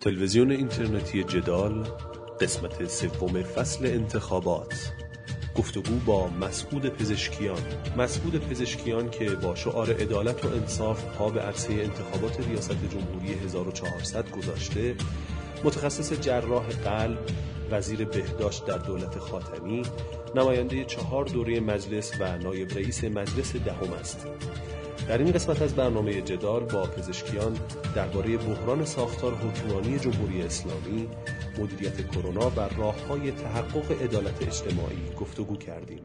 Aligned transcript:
تلویزیون 0.00 0.50
اینترنتی 0.50 1.24
جدال 1.24 1.86
قسمت 2.40 2.88
سوم 2.88 3.42
فصل 3.42 3.86
انتخابات. 3.86 4.92
گفتگو 5.56 5.96
با 6.06 6.28
مسعود 6.28 6.88
پزشکیان. 6.88 7.62
مسعود 7.98 8.48
پزشکیان 8.48 9.10
که 9.10 9.30
با 9.30 9.54
شعار 9.54 9.92
عدالت 9.92 10.44
و 10.44 10.48
انصاف 10.48 11.04
پا 11.04 11.28
به 11.28 11.40
عرصه 11.40 11.72
انتخابات 11.72 12.48
ریاست 12.48 12.78
جمهوری 12.90 13.32
1400 13.44 14.30
گذاشته 14.30 14.94
متخصص 15.64 16.12
جراح 16.12 16.66
قلب 16.68 17.18
وزیر 17.70 18.04
بهداشت 18.04 18.66
در 18.66 18.78
دولت 18.78 19.18
خاتمی 19.18 19.82
نماینده 20.34 20.84
چهار 20.84 21.24
دوره 21.24 21.60
مجلس 21.60 22.12
و 22.20 22.38
نایب 22.38 22.74
رئیس 22.74 23.04
مجلس 23.04 23.56
دهم 23.56 23.92
است. 23.92 24.26
در 25.08 25.18
این 25.18 25.32
قسمت 25.32 25.62
از 25.62 25.74
برنامه 25.74 26.22
جدال 26.22 26.64
با 26.64 26.82
پزشکیان 26.82 27.58
درباره 27.94 28.36
بحران 28.36 28.84
ساختار 28.84 29.34
حکمرانی 29.34 29.98
جمهوری 29.98 30.42
اسلامی 30.42 31.08
مدیریت 31.58 32.10
کرونا 32.10 32.50
و 32.50 32.60
راههای 32.78 33.30
تحقق 33.30 34.02
عدالت 34.02 34.42
اجتماعی 34.42 35.02
گفتگو 35.20 35.56
کردیم. 35.56 36.02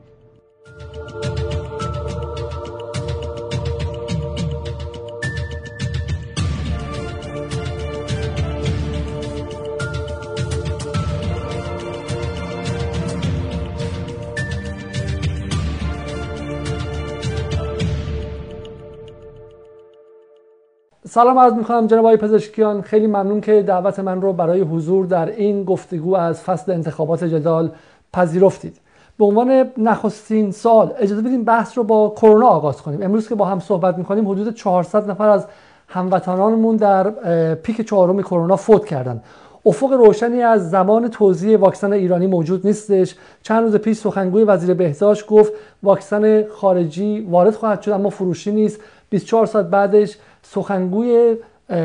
سلام 21.15 21.39
عرض 21.39 21.53
می‌کنم 21.53 21.87
جناب 21.87 22.05
آقای 22.05 22.17
پزشکیان. 22.17 22.81
خیلی 22.81 23.07
ممنون 23.07 23.41
که 23.41 23.61
دعوت 23.61 23.99
من 23.99 24.21
رو 24.21 24.33
برای 24.33 24.61
حضور 24.61 25.05
در 25.05 25.29
این 25.29 25.63
گفتگو 25.63 26.15
از 26.15 26.41
فصل 26.41 26.71
انتخابات 26.71 27.23
جدال 27.23 27.71
پذیرفتید. 28.13 28.77
به 29.17 29.25
عنوان 29.25 29.70
نخستین 29.77 30.51
سال 30.51 30.91
اجازه 30.99 31.21
بدیم 31.21 31.43
بحث 31.43 31.77
رو 31.77 31.84
با 31.84 32.09
کرونا 32.09 32.48
آغاز 32.48 32.81
کنیم. 32.81 33.01
امروز 33.01 33.29
که 33.29 33.35
با 33.35 33.45
هم 33.45 33.59
صحبت 33.59 33.98
می‌کنیم 33.98 34.29
حدود 34.29 34.55
400 34.55 35.12
نفر 35.12 35.29
از 35.29 35.48
هموطنانمون 35.87 36.75
در 36.75 37.09
پیک 37.53 37.81
چهارم 37.81 38.21
کرونا 38.21 38.55
فوت 38.55 38.85
کردن 38.85 39.21
افق 39.65 39.91
روشنی 39.91 40.41
از 40.41 40.70
زمان 40.70 41.07
توزیع 41.07 41.57
واکسن 41.57 41.93
ایرانی 41.93 42.27
موجود 42.27 42.68
نیستش. 42.68 43.15
چند 43.43 43.63
روز 43.63 43.75
پیش 43.75 43.97
سخنگوی 43.97 44.43
وزیر 44.43 44.73
بهداشت 44.73 45.27
گفت 45.27 45.53
واکسن 45.84 46.47
خارجی 46.47 47.27
وارد 47.29 47.55
خواهد 47.55 47.81
شد 47.81 47.91
اما 47.91 48.09
فروشی 48.09 48.51
نیست. 48.51 48.79
24 49.09 49.45
ساعت 49.45 49.65
بعدش 49.65 50.18
سخنگوی 50.51 51.38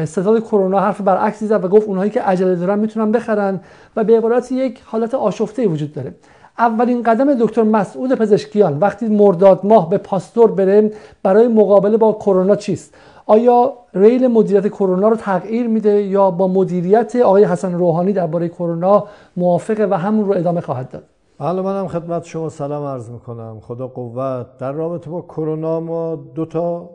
ستاد 0.04 0.40
کرونا 0.40 0.80
حرف 0.80 1.00
برعکسی 1.00 1.46
زد 1.46 1.64
و 1.64 1.68
گفت 1.68 1.88
اونهایی 1.88 2.10
که 2.10 2.22
عجله 2.22 2.54
دارن 2.54 2.78
می‌تونن 2.78 3.12
بخرن 3.12 3.60
و 3.96 4.04
به 4.04 4.18
عبارت 4.18 4.52
یک 4.52 4.80
حالت 4.84 5.14
آشفته 5.14 5.66
وجود 5.66 5.92
داره. 5.92 6.14
اولین 6.58 7.02
قدم 7.02 7.34
دکتر 7.34 7.62
مسعود 7.62 8.14
پزشکیان 8.14 8.78
وقتی 8.78 9.08
مرداد 9.08 9.60
ماه 9.66 9.90
به 9.90 9.98
پاستور 9.98 10.50
بره 10.50 10.92
برای 11.22 11.48
مقابله 11.48 11.96
با 11.96 12.12
کرونا 12.12 12.56
چیست؟ 12.56 12.94
آیا 13.26 13.72
ریل 13.94 14.26
مدیریت 14.26 14.68
کرونا 14.68 15.08
رو 15.08 15.16
تغییر 15.16 15.68
میده 15.68 16.02
یا 16.02 16.30
با 16.30 16.48
مدیریت 16.48 17.16
آقای 17.16 17.44
حسن 17.44 17.72
روحانی 17.74 18.12
درباره 18.12 18.48
کرونا 18.48 19.04
موافقه 19.36 19.86
و 19.90 19.94
همون 19.94 20.26
رو 20.26 20.32
ادامه 20.32 20.60
خواهد 20.60 20.90
داد؟ 20.90 21.04
حالا 21.38 21.62
منم 21.62 21.88
خدمت 21.88 22.24
شما 22.24 22.48
سلام 22.48 22.84
عرض 22.84 23.10
می‌کنم. 23.10 23.60
خدا 23.60 23.88
قوت. 23.88 24.46
در 24.58 24.72
رابطه 24.72 25.10
با 25.10 25.20
کرونا 25.20 25.80
ما 25.80 26.16
دو 26.34 26.44
تا 26.44 26.90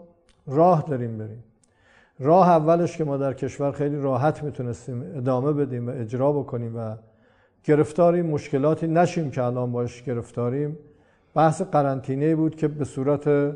راه 0.47 0.83
داریم 0.87 1.17
بریم. 1.17 1.43
راه 2.19 2.49
اولش 2.49 2.97
که 2.97 3.03
ما 3.03 3.17
در 3.17 3.33
کشور 3.33 3.71
خیلی 3.71 4.01
راحت 4.01 4.43
می‌تونستیم 4.43 5.03
ادامه 5.15 5.53
بدیم 5.53 5.87
و 5.87 5.91
اجرا 5.91 6.31
بکنیم 6.31 6.77
و 6.77 6.95
گرفتاری 7.63 8.21
مشکلاتی 8.21 8.87
نشیم 8.87 9.31
که 9.31 9.43
الان 9.43 9.71
باش 9.71 10.03
گرفتاریم. 10.03 10.77
بحث 11.33 11.61
قرنطینه 11.61 12.35
بود 12.35 12.55
که 12.55 12.67
به 12.67 12.85
صورت 12.85 13.55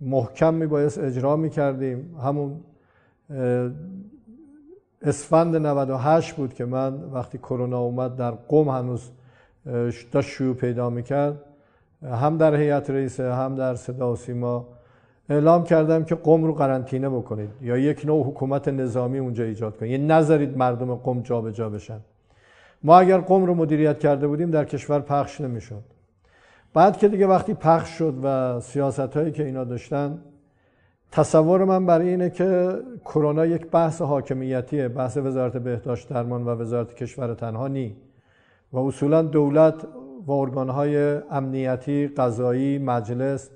محکم 0.00 0.54
میبایست 0.54 0.98
اجرا 0.98 1.36
می‌کردیم. 1.36 2.16
همون 2.24 2.60
اسفند 5.02 5.56
98 5.56 6.34
بود 6.34 6.54
که 6.54 6.64
من 6.64 6.94
وقتی 7.12 7.38
کرونا 7.38 7.78
اومد 7.78 8.16
در 8.16 8.30
قم 8.30 8.68
هنوز 8.68 9.10
داشت 10.12 10.28
شیوع 10.28 10.54
پیدا 10.54 10.90
می‌کرد. 10.90 11.44
هم 12.02 12.36
در 12.36 12.54
هیئت 12.54 12.90
رئیسه 12.90 13.34
هم 13.34 13.54
در 13.54 13.74
صدا 13.74 14.12
و 14.12 14.16
سیما 14.16 14.68
اعلام 15.30 15.64
کردم 15.64 16.04
که 16.04 16.14
قم 16.14 16.44
رو 16.44 16.54
قرنطینه 16.54 17.08
بکنید 17.08 17.50
یا 17.62 17.76
یک 17.76 18.06
نوع 18.06 18.26
حکومت 18.26 18.68
نظامی 18.68 19.18
اونجا 19.18 19.44
ایجاد 19.44 19.76
کنید. 19.76 19.92
یعنی 19.92 20.06
نذارید 20.06 20.56
مردم 20.56 20.94
قم 20.94 21.20
جابجا 21.20 21.50
جا 21.50 21.70
بشن. 21.70 22.00
ما 22.82 22.98
اگر 22.98 23.18
قم 23.18 23.44
رو 23.44 23.54
مدیریت 23.54 23.98
کرده 23.98 24.26
بودیم 24.26 24.50
در 24.50 24.64
کشور 24.64 25.00
پخش 25.00 25.40
نمی‌شد. 25.40 25.82
بعد 26.74 26.96
که 26.96 27.08
دیگه 27.08 27.26
وقتی 27.26 27.54
پخش 27.54 27.88
شد 27.88 28.14
و 28.22 28.60
سیاست 28.60 29.00
هایی 29.00 29.32
که 29.32 29.44
اینا 29.44 29.64
داشتن 29.64 30.18
تصور 31.12 31.64
من 31.64 31.86
برای 31.86 32.08
اینه 32.08 32.30
که 32.30 32.78
کرونا 33.04 33.46
یک 33.46 33.66
بحث 33.70 34.02
حاکمیتیه 34.02 34.88
بحث 34.88 35.16
وزارت 35.16 35.56
بهداشت 35.56 36.08
درمان 36.08 36.44
و 36.44 36.48
وزارت 36.48 36.94
کشور 36.94 37.34
تنها 37.34 37.68
نی. 37.68 37.96
و 38.72 38.78
اصولا 38.78 39.22
دولت 39.22 39.74
و 40.26 40.32
ارگانهای 40.32 41.18
امنیتی 41.30 42.08
قضایی 42.08 42.78
مجلس 42.78 43.50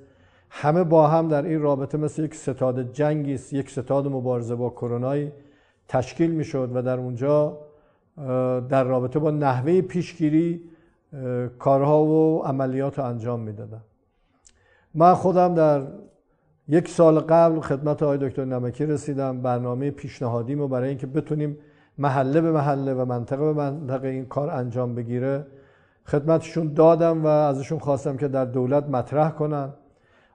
همه 0.56 0.84
با 0.84 1.06
هم 1.08 1.28
در 1.28 1.42
این 1.42 1.60
رابطه 1.60 1.98
مثل 1.98 2.24
یک 2.24 2.34
ستاد 2.34 2.92
جنگی 2.92 3.34
است 3.34 3.52
یک 3.52 3.70
ستاد 3.70 4.06
مبارزه 4.06 4.54
با 4.54 4.70
کرونایی 4.70 5.32
تشکیل 5.88 6.30
می‌شد 6.30 6.70
و 6.74 6.82
در 6.82 6.98
اونجا 6.98 7.58
در 8.68 8.84
رابطه 8.84 9.18
با 9.18 9.30
نحوه 9.30 9.80
پیشگیری 9.80 10.62
کارها 11.58 12.04
و 12.04 12.42
عملیات 12.44 12.98
رو 12.98 13.04
انجام 13.04 13.40
می‌دادم 13.40 13.80
من 14.94 15.14
خودم 15.14 15.54
در 15.54 15.82
یک 16.68 16.88
سال 16.88 17.20
قبل 17.20 17.60
خدمت 17.60 18.02
آقای 18.02 18.18
دکتر 18.18 18.44
نمکی 18.44 18.86
رسیدم 18.86 19.42
برنامه 19.42 19.90
پیشنهادیم 19.90 20.68
برای 20.68 20.88
اینکه 20.88 21.06
بتونیم 21.06 21.58
محله 21.98 22.40
به 22.40 22.52
محله 22.52 22.94
و 22.94 23.04
منطقه 23.04 23.44
به 23.44 23.52
منطقه 23.52 24.08
این 24.08 24.26
کار 24.26 24.50
انجام 24.50 24.94
بگیره. 24.94 25.46
خدمتشون 26.06 26.72
دادم 26.72 27.24
و 27.24 27.26
ازشون 27.26 27.78
خواستم 27.78 28.16
که 28.16 28.28
در 28.28 28.44
دولت 28.44 28.88
مطرح 28.88 29.30
کنن. 29.30 29.72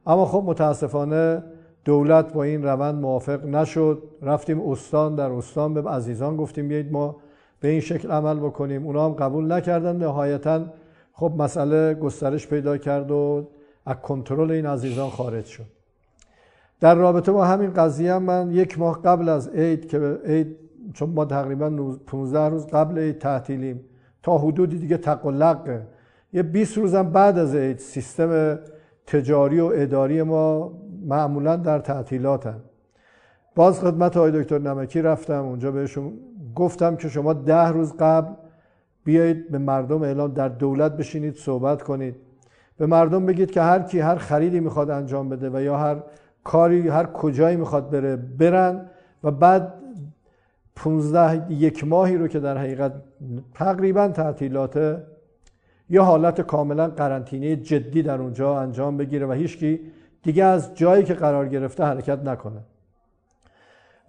اما 0.10 0.26
خب 0.26 0.44
متاسفانه 0.46 1.44
دولت 1.86 2.34
با 2.34 2.44
این 2.44 2.64
روند 2.64 2.96
موافق 2.96 3.46
نشد. 3.46 4.04
رفتیم 4.22 4.70
استان 4.70 5.16
در 5.16 5.32
استان 5.32 5.74
به 5.74 5.90
عزیزان 5.90 6.38
گفتیم 6.38 6.68
بیایید 6.68 6.92
ما 6.92 7.16
به 7.60 7.68
این 7.68 7.80
شکل 7.80 8.12
عمل 8.12 8.40
بکنیم. 8.40 8.86
اونا 8.86 9.06
هم 9.06 9.14
قبول 9.14 9.52
نکردن. 9.52 9.96
نهایتا 9.96 10.66
خب 11.14 11.34
مسئله 11.38 11.94
گسترش 11.94 12.48
پیدا 12.48 12.78
کرد 12.78 13.12
و 13.12 13.48
از 13.86 13.96
کنترل 13.96 14.52
این 14.52 14.66
عزیزان 14.66 15.10
خارج 15.10 15.46
شد. 15.46 15.66
در 16.80 16.96
رابطه 16.96 17.32
با 17.32 17.46
همین 17.46 17.74
قضیه 17.74 18.18
من 18.18 18.52
یک 18.52 18.80
ماه 18.80 19.02
قبل 19.02 19.30
از 19.30 19.50
عید 19.50 19.88
که 19.90 20.20
عید 20.26 20.58
چون 20.94 21.10
ما 21.10 21.26
تقریبا 21.26 21.70
15 22.08 22.40
روز 22.40 22.68
قبل 22.68 22.98
عید 22.98 23.18
تعطیلیم 23.18 23.80
تا 24.24 24.38
حدودی 24.38 24.78
دیگه 24.78 24.98
تقلق 24.98 25.82
یه 26.34 26.44
20 26.44 26.78
روزم 26.78 27.10
بعد 27.10 27.38
از 27.38 27.56
عید 27.56 27.78
سیستم 27.78 28.60
تجاری 29.10 29.60
و 29.60 29.72
اداری 29.76 30.24
ما 30.24 30.74
معمولا 31.06 31.56
در 31.56 31.80
تعطیلاتن. 31.80 32.60
باز 33.56 33.80
خدمت 33.80 34.18
های 34.18 34.32
دکتر 34.32 34.60
نمکی 34.60 35.02
رفتم 35.02 35.46
اونجا 35.46 35.72
بهشون 35.72 36.14
گفتم 36.56 36.96
که 36.96 37.10
شما 37.10 37.34
ده 37.34 37.68
روز 37.68 37.94
قبل 38.00 38.34
بیایید 39.04 39.52
به 39.52 39.58
مردم 39.58 40.02
اعلام 40.02 40.34
در 40.34 40.48
دولت 40.48 40.98
بشینید 40.98 41.36
صحبت 41.36 41.82
کنید. 41.82 42.16
به 42.78 42.86
مردم 42.86 43.26
بگید 43.26 43.52
که 43.52 43.62
هر 43.62 43.80
کی 43.80 44.00
هر 44.00 44.16
خریدی 44.16 44.60
می‌خواد 44.60 44.90
انجام 44.90 45.30
بده 45.30 45.50
و 45.50 45.62
یا 45.62 45.78
هر 45.78 46.04
کاری 46.44 46.88
هر 46.88 47.06
کجایی 47.06 47.56
می‌خواد 47.56 47.90
بره 47.90 48.16
برن 48.16 48.90
و 49.24 49.32
بعد 49.32 49.74
15 50.76 51.54
یک 51.54 51.88
ماهی 51.88 52.18
رو 52.18 52.28
که 52.28 52.40
در 52.40 52.58
حقیقت 52.58 52.94
تقریبا 53.54 54.08
تعطیلات 54.08 55.04
یه 55.90 56.02
حالت 56.02 56.42
کاملا 56.42 56.88
قرنطینه 56.88 57.56
جدی 57.56 58.04
در 58.04 58.22
اونجا 58.22 58.60
انجام 58.60 58.98
بگیره 58.98 59.26
و 59.26 59.32
هیچکی 59.32 59.80
دیگه 60.24 60.44
از 60.44 60.76
جایی 60.76 61.04
که 61.04 61.14
قرار 61.14 61.48
گرفته 61.48 61.84
حرکت 61.84 62.20
نکنه. 62.24 62.62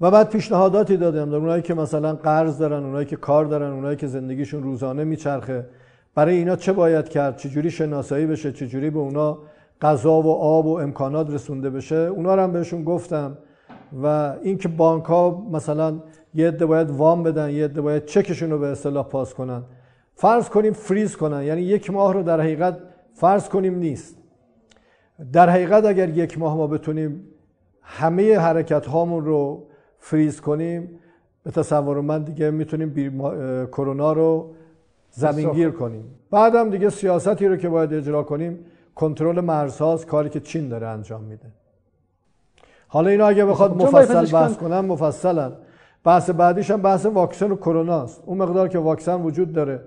و 0.00 0.10
بعد 0.10 0.28
پیشنهاداتی 0.28 0.96
دادم 0.96 1.30
در 1.30 1.36
اونایی 1.36 1.62
که 1.62 1.74
مثلا 1.74 2.14
قرض 2.14 2.58
دارن 2.58 2.84
اونایی 2.84 3.06
که 3.06 3.16
کار 3.16 3.44
دارن 3.44 3.72
اونایی 3.72 3.96
که 3.96 4.06
زندگیشون 4.06 4.62
روزانه 4.62 5.04
میچرخه 5.04 5.66
برای 6.14 6.36
اینا 6.36 6.56
چه 6.56 6.72
باید 6.72 7.08
کرد؟ 7.08 7.36
چجوری 7.36 7.70
شناسایی 7.70 8.26
بشه؟ 8.26 8.52
چجوری 8.52 8.90
به 8.90 8.98
اونا 8.98 9.38
غذا 9.80 10.22
و 10.22 10.30
آب 10.30 10.66
و 10.66 10.78
امکانات 10.78 11.30
رسونده 11.30 11.70
بشه؟ 11.70 11.96
اونا 11.96 12.34
رو 12.34 12.42
هم 12.42 12.52
بهشون 12.52 12.84
گفتم 12.84 13.38
و 14.02 14.34
اینکه 14.42 14.68
بانک 14.68 15.04
ها 15.04 15.46
مثلا 15.52 16.00
یه 16.34 16.48
عده 16.48 16.66
باید 16.66 16.90
وام 16.90 17.22
بدن 17.22 17.50
یه 17.50 17.64
عده 17.64 17.80
باید 17.80 18.04
چکشون 18.04 18.50
رو 18.50 18.58
به 18.58 18.66
اصطلاح 18.66 19.08
پاس 19.08 19.34
کنن. 19.34 19.62
فرض 20.20 20.48
کنیم 20.48 20.72
فریز 20.72 21.16
کنن. 21.16 21.42
یعنی 21.42 21.62
یک 21.62 21.90
ماه 21.90 22.12
رو 22.14 22.22
در 22.22 22.40
حقیقت 22.40 22.78
فرض 23.14 23.48
کنیم 23.48 23.74
نیست. 23.74 24.16
در 25.32 25.48
حقیقت 25.48 25.84
اگر 25.84 26.08
یک 26.08 26.38
ماه 26.38 26.56
ما 26.56 26.66
بتونیم 26.66 27.24
همه 27.82 28.38
حرکت 28.38 28.86
هامون 28.86 29.24
رو 29.24 29.66
فریز 29.98 30.40
کنیم 30.40 31.00
به 31.42 31.50
تصور 31.50 32.00
من 32.00 32.22
دیگه 32.22 32.50
می‌تونیم 32.50 32.94
کرونا 33.66 34.12
رو 34.12 34.54
زمینگیر 35.10 35.70
کنیم. 35.70 36.04
بعدم 36.30 36.70
دیگه 36.70 36.90
سیاستی 36.90 37.46
رو 37.46 37.56
که 37.56 37.68
باید 37.68 37.94
اجرا 37.94 38.22
کنیم 38.22 38.58
کنترل 38.94 39.40
مرزهاست 39.40 40.06
کاری 40.06 40.28
که 40.28 40.40
چین 40.40 40.68
داره 40.68 40.86
انجام 40.86 41.22
میده. 41.22 41.46
حالا 42.88 43.10
اینا 43.10 43.26
اگه 43.26 43.44
بخواد 43.44 43.82
مفصل 43.82 44.32
بحث 44.32 44.56
کنم 44.56 44.84
مفصلا 44.84 45.52
بحث 46.04 46.30
بعدیش 46.30 46.70
هم 46.70 46.82
بحث 46.82 47.06
واکسن 47.06 47.50
و 47.50 47.56
کرونا 47.56 48.02
است. 48.02 48.22
اون 48.26 48.38
مقدار 48.38 48.68
که 48.68 48.78
واکسن 48.78 49.22
وجود 49.22 49.52
داره 49.52 49.80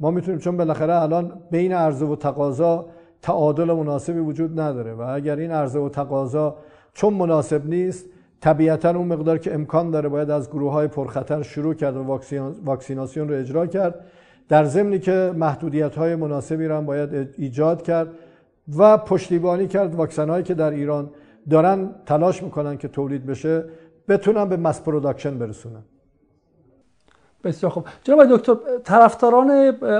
ما 0.00 0.10
می‌تونیم 0.10 0.40
چون 0.40 0.56
بالاخره 0.56 1.02
الان 1.02 1.32
بین 1.50 1.72
عرضه 1.72 2.06
و 2.06 2.16
تقاضا 2.16 2.86
تعادل 3.22 3.72
مناسبی 3.72 4.18
وجود 4.18 4.60
نداره 4.60 4.94
و 4.94 5.00
اگر 5.00 5.36
این 5.36 5.50
عرضه 5.50 5.78
و 5.78 5.88
تقاضا 5.88 6.56
چون 6.92 7.14
مناسب 7.14 7.66
نیست 7.66 8.06
طبیعتا 8.40 8.90
اون 8.90 9.06
مقدار 9.06 9.38
که 9.38 9.54
امکان 9.54 9.90
داره 9.90 10.08
باید 10.08 10.30
از 10.30 10.50
گروه 10.50 10.72
های 10.72 10.88
پرخطر 10.88 11.42
شروع 11.42 11.74
کرد 11.74 11.96
و 11.96 12.20
واکسیناسیون 12.64 13.28
رو 13.28 13.34
اجرا 13.34 13.66
کرد. 13.66 14.04
در 14.48 14.64
ضمنی 14.64 14.98
که 14.98 15.32
محدودیت 15.36 15.96
های 15.96 16.16
مناسبی 16.16 16.66
رو 16.66 16.76
هم 16.76 16.86
باید 16.86 17.28
ایجاد 17.38 17.82
کرد 17.82 18.08
و 18.78 18.98
پشتیبانی 18.98 19.66
کرد 19.66 19.94
واکسن 19.94 20.28
هایی 20.30 20.44
که 20.44 20.54
در 20.54 20.70
ایران 20.70 21.10
دارن 21.50 21.90
تلاش 22.06 22.42
می‌کنن 22.42 22.76
که 22.76 22.88
تولید 22.88 23.26
بشه 23.26 23.64
بتونن 24.08 24.44
به 24.44 24.56
mass 24.56 24.82
production 24.82 25.38
برسونن. 25.38 25.82
بسیار 27.44 27.72
خوب. 27.72 27.84
جناب 28.04 28.36
دکتر 28.36 28.56
طرفداران 28.84 29.50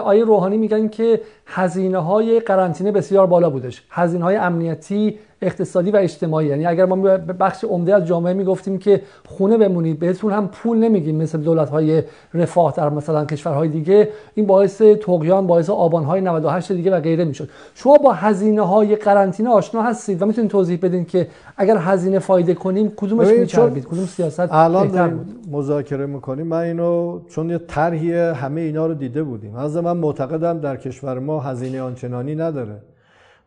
آقای 0.04 0.24
روحانی 0.24 0.56
میگن 0.56 0.88
که 0.88 1.20
هزینه 1.46 1.98
های 1.98 2.40
قرنطینه 2.40 2.92
بسیار 2.92 3.26
بالا 3.26 3.50
بودش. 3.50 3.82
هزینه 3.90 4.24
های 4.24 4.36
امنیتی 4.36 5.18
اقتصادی 5.42 5.90
و 5.90 5.96
اجتماعی. 5.96 6.46
یعنی 6.46 6.66
اگر 6.66 6.84
ما 6.84 6.96
به 6.96 7.18
بخش 7.18 7.64
عمده 7.64 7.94
از 7.94 8.06
جامعه 8.06 8.32
می‌گفتیم 8.32 8.78
که 8.78 9.02
خونه 9.26 9.58
بمونید 9.58 9.98
بهتون 9.98 10.32
هم 10.32 10.48
پول 10.48 10.78
نمیدیم 10.78 11.16
مثل 11.16 11.38
دولت 11.38 11.70
های 11.70 12.02
رفاه 12.34 12.74
در 12.76 12.88
مثلا 12.88 13.24
کشورهای 13.24 13.68
دیگه 13.68 14.08
این 14.34 14.46
باعث 14.46 14.82
توقیان 14.82 15.46
باعث 15.46 15.70
آبان 15.70 16.04
های 16.04 16.20
98 16.20 16.72
دیگه 16.72 16.90
و 16.90 17.00
غیره 17.00 17.24
می‌شد. 17.24 17.48
شما 17.74 17.96
با 17.96 18.12
هزینه 18.12 18.62
های 18.62 18.96
قرنطینه 18.96 19.50
آشنا 19.50 19.82
هستید 19.82 20.22
و 20.22 20.26
می‌تونید 20.26 20.50
توضیح 20.50 20.78
بدین 20.82 21.04
که 21.04 21.26
اگر 21.56 21.76
هزینه 21.76 22.18
فایده 22.18 22.54
کنیم 22.54 22.92
کدومش 22.96 23.28
میچربید؟ 23.28 23.84
کدوم 23.84 24.06
سیاست 24.06 24.40
الان 24.50 25.20
مذاکره 25.50 26.06
می‌کنیم. 26.06 26.46
من 26.46 26.60
اینو 26.60 27.20
چون 27.28 27.50
یه 27.50 27.58
طرحی 27.58 28.12
همه 28.12 28.60
اینا 28.60 28.86
رو 28.86 28.94
دیده 28.94 29.22
بودیم. 29.22 29.56
از 29.56 29.76
من 29.76 29.96
معتقدم 29.96 30.58
در 30.58 30.76
کشور 30.76 31.18
ما 31.18 31.40
هزینه 31.40 31.82
آنچنانی 31.82 32.34
نداره. 32.34 32.76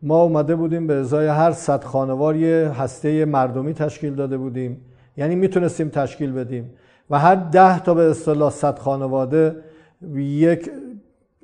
ما 0.04 0.22
اومده 0.22 0.56
بودیم 0.56 0.88
به 0.88 0.94
ازای 0.94 1.28
هر 1.28 1.52
صد 1.52 1.84
خانوار 1.84 2.36
یه 2.36 2.72
هسته 2.80 3.26
مردمی 3.26 3.74
تشکیل 3.74 4.16
داده 4.16 4.38
بودیم. 4.38 4.82
یعنی 5.18 5.36
می‌تونستیم 5.36 5.90
تشکیل 5.90 6.32
بدیم. 6.32 6.70
و 7.10 7.20
هر 7.20 7.36
ده 7.36 7.80
تا 7.80 7.94
به 7.94 8.04
اصطلاح 8.04 8.52
صد 8.52 8.80
خانواده 8.80 9.56
یک 10.16 10.70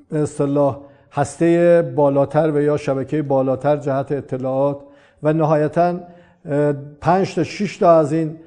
به 0.09 0.19
اصطلاح 0.19 0.79
هسته 1.11 1.93
بالاتر 1.95 2.51
و 2.51 2.61
یا 2.61 2.77
شبکه 2.77 3.21
بالاتر 3.21 3.77
جهت 3.77 4.11
اطلاعات 4.11 4.79
و 5.23 5.33
نهایتا 5.33 5.99
پنج 7.01 7.35
تا 7.35 7.43
شش 7.43 7.77
تا 7.77 7.99
از 7.99 8.13
این 8.13 8.37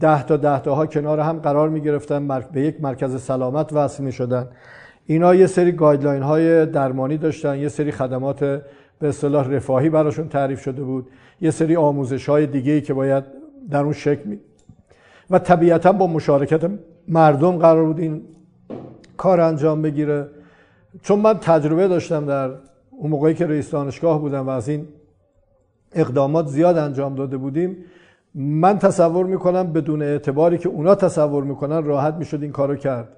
ده 0.00 0.22
تا 0.22 0.36
ده 0.36 0.60
تا 0.60 0.74
ها 0.74 0.86
کنار 0.86 1.20
هم 1.20 1.38
قرار 1.38 1.68
می 1.68 1.80
گرفتن 1.80 2.28
به 2.28 2.60
یک 2.60 2.80
مرکز 2.80 3.22
سلامت 3.22 3.72
وصل 3.72 4.04
می 4.04 4.12
شدن 4.12 4.48
اینا 5.06 5.34
یه 5.34 5.46
سری 5.46 5.72
گایدلاین 5.72 6.22
های 6.22 6.66
درمانی 6.66 7.16
داشتن 7.16 7.58
یه 7.58 7.68
سری 7.68 7.92
خدمات 7.92 8.62
به 8.98 9.08
اصطلاح 9.08 9.48
رفاهی 9.48 9.90
براشون 9.90 10.28
تعریف 10.28 10.60
شده 10.60 10.82
بود. 10.82 11.08
یه 11.40 11.50
سری 11.50 11.76
آموزش 11.76 12.28
های 12.28 12.46
دیگه 12.46 12.80
که 12.80 12.94
باید 12.94 13.24
در 13.70 13.82
اون 13.82 13.92
شکل 13.92 14.28
می 14.28 14.38
و 15.30 15.38
طبیعتا 15.38 15.92
با 15.92 16.06
مشارکت 16.06 16.70
مردم 17.08 17.56
قرار 17.56 17.84
بود 17.84 17.98
این 17.98 18.22
کار 19.16 19.40
انجام 19.40 19.82
بگیره. 19.82 20.28
چون 21.02 21.18
من 21.18 21.34
تجربه 21.34 21.88
داشتم 21.88 22.26
در 22.26 22.50
اون 22.90 23.10
موقعی 23.10 23.34
که 23.34 23.46
رئیس 23.46 23.70
دانشگاه 23.70 24.20
بودم 24.20 24.46
و 24.46 24.50
از 24.50 24.68
این 24.68 24.88
اقدامات 25.92 26.46
زیاد 26.46 26.78
انجام 26.78 27.14
داده 27.14 27.36
بودیم 27.36 27.76
من 28.34 28.78
تصور 28.78 29.26
می‌کنم 29.26 29.72
بدون 29.72 30.02
اعتباری 30.02 30.58
که 30.58 30.68
اونا 30.68 30.94
تصور 30.94 31.44
می‌کنن 31.44 31.84
راحت 31.84 32.14
می‌شد 32.14 32.42
این 32.42 32.52
کارو 32.52 32.76
کرد. 32.76 33.08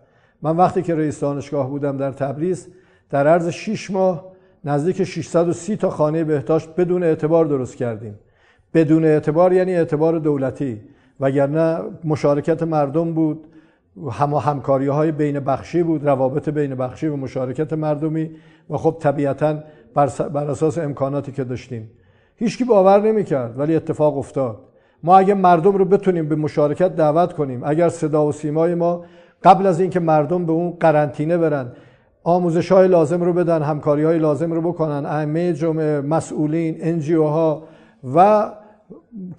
من 0.43 0.57
وقتی 0.57 0.83
که 0.83 0.95
رئیس 0.95 1.21
دانشگاه 1.21 1.69
بودم 1.69 1.97
در 1.97 2.13
تبریز 2.13 2.69
در 3.11 3.27
عرض 3.27 3.49
6 3.49 3.91
ماه 3.91 4.30
نزدیک 4.65 5.05
630 5.05 5.77
تا 5.77 5.91
خانه 5.91 6.25
بهداشت 6.25 6.69
بدون 6.77 7.03
اعتبار 7.03 7.45
درست 7.45 7.77
کردیم. 7.77 8.19
بدون 8.75 9.05
اعتبار 9.05 9.53
یعنی 9.53 9.75
اعتبار 9.75 10.19
دولتی. 10.19 10.81
وگرنه 11.21 11.79
مشارکت 12.05 12.63
مردم 12.63 13.15
بود 13.15 13.47
هم 14.13 14.35
همکاری 14.35 14.87
های 14.87 15.13
بین 15.13 15.41
بخشی 15.41 15.83
بود 15.83 16.05
روابط 16.05 16.49
بین 16.49 16.75
بخشی 16.75 17.07
و 17.07 17.17
مشارکت 17.17 17.73
مردمی 17.73 18.31
و 18.71 18.77
خب 18.77 18.97
طبیعتا 19.01 19.59
بر, 19.95 20.51
اساس 20.51 20.79
امکاناتی 20.79 21.33
که 21.33 21.45
داشتیم. 21.45 21.91
هیچکی 22.37 22.65
باور 22.65 23.01
نمی‌کرد 23.03 23.59
ولی 23.59 23.77
اتفاق 23.77 24.19
افتاد. 24.19 24.59
ما 25.03 25.19
اگه 25.19 25.35
مردم 25.35 25.73
رو 25.73 25.85
بتونیم 25.85 26.29
به 26.29 26.37
مشارکت 26.37 26.97
دعوت 26.97 27.33
کنیم 27.33 27.61
اگر 27.65 27.89
صدا 27.89 28.27
و 28.27 28.33
سیمای 28.33 28.75
ما 28.75 29.05
قبل 29.43 29.67
از 29.67 29.81
اینکه 29.81 30.01
مردم 30.01 30.47
به 30.47 30.53
اون 30.53 30.71
قرنطینه 30.71 31.39
برن 31.39 31.73
آموزش 32.25 32.73
های 32.73 32.89
لازم 32.89 33.23
رو 33.23 33.33
بدن 33.33 33.63
همکاری 33.63 34.05
های 34.05 34.19
لازم 34.19 34.53
رو 34.53 34.61
بکنن. 34.61 35.07
ائمه 35.07 35.53
جمعه 35.53 36.01
مسئولین 36.01 36.77
انجیو 36.81 37.25
ها 37.25 37.63
و 38.15 38.51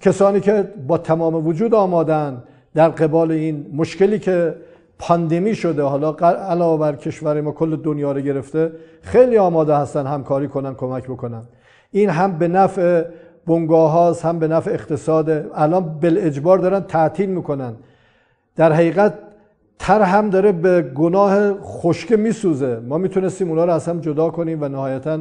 کسانی 0.00 0.40
که 0.40 0.68
با 0.86 0.98
تمام 0.98 1.46
وجود 1.46 1.74
آمادن 1.74 2.42
در 2.74 2.88
قبال 2.88 3.30
این 3.30 3.66
مشکلی 3.76 4.18
که 4.18 4.54
پاندمی 4.98 5.54
شده 5.54 5.82
حالا 5.82 6.12
علاوه 6.50 6.80
بر 6.80 6.96
کشور 6.96 7.40
ما 7.40 7.52
کل 7.52 7.76
دنیا 7.76 8.12
رو 8.12 8.20
گرفته 8.20 8.72
خیلی 9.02 9.38
آماده 9.38 9.76
هستن 9.76 10.06
همکاری 10.06 10.48
کنن 10.48 10.74
کمک 10.74 11.04
بکنن. 11.04 11.42
این 11.90 12.10
هم 12.10 12.38
به 12.38 12.48
نفع 12.48 13.04
بنگاه 13.46 13.90
هاست 13.90 14.24
هم 14.24 14.38
به 14.38 14.48
نفع 14.48 14.70
اقتصاد. 14.70 15.30
الان 15.54 16.00
بالاجبار 16.02 16.58
دارن 16.58 16.80
تعطیل 16.80 17.28
می‌کنن. 17.28 17.74
در 18.56 18.72
حقیقت 18.72 19.14
تر 19.82 20.02
هم 20.02 20.30
داره 20.30 20.52
به 20.52 20.82
گناه 20.82 21.60
خشکه 21.62 22.16
میسوزه. 22.16 22.80
ما 22.88 22.98
می‌تونستیم 22.98 23.48
اونا 23.48 23.64
رو 23.64 23.72
از 23.72 23.88
هم 23.88 24.00
جدا 24.00 24.30
کنیم 24.30 24.62
و 24.62 24.68
نهایتا 24.68 25.18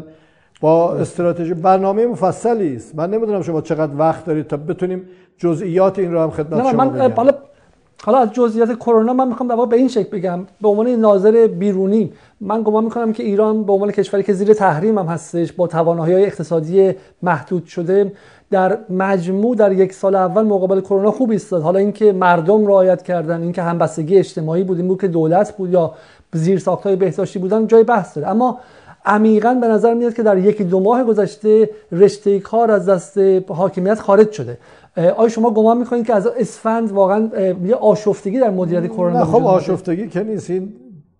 با 0.62 0.96
استراتژی 0.96 1.54
برنامه 1.54 2.08
مفصلی 2.08 2.76
است. 2.76 2.96
من 2.96 3.10
نمی‌دونم 3.10 3.42
شما 3.42 3.62
چقدر 3.62 3.92
وقت 3.98 4.26
دارید 4.26 4.48
تا 4.48 4.58
بتونیم 4.58 5.04
جزئیات 5.38 6.00
این 6.00 6.14
رو 6.14 6.20
هم 6.20 6.30
خدمت 6.30 6.72
شما 6.72 6.86
من 6.86 6.90
بگم. 6.90 7.12
حالا 7.12 7.32
حالا 8.04 8.18
از 8.18 8.34
جزئیات 8.34 8.76
کرونا 8.76 9.14
من 9.14 9.28
می‌خوام 9.28 9.50
در 9.50 9.66
به 9.66 9.76
این 9.76 9.88
شکل 9.88 10.18
بگم. 10.18 10.46
به 10.62 10.68
عنوان 10.68 10.88
ناظر 10.88 11.48
بیرونی 11.48 12.14
من 12.42 12.64
گمان 12.64 12.84
می‌کنم 12.84 13.14
که 13.14 13.24
ایران 13.24 13.64
به 13.64 13.74
عنوان 13.74 13.92
کشوری 13.92 14.24
که 14.24 14.34
زیر 14.34 14.54
تحریم 14.54 14.98
هم 14.98 15.06
هستش 15.06 15.54
با 15.54 15.68
توانایی 15.68 16.26
اقتصادی 16.26 16.94
محدود 17.22 17.66
شده 17.66 18.12
در 18.52 18.78
مجموع 18.90 19.56
در 19.56 19.72
یک 19.72 19.94
سال 19.94 20.16
اول 20.16 20.44
مقابل 20.44 20.82
کرونا 20.82 21.12
خوب 21.12 21.32
ایستاد. 21.32 21.62
حالا 21.62 21.80
اینکه 21.80 22.14
مردم 22.14 22.68
رعایت 22.68 23.02
کردن 23.02 23.42
اینکه 23.42 23.62
همبستگی 23.62 24.18
اجتماعی 24.18 24.64
بود 24.64 24.78
این 24.78 24.88
بود 24.88 25.02
که 25.02 25.08
دولت 25.08 25.58
بود 25.58 25.70
یا 25.70 25.94
زیر 26.34 26.64
های 26.66 26.96
بهداشتی 26.96 27.40
بودن 27.40 27.68
جای 27.68 27.84
بحث 27.84 28.18
داره. 28.18 28.30
اما 28.30 28.60
عمیقا 29.06 29.54
به 29.54 29.68
نظر 29.68 29.94
میاد 29.94 30.14
که 30.14 30.24
در 30.24 30.38
یکی 30.38 30.64
دو 30.64 30.80
ماه 30.80 31.04
گذشته 31.04 31.70
رشته 31.92 32.40
کار 32.40 32.72
از 32.72 32.90
دست 32.90 33.18
حاکمیت 33.48 34.00
خارج 34.00 34.32
شده. 34.32 34.58
آیا 34.98 35.30
شما 35.30 35.52
گمان 35.52 35.78
می‌کنید 35.78 36.06
که 36.06 36.14
از 36.14 36.28
اسفند 36.28 36.92
واقعا 36.92 37.30
یه 37.66 37.76
آشفتگی 37.76 38.40
در 38.40 38.50
مدیریت 38.50 38.88
کرونا 38.88 39.26
خب 39.26 39.46
آشفتگی 39.46 40.08
که 40.08 40.24
نیست. 40.24 40.50
این 40.50 40.74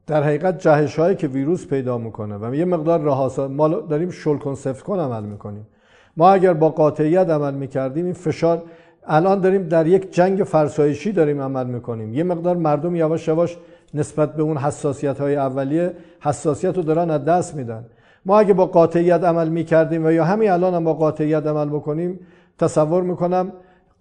در 0.08 0.24
حقیقت 0.24 0.60
جهش 0.60 1.00
هایی 1.00 1.16
که 1.16 1.28
ویروس 1.28 1.68
پیدا 1.68 1.98
می‌کنه 1.98 2.38
و 2.38 2.56
یه 2.56 2.66
مقدار 2.66 3.02
رهاسا 3.02 3.48
ما 3.48 3.68
داریم 3.68 4.10
شل 4.10 4.54
سفت 4.56 4.84
کن 4.84 5.00
عمل 5.00 5.24
می‌کنیم. 5.24 5.68
ما 6.18 6.32
اگر 6.32 6.54
با 6.54 6.70
قاطعیت 6.70 7.30
عمل 7.30 7.54
می‌کردیم 7.54 8.06
این 8.06 8.14
فشار 8.14 8.64
الان 9.08 9.42
داریم 9.42 9.68
در 9.68 9.88
یک 9.88 10.14
جنگ 10.14 10.44
فرسایشی 10.44 11.12
داریم 11.12 11.42
عمل 11.42 11.66
می‌کنیم. 11.66 12.14
یه 12.14 12.24
مقدار 12.24 12.58
مردم 12.58 12.96
یواش 12.96 13.28
یواش 13.28 13.58
نسبت 13.94 14.36
به 14.36 14.44
اون 14.44 14.58
حساسیت 14.58 15.20
های 15.20 15.36
اولیه 15.36 15.94
حساسیت 16.20 16.78
رو 16.78 16.84
دارن 16.84 17.10
از 17.10 17.26
دست 17.26 17.56
میدن. 17.56 17.86
ما 18.26 18.40
اگه 18.40 18.54
با 18.54 18.66
قاطعیت 18.66 19.24
عمل 19.24 19.50
می‌کردیم 19.50 20.06
و 20.06 20.12
یا 20.12 20.26
همین 20.26 20.52
الان 20.52 20.74
هم 20.74 20.84
با 20.84 20.94
قاطعیت 20.94 21.48
عمل 21.48 21.70
بکنیم 21.70 22.20
تصور 22.60 23.04
می‌کنم 23.04 23.52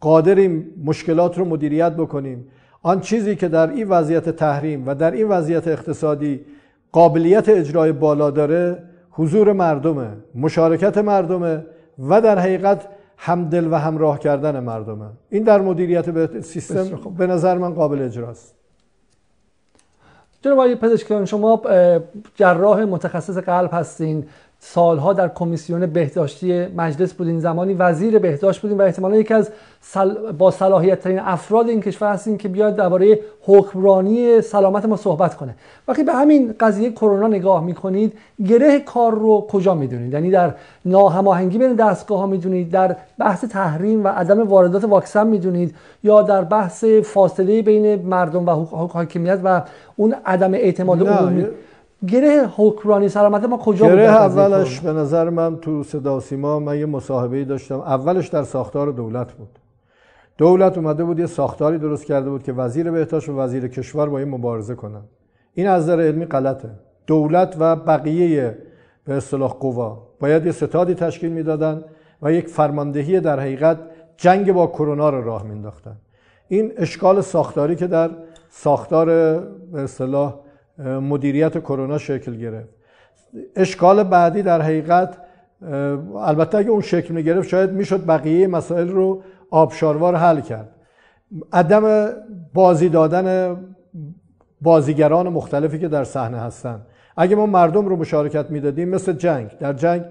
قادریم 0.00 0.66
مشکلات 0.84 1.38
رو 1.38 1.44
مدیریت 1.44 1.92
بکنیم. 1.92 2.46
آن 2.82 3.00
چیزی 3.00 3.36
که 3.36 3.48
در 3.48 3.70
این 3.70 3.88
وضعیت 3.88 4.28
تحریم 4.28 4.88
و 4.88 4.94
در 4.94 5.10
این 5.10 5.28
وضعیت 5.28 5.68
اقتصادی 5.68 6.40
قابلیت 6.92 7.48
اجرای 7.48 7.92
بالا 7.92 8.30
داره 8.30 8.82
حضور 9.10 9.52
مردمه 9.52 10.08
مشارکت 10.34 10.98
مردمه. 10.98 11.64
و 12.08 12.20
در 12.20 12.38
حقیقت 12.38 12.86
همدل 13.16 13.72
و 13.72 13.74
همراه 13.74 14.18
کردن 14.18 14.60
مردمه. 14.60 15.06
این 15.30 15.42
در 15.42 15.60
مدیریت 15.60 16.10
به 16.10 16.40
سیستم 16.40 17.14
به 17.18 17.26
نظر 17.26 17.58
من 17.58 17.74
قابل 17.74 18.02
اجراست 18.02 18.54
جناب 20.42 20.58
آقای 20.58 20.74
پزشکیان 20.74 21.24
شما 21.24 21.62
جراح 22.34 22.84
متخصص 22.84 23.38
قلب 23.38 23.70
هستین. 23.72 24.26
سالها 24.62 25.12
در 25.12 25.28
کمیسیون 25.28 25.86
بهداشتی 25.86 26.66
مجلس 26.66 27.12
بودین 27.12 27.40
زمانی 27.40 27.74
وزیر 27.74 28.18
بهداشت 28.18 28.60
بودین 28.60 28.78
و 28.78 28.82
احتمالا 28.82 29.16
یکی 29.16 29.34
از 29.34 29.50
با 30.38 30.50
صلاحیت 30.50 31.00
ترین 31.00 31.18
افراد 31.18 31.68
این 31.68 31.80
کشور 31.80 32.12
هستین 32.12 32.38
که 32.38 32.48
بیاد 32.48 32.76
درباره 32.76 33.18
حکمرانی 33.42 34.40
سلامت 34.40 34.84
ما 34.84 34.96
صحبت 34.96 35.34
کنه. 35.34 35.54
وقتی 35.88 36.02
به 36.02 36.12
همین 36.12 36.54
قضیه 36.60 36.92
کرونا 36.92 37.26
نگاه 37.26 37.64
می‌کنید 37.64 38.12
گره 38.46 38.80
کار 38.80 39.14
رو 39.14 39.46
کجا 39.50 39.74
می‌دونید؟ 39.74 40.12
یعنی 40.12 40.30
در 40.30 40.54
ناهماهنگی 40.84 41.58
بین 41.58 41.72
دستگاه 41.72 42.18
ها 42.18 42.26
می‌دونید 42.26 42.70
در 42.70 42.96
بحث 43.18 43.44
تحریم 43.44 44.04
و 44.04 44.08
عدم 44.08 44.48
واردات 44.48 44.84
واکسن 44.84 45.26
می‌دونید 45.26 45.74
یا 46.02 46.22
در 46.22 46.44
بحث 46.44 46.84
فاصله 46.84 47.62
بین 47.62 48.06
مردم 48.06 48.46
و 48.46 48.50
حاکمیت 48.86 49.40
و 49.44 49.62
اون 49.96 50.14
عدم 50.26 50.54
اعتماد 50.54 51.08
عمومی؟ 51.08 51.46
گره 52.08 52.46
حکمرانی 52.56 53.08
سلامت 53.08 53.44
ما 53.44 53.56
کجا 53.56 53.86
گره 53.86 54.02
اولش 54.02 54.80
به 54.80 54.92
نظر 54.92 55.30
من 55.30 55.56
تو 55.56 55.82
صدا 55.82 56.20
سیما 56.20 56.58
من 56.58 56.78
یه 56.78 56.86
مصاحبه 56.86 57.44
داشتم. 57.44 57.80
اولش 57.80 58.28
در 58.28 58.42
ساختار 58.42 58.92
دولت 58.92 59.32
بود. 59.32 59.58
دولت 60.38 60.78
اومده 60.78 61.04
بود 61.04 61.18
یه 61.18 61.26
ساختاری 61.26 61.78
درست 61.78 62.04
کرده 62.04 62.30
بود 62.30 62.42
که 62.42 62.52
وزیر 62.52 62.90
بهداشت 62.90 63.28
و 63.28 63.38
وزیر 63.38 63.68
کشور 63.68 64.08
با 64.08 64.18
این 64.18 64.28
مبارزه 64.28 64.74
کنن. 64.74 65.02
این 65.54 65.68
از 65.68 65.82
نظر 65.82 66.00
علمی 66.00 66.24
غلطه. 66.24 66.70
دولت 67.06 67.56
و 67.58 67.76
بقیه 67.76 68.58
به 69.04 69.14
اصطلاح 69.14 69.52
قوا. 69.52 70.02
باید 70.20 70.46
یه 70.46 70.52
ستادی 70.52 70.94
تشکیل 70.94 71.32
می‌دادن 71.32 71.84
و 72.22 72.32
یک 72.32 72.48
فرماندهی 72.48 73.20
در 73.20 73.40
حقیقت 73.40 73.78
جنگ 74.16 74.52
با 74.52 74.66
کرونا 74.66 75.10
رو 75.10 75.24
راه 75.24 75.42
مینداختن 75.42 75.96
این 76.48 76.72
اشکال 76.76 77.20
ساختاری 77.20 77.76
که 77.76 77.86
در 77.86 78.10
ساختار 78.48 79.06
به 79.72 79.80
اصطلاح 79.80 80.34
مدیریت 80.78 81.58
کرونا 81.58 81.98
شکل 81.98 82.36
گرفت. 82.36 82.68
اشکال 83.56 84.02
بعدی 84.02 84.42
در 84.42 84.62
حقیقت 84.62 85.16
البته 86.16 86.58
اگه 86.58 86.70
اون 86.70 86.80
شکل 86.80 87.14
می 87.14 87.22
گرفت 87.22 87.48
شاید 87.48 87.70
می‌شد 87.70 88.06
بقیه 88.06 88.46
مسائل 88.46 88.88
رو 88.88 89.22
آبشاروار 89.50 90.14
حل 90.14 90.40
کرد. 90.40 90.68
عدم 91.52 92.08
بازی 92.54 92.88
دادن 92.88 93.56
بازیگران 94.60 95.28
مختلفی 95.28 95.78
که 95.78 95.88
در 95.88 96.04
صحنه 96.04 96.38
هستن. 96.38 96.80
اگه 97.16 97.36
ما 97.36 97.46
مردم 97.46 97.86
رو 97.86 97.96
مشارکت 97.96 98.50
می‌دادیم 98.50 98.88
مثل 98.88 99.12
جنگ. 99.12 99.50
در 99.58 99.72
جنگ 99.72 100.04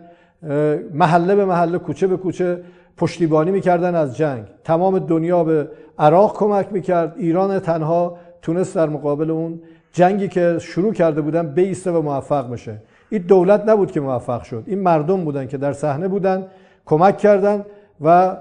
محله 0.94 1.36
به 1.36 1.46
محله 1.46 1.78
کوچه 1.78 2.08
به 2.08 2.18
کوچه 2.18 2.63
پشتیبانی 2.98 3.51
می‌کردن 3.51 3.96
از 3.96 4.18
جنگ. 4.18 4.46
تمام 4.63 5.00
دنیا 5.00 5.44
به 5.44 5.70
عراق 6.00 6.38
کمک 6.38 6.68
می‌کرد. 6.72 7.13
ایران 7.18 7.60
تنها 7.60 8.18
تونست 8.42 8.75
در 8.75 8.89
مقابل 8.89 9.32
اون 9.32 9.62
جنگی 9.93 10.27
که 10.27 10.58
شروع 10.60 10.93
کرده 10.93 11.22
بودن 11.22 11.48
بیسته 11.48 11.91
و 11.91 12.01
موفق 12.01 12.51
بشه. 12.51 12.77
این 13.10 13.22
دولت 13.22 13.63
نبود 13.69 13.91
که 13.91 14.01
موفق 14.01 14.43
شد. 14.43 14.63
این 14.65 14.79
مردم 14.79 15.24
بودن 15.24 15.48
که 15.48 15.58
در 15.58 15.74
صحنه 15.74 16.08
بودن 16.08 16.46
کمک 16.86 17.17
کردن 17.17 17.65
و 18.01 18.38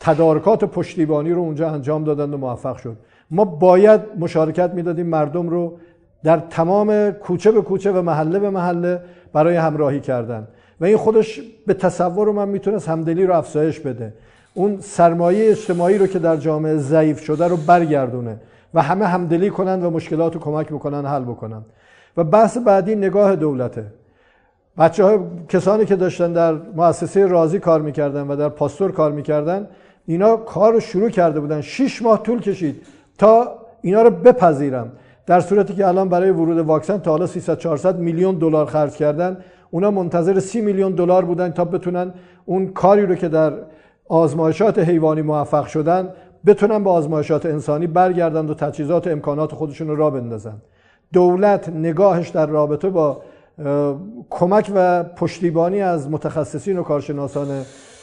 تدارکات 0.00 0.64
پشتیبانی 0.64 1.32
رو 1.32 1.40
اونجا 1.40 1.70
انجام 1.70 2.04
دادن 2.04 2.34
و 2.34 2.36
موفق 2.36 2.76
شد. 2.76 2.96
ما 3.30 3.44
باید 3.44 4.00
مشارکت 4.18 4.70
می‌دادیم 4.70 5.06
مردم 5.06 5.48
رو 5.48 5.78
در 6.24 6.42
تمام 6.50 7.10
کوچه 7.10 7.52
به 7.52 7.62
کوچه 7.62 7.92
و 7.92 8.02
محله 8.02 8.38
به 8.38 8.50
محله 8.50 9.00
برای 9.32 9.56
همراهی 9.56 10.00
کردن. 10.00 10.48
و 10.80 10.84
این 10.84 10.96
خودش 10.96 11.40
به 11.66 11.74
تصور 11.74 12.32
من 12.32 12.48
می‌تونست 12.48 12.88
همدلی 12.88 13.26
رو 13.26 13.36
افزایش 13.36 13.80
بده. 13.80 14.12
اون 14.54 14.80
سرمایه 14.80 15.50
اجتماعی 15.50 15.98
رو 15.98 16.06
که 16.06 16.18
در 16.18 16.36
جامعه 16.36 16.76
ضعیف 16.76 17.20
شده 17.24 17.48
رو 17.48 17.56
برگردونه. 17.56 18.36
و 18.74 18.82
همه 18.82 19.06
همدلی 19.06 19.50
کنن 19.50 19.82
و 19.82 19.90
مشکلات 19.90 20.34
رو 20.34 20.40
کمک 20.40 20.66
بکنن 20.66 21.06
حل 21.06 21.22
بکنن. 21.22 21.62
و 22.16 22.24
بحث 22.24 22.58
بعدی 22.58 22.94
نگاه 22.94 23.36
دولته. 23.36 23.86
بچه 24.78 25.04
های 25.04 25.18
کسانی 25.48 25.84
که 25.84 25.96
داشتن 25.96 26.32
در 26.32 26.52
مؤسسه 26.52 27.26
رازی 27.26 27.58
کار 27.58 27.80
می‌کردن 27.80 28.28
و 28.28 28.36
در 28.36 28.48
پاستور 28.48 28.92
کار 28.92 29.12
می‌کردن 29.12 29.68
اینا 30.06 30.36
کار 30.36 30.72
رو 30.72 30.80
شروع 30.80 31.10
کرده 31.10 31.40
بودن. 31.40 31.60
6 31.60 32.02
ماه 32.02 32.22
طول 32.22 32.40
کشید 32.40 32.82
تا 33.18 33.58
اینا 33.82 34.02
رو 34.02 34.10
بپذیرم. 34.10 34.92
در 35.26 35.40
صورتی 35.40 35.74
که 35.74 35.88
الان 35.88 36.08
برای 36.08 36.30
ورود 36.30 36.58
واکسن 36.58 36.98
تا 36.98 37.10
حالا 37.10 37.26
300 37.26 37.58
400 37.58 37.98
میلیون 37.98 38.34
دلار 38.34 38.66
خرج 38.66 38.92
کردن. 38.92 39.36
اونا 39.70 39.90
منتظر 39.90 40.40
30 40.40 40.60
میلیون 40.60 40.92
دلار 40.92 41.24
بودن 41.24 41.50
تا 41.50 41.64
بتونن 41.64 42.12
اون 42.44 42.66
کاری 42.66 43.06
رو 43.06 43.14
که 43.14 43.28
در 43.28 43.52
آزمایشات 44.08 44.78
حیوانی 44.78 45.22
موفق 45.22 45.66
شدن 45.66 46.08
بتونن 46.46 46.84
به 46.84 46.90
آزمایشات 46.90 47.46
انسانی 47.46 47.86
برگردند 47.86 48.50
و 48.50 48.54
تجهیزات 48.54 49.06
امکانات 49.06 49.54
خودشون 49.54 49.88
رو 49.88 49.96
را 49.96 50.10
بندازن. 50.10 50.56
دولت 51.12 51.68
نگاهش 51.68 52.28
در 52.28 52.46
رابطه 52.46 52.90
با 52.90 53.22
کمک 54.30 54.72
و 54.74 55.02
پشتیبانی 55.02 55.80
از 55.80 56.10
متخصصین 56.10 56.78
و 56.78 56.82
کارشناسان 56.82 57.48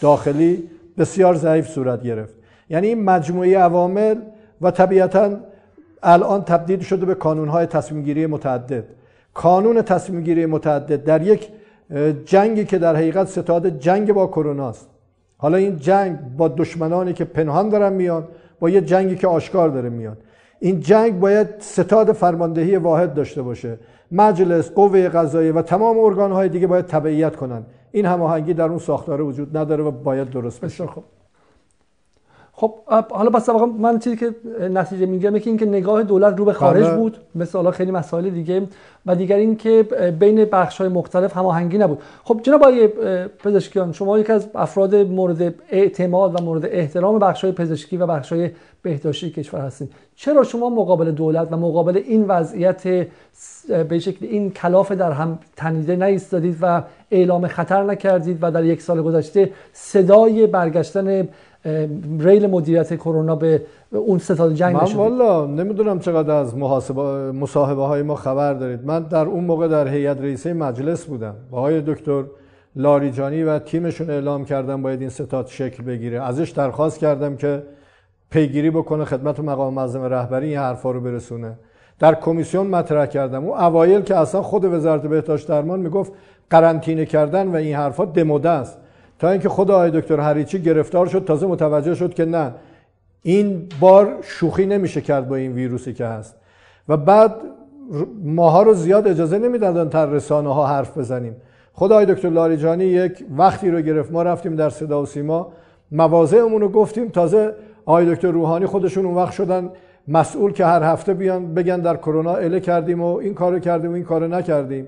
داخلی 0.01 0.63
بسیار 0.97 1.35
ضعیف 1.35 1.67
صورت 1.67 2.03
گرفت. 2.03 2.33
یعنی 2.69 2.87
این 2.87 3.03
مجموعه 3.03 3.57
عوامل 3.57 4.15
و 4.61 4.71
طبیعتا 4.71 5.31
الان 6.03 6.43
تبدیل 6.43 6.79
شده 6.79 7.05
به 7.05 7.15
کانونهای 7.15 7.65
تصمیم 7.65 8.03
گیری 8.03 8.25
متعدد. 8.25 8.83
کانون 9.33 9.81
تصمیم 9.81 10.21
گیری 10.21 10.45
متعدد 10.45 11.03
در 11.03 11.21
یک 11.21 11.49
جنگی 12.25 12.65
که 12.65 12.77
در 12.77 12.95
حقیقت 12.95 13.27
ستاد 13.27 13.79
جنگ 13.79 14.13
با 14.13 14.27
کرونا 14.27 14.69
است. 14.69 14.89
حالا 15.41 15.57
این 15.57 15.77
جنگ 15.77 16.19
با 16.37 16.47
دشمنانی 16.47 17.13
که 17.13 17.25
پنهان 17.25 17.69
دارن 17.69 17.93
میان 17.93 18.27
با 18.59 18.69
یه 18.69 18.81
جنگی 18.81 19.15
که 19.15 19.27
آشکار 19.27 19.69
داره 19.69 19.89
میاد 19.89 20.17
این 20.59 20.79
جنگ 20.79 21.19
باید 21.19 21.47
ستاد 21.59 22.11
فرماندهی 22.11 22.77
واحد 22.77 23.13
داشته 23.13 23.41
باشه. 23.41 23.79
مجلس 24.11 24.71
قوه 24.71 25.09
قضاییه 25.09 25.51
و 25.51 25.61
تمام 25.61 25.99
ارگانهای 25.99 26.49
دیگه 26.49 26.67
باید 26.67 26.85
تبعیت 26.85 27.35
کنن. 27.35 27.63
این 27.91 28.05
هماهنگی 28.05 28.53
در 28.53 28.65
اون 28.65 28.79
ساختار 28.79 29.21
وجود 29.21 29.57
نداره 29.57 29.83
و 29.83 29.91
باید 29.91 30.29
درست 30.29 30.61
بشه. 30.61 30.87
خب 30.87 31.03
خب 32.59 32.73
حالا 33.09 33.29
بس 33.29 33.49
من 33.79 33.99
چیزی 33.99 34.17
که 34.17 34.35
نتیجه 34.69 35.05
میگم 35.05 35.39
که 35.39 35.49
اینکه 35.49 35.65
نگاه 35.65 36.03
دولت 36.03 36.37
رو 36.37 36.45
به 36.45 36.53
خارج 36.53 36.83
بله. 36.83 36.95
بود 36.95 37.17
مثل 37.35 37.71
خیلی 37.71 37.91
مسائل 37.91 38.29
دیگه. 38.29 38.61
و 39.05 39.15
دیگر 39.15 39.35
این 39.35 39.55
که 39.55 39.83
بین 40.19 40.45
بخش 40.45 40.77
های 40.77 40.89
مختلف 40.89 41.37
هماهنگی 41.37 41.77
نبود. 41.77 41.99
خب 42.23 42.39
جناب 42.43 42.63
آقای 42.63 42.87
پزشکیان 43.43 43.91
شما 43.91 44.19
یک 44.19 44.29
از 44.29 44.47
افراد 44.55 44.95
مورد 44.95 45.53
اعتماد 45.69 46.39
و 46.39 46.43
مورد 46.43 46.65
احترام 46.65 47.19
بخش 47.19 47.43
های 47.43 47.53
پزشکی 47.53 47.97
و 47.97 48.07
بخش 48.07 48.33
های 48.33 48.49
بهداشتی 48.81 49.29
کشور 49.29 49.61
هستید 49.61 49.91
چرا 50.15 50.43
شما 50.43 50.69
مقابل 50.69 51.11
دولت 51.11 51.47
و 51.51 51.57
مقابل 51.57 51.97
این 51.97 52.25
وضعیت 52.27 53.07
به 53.89 53.99
شکل 53.99 54.25
این 54.25 54.51
کلاف 54.51 54.91
در 54.91 55.11
هم 55.11 55.39
تنیده 55.55 55.95
نیستادید 55.95 56.57
و 56.61 56.83
اعلام 57.11 57.47
خطر 57.47 57.83
نکردید 57.83 58.37
و 58.41 58.51
در 58.51 58.65
یک 58.65 58.81
سال 58.81 59.01
گذشته 59.01 59.51
صدای 59.73 60.47
برگشتن 60.47 61.27
ریل 62.19 62.47
مدیریت 62.47 62.95
کرونا 62.95 63.35
به 63.35 63.61
اون 63.91 64.17
ستاد 64.17 64.53
جنگ 64.53 64.75
من 64.75 64.93
والا 64.93 65.45
نمی‌دونم 65.45 65.99
چقدر 65.99 66.33
از 66.33 66.57
محاسبه 66.57 67.31
مصاحبه 67.31 67.81
های 67.81 68.01
ما 68.01 68.15
خبر 68.15 68.53
دارید. 68.53 68.85
من 68.85 69.03
در 69.03 69.25
اون 69.25 69.43
موقع 69.43 69.67
در 69.67 69.87
هیئت 69.87 70.21
رئیسه 70.21 70.53
مجلس 70.53 71.05
بودم. 71.05 71.35
با 71.51 71.57
آقای 71.57 71.81
دکتر 71.81 72.23
لاریجانی 72.75 73.43
و 73.43 73.59
تیمشون 73.59 74.09
اعلام 74.09 74.45
کردم 74.45 74.81
باید 74.81 75.01
این 75.01 75.09
ستاد 75.09 75.47
شکل 75.47 75.83
بگیره. 75.83 76.23
ازش 76.23 76.49
درخواست 76.49 76.99
کردم 76.99 77.35
که 77.35 77.63
پیگیری 78.29 78.69
بکنه 78.69 79.05
خدمت 79.05 79.39
مقام 79.39 79.73
معظم 79.73 80.01
رهبری 80.01 80.47
این 80.49 80.57
حرفا 80.57 80.91
رو 80.91 81.01
برسونه. 81.01 81.57
در 81.99 82.15
کمیسیون 82.15 82.67
مطرح 82.67 83.05
کردم. 83.05 83.45
اون 83.45 83.57
اوایل 83.57 84.01
که 84.01 84.15
اصلا 84.15 84.41
خود 84.41 84.65
وزارت 84.65 85.01
بهداشت 85.01 85.47
درمان 85.47 85.79
می‌گفت 85.79 86.11
قرنطینه 86.49 87.05
کردن 87.05 87.47
و 87.47 87.55
این 87.55 87.75
حرفا 87.75 88.05
دموده 88.05 88.49
است. 88.49 88.77
تا 89.19 89.29
اینکه 89.29 89.49
خود 89.49 89.71
آقای 89.71 89.91
دکتر 89.91 90.19
هریچی 90.19 90.61
گرفتار 90.61 91.07
شد 91.07 91.25
تازه 91.25 91.47
متوجه 91.47 91.95
شد 91.95 92.13
که 92.13 92.25
نه. 92.25 92.53
این 93.23 93.67
بار 93.79 94.17
شوخی 94.21 94.65
نمیشه 94.65 95.01
کرد 95.01 95.27
با 95.29 95.35
این 95.35 95.53
ویروسی 95.53 95.93
که 95.93 96.05
هست. 96.05 96.35
و 96.89 96.97
بعد 96.97 97.35
ماها 98.23 98.63
رو 98.63 98.73
زیاد 98.73 99.07
اجازه 99.07 99.39
نمی‌دادن 99.39 99.89
تا 99.89 100.05
رسانه 100.05 100.53
ها 100.53 100.67
حرف 100.67 100.97
بزنیم. 100.97 101.35
خود 101.73 101.91
آقای 101.91 102.05
دکتر 102.05 102.29
لاریجانی 102.29 102.83
یک 102.83 103.25
وقتی 103.37 103.71
رو 103.71 103.81
گرفت. 103.81 104.11
ما 104.11 104.23
رفتیم 104.23 104.55
در 104.55 104.69
صدا 104.69 105.01
و 105.01 105.05
سیما. 105.05 105.51
مواضعمون 105.91 106.61
رو 106.61 106.69
گفتیم. 106.69 107.09
تازه 107.09 107.53
آقای 107.85 108.15
دکتر 108.15 108.31
روحانی 108.31 108.65
خودشون 108.65 109.05
اون 109.05 109.15
وقت 109.15 109.33
شدن. 109.33 109.69
مسئول 110.07 110.51
که 110.51 110.65
هر 110.65 110.83
هفته 110.83 111.13
بیان 111.13 111.53
بگن 111.53 111.79
در 111.79 111.97
کرونا 111.97 112.35
اله 112.35 112.59
کردیم 112.59 113.01
و 113.01 113.15
این 113.15 113.33
کارو 113.33 113.59
کردیم 113.59 113.91
و 113.91 113.93
این 113.93 114.03
کارو 114.03 114.27
نکردیم. 114.27 114.87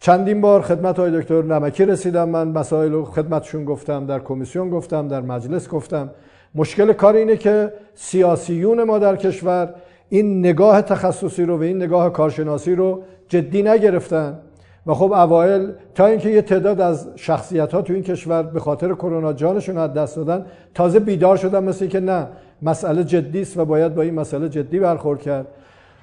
چندین 0.00 0.40
بار 0.40 0.62
خدمت 0.62 0.98
های 0.98 1.20
دکتر 1.20 1.42
نمکی 1.42 1.84
رسیدم. 1.84 2.28
من 2.28 2.48
مسائل 2.48 2.92
رو 2.92 3.04
خدمتشون 3.04 3.64
گفتم 3.64 4.06
در 4.06 4.18
کمیسیون 4.18 4.70
گفتم 4.70 5.08
در 5.08 5.20
مجلس 5.20 5.68
گفتم. 5.68 6.10
مشکل 6.54 6.92
کار 6.92 7.14
اینه 7.14 7.36
که 7.36 7.72
سیاسیون 7.94 8.82
ما 8.82 8.98
در 8.98 9.16
کشور 9.16 9.74
این 10.08 10.38
نگاه 10.38 10.82
تخصصی 10.82 11.44
رو 11.44 11.58
و 11.58 11.62
این 11.62 11.76
نگاه 11.76 12.12
کارشناسی 12.12 12.74
رو 12.74 13.02
جدی 13.28 13.62
نگرفتن. 13.62 14.38
و 14.86 14.94
خب 14.94 15.12
اوایل 15.12 15.72
تا 15.94 16.06
اینکه 16.06 16.30
یه 16.30 16.42
تعداد 16.42 16.80
از 16.80 17.08
شخصیت 17.16 17.72
ها 17.74 17.82
تو 17.82 17.92
این 17.92 18.02
کشور 18.02 18.42
به 18.42 18.60
خاطر 18.60 18.94
کرونا 18.94 19.32
جانشون 19.32 19.78
از 19.78 19.92
دست 19.92 20.16
دادن 20.16 20.46
تازه 20.74 20.98
بیدار 20.98 21.36
شدن 21.36 21.64
مثل 21.64 21.86
که 21.86 22.00
نه 22.00 22.26
مسئله 22.62 23.04
جدی 23.04 23.40
است 23.40 23.58
و 23.58 23.64
باید 23.64 23.94
با 23.94 24.02
این 24.02 24.14
مسئله 24.14 24.48
جدی 24.48 24.78
برخورد 24.78 25.20
کرد. 25.20 25.46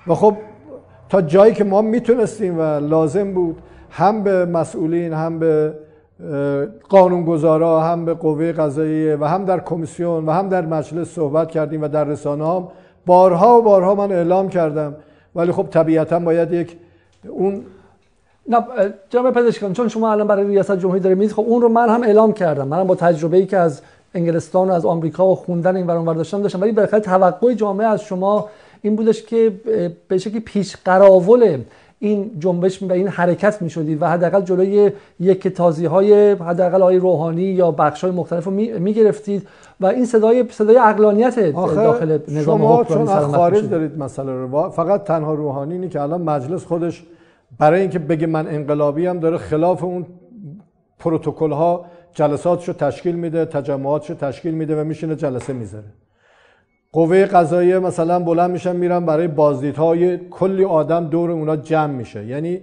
و 0.07 0.15
خب 0.15 0.37
تا 1.09 1.21
جایی 1.21 1.53
که 1.53 1.63
ما 1.63 1.81
می‌تونستیم 1.81 2.59
و 2.59 2.61
لازم 2.61 3.33
بود 3.33 3.57
هم 3.91 4.23
به 4.23 4.45
مسئولین 4.45 5.13
هم 5.13 5.39
به 5.39 5.73
قانونگذارا 6.89 7.81
هم 7.81 8.05
به 8.05 8.13
قوه 8.13 8.51
قضاییه 8.51 9.17
و 9.21 9.25
هم 9.25 9.45
در 9.45 9.59
کمیسیون 9.59 10.25
و 10.25 10.31
هم 10.31 10.49
در 10.49 10.65
مجلس 10.65 11.15
صحبت 11.15 11.51
کردیم 11.51 11.81
و 11.81 11.87
در 11.87 12.03
رسانه 12.03 12.47
هم. 12.47 12.67
بارها 13.05 13.59
و 13.59 13.61
بارها 13.61 13.95
من 13.95 14.11
اعلام 14.11 14.49
کردم. 14.49 14.95
ولی 15.35 15.51
خب 15.51 15.67
طبیعتا 15.71 16.19
باید 16.19 16.53
یک 16.53 16.77
اون 17.29 17.61
نه 18.49 18.57
جناب 19.09 19.31
پزشکان 19.31 19.73
چون 19.73 19.87
شما 19.87 20.11
الان 20.11 20.27
برای 20.27 20.47
ریاست 20.47 20.77
جمهوری 20.77 20.99
داره 20.99 21.15
میز 21.15 21.33
خب 21.33 21.45
اون 21.47 21.61
رو 21.61 21.69
من 21.69 21.89
هم 21.89 22.03
اعلام 22.03 22.33
کردم. 22.33 22.67
من 22.67 22.83
با 22.83 22.95
تجربه 22.95 23.37
ای 23.37 23.45
که 23.45 23.57
از 23.57 23.81
انگلستان 24.13 24.69
و 24.69 24.73
از 24.73 24.85
آمریکا 24.85 25.27
و 25.27 25.35
خوندن 25.35 25.75
این 25.75 25.87
ورانور 25.87 26.15
داشتم 26.15 26.41
داشتم. 26.41 26.61
ولی 26.61 26.71
بالاخره 26.71 26.99
توقع 26.99 27.53
جامعه 27.53 27.87
از 27.87 28.01
شما 28.01 28.49
این 28.81 28.95
بودش 28.95 29.23
که 29.23 29.53
به 30.07 30.17
شکلی 30.17 30.39
پیش 30.39 30.75
قراول 30.85 31.57
این 32.03 32.31
جنبش 32.39 32.83
و 32.83 32.91
این 32.91 33.07
حرکت 33.07 33.61
می 33.61 33.69
شدید 33.69 34.01
و 34.01 34.05
حداقل 34.05 34.41
جلوی 34.41 34.91
یک 35.19 35.47
تازی 35.47 35.85
های 35.85 36.31
حداقل 36.31 36.81
های 36.81 36.97
روحانی 36.97 37.41
یا 37.41 37.71
بخش 37.71 38.03
های 38.03 38.13
مختلف 38.13 38.45
رو 38.45 38.51
می 38.51 38.93
گرفتید 38.93 39.47
و 39.79 39.85
این 39.85 40.05
صدای 40.05 40.45
صدای 40.49 40.77
اقلانیت 40.77 41.39
داخل 41.39 42.19
نظام 42.27 42.59
شما 42.59 42.83
چون 42.83 43.07
از 43.07 43.25
خارج 43.25 43.69
دارید 43.69 43.97
مسئله 43.97 44.31
رو 44.31 44.69
فقط 44.69 45.03
تنها 45.03 45.33
روحانی 45.33 45.73
اینه 45.73 45.89
که 45.89 46.01
الان 46.01 46.21
مجلس 46.21 46.65
خودش 46.65 47.03
برای 47.59 47.81
اینکه 47.81 47.99
بگه 47.99 48.27
من 48.27 48.47
انقلابی 48.47 49.05
هم 49.05 49.19
داره 49.19 49.37
خلاف 49.37 49.83
اون 49.83 50.05
پروتکل 50.99 51.51
ها 51.51 51.85
جلساتشو 52.13 52.73
تشکیل 52.73 53.15
میده 53.15 53.45
تجمعاتشو 53.45 54.13
تشکیل 54.13 54.53
میده 54.53 54.81
و 54.81 54.83
میشینه 54.83 55.15
جلسه 55.15 55.53
می‌ذاره. 55.53 55.85
قوه 56.93 57.25
قضاییه 57.25 57.79
مثلا 57.79 58.19
بلند 58.19 58.51
میشن 58.51 58.75
میرن 58.75 59.05
برای 59.05 59.27
بازدیدهای 59.27 60.17
کلی 60.17 60.65
آدم 60.65 61.07
دور 61.07 61.31
اونا 61.31 61.55
جمع 61.55 61.93
میشه. 61.93 62.25
یعنی 62.25 62.61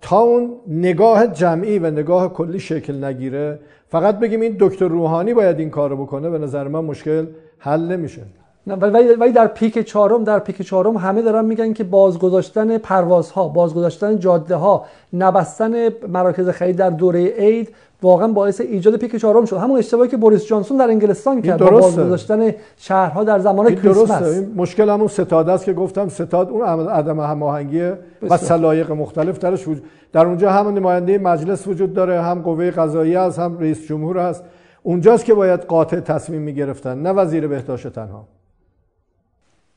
تا 0.00 0.18
اون 0.18 0.50
نگاه 0.66 1.26
جمعی 1.26 1.78
و 1.78 1.90
نگاه 1.90 2.32
کلی 2.32 2.60
شکل 2.60 3.04
نگیره 3.04 3.60
فقط 3.88 4.18
بگیم 4.18 4.40
این 4.40 4.56
دکتر 4.60 4.88
روحانی 4.88 5.34
باید 5.34 5.58
این 5.58 5.70
کارو 5.70 5.96
بکنه 5.96 6.30
به 6.30 6.38
نظر 6.38 6.68
من 6.68 6.84
مشکل 6.84 7.26
حل 7.58 7.80
نمیشه. 7.80 8.22
ولی 8.66 9.32
در 9.32 9.46
پیک 9.46 9.78
چهارم 9.78 10.24
در 10.24 10.38
پیک 10.38 10.62
چهارم 10.62 10.96
همه 10.96 11.22
دارن 11.22 11.44
میگن 11.44 11.72
که 11.72 11.84
بازگذاشتن 11.84 12.78
پروازها 12.78 13.48
بازگذاشتن 13.48 14.18
جاده 14.18 14.54
ها 14.54 14.84
نبستن 15.12 15.88
مراکز 16.08 16.48
خرید 16.48 16.76
در 16.76 16.90
دوره 16.90 17.24
عید 17.26 17.68
واقعا 18.02 18.28
باعث 18.28 18.60
ایجاد 18.60 18.96
پیک 18.96 19.16
چهارم 19.16 19.44
شد. 19.44 19.56
همون 19.56 19.78
اشتباهی 19.78 20.08
که 20.08 20.16
بوریس 20.16 20.46
جانسون 20.46 20.76
در 20.76 20.88
انگلستان 20.88 21.42
کرد 21.42 21.60
با 21.60 21.70
بازگذاشتن 21.70 22.54
شهرها 22.76 23.24
در 23.24 23.38
زمان 23.38 23.74
کریسمس. 23.74 24.22
این 24.22 24.52
مشکل 24.56 24.88
همون 24.88 25.08
ستاد 25.08 25.48
است 25.48 25.64
که 25.64 25.72
گفتم. 25.72 26.08
ستاد 26.08 26.50
اون 26.50 26.88
عدم 26.88 27.20
هماهنگی 27.20 27.92
و 28.30 28.36
سلایق 28.36 28.90
مختلف 28.92 29.38
درش 29.38 29.68
وجود 29.68 29.84
در 30.12 30.26
اونجا 30.26 30.50
هم 30.50 30.68
نماینده 30.68 31.18
مجلس 31.18 31.66
وجود 31.66 31.94
داره 31.94 32.22
هم 32.22 32.42
قوه 32.42 32.70
قضاییه 32.70 33.18
است 33.18 33.38
هم 33.38 33.58
رئیس 33.58 33.86
جمهور 33.88 34.18
هست. 34.18 34.44
اونجاست 34.82 35.24
که 35.24 35.34
باید 35.34 35.60
قاطع 35.60 36.00
تصمیم 36.00 36.42
می‌گرفتن 36.42 37.02
نه 37.02 37.12
وزیر 37.12 37.46
بهداشت 37.46 37.88
تنها. 37.88 38.24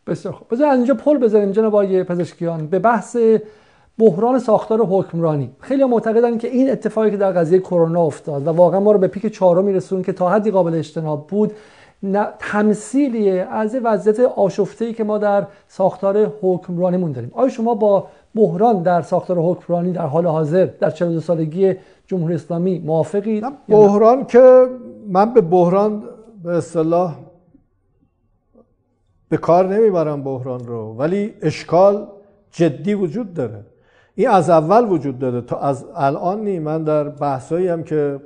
بسیار 0.09 0.33
خوب. 0.33 0.47
بذار 0.51 0.71
اینجا 0.71 0.93
پل 0.93 1.17
بزنیم 1.17 1.51
جناب 1.51 1.75
آقای 1.75 2.03
پزشکیان. 2.03 2.67
به 2.67 2.79
بحث 2.79 3.17
بحران 3.99 4.39
ساختار 4.39 4.85
حکمرانی. 4.85 5.51
خیلی 5.59 5.83
معتقدن 5.83 6.37
که 6.37 6.47
این 6.47 6.71
اتفاقی 6.71 7.11
که 7.11 7.17
در 7.17 7.31
قضیه 7.31 7.59
کرونا 7.59 8.01
افتاد 8.01 8.47
و 8.47 8.49
واقعا 8.49 8.79
ما 8.79 8.91
رو 8.91 8.97
به 8.97 9.07
پیک 9.07 9.33
چهارم 9.33 9.65
میرسون 9.65 10.03
که 10.03 10.13
تا 10.13 10.29
حدی 10.29 10.51
قابل 10.51 10.75
اجتناب 10.75 11.27
بود 11.27 11.51
تمثیلیه 12.39 13.47
از 13.51 13.75
وضعیت 13.83 14.19
آشفته 14.19 14.93
که 14.93 15.03
ما 15.03 15.17
در 15.17 15.47
ساختار 15.67 16.31
حکمرانیمون 16.41 17.11
داریم. 17.11 17.31
آیا 17.33 17.49
شما 17.49 17.73
با 17.75 18.07
بحران 18.35 18.83
در 18.83 19.01
ساختار 19.01 19.37
حکمرانی 19.37 19.91
در 19.91 20.05
حال 20.05 20.25
حاضر 20.25 20.65
در 20.79 20.89
42 20.89 21.21
سالگی 21.21 21.73
جمهوری 22.07 22.35
اسلامی 22.35 22.79
موافقید؟ 22.79 23.43
بحران 23.69 24.25
که 24.25 24.65
من 25.07 25.33
به 25.33 25.41
بحران 25.41 26.03
به 26.43 26.57
اصطلاح 26.57 27.15
به 29.29 29.37
کار 29.37 29.67
نمی‌برم 29.67 30.23
بحران 30.23 30.67
رو 30.67 30.95
ولی 30.97 31.33
اشکال 31.41 32.07
جدی 32.51 32.93
وجود 32.93 33.33
داره. 33.33 33.65
این 34.15 34.29
از 34.29 34.49
اول 34.49 34.91
وجود 34.91 35.19
داره 35.19 35.41
تا 35.41 35.59
از 35.59 35.85
الان 35.95 36.41
نی 36.41 36.59
من 36.59 36.83
در 36.83 37.03
بحثایی 37.03 37.67
هم 37.67 37.83
که 37.83 38.19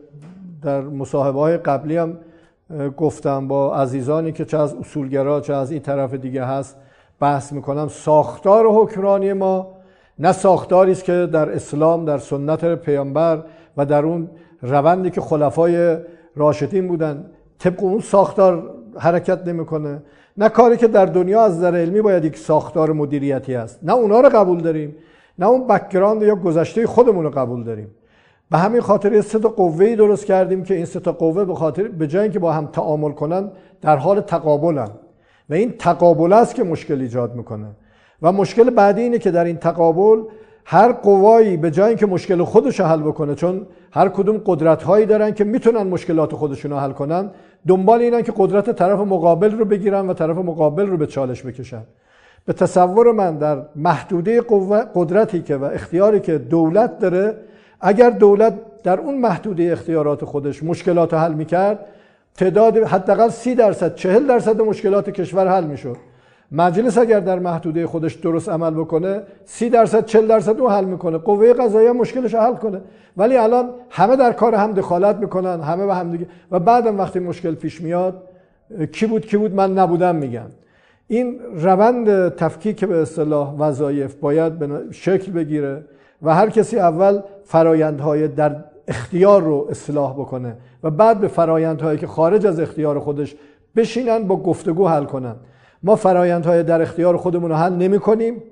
در 0.61 0.81
مصاحبه 0.81 1.39
های 1.39 1.57
قبلی 1.57 1.97
هم 1.97 2.17
گفتم 2.97 3.47
با 3.47 3.75
عزیزانی 3.75 4.31
که 4.31 4.45
چه 4.45 4.57
از 4.57 4.73
اصولگرا 4.73 5.41
چه 5.41 5.53
از 5.53 5.71
این 5.71 5.81
طرف 5.81 6.13
دیگه 6.13 6.45
هست 6.45 6.77
بحث 7.19 7.53
می‌کنم. 7.53 7.87
ساختار 7.87 8.65
حکمرانی 8.67 9.33
ما 9.33 9.67
نه 10.19 10.31
ساختاری 10.31 10.91
است 10.91 11.03
که 11.03 11.29
در 11.31 11.51
اسلام 11.51 12.05
در 12.05 12.17
سنت 12.17 12.75
پیامبر 12.75 13.43
و 13.77 13.85
در 13.85 14.05
اون 14.05 14.29
روندی 14.61 15.09
که 15.09 15.21
خلفای 15.21 15.97
راشدین 16.35 16.87
بودن 16.87 17.25
طبق 17.59 17.83
اون 17.83 17.99
ساختار 17.99 18.71
حرکت 18.99 19.47
نمی‌کنه. 19.47 20.01
نه 20.37 20.49
کاری 20.49 20.77
که 20.77 20.87
در 20.87 21.05
دنیا 21.05 21.43
از 21.43 21.57
نظر 21.57 21.75
علمی 21.75 22.01
باید 22.01 22.25
یک 22.25 22.37
ساختار 22.37 22.91
مدیریتی 22.91 23.55
است. 23.55 23.79
نه 23.83 23.93
اونا 23.93 24.19
رو 24.19 24.29
قبول 24.29 24.61
داریم 24.61 24.95
نه 25.39 25.47
اون 25.47 25.67
background 25.67 26.21
یا 26.21 26.35
گذشته 26.35 26.87
خودمون 26.87 27.23
رو 27.23 27.29
قبول 27.29 27.63
داریم. 27.63 27.87
به 28.51 28.57
همین 28.57 28.81
خاطر 28.81 29.21
سه 29.21 29.39
تا 29.39 29.49
قوه 29.49 29.95
درست 29.95 30.25
کردیم 30.25 30.63
که 30.63 30.73
این 30.73 30.85
سه 30.85 30.99
تا 30.99 31.11
قوه 31.11 31.45
به 31.45 31.55
خاطر 31.55 31.83
به 31.83 32.07
جای 32.07 32.23
اینکه 32.23 32.39
با 32.39 32.51
هم 32.51 32.65
تعامل 32.65 33.11
کنن 33.11 33.51
در 33.81 33.97
حال 33.97 34.21
تقابلن. 34.21 34.89
و 35.49 35.53
این 35.53 35.73
تقابل 35.79 36.33
است 36.33 36.55
که 36.55 36.63
مشکل 36.63 37.01
ایجاد 37.01 37.35
می‌کنه. 37.35 37.67
و 38.21 38.31
مشکل 38.31 38.69
بعدی 38.69 39.01
اینه 39.01 39.19
که 39.19 39.31
در 39.31 39.45
این 39.45 39.57
تقابل 39.57 40.23
هر 40.65 40.91
قوه‌ای 40.91 41.57
به 41.57 41.71
جای 41.71 41.87
اینکه 41.87 42.05
مشکل 42.05 42.43
خودش 42.43 42.81
حل 42.81 43.01
بکنه 43.01 43.35
چون 43.35 43.67
هر 43.91 44.09
کدوم 44.09 44.41
قدرت 44.45 44.83
هایی 44.83 45.05
دارن 45.05 45.31
که 45.31 45.43
می‌تونن 45.43 45.83
مشکلات 45.83 46.35
خودشون 46.35 46.71
رو 46.71 46.77
حل 46.77 46.91
کنن 46.91 47.31
دنبال 47.67 48.01
اینن 48.01 48.21
که 48.21 48.33
قدرت 48.37 48.69
طرف 48.71 48.99
مقابل 48.99 49.51
رو 49.51 49.65
بگیرن 49.65 50.09
و 50.09 50.13
طرف 50.13 50.37
مقابل 50.37 50.87
رو 50.87 50.97
به 50.97 51.07
چالش 51.07 51.43
بکشن. 51.45 51.83
به 52.45 52.53
تصور 52.53 53.11
من 53.11 53.37
در 53.37 53.61
محدوده 53.75 54.41
قدرتی 54.95 55.41
که 55.41 55.55
و 55.55 55.63
اختیاری 55.63 56.19
که 56.19 56.37
دولت 56.37 56.99
داره 56.99 57.37
اگر 57.81 58.09
دولت 58.09 58.53
در 58.83 58.99
اون 58.99 59.17
محدوده 59.17 59.71
اختیارات 59.71 60.25
خودش 60.25 60.63
مشکلات 60.63 61.13
رو 61.13 61.19
حل 61.19 61.33
می‌کرد 61.33 61.79
تعداد 62.35 62.77
حداقل 62.77 63.29
سی 63.29 63.55
درصد 63.55 63.95
چهل 63.95 64.27
درصد 64.27 64.61
مشکلات 64.61 65.09
کشور 65.09 65.47
حل 65.47 65.63
می‌شد. 65.63 65.97
مجلس 66.53 66.97
اگر 66.97 67.19
در 67.19 67.39
محدوده 67.39 67.87
خودش 67.87 68.13
درست 68.13 68.49
عمل 68.49 68.71
بکنه 68.71 69.21
سی 69.45 69.69
درصد 69.69 70.05
چل 70.05 70.27
درصد 70.27 70.59
اون 70.59 70.71
حل 70.71 70.85
می‌کنه. 70.85 71.17
قوه 71.17 71.53
قضاییه 71.53 71.91
مشکلش 71.91 72.35
حل 72.35 72.53
کنه. 72.53 72.81
ولی 73.17 73.37
الان 73.37 73.69
همه 73.89 74.15
در 74.15 74.33
کار 74.33 74.55
هم 74.55 74.71
دخالت 74.71 75.15
می‌کنن 75.15 75.61
همه 75.61 75.85
به 75.85 75.95
هم 75.95 76.11
دیگه. 76.11 76.27
و 76.51 76.59
بعدم 76.59 76.99
وقتی 76.99 77.19
مشکل 77.19 77.55
پیش 77.55 77.81
میاد 77.81 78.23
کی 78.91 79.05
بود 79.05 79.25
کی 79.25 79.37
بود 79.37 79.55
من 79.55 79.73
نبودم 79.73 80.15
میگن 80.15 80.49
این 81.07 81.39
روند 81.55 82.35
تفکیک 82.35 82.85
به 82.85 83.01
اصطلاح 83.01 83.55
وظایف 83.57 84.15
باید 84.15 84.53
شکل 84.91 85.31
بگیره 85.31 85.85
و 86.21 86.35
هر 86.35 86.49
کسی 86.49 86.79
اول 86.79 87.21
فرایندهای 87.43 88.27
در 88.27 88.55
اختیار 88.87 89.41
رو 89.41 89.67
اصلاح 89.69 90.13
بکنه 90.13 90.55
و 90.83 90.91
بعد 90.91 91.19
به 91.19 91.27
فرایندهایی 91.27 91.97
که 91.97 92.07
خارج 92.07 92.45
از 92.45 92.59
اختیار 92.59 92.99
خودش 92.99 93.35
بشینن 93.75 94.23
با 94.23 94.35
گفتگو 94.35 94.87
حل 94.87 95.03
کنن. 95.03 95.35
ما 95.83 95.95
فرایندهای 95.95 96.63
در 96.63 96.81
اختیار 96.81 97.17
خودمون 97.17 97.49
رو 97.49 97.55
حل 97.55 97.73
نمی 97.73 97.99
کنیم. 97.99 98.43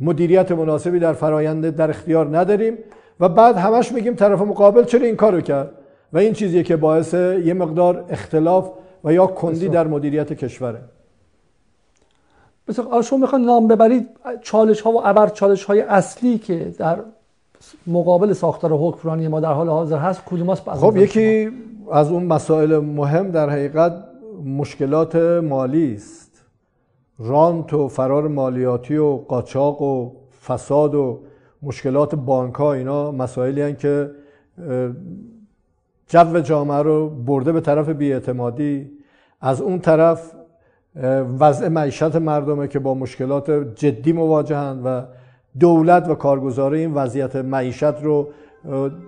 مدیریت 0.00 0.52
مناسبی 0.52 0.98
در 0.98 1.12
فرایند 1.12 1.76
در 1.76 1.90
اختیار 1.90 2.38
نداریم. 2.38 2.78
و 3.20 3.28
بعد 3.28 3.56
همش 3.56 3.92
میگیم 3.92 4.14
طرف 4.14 4.40
مقابل 4.40 4.84
چرا 4.84 5.06
این 5.06 5.16
کارو 5.16 5.40
کرد؟ 5.40 5.70
و 6.12 6.18
این 6.18 6.32
چیزیه 6.32 6.62
که 6.62 6.76
باعث 6.76 7.14
یه 7.14 7.54
مقدار 7.54 8.04
اختلاف 8.10 8.70
و 9.04 9.12
یا 9.12 9.26
کندی 9.26 9.68
در 9.68 9.86
مدیریت 9.86 10.32
کشوره. 10.32 10.80
مثلا 12.68 13.02
شما 13.02 13.18
می‌خوان 13.18 13.42
نام 13.42 13.68
ببرید 13.68 14.08
چالش 14.42 14.80
ها 14.80 14.90
و 14.90 15.06
ابر 15.06 15.28
چالش 15.28 15.64
های 15.64 15.80
اصلی 15.80 16.38
که 16.38 16.74
در 16.78 16.98
مقابل 17.86 18.32
ساختار 18.32 18.72
حکمرانی 18.72 19.28
ما 19.28 19.40
در 19.40 19.52
حال 19.52 19.68
حاضر 19.68 19.98
هست 19.98 20.22
کدوم 20.26 20.50
است 20.50 20.70
خب 20.70 20.96
یکی 20.96 21.50
از 21.92 22.10
اون 22.10 22.24
مسائل 22.24 22.78
مهم 22.78 23.30
در 23.30 23.50
حقیقت 23.50 24.04
مشکلات 24.44 25.16
مالی 25.16 25.94
است. 25.94 26.25
رانت 27.18 27.74
و 27.74 27.88
فرار 27.88 28.28
مالیاتی 28.28 28.96
و 28.96 29.16
قاچاق 29.16 29.82
و 29.82 30.10
فساد 30.46 30.94
و 30.94 31.20
مشکلات 31.62 32.14
بانک 32.14 32.54
ها 32.54 32.72
اینا 32.72 33.12
مسائلی 33.12 33.60
هستند 33.60 33.78
که 33.78 34.10
جو 36.08 36.40
جامعه 36.40 36.82
رو 36.82 37.08
برده 37.08 37.52
به 37.52 37.60
طرف 37.60 37.88
بیاعتمادی. 37.88 38.90
از 39.40 39.60
اون 39.60 39.78
طرف 39.78 40.32
وضع 41.40 41.68
معیشت 41.68 42.16
مردمه 42.16 42.68
که 42.68 42.78
با 42.78 42.94
مشکلات 42.94 43.50
جدی 43.50 44.12
مواجهند 44.12 44.82
و 44.84 45.02
دولت 45.60 46.08
و 46.08 46.14
کارگزاره 46.14 46.78
این 46.78 46.94
وضعیت 46.94 47.36
معیشت 47.36 48.02
رو 48.02 48.28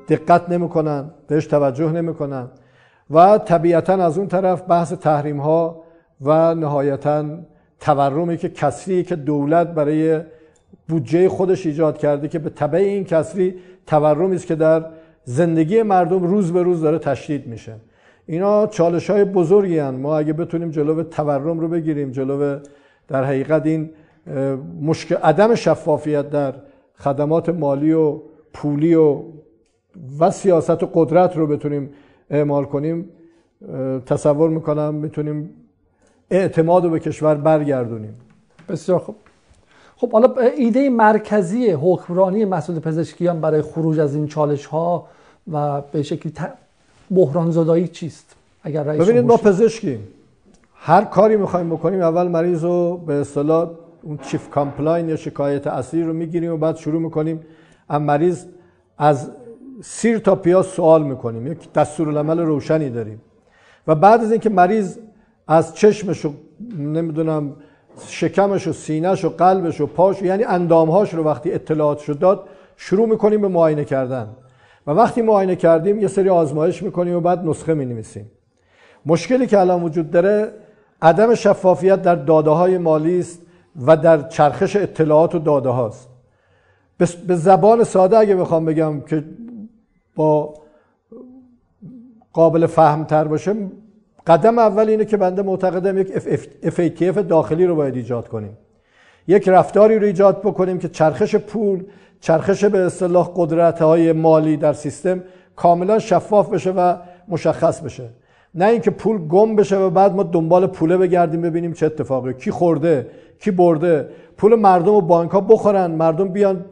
دقت 0.09 0.49
نمی‌کنن 0.49 1.11
بهش 1.27 1.47
توجه 1.47 1.93
نمی‌کنن. 1.93 2.49
و 3.11 3.39
طبیعتا 3.39 3.93
از 3.93 4.19
اون 4.19 4.29
طرف 4.29 4.63
بحث 4.69 4.93
تحریم 4.93 5.41
ها 5.41 5.83
و 6.21 6.55
نهایتا 6.55 7.25
تورمی 7.81 8.37
که 8.37 8.49
کسری 8.49 9.03
که 9.03 9.17
دولت 9.17 9.67
برای 9.69 10.21
بودجه 10.89 11.29
خودش 11.29 11.67
ایجاد 11.67 11.99
کرده 11.99 12.29
که 12.29 12.39
به 12.39 12.51
تبع 12.51 12.79
این 12.79 13.05
کسری 13.05 13.55
تورمی 13.87 14.37
است 14.37 14.47
که 14.47 14.55
در 14.55 14.87
زندگی 15.25 15.83
مردم 15.83 16.23
روز 16.23 16.53
به 16.53 16.63
روز 16.63 16.81
داره 16.81 16.99
تشدید 16.99 17.47
میشه 17.47 17.75
اینا 18.27 18.67
چالش 18.67 19.11
های 19.11 19.25
بزرگی 19.25 19.79
هن. 19.79 19.95
ما 19.95 20.19
اگه 20.19 20.33
بتونیم 20.33 20.71
جلو 20.71 21.03
تورم 21.03 21.61
رو 21.61 21.69
بگیریم 21.69 22.11
جلو 22.11 22.59
در 23.09 23.25
حقیقت 23.25 23.67
این 23.67 23.91
مشکل 24.83 25.15
عدم 25.15 25.55
شفافیت 25.55 26.31
در 26.31 26.55
خدمات 26.95 27.49
مالی 27.49 27.93
و 27.93 28.21
پولی 28.53 28.95
و 28.95 29.23
و 30.21 30.31
سیاست 30.31 30.83
و 30.83 30.91
قدرت 30.95 31.37
رو 31.37 31.47
بتونیم 31.47 31.91
اعمال 32.31 32.65
کنیم 32.65 33.09
تصور 34.07 34.51
می‌کنم 34.51 34.95
می‌تونیم 34.95 35.51
اعتماد 36.31 36.85
رو 36.85 36.91
به 36.91 37.01
کشور 37.01 37.35
برگردونیم. 37.35 38.15
بسیار 38.69 38.99
خوب. 38.99 39.17
خب 39.97 40.13
حالا 40.13 40.35
ایده 40.57 40.91
مرکزی 40.91 41.71
حکمرانی 41.71 42.45
مسعود 42.45 42.79
پزشکیان 42.79 43.41
برای 43.41 43.63
خروج 43.63 43.99
از 44.01 44.15
این 44.15 44.27
چالش 44.27 44.67
ها 44.67 45.07
و 45.53 45.81
به 45.93 46.03
شکلی 46.03 46.33
بحران 47.11 47.51
زدایی 47.51 47.89
چیست؟ 47.89 48.37
اگر 48.63 48.83
ببینید 48.85 49.25
ما 49.25 49.37
پزشکیم. 49.37 50.09
هر 50.75 51.05
کاری 51.05 51.37
می‌خوایم 51.37 51.71
بکنیم 51.71 52.01
اول 52.01 52.29
مریض 52.29 52.65
رو 52.65 52.97
به 52.97 53.15
اصطلاح 53.15 53.71
اون 54.03 54.19
chief 54.23 54.51
complaint 54.51 55.09
یا 55.09 55.17
شکایت 55.17 55.67
اصلی 55.67 56.03
رو 56.03 56.13
می‌گیریم 56.13 56.53
و 56.53 56.57
بعد 56.57 56.77
شروع 56.77 57.01
می‌کنیم. 57.01 57.41
از 57.89 58.01
مریض 58.03 58.45
از 58.99 59.31
سیر 59.83 60.19
تا 60.19 60.37
پیاز 60.37 60.67
سوال 60.67 61.03
می‌کنیم. 61.03 61.53
یک 61.53 61.73
دستورالعمل 61.73 62.39
روشنی 62.39 62.91
داریم. 62.91 63.21
و 63.87 63.95
بعد 63.95 64.21
از 64.21 64.31
اینکه 64.33 64.51
مریض 64.51 64.99
از 65.49 65.75
چشمش 65.75 66.25
و 66.25 66.33
نمی‌دونم 66.79 67.57
شکمش 68.07 68.67
و 68.67 68.73
سینهش 68.73 69.25
و 69.25 69.29
قلبش 69.29 69.81
و 69.81 69.87
پاش 69.87 70.23
یعنی 70.23 70.45
اندامهاش 70.45 71.15
رو 71.15 71.25
وقتی 71.25 71.53
اطلاعات 71.53 71.99
شد 71.99 72.19
داد 72.19 72.49
شروع 72.77 73.09
می‌کنیم 73.09 73.41
به 73.41 73.49
معاینه 73.49 73.85
کردن. 73.85 74.29
و 74.87 74.91
وقتی 74.91 75.23
معاینه 75.23 75.57
کردیم 75.57 76.01
یه 76.01 76.09
سری 76.09 76.29
آزمایش 76.29 76.83
می‌کنیم 76.83 77.17
و 77.17 77.21
بعد 77.21 77.45
نسخه 77.45 77.75
می‌نویسیم. 77.75 78.31
مشکلی 79.07 79.47
که 79.47 79.61
الان 79.61 79.83
وجود 79.83 80.11
داره 80.11 80.53
عدم 81.03 81.35
شفافیت 81.35 82.03
در 82.03 82.15
داده 82.15 82.51
های 82.51 82.79
مالی 82.79 83.19
است 83.19 83.43
و 83.87 83.97
در 83.97 84.29
چرخش 84.29 84.77
اطلاعات 84.77 85.35
و 85.35 85.39
داده 85.39 85.69
هاست 85.69 86.09
به 87.27 87.35
زبان 87.35 87.85
ساده 87.85 88.19
اگه 88.19 88.37
بخوام 88.37 88.65
بگم 88.65 89.01
که 89.01 89.25
با 90.15 90.55
قابل 92.33 92.67
فهمتر 92.67 93.25
باشه 93.25 93.55
قدم 94.29 94.59
اول 94.59 94.89
اینه 94.89 95.05
که 95.05 95.17
بنده 95.17 95.43
معتقدم 95.43 95.99
یک 95.99 96.09
FATF 96.63 97.19
داخلی 97.19 97.67
رو 97.67 97.75
باید 97.75 97.97
ایجاد 97.97 98.29
کنیم. 98.29 98.57
یک 99.29 99.49
رفتاری 99.49 99.99
رو 99.99 100.07
ایجاد 100.07 100.41
بکنیم 100.41 100.79
که 100.79 100.89
چرخش 100.89 101.37
پول 101.37 101.85
چرخش 102.21 102.65
به 102.65 102.79
اصطلاح 102.79 103.31
قدرت 103.37 103.83
های 103.83 104.13
مالی 104.13 104.57
در 104.57 104.73
سیستم 104.73 105.23
کاملا 105.57 105.99
شفاف 105.99 106.49
بشه 106.49 106.71
و 106.71 106.97
مشخص 107.29 107.81
بشه. 107.81 108.09
نه 108.55 108.65
اینکه 108.65 108.91
پول 108.91 109.29
گم 109.29 109.57
بشه 109.57 109.77
و 109.77 109.91
بعد 109.91 110.15
ما 110.15 110.23
دنبال 110.23 110.67
پوله 110.67 110.97
بگردیم 110.97 111.43
ببینیم 111.43 111.73
چه 111.73 111.87
اتفاقی. 111.87 112.35
کی 112.35 112.51
خورده 112.51 113.07
کی 113.41 113.51
برده. 113.51 114.09
پول 114.37 114.55
مردم 114.55 114.93
و 114.93 115.01
بانک 115.01 115.31
ها 115.31 115.41
بخورن 115.41 115.91
مردم 115.91 116.29
بیان 116.29 116.65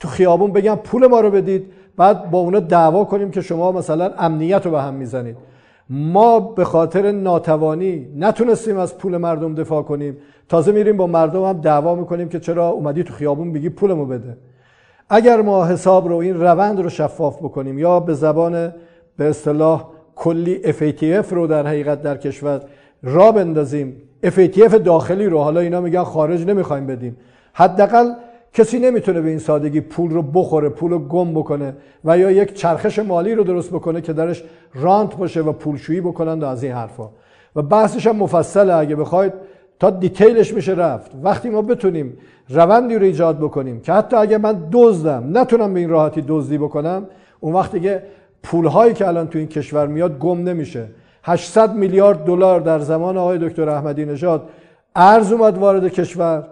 تو 0.00 0.08
خیابون 0.08 0.52
بگن 0.52 0.74
پول 0.74 1.06
ما 1.06 1.20
رو 1.20 1.30
بدید. 1.30 1.72
بعد 1.96 2.30
با 2.30 2.38
اونا 2.38 2.60
دعوا 2.60 3.04
کنیم 3.04 3.30
که 3.30 3.40
شما 3.40 3.72
مثلا 3.72 4.12
امنیت 4.18 4.64
رو 4.64 4.70
به 4.70 4.82
هم 4.82 4.94
می‌زنید. 4.94 5.51
ما 5.90 6.40
به 6.40 6.64
خاطر 6.64 7.12
ناتوانی 7.12 8.08
نتونستیم 8.16 8.78
از 8.78 8.98
پول 8.98 9.16
مردم 9.16 9.54
دفاع 9.54 9.82
کنیم. 9.82 10.16
تازه 10.48 10.72
میریم 10.72 10.96
با 10.96 11.06
مردم 11.06 11.44
هم 11.44 11.60
دعوا 11.60 11.94
می‌کنیم 11.94 12.28
که 12.28 12.40
چرا 12.40 12.68
اومدی 12.68 13.04
تو 13.04 13.14
خیابون 13.14 13.52
بگی 13.52 13.68
پولمو 13.68 14.06
بده. 14.06 14.36
اگر 15.08 15.40
ما 15.40 15.66
حساب 15.66 16.08
رو 16.08 16.16
این 16.16 16.40
روند 16.40 16.80
رو 16.80 16.88
شفاف 16.88 17.38
بکنیم 17.38 17.78
یا 17.78 18.00
به 18.00 18.14
زبان 18.14 18.74
به 19.16 19.24
اصطلاح 19.24 19.88
کلی 20.16 20.72
FATF 20.72 21.32
رو 21.32 21.46
در 21.46 21.66
حقیقت 21.66 22.02
در 22.02 22.16
کشور 22.16 22.60
را 23.02 23.32
بندازیم 23.32 23.96
FATF 24.24 24.74
داخلی 24.74 25.26
رو 25.26 25.38
حالا 25.38 25.60
اینا 25.60 25.80
میگن 25.80 26.02
خارج 26.02 26.46
نمی‌خوایم 26.46 26.86
بدیم. 26.86 27.16
حداقل 27.52 28.12
کسی 28.54 28.78
نمی‌تونه 28.78 29.20
به 29.20 29.28
این 29.28 29.38
سادگی 29.38 29.80
پول 29.80 30.10
رو 30.10 30.22
بخوره 30.22 30.68
پول 30.68 30.90
رو 30.90 30.98
گم 30.98 31.34
بکنه 31.34 31.74
و 32.04 32.18
یا 32.18 32.30
یک 32.30 32.54
چرخش 32.54 32.98
مالی 32.98 33.34
رو 33.34 33.44
درست 33.44 33.70
بکنه 33.70 34.00
که 34.00 34.12
درش 34.12 34.44
رانت 34.74 35.16
باشه 35.16 35.40
و 35.40 35.52
پولشویی 35.52 36.00
بکنن 36.00 36.44
از 36.44 36.62
این 36.64 36.72
حرفا. 36.72 37.08
و 37.56 37.62
بحثش 37.62 38.06
هم 38.06 38.16
مفصله 38.16 38.74
اگه 38.74 38.96
بخواید 38.96 39.32
تا 39.80 39.90
دیتیلش 39.90 40.54
میشه 40.54 40.72
رفت. 40.72 41.10
وقتی 41.22 41.50
ما 41.50 41.62
بتونیم 41.62 42.18
روندی 42.48 42.94
رو 42.94 43.02
ایجاد 43.02 43.38
بکنیم 43.38 43.80
که 43.80 43.92
حتی 43.92 44.16
اگه 44.16 44.38
من 44.38 44.68
دزدم 44.72 45.38
نتونم 45.38 45.74
به 45.74 45.80
این 45.80 45.88
راحتی 45.88 46.24
دزدی 46.28 46.58
بکنم 46.58 47.06
اون 47.40 47.54
وقتی 47.54 47.80
که 47.80 48.02
پولهایی 48.42 48.94
که 48.94 49.08
الان 49.08 49.28
تو 49.28 49.38
این 49.38 49.48
کشور 49.48 49.86
میاد 49.86 50.18
گم 50.18 50.48
نمیشه. 50.48 50.88
800 51.24 51.74
میلیارد 51.74 52.24
دلار 52.24 52.60
در 52.60 52.78
زمان 52.78 53.16
آقای 53.16 53.38
دکتر 53.38 53.68
احمدی 53.68 54.04
نژاد 54.04 54.48
ارز 54.96 55.32
اومد 55.32 55.58
وارد 55.58 55.88
کشور. 55.88 56.44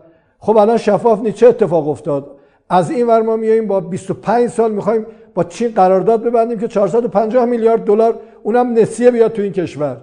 خب 0.43 0.57
الان 0.57 0.77
شفاف 0.77 1.21
نیست. 1.21 1.37
چه 1.37 1.49
اتفاق 1.49 1.89
افتاد؟ 1.89 2.31
از 2.69 2.91
این 2.91 3.07
ور 3.07 3.23
ما 3.23 3.37
میاییم 3.37 3.67
با 3.67 3.81
25 3.81 4.49
سال 4.49 4.73
می‌خوایم 4.73 5.07
با 5.35 5.45
چین 5.45 5.69
قرارداد 5.69 6.23
ببندیم 6.25 6.59
که 6.59 6.69
450 6.69 7.45
میلیارد 7.45 7.85
دلار 7.85 8.15
اونم 8.43 8.73
نسیه 8.73 9.11
بیاد 9.11 9.33
تو 9.33 9.43
این 9.43 9.53
کشور. 9.53 9.97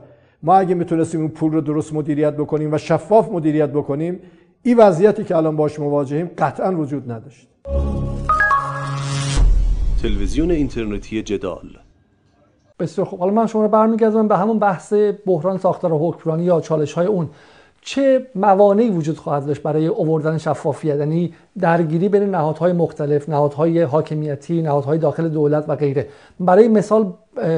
ما 0.44 0.56
اگه 0.56 0.76
می‌تونستیم 0.76 1.22
اون 1.22 1.30
پول 1.30 1.52
رو 1.52 1.62
درست 1.62 1.94
مدیریت 1.94 2.34
بکنیم 2.34 2.74
و 2.74 2.78
شفاف 2.78 3.32
مدیریت 3.32 3.70
بکنیم 3.70 4.20
این 4.64 4.78
وضعیتی 4.78 5.24
که 5.24 5.36
الان 5.36 5.56
باش 5.56 5.80
مواجهیم 5.80 6.32
قطعا 6.38 6.78
وجود 6.78 7.12
نداشت. 7.12 7.48
تلویزیون 10.02 10.52
اینترنتی 10.52 11.24
جدال. 11.24 11.70
بسیار 12.80 13.08
خوب. 13.08 13.20
حالا 13.20 13.32
من 13.32 13.48
شما 13.48 13.62
رو 13.62 13.68
برمیگردم 13.68 14.28
به 14.28 14.38
همون 14.38 14.60
بحث 14.60 14.94
بحران 15.26 15.58
ساختار 15.58 15.92
حکمرانی 15.92 16.44
یا 16.44 16.62
چالش 16.62 16.94
های 16.94 17.08
اون. 17.08 17.30
چه 17.88 18.28
موانعی 18.36 18.90
وجود 18.90 19.18
خواهد 19.18 19.46
داشت 19.46 19.62
برای 19.62 19.88
اووردن 19.88 20.38
شفافیت؟ 20.38 20.96
یعنی 20.96 21.34
درگیری 21.60 22.10
بین 22.10 22.24
نهادهای 22.24 22.74
مختلف 22.74 23.30
نهادهای 23.30 23.82
حاکمیتی 23.82 24.62
نهادهای 24.62 24.98
داخل 24.98 25.30
دولت 25.30 25.66
و 25.68 25.76
غیره. 25.76 26.08
برای 26.40 26.68
مثال 26.68 27.14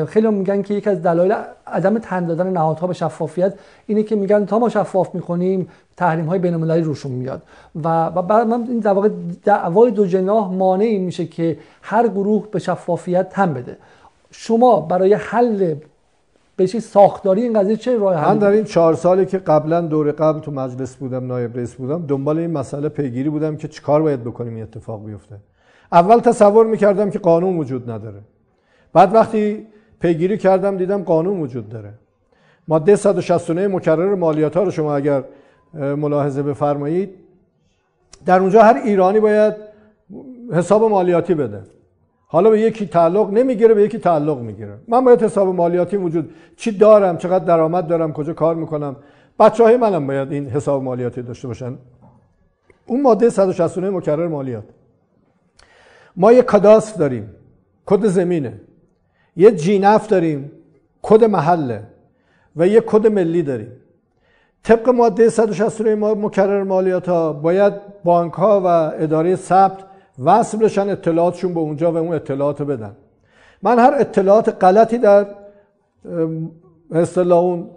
خیلی 0.08 0.28
میگن 0.28 0.62
که 0.62 0.74
یکی 0.74 0.89
از 0.89 1.02
دلایل 1.02 1.36
عدم 1.68 2.00
تن 2.00 2.26
دادن 2.26 2.48
نهادها 2.48 2.88
به 2.88 2.94
شفافیت 2.94 3.54
اینه 3.88 4.04
که 4.04 4.15
میگن 4.15 4.46
تا 4.46 4.60
ما 4.60 4.70
شفاف 4.70 5.15
می‌کنیم 5.15 5.70
تحریم 5.98 6.26
های 6.26 6.39
بین 6.39 6.54
المللی 6.54 6.82
روشون 6.82 7.12
میاد. 7.12 7.42
و 7.84 8.06
و 8.06 8.22
بعد 8.22 8.48
من 8.48 8.65
این 8.70 8.80
در 8.80 8.94
واقع 8.94 9.10
دعوای 9.44 9.92
دو 9.92 10.06
جناح 10.06 10.54
مانعی 10.54 10.98
میشه 10.98 11.26
که 11.26 11.58
هر 11.82 12.08
گروه 12.08 12.48
به 12.52 12.60
شفافیت 12.60 13.30
تن 13.30 13.54
بده. 13.54 13.78
شما 14.32 14.82
برای 14.82 15.13
حل 15.13 15.76
به 16.60 16.67
ساختاری 16.67 17.41
این 17.41 17.60
قضیه 17.60 17.76
چه 17.76 17.98
راه 17.98 18.28
من 18.28 18.38
در 18.38 18.50
این 18.50 18.63
چهار 18.63 18.93
سالی 18.93 19.26
که 19.26 19.38
قبلا 19.38 19.82
دور 19.82 20.12
قبل 20.12 20.39
تو 20.39 20.52
مجلس 20.52 20.95
بودم 20.95 21.28
نایب 21.28 21.58
رئیس 21.58 21.76
بودم 21.76 22.06
دنبال 22.06 22.39
این 22.39 22.52
مسئله 22.52 22.89
پیگیری 22.89 23.30
بودم 23.30 23.56
که 23.56 23.67
چیکار 23.67 24.02
باید 24.02 24.24
بکنیم 24.24 24.54
این 24.56 24.63
اتفاق 24.63 25.06
بیفته. 25.06 25.36
اول 25.91 26.19
تصور 26.19 26.65
می‌کردم 26.65 27.10
که 27.10 27.19
قانون 27.19 27.58
وجود 27.58 27.91
نداره. 27.91 28.22
بعد 28.93 29.15
وقتی 29.15 29.67
پیگیری 30.00 30.38
کردم 30.38 30.78
دیدم 30.78 31.04
قانون 31.04 31.39
وجود 31.39 31.69
داره. 31.69 31.93
ماده 32.67 32.95
169 32.95 33.67
مکرر 33.67 34.15
مالیات 34.15 34.58
ها 34.58 34.63
رو 34.63 34.72
شما 34.72 34.95
اگر 34.95 35.24
ملاحظه 35.74 36.43
بفرمایید 36.43 37.10
در 38.26 38.39
اونجا 38.39 38.63
هر 38.63 38.82
ایرانی 38.86 39.19
باید 39.19 39.54
حساب 40.54 40.84
مالیاتی 40.84 41.34
بده. 41.34 41.62
حالا 42.32 42.50
به 42.50 42.60
یکی 42.60 42.88
تعلق 42.88 43.32
نمی‌گیره 43.32 43.74
به 43.74 43.84
یکی 43.84 43.98
تعلق 44.00 44.39
می‌گیره. 44.39 44.78
من 44.88 45.06
باید 45.06 45.24
حساب 45.24 45.48
مالیاتی 45.48 45.98
وجود 45.98 46.36
چی 46.58 46.72
دارم 46.72 47.18
چقدر 47.18 47.46
درآمد 47.46 47.88
دارم 47.88 48.13
کجا 48.13 48.34
کار 48.34 48.56
می‌کنم؟ 48.56 48.96
بچه 49.39 49.63
های 49.63 49.78
منم 49.78 50.08
باید 50.08 50.32
این 50.32 50.50
حساب 50.50 50.84
مالیاتی 50.84 51.22
داشته 51.22 51.48
باشن. 51.48 51.78
اون 52.86 53.02
ماده 53.02 53.30
169 53.30 53.89
مکرر 53.89 54.28
مالیات. 54.28 54.63
ما 56.15 56.32
یه 56.32 56.42
کاداستر 56.42 57.00
داریم 57.00 57.36
کد 57.86 58.06
زمینه. 58.06 58.62
یه 59.36 59.52
جینف 59.52 60.08
داریم 60.08 60.52
کد 61.02 61.24
محله. 61.24 61.84
و 62.56 62.68
یه 62.68 62.82
کد 62.82 63.08
ملی 63.08 63.44
داریم. 63.44 63.72
طبق 64.63 64.89
ماده 64.89 65.30
169 65.30 66.13
مکرر 66.13 66.63
مالیات 66.63 67.10
ها 67.10 67.34
باید 67.34 67.74
بانک 68.04 68.34
ها 68.34 68.62
و 68.62 68.68
اداره 69.04 69.36
ثبت 69.36 69.88
وصل 70.23 70.58
بشن 70.58 70.89
اطلاعاتشون 70.89 71.53
به 71.53 71.60
اونجا 71.60 71.91
و 71.91 71.97
اون 71.97 72.13
اطلاعات 72.13 72.62
بدن. 72.62 72.95
من 73.63 73.79
هر 73.79 73.93
اطلاعات 73.99 74.63
غلطی 74.63 74.97
در 74.97 75.25
اصطلاح 76.91 77.39
اون 77.39 77.69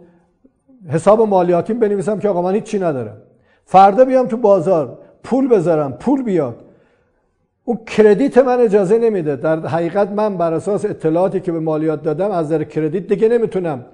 حساب 0.88 1.20
مالیاتیم 1.20 1.78
بنویسم 1.78 2.18
که 2.18 2.28
آقا 2.28 2.42
من 2.42 2.54
هیچی 2.54 2.78
ندارم. 2.78 3.16
فردا 3.64 4.04
بیام 4.04 4.26
تو 4.26 4.36
بازار 4.36 4.98
پول 5.24 5.48
بذارم 5.48 5.92
پول 5.92 6.22
بیاد. 6.22 6.56
اون 7.64 7.78
کردیت 7.86 8.38
من 8.38 8.60
اجازه 8.60 8.98
نمیده. 8.98 9.36
در 9.36 9.66
حقیقت 9.66 10.10
من 10.10 10.36
بر 10.36 10.52
اساس 10.52 10.84
اطلاعاتی 10.84 11.40
که 11.40 11.52
به 11.52 11.60
مالیات 11.60 12.02
دادم 12.02 12.30
از 12.30 12.48
در 12.48 12.64
کردیت 12.64 13.06
دیگه 13.06 13.28
نمی‌تونم 13.28 13.84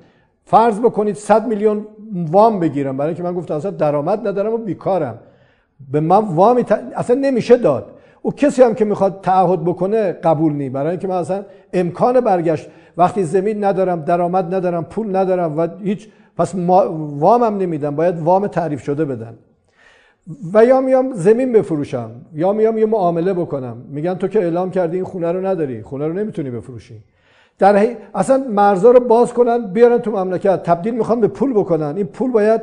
فرض 0.44 0.80
بکنید 0.80 1.16
100 1.16 1.46
میلیون 1.46 1.86
وام 2.30 2.60
بگیرم. 2.60 2.96
برای 2.96 3.08
اینکه 3.08 3.22
من 3.22 3.34
گفتم 3.34 3.54
اصلا 3.54 3.70
درآمد 3.70 4.28
ندارم 4.28 4.54
و 4.54 4.56
بیکارم. 4.56 5.18
به 5.92 6.00
من 6.00 6.24
وامی 6.24 6.64
اصلا 6.96 7.16
نمیشه 7.16 7.56
داد. 7.56 7.97
او 8.22 8.32
کسی 8.32 8.62
هم 8.62 8.74
که 8.74 8.84
می‌خواد 8.84 9.20
تعهد 9.22 9.64
بکنه 9.64 10.12
قبول 10.12 10.52
نی. 10.52 10.68
برای 10.68 10.90
اینکه 10.90 11.08
من 11.08 11.16
اصلا 11.16 11.44
امکان 11.72 12.20
برگشت. 12.20 12.68
وقتی 12.96 13.24
زمین 13.24 13.64
ندارم 13.64 14.00
درآمد 14.00 14.54
ندارم 14.54 14.84
پول 14.84 15.16
ندارم 15.16 15.58
و 15.58 15.68
هیچ 15.82 16.08
پس 16.36 16.54
وامم 16.54 17.58
نمیدم. 17.58 17.96
باید 17.96 18.18
وام 18.18 18.46
تعریف 18.46 18.82
شده 18.82 19.04
بدن. 19.04 19.34
و 20.54 20.64
یا 20.64 20.80
میام 20.80 21.12
زمین 21.12 21.52
بفروشم. 21.52 22.10
یا 22.34 22.52
میام 22.52 22.78
یه 22.78 22.86
معامله 22.86 23.32
بکنم. 23.32 23.76
میگن 23.90 24.14
تو 24.14 24.28
که 24.28 24.38
اعلام 24.38 24.70
کردی 24.70 24.96
این 24.96 25.04
خونه 25.04 25.32
رو 25.32 25.46
نداری. 25.46 25.82
خونه 25.82 26.06
رو 26.06 26.12
نمی‌تونی 26.12 26.50
بفروشی. 26.50 26.94
در 27.58 27.76
حی... 27.76 27.96
اصلا 28.14 28.44
مرزا 28.50 28.90
رو 28.90 29.00
باز 29.00 29.32
کنن 29.32 29.66
بیارن 29.66 29.98
تو 29.98 30.10
مملکت. 30.10 30.62
تبدیل 30.62 30.94
می‌خوان 30.94 31.20
به 31.20 31.28
پول 31.28 31.52
بکنن. 31.52 31.96
این 31.96 32.06
پول 32.06 32.32
باید 32.32 32.60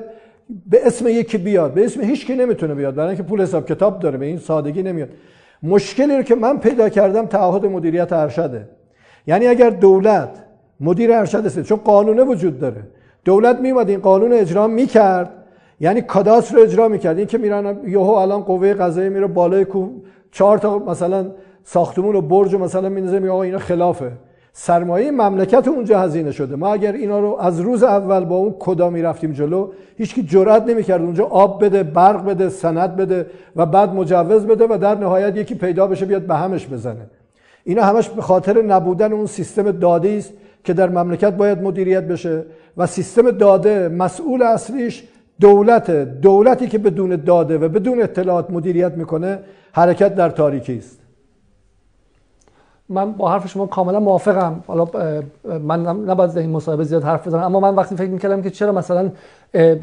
به 0.69 0.87
اسم 0.87 1.07
یکی 1.07 1.37
بیاد. 1.37 1.73
به 1.73 1.85
اسم 1.85 2.01
هیچ 2.01 2.27
کی 2.27 2.35
نمی‌تونه 2.35 2.75
بیاد. 2.75 2.95
برای 2.95 3.09
اینکه 3.09 3.23
پول 3.23 3.41
حساب 3.41 3.65
کتاب 3.65 3.99
داره. 3.99 4.17
به 4.17 4.25
این 4.25 4.37
سادگی 4.37 4.83
نمیاد. 4.83 5.09
مشکلی 5.63 6.17
رو 6.17 6.23
که 6.23 6.35
من 6.35 6.57
پیدا 6.57 6.89
کردم 6.89 7.25
تعهد 7.25 7.65
مدیریت 7.65 8.13
ارشده 8.13 8.69
یعنی 9.27 9.47
اگر 9.47 9.69
دولت 9.69 10.29
مدیر 10.79 11.13
ارشد 11.13 11.45
است 11.45 11.61
چون 11.61 11.77
قانونه 11.77 12.23
وجود 12.23 12.59
داره. 12.59 12.83
دولت 13.25 13.59
میومد 13.59 13.89
این 13.89 13.99
قانون 13.99 14.33
اجرا 14.33 14.67
می‌کرد. 14.67 15.29
یعنی 15.79 16.01
کاداس 16.01 16.53
رو 16.53 16.61
اجرا 16.61 16.87
می‌کرد. 16.87 17.17
این 17.17 17.27
که 17.27 17.37
میرن 17.37 17.77
یهو 17.87 18.09
الان 18.09 18.41
قوه 18.41 18.73
قضاییه 18.73 19.09
میره 19.09 19.27
بالای 19.27 19.65
کو 19.65 19.87
چهار 20.31 20.57
تا 20.57 20.79
مثلا 20.79 21.31
ساختمون 21.63 22.15
و 22.15 22.21
برج 22.21 22.53
و 22.53 22.57
مثلا 22.57 22.89
مینزه 22.89 23.19
می 23.19 23.29
آقا 23.29 23.43
اینا 23.43 23.57
خلافه. 23.57 24.11
سرمایه 24.57 25.11
مملکت 25.11 25.67
اونجا 25.67 25.99
هزینه 25.99 26.31
شده. 26.31 26.55
ما 26.55 26.73
اگر 26.73 26.93
اینا 26.93 27.19
رو 27.19 27.37
از 27.39 27.59
روز 27.59 27.83
اول 27.83 28.25
با 28.25 28.35
اون 28.35 28.55
کدا 28.59 28.89
می‌رفتیم 28.89 29.31
جلو 29.31 29.69
هیچکی 29.97 30.23
جرئت 30.23 30.63
نمی‌کرد 30.63 31.01
اونجا 31.01 31.25
آب 31.25 31.65
بده 31.65 31.83
برق 31.83 32.25
بده 32.25 32.49
سند 32.49 32.95
بده 32.95 33.25
و 33.55 33.65
بعد 33.65 33.93
مجوز 33.93 34.45
بده 34.45 34.67
و 34.69 34.77
در 34.77 34.95
نهایت 34.95 35.37
یکی 35.37 35.55
پیدا 35.55 35.87
بشه 35.87 36.05
بیاد 36.05 36.21
به 36.21 36.35
همش 36.35 36.67
بزنه. 36.67 37.09
اینا 37.63 37.83
همش 37.83 38.09
به 38.09 38.21
خاطر 38.21 38.61
نبودن 38.61 39.13
اون 39.13 39.25
سیستم 39.25 39.71
داده 39.71 40.09
است 40.09 40.33
که 40.63 40.73
در 40.73 40.89
مملکت 40.89 41.33
باید 41.33 41.61
مدیریت 41.61 42.03
بشه 42.03 42.43
و 42.77 42.85
سیستم 42.85 43.31
داده 43.31 43.89
مسئول 43.89 44.41
اصلیش 44.41 45.03
دولت 45.41 45.91
دولتی 46.21 46.67
که 46.67 46.77
بدون 46.77 47.15
داده 47.15 47.57
و 47.57 47.69
بدون 47.69 48.01
اطلاعات 48.01 48.49
مدیریت 48.49 48.91
می‌کنه 48.91 49.39
حرکت 49.71 50.15
در 50.15 50.29
تاریکی 50.29 50.77
است. 50.77 51.04
من 52.89 53.11
با 53.11 53.31
حرف 53.31 53.47
شما 53.47 53.65
کاملا 53.65 53.99
موافقم. 53.99 54.63
حالا 54.67 54.87
من 55.63 55.81
نباید 55.81 56.33
در 56.33 56.41
این 56.41 56.49
مصاحبه 56.49 56.83
زیاد 56.83 57.03
حرف 57.03 57.27
بزنم 57.27 57.43
اما 57.43 57.59
من 57.59 57.75
وقتی 57.75 57.95
فکر 57.95 58.09
می‌کردم 58.09 58.41
که 58.41 58.49
چرا 58.49 58.71
مثلا 58.71 59.09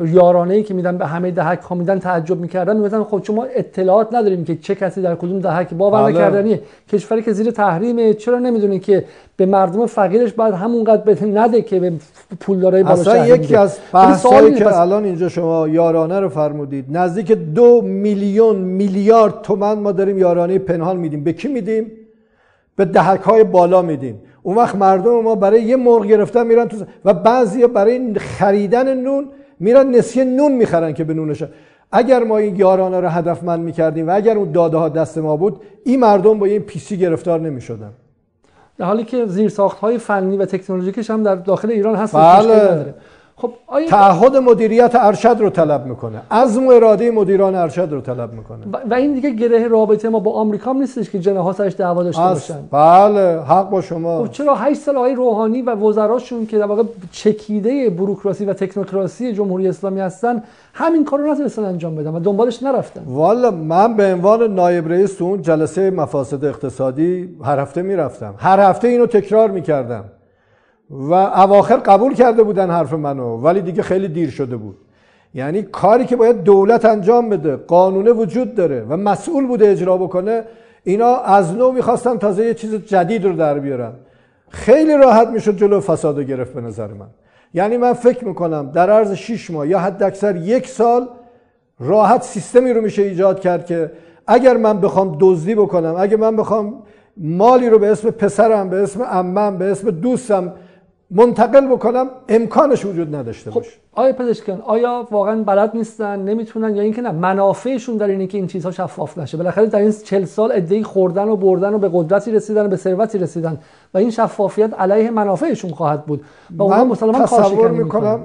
یارانه 0.07 0.55
ای 0.55 0.63
که 0.63 0.75
میدن 0.75 0.99
به 0.99 1.07
همه 1.07 1.31
دهک 1.31 1.61
ها 1.61 1.75
میدن 1.75 1.99
تعجب 1.99 2.39
می‌کردن 2.39 2.77
می‌گفتن 2.77 3.05
خب 3.05 3.21
شما 3.25 3.45
اطلاعات 3.45 4.15
نداریم 4.15 4.45
که 4.45 4.57
چه 4.57 4.75
کسی 4.75 5.03
در 5.03 5.15
کدوم 5.15 5.41
دهک 5.41 5.75
باور 5.75 6.03
بله. 6.03 6.13
نکردنی 6.13 6.61
کشوری 6.93 7.23
که 7.23 7.33
زیر 7.33 7.51
تحریمه 7.51 8.15
چرا 8.15 8.39
نمی‌دونی 8.39 8.79
که 8.79 9.05
به 9.37 9.47
مردم 9.47 9.87
فقیرش 9.87 10.33
باید 10.33 10.55
همونقدر 10.55 11.03
بده 11.03 11.27
نده 11.27 11.63
که 11.63 11.81
به 11.81 11.93
پولدارای 12.41 12.83
بالا 12.83 12.95
اصلا 12.95 13.27
یکی 13.27 13.57
از 13.57 13.79
بحثایی 13.93 14.55
که 14.55 14.81
الان 14.81 15.05
اینجا 15.05 15.29
شما 15.29 15.69
یارانه 15.69 16.21
رو 16.21 16.29
فرمودید. 16.29 16.97
نزدیک 16.97 17.33
دو 17.33 17.81
میلیون 17.83 18.57
میلیارد 18.57 19.43
تومن 19.43 19.79
ما 19.79 19.93
داریم 19.93 20.19
یارانه 20.19 20.59
پنهان 20.59 20.97
میدیم. 20.97 21.25
به 21.25 21.33
کی 21.33 21.49
میدیم؟ 21.49 21.93
به 22.77 22.85
دهک 22.85 23.21
های 23.21 23.45
بالا 23.45 23.83
میدیم. 23.83 24.23
اون 24.43 24.57
وقت 24.57 24.75
مردم 24.75 25.21
ما 25.21 25.35
برای 25.35 25.63
یه 25.63 25.77
مرغ 25.77 26.07
گرفتن 26.07 26.47
میرن 26.47 26.69
تو 26.69 26.77
و 27.05 27.15
بعضی 27.15 27.67
برای 27.67 28.15
خریدن 28.15 28.95
نون 28.95 29.29
میرن 29.61 29.91
نسیه 29.91 30.25
نون 30.25 30.53
می‌خرن 30.53 30.93
که 30.93 31.05
به 31.05 31.15
نونش 31.15 31.45
اگر 31.93 32.25
ما 32.25 32.39
این 32.39 32.57
یارانه 32.57 33.01
رو 33.01 33.09
هدفمند 33.09 33.61
می‌کردیم 33.61 34.09
و 34.09 34.15
اگر 34.15 34.37
اون 34.37 34.53
داده 34.53 34.77
ها 34.77 34.89
دست 34.89 35.19
ما 35.19 35.37
بود 35.37 35.61
این 35.85 36.01
مردم 36.01 36.39
با 36.39 36.47
این 36.47 36.63
پیسی 36.63 36.97
گرفتار 36.97 37.41
نمی‌شدن. 37.41 37.93
در 38.79 38.85
حالی 38.85 39.05
که 39.05 39.27
زیر 39.27 39.49
ساخت 39.49 39.79
های 39.79 39.99
فنی 39.99 40.37
و 40.37 40.45
تکنولوژیکش 40.45 41.11
هم 41.11 41.23
در 41.23 41.35
داخل 41.35 41.71
ایران 41.71 41.95
هست 41.95 42.17
بله. 42.17 42.95
خب 43.43 43.51
آیا 43.67 43.89
تعهد 43.89 44.37
مدیریت 44.37 44.91
ارشد 44.95 45.37
رو 45.39 45.51
طلب 45.51 45.87
می‌کنه. 45.87 46.23
عزم 46.31 46.67
و 46.67 46.71
اراده 46.71 47.11
مدیران 47.11 47.55
ارشد 47.55 47.89
رو 47.91 48.01
طلب 48.01 48.33
می‌کنه. 48.33 48.59
و 48.91 48.95
این 48.95 49.13
دیگه 49.13 49.31
گره 49.31 49.69
رابطه 49.69 50.09
ما 50.09 50.19
با 50.19 50.33
آمریکا 50.33 50.71
هم 50.71 50.77
نیستش 50.77 51.11
که 51.11 51.19
جناح 51.19 51.53
سرش 51.53 51.75
دعوا 51.77 52.03
داشته 52.03 52.23
باشن. 52.23 52.59
بله 52.71 53.41
حق 53.43 53.71
با 53.71 53.81
شما. 53.81 54.25
خب 54.25 54.31
چرا 54.31 54.55
8 54.55 54.81
سال 54.81 54.97
آقای 54.97 55.15
روحانی 55.15 55.63
و 55.63 55.75
وزراشون 55.75 56.47
که 56.47 56.59
در 56.59 56.65
واقع 56.65 56.83
چکیده 57.13 57.91
بوروکراسی 57.91 58.45
و 58.45 58.53
تکنوکراسی 58.53 59.33
جمهوری 59.33 59.69
اسلامی 59.69 60.01
هستن 60.01 60.43
همین 60.75 61.05
کارو 61.05 61.33
نتونستن 61.33 61.65
انجام 61.65 61.95
بدن 61.95 62.15
و 62.15 62.21
دنبالش 62.21 62.63
نرفتن. 62.63 63.03
والا 63.07 63.51
من 63.51 63.97
به 63.97 64.13
عنوان 64.13 64.55
نایب 64.55 64.89
رئیس 64.89 65.23
اون 65.23 65.43
جلسه 65.43 65.91
مفاسد 65.91 66.45
اقتصادی 66.45 67.29
هر 67.45 67.59
هفته 67.59 67.83
می‌رفتم. 67.83 68.35
هر 68.39 68.61
هفته 68.61 68.89
اینو 68.89 69.07
تکرار 69.07 69.51
می‌کردم. 69.51 70.05
و 70.93 71.13
اواخر 71.13 71.77
قبول 71.77 72.15
کرده 72.15 72.43
بودن 72.43 72.71
حرف 72.71 72.93
منو 72.93 73.37
ولی 73.37 73.61
دیگه 73.61 73.83
خیلی 73.83 74.09
دیر 74.09 74.31
شده 74.31 74.57
بود. 74.57 74.77
یعنی 75.35 75.63
کاری 75.63 76.05
که 76.05 76.17
باید 76.17 76.43
دولت 76.43 76.85
انجام 76.85 77.29
بده 77.29 77.57
قانونه 77.57 78.11
وجود 78.11 78.55
داره 78.55 78.87
و 78.89 78.97
مسئول 78.97 79.47
بوده 79.47 79.69
اجرا 79.69 79.97
بکنه 79.97 80.45
اینا 80.85 81.17
از 81.17 81.57
نو 81.57 81.73
می‌خواستن 81.73 82.19
تازه 82.19 82.47
یه 82.47 82.55
چیز 82.55 82.75
جدید 82.75 83.25
رو 83.25 83.33
در 83.33 83.59
بیارن. 83.59 83.93
خیلی 84.49 84.97
راحت 84.97 85.29
می‌شد 85.29 85.57
جلو 85.57 85.81
فساد 85.81 86.19
رو 86.19 86.25
گرفت 86.25 86.55
به 86.55 86.61
نظر 86.61 86.87
من. 86.87 87.07
یعنی 87.55 87.77
من 87.77 87.93
فکر 87.93 88.25
می‌کنم 88.25 88.71
در 88.71 88.91
عرض 88.91 89.13
6 89.13 89.51
ماه 89.51 89.69
یا 89.69 89.79
حد 89.79 90.03
اکثر 90.03 90.37
یک 90.37 90.69
سال 90.69 91.09
راحت 91.81 92.23
سیستمی 92.23 92.73
رو 92.73 92.81
میشه 92.81 93.03
ایجاد 93.03 93.41
کرد 93.41 93.67
که 93.67 93.91
اگر 94.27 94.57
من 94.57 94.81
بخوام 94.81 95.17
دزدی 95.21 95.55
بکنم 95.55 95.95
اگر 95.99 96.17
من 96.17 96.37
بخوام 96.37 96.83
مالی 97.17 97.69
رو 97.69 97.79
به 97.79 97.91
اسم 97.91 98.11
پسرم 98.11 98.69
به 98.69 98.77
اسم 98.77 99.01
امم 99.11 99.59
به 99.59 99.65
اسم 99.65 99.91
دوستم 99.91 100.53
منتقل 101.15 101.67
بکنم 101.67 102.09
امکانش 102.29 102.85
وجود 102.85 103.15
نداشته 103.15 103.51
خب 103.51 103.63
آیا 103.93 104.13
پزشکان 104.13 104.61
آیا 104.61 105.09
واقعا 105.11 105.43
بلد 105.43 105.71
نیستن؟ 105.77 106.21
نمی‌تونن؟ 106.21 106.77
یا 106.77 106.83
اینکه 106.83 107.03
نه 107.03 107.11
منافعشون 107.11 107.97
در 107.97 108.07
اینه 108.07 108.27
که 108.27 108.39
این 108.39 108.47
چیزها 108.47 108.71
شفاف 108.71 109.19
نشه. 109.19 109.37
بالاخره 109.37 109.67
در 109.67 109.79
این 109.79 109.93
40 110.05 110.25
سال 110.25 110.53
ادعی 110.53 110.83
خوردن 110.83 111.29
و 111.29 111.37
بردن 111.37 111.75
و 111.75 111.79
به 111.79 111.91
قدرتی 111.93 112.33
رسیدن 112.33 112.67
و 112.67 112.69
به 112.69 112.77
ثروتی 112.77 113.19
رسیدن 113.19 113.59
و 113.95 113.99
این 113.99 114.11
شفافیت 114.11 114.75
علیه 114.75 115.11
منافعشون 115.11 115.71
خواهد 115.71 116.07
بود. 116.07 116.25
و 116.59 116.65
من 116.65 116.87
مسلمان 116.87 117.23
تصور 117.23 117.71
می‌کنم 117.71 118.21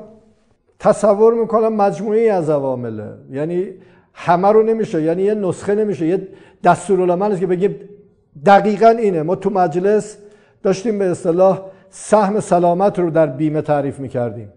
تصور 0.80 1.34
می‌کنم 1.34 1.73
مجموعی 1.73 2.30
از 2.30 2.50
عوامله. 2.50 3.10
یعنی 3.32 3.67
همه 4.13 4.47
رو 4.47 4.63
نمیشه 4.63 5.02
یعنی 5.02 5.23
یه 5.23 5.34
نسخه 5.34 5.76
نمیشه 5.76 6.08
یه 6.08 6.28
دستورالعمل 6.63 7.38
که 7.38 7.47
بگیم 7.47 7.76
دقیقا 8.45 8.89
اینه. 8.89 9.23
ما 9.23 9.36
تو 9.36 9.50
مجلس 9.50 10.17
داشتیم 10.63 11.00
به 11.00 11.06
اصطلاح 11.06 11.62
سهم 11.89 12.39
سلامت 12.39 13.00
رو 13.00 13.10
در 13.10 13.26
بیمه 13.26 13.62
تعریف 13.62 14.00
می‌کردیم. 14.00 14.50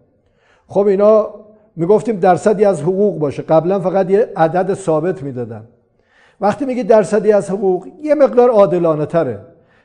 خب 0.66 0.86
اینا 0.86 1.28
می‌گفتیم 1.76 2.16
درصدی 2.16 2.64
از 2.64 2.82
حقوق 2.82 3.18
باشه. 3.18 3.42
قبلا 3.42 3.80
فقط 3.80 4.10
یه 4.10 4.32
عدد 4.36 4.74
ثابت 4.74 5.22
می‌دادن. 5.22 5.62
وقتی 6.40 6.64
میگی 6.64 6.82
درصدی 6.82 7.32
از 7.32 7.50
حقوق 7.50 7.86
یه 8.02 8.14
مقدار 8.14 8.50
عادلانه 8.50 9.06
تره. 9.06 9.38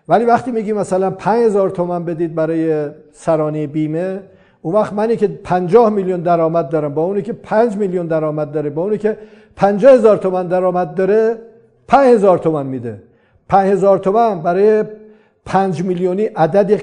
ولی 0.07 0.25
وقتی 0.25 0.51
میگی 0.51 0.73
مثلا 0.73 1.11
5000 1.11 1.69
تومن 1.69 2.05
بدید 2.05 2.35
برای 2.35 2.89
سرانه 3.11 3.67
بیمه 3.67 4.19
اون 4.61 4.75
وقت 4.75 4.93
منی 4.93 5.15
که 5.15 5.27
50 5.27 5.89
میلیون 5.89 6.21
درآمد 6.21 6.69
دارم 6.69 6.93
با 6.93 7.03
اونی 7.03 7.21
که 7.21 7.33
5 7.33 7.77
میلیون 7.77 8.07
درآمد 8.07 8.51
داره 8.51 8.69
با 8.69 8.83
اونی 8.83 8.97
که 8.97 9.17
50 9.55 9.93
هزار 9.93 10.17
تومن 10.17 10.47
درآمد 10.47 10.95
داره 10.95 11.37
5000 11.87 12.37
تومن 12.37 12.65
میده. 12.65 13.01
5000 13.49 13.97
تومن 13.97 14.41
برای 14.41 14.83
5 15.45 15.83
میلیونی 15.83 16.25
عدد 16.25 16.81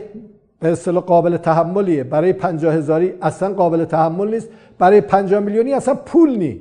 به 0.62 0.68
اصطلاح 0.68 1.03
قابل 1.03 1.37
تحملیه. 1.37 2.05
برای 2.05 2.33
50 2.33 2.75
هزاری 2.75 3.12
اصلا 3.22 3.55
قابل 3.55 3.85
تحمل 3.85 4.35
نیست. 4.35 4.48
برای 4.79 5.01
50 5.01 5.40
میلیونی 5.40 5.72
اصلا 5.72 5.94
پول 5.94 6.38
نی. 6.38 6.61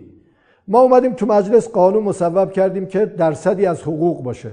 ما 0.67 0.79
اومدیم 0.79 1.13
تو 1.13 1.25
مجلس 1.25 1.69
قانون 1.69 2.03
مصوب 2.03 2.51
کردیم 2.51 2.85
که 2.85 3.05
درصدی 3.05 3.65
از 3.65 3.81
حقوق 3.81 4.23
باشه. 4.23 4.51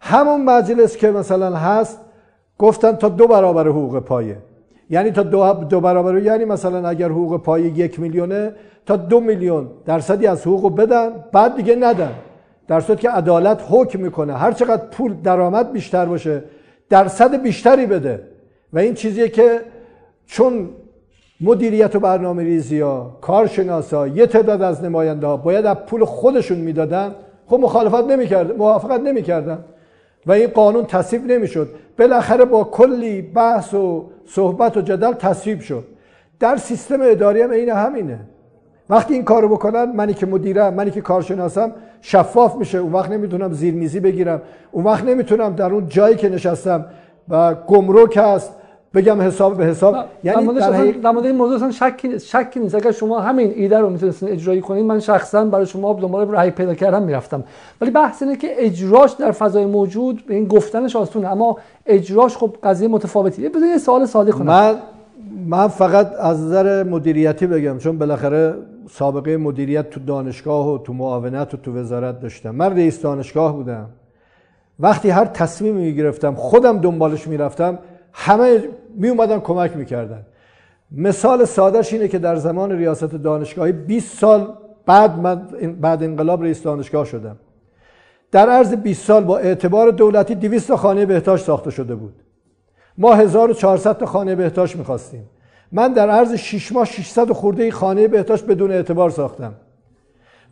همون 0.00 0.44
مجلس 0.44 0.96
که 0.96 1.10
مثلا 1.10 1.56
هست 1.56 2.00
گفتن 2.58 2.92
تا 2.92 3.08
دو 3.08 3.26
برابر 3.26 3.68
حقوق 3.68 3.98
پایه. 3.98 4.36
یعنی 4.90 5.10
تا 5.10 5.22
دو, 5.22 5.52
دو 5.52 5.80
برابر 5.80 6.18
یعنی 6.18 6.44
مثلا 6.44 6.88
اگر 6.88 7.08
حقوق 7.08 7.42
پایه 7.42 7.78
یک 7.78 8.00
میلیونه 8.00 8.52
تا 8.86 8.96
دو 8.96 9.20
میلیون 9.20 9.68
درصدی 9.86 10.26
از 10.26 10.42
حقوق 10.42 10.76
بدن 10.76 11.10
بعد 11.32 11.56
دیگه 11.56 11.74
ندن. 11.74 12.12
در 12.68 12.80
صورت 12.80 13.00
که 13.00 13.10
عدالت 13.10 13.60
حکم 13.68 14.00
می‌کنه. 14.00 14.32
هر 14.32 14.52
چقدر 14.52 14.82
پول 14.90 15.14
درآمد 15.14 15.72
بیشتر 15.72 16.04
باشه 16.04 16.42
درصد 16.88 17.42
بیشتری 17.42 17.86
بده. 17.86 18.39
و 18.72 18.78
این 18.78 18.94
چیزیه 18.94 19.28
که 19.28 19.60
چون 20.26 20.68
مدیریت 21.40 21.96
و 21.96 22.00
برنامه 22.00 22.42
ریزی 22.42 22.80
ها 22.80 23.18
کارشناسا 23.20 24.08
یه 24.08 24.26
تعداد 24.26 24.62
از 24.62 24.84
نماینده 24.84 25.26
ها 25.26 25.36
باید 25.36 25.66
از 25.66 25.76
پول 25.76 26.04
خودشون 26.04 26.58
می‌دادن 26.58 27.14
خب 27.46 27.58
مخالفت 27.60 28.04
نمی‌کرد 28.10 28.56
موافقت 28.56 29.00
نمی‌کردن 29.00 29.64
و 30.26 30.32
این 30.32 30.48
قانون 30.48 30.84
تصویب 30.84 31.26
نمی‌شد. 31.26 31.68
بالاخره 31.98 32.44
با 32.44 32.64
کلی 32.64 33.22
بحث 33.22 33.74
و 33.74 34.10
صحبت 34.26 34.76
و 34.76 34.80
جدل 34.80 35.12
تصویب 35.12 35.60
شد. 35.60 35.84
در 36.40 36.56
سیستم 36.56 36.98
اداری 37.02 37.42
هم 37.42 37.50
این 37.50 37.68
همینه. 37.68 38.20
وقتی 38.90 39.14
این 39.14 39.24
کارو 39.24 39.48
بکنن 39.48 39.84
منی 39.84 40.14
که 40.14 40.26
مدیرم 40.26 40.74
منی 40.74 40.90
که 40.90 41.00
کارشناسم 41.00 41.72
شفاف 42.00 42.56
میشه. 42.56 42.78
اون 42.78 42.92
وقت 42.92 43.10
نمی‌تونم 43.10 43.52
زیرمیزی 43.52 44.00
بگیرم. 44.00 44.42
اون 44.72 44.84
وقت 44.84 45.04
نمی‌تونم 45.04 45.54
در 45.54 45.72
اون 45.72 45.88
جایی 45.88 46.16
که 46.16 46.28
نشستم 46.28 46.86
و 47.28 47.54
گمرک 47.54 48.16
هست 48.16 48.52
بگم 48.94 49.20
حساب 49.20 49.56
به 49.56 49.64
حساب. 49.64 49.96
یعنی 50.24 50.54
در, 50.54 50.72
حقیق... 50.72 51.00
در 51.00 51.10
مورد 51.10 51.26
این 51.26 51.36
موضوع 51.36 51.56
اصلا 51.56 51.70
شکی 51.70 52.18
شکی 52.18 52.60
نیست. 52.60 52.74
اگر 52.74 52.90
شما 52.90 53.20
همین 53.20 53.52
ایده 53.56 53.78
رو 53.78 53.90
می‌تونستین 53.90 54.28
اجرایی 54.28 54.60
کنید 54.60 54.84
من 54.84 55.00
شخصا 55.00 55.44
برای 55.44 55.66
شما 55.66 55.92
دنبال 55.92 56.28
رای 56.28 56.50
پیدا 56.50 56.74
کردم 56.74 57.02
می‌رفتم. 57.02 57.44
ولی 57.80 57.90
بحث 57.90 58.22
اینه 58.22 58.36
که 58.36 58.48
اجراش 58.58 59.12
در 59.12 59.30
فضای 59.30 59.66
موجود 59.66 60.26
به 60.26 60.34
این 60.34 60.46
گفتنش 60.48 60.96
آسونه. 60.96 61.28
اما 61.28 61.56
اجراش 61.86 62.36
خب 62.36 62.56
قضیه 62.62 62.88
متفاوتیه 62.88 63.48
بذار 63.48 63.68
یه 63.68 63.78
سوال 63.78 64.06
ساده 64.06 64.32
کنم. 64.32 64.46
من 64.46 64.74
من 65.46 65.68
فقط 65.68 66.12
از 66.18 66.40
نظر 66.40 66.82
مدیریتی 66.82 67.46
بگم 67.46 67.78
چون 67.78 67.98
بالاخره 67.98 68.54
سابقه 68.90 69.36
مدیریت 69.36 69.90
تو 69.90 70.00
دانشگاه 70.00 70.74
و 70.74 70.78
تو 70.78 70.92
معاونت 70.92 71.54
و 71.54 71.56
تو 71.56 71.76
وزارت 71.76 72.20
داشتم. 72.20 72.50
من 72.50 72.76
رئیس 72.76 73.02
دانشگاه 73.02 73.56
بودم. 73.56 73.86
وقتی 74.80 75.10
هر 75.10 75.24
تصمیمی 75.24 75.82
می‌گرفتم 75.82 76.34
خودم 76.34 76.78
دنبالش 76.78 77.26
می‌رفتم 77.26 77.78
همه 78.12 78.62
می 78.94 79.08
اومدن 79.08 79.40
کمک 79.40 79.76
می‌کردن. 79.76 80.26
مثال 80.92 81.44
سادهش 81.44 81.92
اینه 81.92 82.08
که 82.08 82.18
در 82.18 82.36
زمان 82.36 82.72
ریاست 82.72 83.04
دانشگاهی 83.04 83.72
20 83.72 84.18
سال 84.18 84.52
بعد 84.86 85.18
من 85.18 85.36
بعد 85.80 86.02
انقلاب 86.02 86.42
رئیس 86.42 86.62
دانشگاه 86.62 87.04
شدم. 87.04 87.36
در 88.32 88.48
عرض 88.50 88.74
20 88.74 89.06
سال 89.06 89.24
با 89.24 89.38
اعتبار 89.38 89.90
دولتی 89.90 90.34
200 90.34 90.68
تا 90.68 90.76
خانه 90.76 91.06
بهداشت 91.06 91.44
ساخته 91.44 91.70
شده 91.70 91.94
بود. 91.94 92.14
ما 92.98 93.14
1400 93.14 93.98
تا 93.98 94.06
خانه 94.06 94.34
بهداشت 94.34 94.76
می‌خواستیم. 94.76 95.24
من 95.72 95.92
در 95.92 96.10
عرض 96.10 96.34
6 96.34 96.72
ماه 96.72 96.84
600 96.84 97.32
خورده 97.32 97.70
خانه 97.70 98.08
بهداشت 98.08 98.46
بدون 98.46 98.70
اعتبار 98.70 99.10
ساختم. 99.10 99.54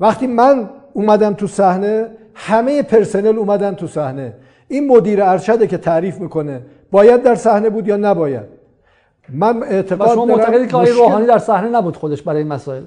وقتی 0.01 0.27
من 0.27 0.71
اومدم 0.93 1.35
تو 1.35 1.47
صحنه 1.47 2.11
همه 2.35 2.83
پرسنل 2.83 3.39
اومدن 3.39 3.75
تو 3.75 3.87
صحنه. 3.87 4.35
این 4.69 4.89
مدیر 4.89 5.23
ارشده 5.23 5.67
که 5.67 5.79
تعریف 5.79 6.21
می‌کنه 6.21 6.61
باید 6.91 7.23
در 7.23 7.35
صحنه 7.35 7.71
بود 7.71 7.89
یا 7.89 7.97
نباید؟ 7.97 8.59
من 9.33 9.63
اعتقاد 9.63 10.15
شما 10.15 10.25
معتقدی 10.25 10.67
که 10.67 10.77
آقای 10.77 10.93
روحانی 10.93 11.27
در 11.27 11.39
صحنه 11.39 11.69
نبود 11.69 11.97
خودش 11.97 12.23
برای 12.23 12.39
این 12.39 12.53
مسائل؟ 12.53 12.83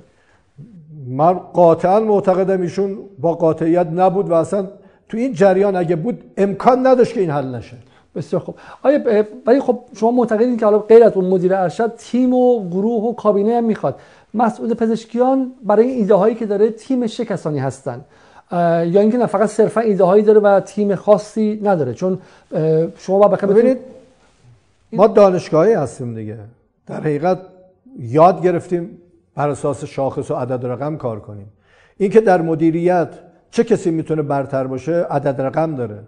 من 1.07 1.33
قاطعا 1.33 1.99
معتقدم 1.99 2.61
ایشون 2.61 2.97
با 3.19 3.33
قاطعیت 3.33 3.87
نبود 3.87 4.29
و 4.29 4.33
اصلا 4.33 4.67
تو 5.09 5.17
این 5.17 5.33
جریان 5.33 5.75
اگه 5.75 5.95
بود 5.95 6.23
امکان 6.37 6.87
نداشت 6.87 7.13
که 7.13 7.19
این 7.19 7.29
حل 7.29 7.55
نشه. 7.55 7.77
بسیار 8.15 8.41
خوب. 8.41 8.55
آیا 8.83 9.25
ولی 9.45 9.59
خب 9.59 9.79
شما 9.95 10.11
معتقدین 10.11 10.57
که 10.57 10.65
حالا 10.65 10.79
غیر 10.79 11.03
از 11.03 11.13
اون 11.13 11.25
مدیر 11.25 11.55
ارشد 11.55 11.93
تیم 11.97 12.33
و 12.33 12.69
گروه 12.69 13.03
و 13.03 13.13
کابینه 13.13 13.57
هم 13.57 13.63
می‌خواد. 13.63 13.95
مسئول 14.33 14.73
پزشکیان 14.73 15.51
برای 15.63 15.87
این 15.87 15.97
ایده 15.97 16.13
هایی 16.13 16.35
که 16.35 16.45
داره 16.45 16.69
تیم 16.69 17.05
کسانی 17.05 17.59
هستن. 17.59 18.01
یا 18.51 19.01
اینکه 19.01 19.17
نه 19.17 19.25
فقط 19.25 19.49
صرفا 19.49 19.81
ایده 19.81 20.03
هایی 20.03 20.23
داره 20.23 20.39
و 20.39 20.59
تیم 20.59 20.95
خاصی 20.95 21.59
نداره. 21.63 21.93
چون 21.93 22.19
شما 22.97 23.19
با 23.19 23.27
ببینید 23.27 23.77
ما 24.91 25.07
دانشگاهی 25.07 25.73
هستیم 25.73 26.15
دیگه. 26.15 26.37
در 26.87 26.99
حقیقت 26.99 27.39
یاد 27.99 28.41
گرفتیم 28.41 28.97
بر 29.35 29.49
اساس 29.49 29.85
شاخص 29.85 30.31
و 30.31 30.35
عدد 30.35 30.65
رقم 30.65 30.97
کار 30.97 31.19
کنیم. 31.19 31.47
اینکه 31.97 32.21
در 32.21 32.41
مدیریت 32.41 33.09
چه 33.51 33.63
کسی 33.63 33.91
می‌تونه 33.91 34.21
برتر 34.21 34.67
باشه 34.67 35.05
عدد 35.09 35.41
رقم 35.41 35.75
داره. 35.75 35.99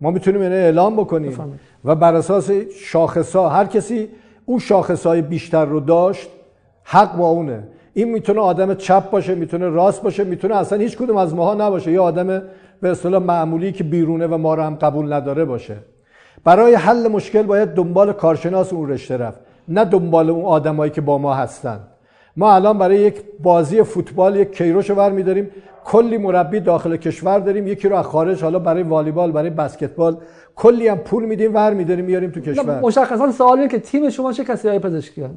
ما 0.00 0.10
می‌تونیم 0.10 0.40
اینه 0.40 0.54
اعلام 0.54 0.96
بکنیم. 0.96 1.58
و 1.84 1.94
بر 1.94 2.14
اساس 2.14 2.50
شاخص 2.84 3.36
ها 3.36 3.48
هر 3.48 3.64
کسی 3.64 4.08
اون 4.46 4.58
شاخص 4.58 5.06
های 5.06 5.22
بیشتر 5.22 5.64
رو 5.64 5.80
داشت 5.80 6.28
حق 6.84 7.16
با 7.16 7.28
اونه. 7.28 7.62
این 7.94 8.08
می‌تونه 8.12 8.40
آدم 8.40 8.74
چپ 8.74 9.10
باشه 9.10 9.34
می‌تونه 9.34 9.68
راست 9.68 10.02
باشه 10.02 10.24
می‌تونه 10.24 10.56
اصلا 10.56 10.78
هیچ 10.78 10.96
کدوم 10.96 11.16
از 11.16 11.34
ماها 11.34 11.54
نباشه. 11.54 11.92
یا 11.92 12.02
آدم 12.02 12.42
به 12.80 12.90
اصطلاح 12.90 13.22
معمولی 13.22 13.72
که 13.72 13.84
بیرونه 13.84 14.26
و 14.26 14.36
ما 14.36 14.54
رو 14.54 14.62
هم 14.62 14.74
قبول 14.74 15.12
نداره 15.12 15.44
باشه. 15.44 15.76
برای 16.44 16.74
حل 16.74 17.08
مشکل 17.08 17.42
باید 17.42 17.68
دنبال 17.68 18.12
کارشناس 18.12 18.72
اون 18.72 18.88
رشته 18.88 19.16
رفت 19.16 19.40
نه 19.68 19.84
دنبال 19.84 20.30
اون 20.30 20.44
آدمایی 20.44 20.90
که 20.90 21.00
با 21.00 21.18
ما 21.18 21.34
هستن. 21.34 21.80
ما 22.36 22.54
الان 22.54 22.78
برای 22.78 22.98
یک 22.98 23.22
بازی 23.42 23.82
فوتبال 23.82 24.36
یک 24.36 24.52
کیروش 24.52 24.90
ور 24.90 25.10
میداریم 25.10 25.50
کلی 25.84 26.18
مربی 26.18 26.60
داخل 26.60 26.96
کشور 26.96 27.38
داریم. 27.38 27.66
یکی 27.66 27.88
رو 27.88 27.96
از 27.96 28.04
خارج 28.06 28.42
حالا 28.42 28.58
برای 28.58 28.82
والیبال 28.82 29.32
برای 29.32 29.50
بسکتبال 29.50 30.16
کلی 30.56 30.88
هم 30.88 30.98
پول 30.98 31.24
میدیم 31.24 31.54
ور 31.54 31.74
میداریم 31.74 32.04
میاریم 32.04 32.30
تو 32.30 32.40
کشور. 32.40 32.80
مشخصا 32.80 33.32
سوال 33.32 33.58
اینه 33.58 33.70
که 33.70 33.78
تیم 33.78 34.10
شما 34.10 34.32
چه 34.32 34.44
کسی 34.44 34.68
های 34.68 34.78
پزشکیان 34.78 35.30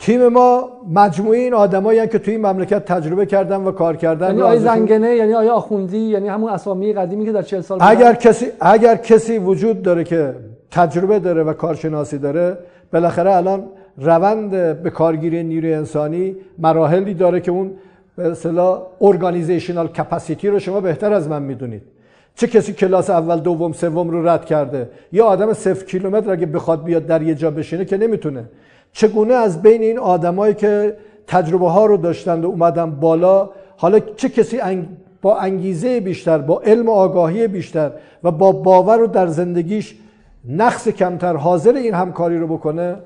تیم 0.00 0.28
ما 0.28 0.68
مجموعه 0.94 1.38
این 1.38 1.54
آدمایی 1.54 2.08
که 2.08 2.18
توی 2.18 2.34
این 2.34 2.46
مملکت 2.46 2.84
تجربه 2.84 3.26
کردن 3.26 3.64
و 3.64 3.72
کار 3.72 3.96
کردن 3.96 4.26
یعنی 4.26 4.42
آیا 4.42 4.60
زنگنه 4.60 5.14
یعنی 5.16 5.34
آیا 5.34 5.52
آخوندی 5.52 5.98
یعنی 5.98 6.28
همون 6.28 6.50
اسامی 6.50 6.92
قدیمی 6.92 7.24
که 7.24 7.32
در 7.32 7.42
40 7.42 7.60
سال 7.60 7.78
اگر 7.80 8.14
کسی 8.14 8.46
اگر 8.60 8.96
کسی 8.96 9.38
وجود 9.38 9.82
داره 9.82 10.04
که 10.04 10.34
تجربه 10.70 11.18
داره 11.18 11.42
و 11.42 11.52
کارشناسی 11.52 12.18
داره 12.18 12.58
بالاخره 12.92 13.36
الان 13.36 13.64
روند 13.98 14.50
به 14.82 14.90
کارگیری 14.90 15.42
نیروی 15.42 15.74
انسانی 15.74 16.36
مراحلی 16.58 17.14
داره 17.14 17.40
که 17.40 17.50
اون 17.50 17.70
به 18.16 18.30
اصطلاح 18.30 18.82
ارگانیزیشنال 19.00 19.88
کپاسیتی 19.88 20.48
رو 20.48 20.58
شما 20.58 20.80
بهتر 20.80 21.12
از 21.12 21.28
من 21.28 21.42
می‌دونید. 21.42 21.82
چه 22.34 22.46
کسی 22.46 22.72
کلاس 22.72 23.10
اول 23.10 23.40
دوم 23.40 23.72
سوم 23.72 24.10
رو 24.10 24.28
رد 24.28 24.44
کرده؟ 24.44 24.90
یا 25.12 25.24
آدم 25.24 25.52
صفر 25.52 25.84
کیلومتر 25.84 26.30
اگه 26.30 26.46
بخواد 26.46 26.84
بیاد 26.84 27.06
در 27.06 27.22
یه 27.22 27.34
جا 27.34 27.50
بشینه 27.50 27.84
که 27.84 27.96
نمی‌تونه. 27.96 28.44
چگونه 28.92 29.34
از 29.34 29.62
بین 29.62 29.82
این 29.82 29.98
آدمایی 29.98 30.54
که 30.54 30.96
تجربه 31.26 31.70
ها 31.70 31.86
رو 31.86 31.96
داشتند 31.96 32.44
و 32.44 32.48
اومدن 32.48 32.90
بالا 32.90 33.50
حالا 33.76 33.98
چه 33.98 34.28
کسی 34.28 34.60
با 35.22 35.38
انگیزه 35.38 36.00
بیشتر 36.00 36.38
با 36.38 36.60
علم 36.60 36.88
و 36.88 36.92
آگاهی 36.92 37.48
بیشتر 37.48 37.90
و 38.24 38.30
با 38.30 38.52
باور 38.52 38.96
رو 38.96 39.06
در 39.06 39.26
زندگیش 39.26 39.96
نقص 40.48 40.88
کمتر 40.88 41.36
حاضر 41.36 41.74
این 41.74 41.94
همکاری 41.94 42.38
رو 42.38 42.46
بکنه؟ 42.46 42.96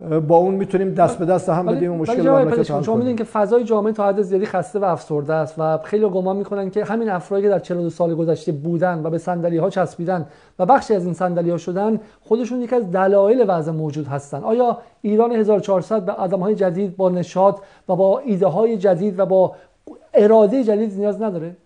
با 0.00 0.36
اون 0.36 0.54
می‌تونیم 0.54 0.94
دست 0.94 1.18
به 1.18 1.24
دست 1.24 1.48
هم 1.48 1.66
بدیم 1.66 1.92
و 1.92 1.96
مشکل 1.96 2.30
مملکت 2.30 2.70
حل 2.70 2.82
شما 2.82 2.96
می‌دونید 2.96 3.18
که 3.18 3.24
فضای 3.24 3.64
جامعه 3.64 3.92
تا 3.92 4.08
حد 4.08 4.22
زیادی 4.22 4.46
خسته 4.46 4.78
و 4.78 4.84
افسرده 4.84 5.34
است 5.34 5.54
و 5.58 5.78
خیلی 5.78 6.08
گمان 6.08 6.36
می‌کنن 6.36 6.70
که 6.70 6.84
همین 6.84 7.10
افرادی 7.10 7.42
که 7.42 7.48
در 7.48 7.58
42 7.58 7.90
سال 7.90 8.14
گذشته 8.14 8.52
بودن 8.52 9.00
و 9.04 9.10
به 9.10 9.18
صندلی 9.18 9.56
ها 9.56 9.70
چسبیدن 9.70 10.26
و 10.58 10.66
بخشی 10.66 10.94
از 10.94 11.04
این 11.04 11.14
صندلی 11.14 11.50
ها 11.50 11.56
شدن 11.56 12.00
خودشون 12.20 12.60
یکی 12.60 12.76
از 12.76 12.90
دلایل 12.90 13.44
وضع 13.48 13.72
موجود 13.72 14.06
هستن. 14.06 14.42
آیا 14.42 14.78
ایران 15.02 15.32
1400 15.32 16.04
به 16.04 16.12
آدم 16.12 16.40
های 16.40 16.54
جدید 16.54 16.96
با 16.96 17.08
نشاط 17.08 17.56
و 17.88 17.96
با 17.96 18.18
ایده 18.18 18.46
های 18.46 18.76
جدید 18.76 19.18
و 19.18 19.26
با 19.26 19.54
اراده 20.14 20.64
جدید 20.64 20.98
نیاز 20.98 21.22
نداره؟ 21.22 21.56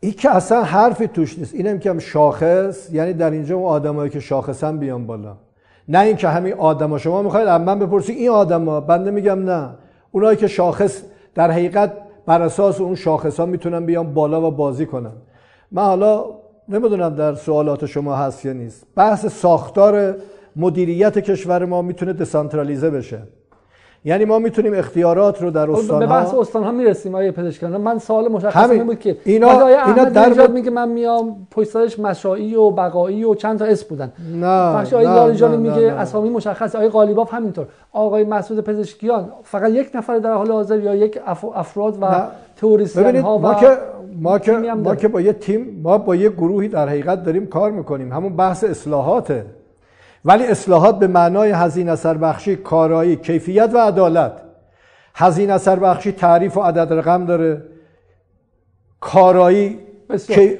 این 0.00 0.12
که 0.12 0.30
اصلا 0.30 0.62
حرفی 0.62 1.08
توش 1.08 1.38
نیست. 1.38 1.54
اینم 1.54 1.78
که 1.78 1.98
شاخص 1.98 2.92
یعنی 2.92 3.12
در 3.12 3.30
اینجا 3.30 3.56
اون 3.56 3.66
آدمایی 3.66 4.10
که 4.10 4.20
شاخصن 4.20 4.78
بیان 4.78 5.06
بالا. 5.06 5.36
نه 5.88 5.98
اینکه 5.98 6.28
همین 6.28 6.54
آدما 6.54 6.98
شما 6.98 7.22
می‌خواید 7.22 7.48
من 7.48 7.78
بپرسید 7.78 8.16
این 8.18 8.30
آدما 8.30 8.80
بنده 8.80 9.10
میگم 9.10 9.44
نه. 9.44 9.68
اونایی 10.10 10.36
که 10.36 10.46
شاخص 10.46 11.02
در 11.34 11.50
حقیقت 11.50 11.92
بر 12.26 12.42
اساس 12.42 12.80
اون 12.80 12.94
شاخص 12.94 13.40
ها 13.40 13.46
می‌تونن 13.46 13.86
بیان 13.86 14.14
بالا 14.14 14.48
و 14.48 14.50
بازی 14.50 14.86
کنن. 14.86 15.12
من 15.72 15.84
حالا 15.84 16.24
نمی‌دونم 16.68 17.14
در 17.14 17.34
سوالات 17.34 17.86
شما 17.86 18.16
هست 18.16 18.44
یا 18.44 18.52
نیست. 18.52 18.86
بحث 18.96 19.26
ساختار 19.26 20.14
مدیریت 20.56 21.18
کشور 21.18 21.64
ما 21.64 21.82
می‌تونه 21.82 22.12
دسانترالیزه 22.12 22.90
بشه. 22.90 23.22
یعنی 24.04 24.24
ما 24.24 24.38
می‌تونیم 24.38 24.74
اختیارات 24.74 25.42
رو 25.42 25.50
در 25.50 25.70
استان 25.70 25.98
به 25.98 26.06
بحث 26.06 26.34
استان 26.34 26.64
ها 26.64 26.72
می‌رسیم 26.72 27.14
آیه 27.14 27.30
پزشکان. 27.30 27.76
من 27.76 27.98
سوال 27.98 28.28
مشخص 28.28 28.70
این 28.70 28.84
بود 28.84 28.98
که 28.98 29.16
اینا 29.24 29.66
اینا 29.66 30.04
در 30.04 30.46
میگه 30.46 30.70
من 30.70 30.88
میام 30.88 31.46
پشت 31.50 32.00
مشایی 32.00 32.54
و 32.54 32.70
بقایی 32.70 33.24
و 33.24 33.34
چند 33.34 33.58
تا 33.58 33.64
اسم 33.64 33.86
بودن. 33.88 34.12
نه 34.40 34.74
بخش 34.74 34.92
آیه 34.92 35.08
لاریجانی 35.08 35.56
میگه 35.56 35.92
اسامی 35.92 36.30
مشخص 36.30 36.76
آیه 36.76 36.88
قالیباف 36.88 37.34
همینطور. 37.34 37.66
آقای 37.92 38.24
مسعود 38.24 38.64
پزشکیان 38.64 39.28
فقط 39.42 39.70
یک 39.70 39.90
نفر 39.94 40.18
در 40.18 40.32
حال 40.32 40.50
حاضر 40.50 40.80
یا 40.80 40.94
یک 40.94 41.20
افراد 41.54 41.98
و 42.00 42.06
تئوریسین 42.56 43.16
ها 43.16 43.38
ما 43.38 43.54
که 43.54 43.78
ما 44.20 44.38
که 44.38 44.52
ما 44.52 44.94
که 44.94 45.08
با 45.08 45.20
یه 45.20 45.32
تیم 45.32 45.80
ما 45.82 45.98
با 45.98 46.16
یه 46.16 46.28
گروهی 46.28 46.68
در 46.68 46.88
حقیقت 46.88 47.24
داریم 47.24 47.46
کار 47.46 47.70
می‌کنیم. 47.70 48.12
همون 48.12 48.36
بحث 48.36 48.64
اصلاحاته. 48.64 49.44
ولی 50.24 50.46
اصلاحات 50.46 50.98
به 50.98 51.06
معنای 51.06 51.50
هزینه 51.50 51.92
اثر 51.92 52.14
بخشی 52.14 52.56
کارایی 52.56 53.16
کیفیت 53.16 53.70
و 53.74 53.78
عدالت. 53.78 54.32
هزینه 55.14 55.52
اثر 55.52 55.76
بخشی 55.76 56.12
تعریف 56.12 56.56
و 56.56 56.60
عدد 56.60 56.92
رقم 56.92 57.24
داره. 57.24 57.62
کارایی 59.00 59.78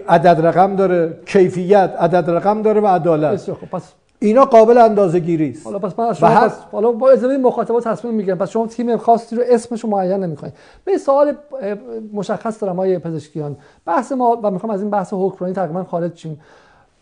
عدد 0.08 0.46
رقم 0.46 0.76
داره. 0.76 1.18
کیفیت 1.26 1.94
عدد 1.98 2.30
رقم 2.30 2.62
داره 2.62 2.80
و 2.80 2.86
عدالت. 2.86 3.50
پس 3.50 3.92
اینا 4.18 4.44
قابل 4.44 4.78
اندازه 4.78 5.18
گیری 5.18 5.50
است. 5.50 5.66
حالا 5.66 5.78
پس 5.78 5.98
من 5.98 6.12
شما 6.12 6.28
پس 6.28 6.58
حالا 6.72 6.92
با 6.92 7.10
اجازه 7.10 7.36
مخاطبات 7.36 7.88
تصمیم 7.88 8.14
می‌گیرم. 8.14 8.38
پس 8.38 8.50
شما 8.50 8.66
تیم 8.66 8.96
خاصی 8.96 9.36
رو 9.36 9.42
اسمش 9.46 9.84
رو 9.84 9.90
معین 9.90 10.24
نمی‌خواین 10.24 10.54
به 10.84 10.98
سوال 10.98 11.34
مشخص 12.12 12.62
دارم 12.62 12.76
های 12.76 12.98
پزشکیان. 12.98 13.56
بحث 13.86 14.12
ما 14.12 14.40
و 14.42 14.50
می‌خوام 14.50 14.72
از 14.72 14.80
این 14.80 14.90
بحث 14.90 15.12
حکمرانی 15.12 15.54
تقریبا 15.54 15.84
خارج 15.84 16.16
شیم. 16.16 16.40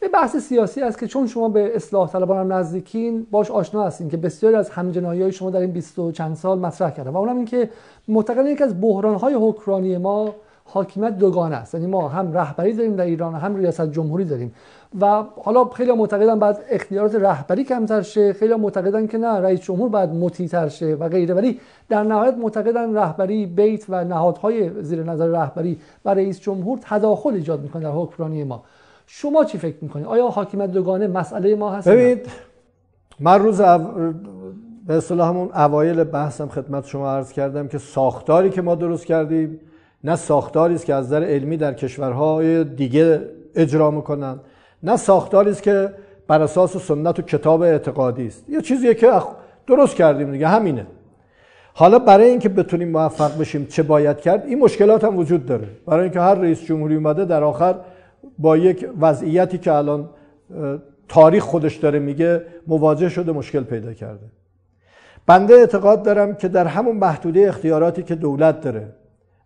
به 0.01 0.09
بحث 0.09 0.36
سیاسی 0.36 0.82
است 0.82 0.98
که 0.98 1.07
چون 1.07 1.26
شما 1.26 1.48
به 1.48 1.76
اصلاح 1.76 2.09
طلبان 2.09 2.38
هم 2.38 2.53
نزدیکین 2.53 3.26
باش 3.30 3.51
آشنا 3.51 3.84
هستین 3.84 4.09
که 4.09 4.16
بسیاری 4.16 4.57
از 4.57 4.70
همجنایی 4.70 5.22
های 5.22 5.32
شما 5.32 5.51
در 5.51 5.61
این 5.61 5.70
20 5.70 5.98
و 5.98 6.12
چند 6.12 6.36
سال 6.36 6.59
مطرح 6.59 6.90
کردن. 6.90 7.11
و 7.11 7.16
اونم 7.16 7.36
این 7.36 7.44
که 7.44 7.70
معتقدن 8.09 8.46
یکی 8.46 8.64
از 8.64 8.80
بحران 8.80 9.14
های 9.14 9.34
حکمرانی 9.34 9.98
ما 9.98 10.34
حاکمیت 10.64 11.18
دوگانه 11.18 11.57
است. 11.57 11.74
یعنی 11.74 11.86
ما 11.86 12.09
هم 12.09 12.32
رهبری 12.32 12.72
داریم 12.72 12.96
در 12.96 13.05
ایران 13.05 13.34
هم 13.34 13.57
ریاست 13.57 13.90
جمهوری 13.92 14.24
داریم. 14.24 14.55
و 15.01 15.24
حالا 15.42 15.64
خیلی 15.64 15.92
معتقدن 15.92 16.38
بعد 16.38 16.64
اختیارات 16.70 17.14
رهبری 17.14 17.64
کمتر 17.64 18.03
شه. 18.03 18.32
خیلی 18.32 18.55
معتقدن 18.55 19.07
که 19.07 19.18
نه 19.18 19.26
رئیس 19.26 19.61
جمهور 19.61 19.88
باید 19.88 20.11
مطیع‌تر 20.11 20.68
شه 20.68 20.94
و 20.94 21.09
غیره. 21.09 21.34
ولی 21.34 21.61
در 21.88 22.03
نهایت 22.03 22.34
معتقدن 22.34 22.94
رهبری 22.96 23.46
بیت 23.46 23.84
و 23.88 24.05
نهادهای 24.05 24.82
زیر 24.82 25.03
نظر 25.03 25.26
رهبری 25.26 25.78
و 26.05 26.14
رئیس 26.14 26.40
جمهور 26.40 26.78
تداخل 26.82 27.34
ایجاد 27.34 27.62
می‌کنه 27.62 27.82
در 27.82 27.90
حکمرانی 27.90 28.44
ما. 28.44 28.62
شما 29.13 29.45
چی 29.45 29.59
فکر 29.59 29.77
می‌کنید 29.81 30.07
آیا 30.07 30.29
حاکمیت 30.29 30.71
دوگانه 30.71 31.07
مسئله 31.07 31.55
ما 31.55 31.71
هست 31.71 31.89
ببینید 31.89 32.27
من 33.21 33.43
روز 33.43 33.61
به 34.87 34.95
اصطلاح 34.95 35.29
همون 35.29 35.51
اوایل 35.53 36.05
بحثم 36.05 36.49
خدمت 36.49 36.87
شما 36.87 37.11
عرض 37.11 37.33
کردم 37.33 37.69
که 37.69 37.79
ساختاری 37.79 38.51
که 38.51 38.63
ما 38.63 38.75
درست 38.75 39.07
کردیم 39.07 39.61
نه 40.05 40.17
ساختاری 40.17 40.75
است 40.75 40.87
که 40.87 40.95
از 40.95 41.07
نظر 41.07 41.25
علمی 41.25 41.57
در 41.57 41.75
کشورهای 41.75 42.65
دیگه 42.65 43.21
اجرا 43.55 43.91
می‌کنن 43.91 44.41
نه 44.83 44.97
ساختاری 44.97 45.51
است 45.51 45.63
که 45.63 45.93
بر 46.27 46.43
اساس 46.43 46.77
سنت 46.77 47.19
و 47.19 47.23
کتاب 47.23 47.63
اعتقادی 47.63 48.27
است. 48.27 48.45
یه 48.49 48.61
چیزیه 48.61 48.95
که 48.95 49.13
درست 49.67 49.97
کردیم 49.97 50.33
دیگه 50.33 50.49
همینه. 50.49 50.87
حالا 51.75 51.99
برای 51.99 52.29
اینکه 52.29 52.49
بتونیم 52.49 52.91
موفق 52.91 53.39
بشیم 53.39 53.67
چه 53.67 53.83
باید 53.83 54.21
کرد 54.21 54.47
این 54.47 54.59
مشکلات 54.59 55.05
هم 55.05 55.19
وجود 55.19 55.47
داره. 55.47 55.69
برای 55.87 56.03
اینکه 56.03 56.21
هر 56.21 56.35
رئیس 56.35 56.65
جمهوری 56.65 56.95
اومده 56.95 57.25
در 57.25 57.45
آخر 57.45 57.75
با 58.39 58.57
یک 58.57 58.89
وضعیتی 59.01 59.59
که 59.59 59.73
الان 59.73 60.11
تاریخ 61.09 61.43
خودش 61.43 61.77
داره 61.77 61.99
میگه 61.99 62.43
مواجه 62.66 63.09
شده 63.09 63.33
مشکل 63.33 63.62
پیدا 63.62 63.93
کرده. 63.93 64.27
بنده 65.27 65.55
اعتقاد 65.55 66.03
دارم 66.03 66.35
که 66.35 66.49
در 66.49 66.66
همون 66.66 66.97
محدوده 66.97 67.49
اختیاراتی 67.49 68.03
که 68.03 68.14
دولت 68.14 68.61
داره 68.61 68.93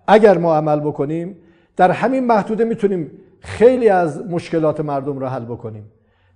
اگر 0.06 0.38
ما 0.38 0.56
عمل 0.56 0.80
بکنیم 0.80 1.36
در 1.76 1.90
همین 1.90 2.26
محدوده 2.26 2.64
می‌تونیم 2.64 3.10
خیلی 3.40 3.88
از 3.88 4.26
مشکلات 4.30 4.80
مردم 4.80 5.18
رو 5.18 5.26
حل 5.26 5.44
بکنیم. 5.44 5.92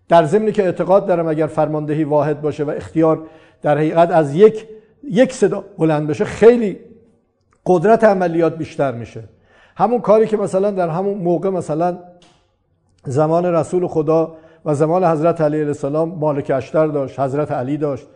در 0.08 0.24
ضمنی 0.24 0.52
که 0.52 0.64
اعتقاد 0.64 1.06
دارم 1.06 1.28
اگر 1.28 1.46
فرماندهی 1.46 2.04
واحد 2.04 2.40
باشه 2.40 2.64
و 2.64 2.70
اختیار 2.70 3.22
در 3.62 3.78
حقیقت 3.78 4.10
از 4.10 4.34
یک 4.34 4.66
یک 5.10 5.32
صدا 5.32 5.64
بلند 5.78 6.06
بشه 6.06 6.24
خیلی 6.24 6.78
قدرت 7.66 8.04
عملیات 8.04 8.56
بیشتر 8.56 8.92
میشه. 8.92 9.24
همون 9.76 10.00
کاری 10.00 10.26
که 10.26 10.36
مثلا 10.36 10.70
در 10.70 10.88
همون 10.88 11.18
موقع 11.18 11.50
مثلا 11.50 11.98
زمان 13.04 13.44
رسول 13.44 13.86
خدا 13.86 14.36
و 14.64 14.74
زمان 14.74 15.04
حضرت 15.04 15.40
علی 15.40 15.56
علیه 15.56 15.68
السلام 15.68 16.08
مالک 16.08 16.52
اشتر 16.54 16.86
داشت 16.86 17.20
حضرت 17.20 17.52
علی 17.52 17.76
داشت. 17.76 18.06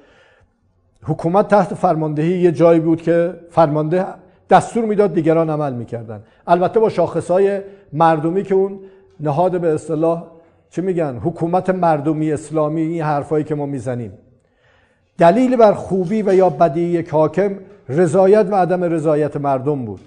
حکومت 1.04 1.48
تحت 1.48 1.74
فرماندهی 1.74 2.38
یه 2.38 2.52
جایی 2.52 2.80
بود 2.80 3.02
که 3.02 3.34
فرمانده 3.50 4.06
دستور 4.50 4.84
می‌داد 4.84 5.14
دیگران 5.14 5.50
عمل 5.50 5.72
می‌کردن. 5.72 6.22
البته 6.46 6.80
با 6.80 6.88
شاخصهای 6.88 7.60
مردمی 7.92 8.42
که 8.42 8.54
اون 8.54 8.78
نهاد 9.20 9.60
به 9.60 9.74
اصطلاح 9.74 10.24
چه 10.70 10.82
میگن؟ 10.82 11.20
حکومت 11.24 11.70
مردمی 11.70 12.32
اسلامی 12.32 12.80
این 12.82 13.02
حرفایی 13.02 13.44
که 13.44 13.54
ما 13.54 13.66
می‌زنیم. 13.66 14.12
دلیل 15.18 15.56
بر 15.56 15.72
خوبی 15.72 16.22
و 16.22 16.34
یا 16.34 16.50
بدی 16.50 16.80
یک 16.80 17.10
حاکم 17.10 17.54
رضایت 17.88 18.46
و 18.50 18.54
عدم 18.54 18.84
رضایت 18.84 19.36
مردم 19.36 19.84
بود. 19.84 20.00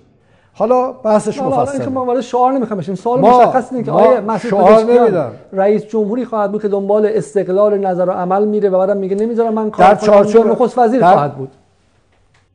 حالا 0.57 0.91
بحثش 0.91 1.41
مفصله 1.41 1.79
حالا 1.79 1.91
ما 1.91 2.05
وارد 2.05 2.21
شعار 2.21 2.51
نمی‌خوام 2.51 2.79
بشیم. 2.79 2.95
سوال 2.95 3.19
مشخص 3.19 3.71
اینه 3.71 3.83
که 3.83 3.91
آیا 3.91 4.21
مسعود 4.21 5.33
رئیس 5.53 5.85
جمهوری 5.85 6.25
خواهد 6.25 6.51
بود 6.51 6.61
که 6.61 6.67
دنبال 6.67 7.05
استقلال 7.05 7.77
نظر 7.77 8.05
و 8.05 8.11
عمل 8.11 8.45
میره 8.45 8.69
و 8.69 8.77
بعدم 8.77 8.97
میگه 8.97 9.15
نمی‌ذارم 9.15 9.53
من 9.53 9.71
کار 9.71 9.93
در 9.93 9.95
چارچوب 9.95 10.47
نخست 10.47 10.77
وزیر 10.77 11.05
خواهد 11.05 11.35
بود. 11.35 11.49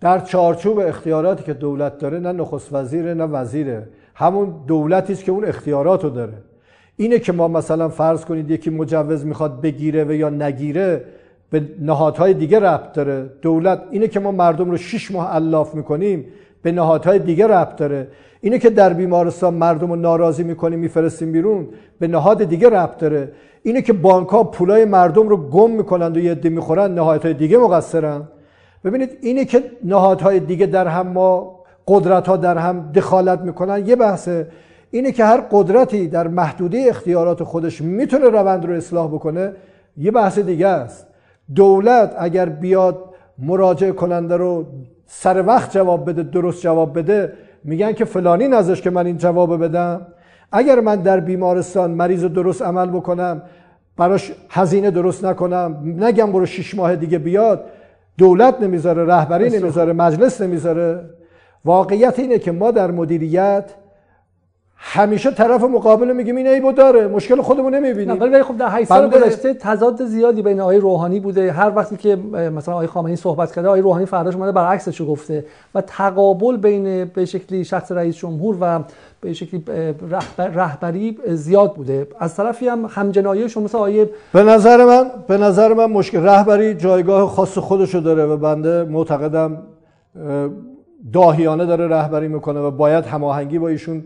در 0.01 0.19
چارچوب 0.19 0.79
اختیاراتی 0.79 1.45
که 1.45 1.53
دولت 1.53 1.99
داره 1.99 2.19
نه 2.19 2.33
نخست 2.33 2.73
وزیره 2.73 3.15
نه 3.15 3.25
وزیره. 3.25 3.89
همون 4.15 4.55
دولتی 4.67 5.13
است 5.13 5.25
که 5.25 5.33
اون 5.33 5.45
اختیارات 5.45 6.05
رو 6.05 6.11
داره. 6.11 6.33
اینه 6.97 7.19
که 7.19 7.33
ما 7.33 7.49
مثلا 7.49 7.89
فرض 7.89 8.25
کنید 8.25 8.51
یکی 8.51 8.71
مجوز 8.71 9.27
می‌خواد 9.27 9.61
بگیره 9.61 10.05
و 10.05 10.13
یا 10.13 10.31
نگیره 10.31 11.05
به 11.51 11.63
نهادهای 11.81 12.35
دیگه 12.35 12.61
ربط 12.61 12.93
داره. 12.93 13.31
دولت 13.43 13.83
اینه 13.91 14.09
که 14.09 14.21
ما 14.21 14.31
مردم 14.31 14.71
رو 14.71 14.77
شش 14.77 15.11
ماه 15.11 15.35
الاف 15.35 15.75
می‌کنیم. 15.75 16.25
به 16.63 16.73
نهادهای 16.73 17.19
دیگه 17.19 17.47
ربط 17.47 17.77
داره. 17.77 18.09
اینه 18.41 18.59
که 18.59 18.71
در 18.71 18.93
بیمارستان 18.93 19.55
مردم 19.55 19.91
رو 19.91 19.97
ناراضی 19.97 20.43
می‌کنیم 20.43 20.79
میفرستیم 20.79 21.33
بیرون 21.33 21.69
به 21.99 22.09
نهاد 22.09 22.45
دیگه 22.45 22.69
ربط 22.69 22.97
داره. 22.97 23.33
اینه 23.63 23.83
که 23.83 23.93
بانک 23.93 24.29
ها 24.29 24.45
پولای 24.45 24.85
مردم 24.85 25.29
رو 25.29 25.37
گم 25.37 25.71
می‌کنند 25.71 26.17
و 26.17 26.21
یه 26.21 26.31
عده 26.31 26.49
می‌خورن 26.49 26.95
نهادهای 26.95 27.35
دیگه 27.35 27.59
مقصرن. 27.59 28.23
ببینید 28.85 29.19
اینه 29.23 29.45
که 29.45 29.63
نهادهای 29.85 30.41
دیگه 30.41 30.67
در 30.67 30.89
هم 30.89 31.07
ما 31.07 31.61
قدرت 31.89 32.29
ها 32.29 32.37
در 32.37 32.59
هم 32.59 32.93
دخالت 32.95 33.41
می‌کنن. 33.41 33.87
یه 33.87 33.97
بحثه. 33.97 34.47
اینه 34.91 35.13
که 35.13 35.25
هر 35.25 35.41
قدرتی 35.51 36.09
در 36.09 36.29
محدوده 36.29 36.85
اختیارات 36.89 37.43
خودش 37.43 37.81
می‌تونه 37.81 38.25
روند 38.25 38.65
رو 38.65 38.75
اصلاح 38.75 39.09
بکنه 39.09 39.53
یه 39.97 40.11
بحث 40.11 40.39
دیگه 40.39 40.67
است. 40.67 41.07
دولت 41.55 42.15
اگر 42.19 42.49
بیاد 42.49 43.05
مراجعه 43.39 43.93
کننده 43.93 44.37
رو 44.37 44.67
سر 45.13 45.43
وقت 45.47 45.73
جواب 45.73 46.11
بده 46.11 46.23
درست 46.23 46.63
جواب 46.63 46.99
بده. 46.99 47.33
میگن 47.65 47.93
که 47.93 48.05
فلانی 48.05 48.49
نزش 48.49 48.83
که 48.83 48.91
من 48.91 49.07
این 49.07 49.17
جواب 49.17 49.65
بدم. 49.65 50.07
اگر 50.53 50.81
من 50.81 50.97
در 50.97 51.21
بیمارستان 51.21 51.91
مریض 51.91 52.25
درست 52.25 52.63
عمل 52.63 52.87
بکنم 52.87 53.43
براش 53.97 54.33
هزینه 54.51 54.91
درست 54.91 55.25
نکنم 55.25 55.95
نگم 55.99 56.33
برو 56.33 56.47
شش 56.47 56.75
ماه 56.75 56.97
دیگه 56.97 57.19
بیاد. 57.19 57.65
دولت 58.19 58.61
نمی‌ذاره 58.61 59.05
رهبری 59.05 59.59
نمی‌ذاره 59.59 59.93
مجلس 59.93 60.41
نمی‌ذاره. 60.41 61.01
واقعیت 61.65 62.19
اینه 62.19 62.39
که 62.39 62.53
ما 62.53 62.71
در 62.71 62.91
مدیریت 62.91 63.65
همیشه 64.83 65.31
طرف 65.31 65.63
مقابل 65.65 66.13
میگیم 66.13 66.37
این 66.37 66.47
عیبو 66.47 66.73
داره 66.73 67.09
مشکل 67.09 67.43
خودمون 67.43 67.75
نمی‌بینیم. 67.75 68.21
ولی 68.21 68.43
خب 68.43 68.57
در 68.57 68.69
8 68.71 68.89
سال 68.89 69.11
گذشته 69.11 69.55
تضاد 69.55 70.05
زیادی 70.05 70.43
بین 70.43 70.61
آقای 70.61 70.79
روحانی 70.79 71.21
بوده. 71.21 71.53
هر 71.53 71.73
وقتی 71.77 71.97
که 71.97 72.17
مثلا 72.57 72.75
آقای 72.75 72.87
خامنه‌ای 72.87 73.17
صحبت 73.17 73.53
کرده 73.53 73.69
آقای 73.69 73.81
روحانی 73.81 74.07
فرداش 74.07 74.35
اومده 74.35 74.53
برعکسش 74.53 75.03
گفته 75.03 75.45
و 75.75 75.81
تقابل 75.81 76.57
بین 76.57 77.05
به 77.05 77.25
شکلی 77.25 77.65
شخص 77.65 77.93
رئیس 77.93 78.17
جمهور 78.17 78.57
و 78.61 78.81
به 79.21 79.33
شکلی 79.33 79.65
رهبری 80.39 81.19
زیاد 81.27 81.75
بوده. 81.75 82.07
از 82.19 82.37
طرفی 82.37 82.69
هم 82.69 82.87
همجنایی 82.91 83.49
شما 83.49 83.65
مثل 83.65 83.79
آقای 83.79 84.07
به 84.33 84.43
نظر 84.43 84.85
من 84.85 85.11
به 85.29 85.39
نظر 85.39 85.75
من 85.75 85.87
مشکل 85.87 86.23
رهبری 86.23 86.75
جایگاه 86.75 87.29
خاص 87.29 87.59
خودشو 87.59 88.01
داره 88.01 88.25
و 88.25 88.37
بنده 88.37 88.85
معتقدم 88.85 89.59
داهیانه 91.13 91.67
داره 91.67 91.89
رهبری 91.89 92.29
می‌کنه 92.29 92.61
و 92.61 92.71
باید 92.71 93.05
هماهنگی 93.05 93.59
با 93.59 93.69
ایشون 93.69 94.05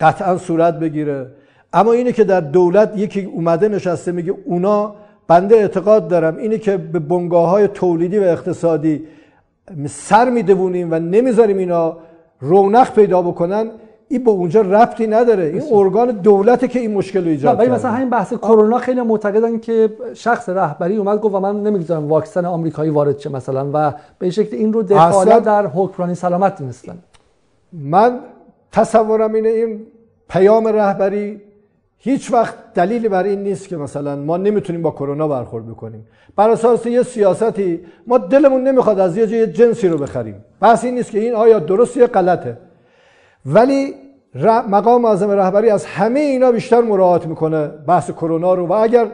قطعا 0.00 0.38
صورت 0.38 0.78
بگیره. 0.78 1.26
اما 1.72 1.92
اینه 1.92 2.12
که 2.12 2.24
در 2.24 2.40
دولت 2.40 2.92
یکی 2.96 3.24
اومده 3.24 3.68
نشسته 3.68 4.12
میگه 4.12 4.34
اونا 4.44 4.94
بنده 5.28 5.56
اعتقاد 5.56 6.08
دارم. 6.08 6.36
اینه 6.36 6.58
که 6.58 6.76
به 6.76 6.98
بنگاه 6.98 7.48
های 7.50 7.68
تولیدی 7.68 8.18
و 8.18 8.22
اقتصادی 8.22 9.04
سر 9.86 10.30
میدوونیم 10.30 10.88
و 10.90 10.94
نمی‌ذاریم 10.94 11.58
اینا 11.58 11.96
رونق 12.40 12.92
پیدا 12.92 13.22
بکنن 13.22 13.70
این 14.08 14.24
به 14.24 14.30
اونجا 14.30 14.60
ربطی 14.60 15.06
نداره. 15.06 15.44
این 15.44 15.62
ارگان 15.72 16.10
دولته 16.10 16.68
که 16.68 16.80
این 16.80 16.94
مشکل 16.94 17.24
رو 17.24 17.30
ایجاد 17.30 17.58
ولی 17.58 17.68
مثلا 17.68 17.90
همین 17.90 18.10
بحث 18.10 18.32
کرونا 18.34 18.78
خیلی 18.78 19.02
معتقدن 19.02 19.58
که 19.58 19.96
شخص 20.14 20.48
رهبری 20.48 20.96
اومد 20.96 21.20
گفت 21.20 21.34
و 21.34 21.40
من 21.40 21.62
نمی‌ذارم 21.62 22.08
واکسن 22.08 22.44
آمریکایی 22.44 22.90
وارد 22.90 23.18
شه 23.18 23.32
مثلا 23.32 23.70
و 23.72 23.92
به 24.18 24.30
شکل 24.30 24.56
این 24.56 24.72
رو 24.72 24.82
دخالت 24.82 25.42
در 25.42 25.66
حکمرانی 25.66 26.14
سلامت 26.14 26.58
دونستن. 26.58 26.98
من 27.72 28.18
تصورم 28.74 29.34
اینه 29.34 29.48
این 29.48 29.86
پیام 30.28 30.68
رهبری 30.68 31.40
هیچ 31.98 32.32
وقت 32.32 32.54
دلیلی 32.74 33.08
بر 33.08 33.22
این 33.22 33.42
نیست 33.42 33.68
که 33.68 33.76
مثلا 33.76 34.16
ما 34.16 34.36
نمی‌تونیم 34.36 34.82
با 34.82 34.90
کرونا 34.90 35.28
برخورد 35.28 35.66
بکنیم. 35.66 36.06
بر 36.36 36.50
اساس 36.50 36.86
یه 36.86 37.02
سیاستی 37.02 37.80
ما 38.06 38.18
دلمون 38.18 38.62
نمی‌خواد 38.68 38.98
از 38.98 39.16
یه 39.16 39.26
جای 39.26 39.46
جنسی 39.46 39.88
رو 39.88 39.98
بخریم. 39.98 40.44
بحث 40.60 40.84
این 40.84 40.94
نیست 40.94 41.10
که 41.10 41.18
این 41.18 41.34
آیا 41.34 41.58
درست 41.58 41.96
یا 41.96 42.06
غلطه. 42.06 42.58
ولی 43.46 43.94
مقام 44.70 45.02
معظم 45.02 45.30
رهبری 45.30 45.70
از 45.70 45.84
همه 45.86 46.20
اینا 46.20 46.52
بیشتر 46.52 46.80
مراعات 46.80 47.26
می‌کنه 47.26 47.66
بحث 47.66 48.10
کرونا 48.10 48.54
رو. 48.54 48.66
و 48.66 48.72
اگر 48.72 49.06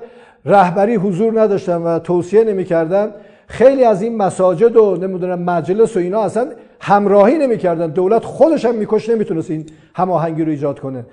رهبری 0.44 0.94
حضور 0.94 1.40
نداشتن 1.40 1.76
و 1.82 1.98
توصیه 1.98 2.44
نمی‌کردن 2.44 3.14
خیلی 3.46 3.84
از 3.84 4.02
این 4.02 4.16
مساجد 4.16 4.76
و 4.76 4.96
نمی‌دونم 4.96 5.42
مجلس 5.42 5.96
و 5.96 5.98
اینا 5.98 6.20
اصلا 6.20 6.46
همراهی 6.80 7.38
نمی‌کردن. 7.38 7.86
دولت 7.86 8.24
خودش 8.24 8.64
هم 8.64 8.74
میکش 8.74 9.08
نمی‌تونست 9.08 9.50
این 9.50 9.66
هماهنگی 9.94 10.44
رو 10.44 10.50
ایجاد 10.50 10.78
کنه. 10.78 11.06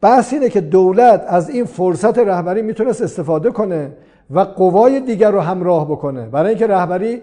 بحث 0.00 0.32
اینه 0.32 0.48
که 0.48 0.60
دولت 0.60 1.24
از 1.28 1.50
این 1.50 1.64
فرصت 1.64 2.18
رهبری 2.18 2.62
می‌تونست 2.62 3.02
استفاده 3.02 3.50
کنه 3.50 3.92
و 4.30 4.40
قوای 4.40 5.00
دیگر 5.00 5.30
رو 5.30 5.40
همراه 5.40 5.90
بکنه. 5.90 6.26
برای 6.26 6.48
اینکه 6.48 6.66
رهبری 6.66 7.22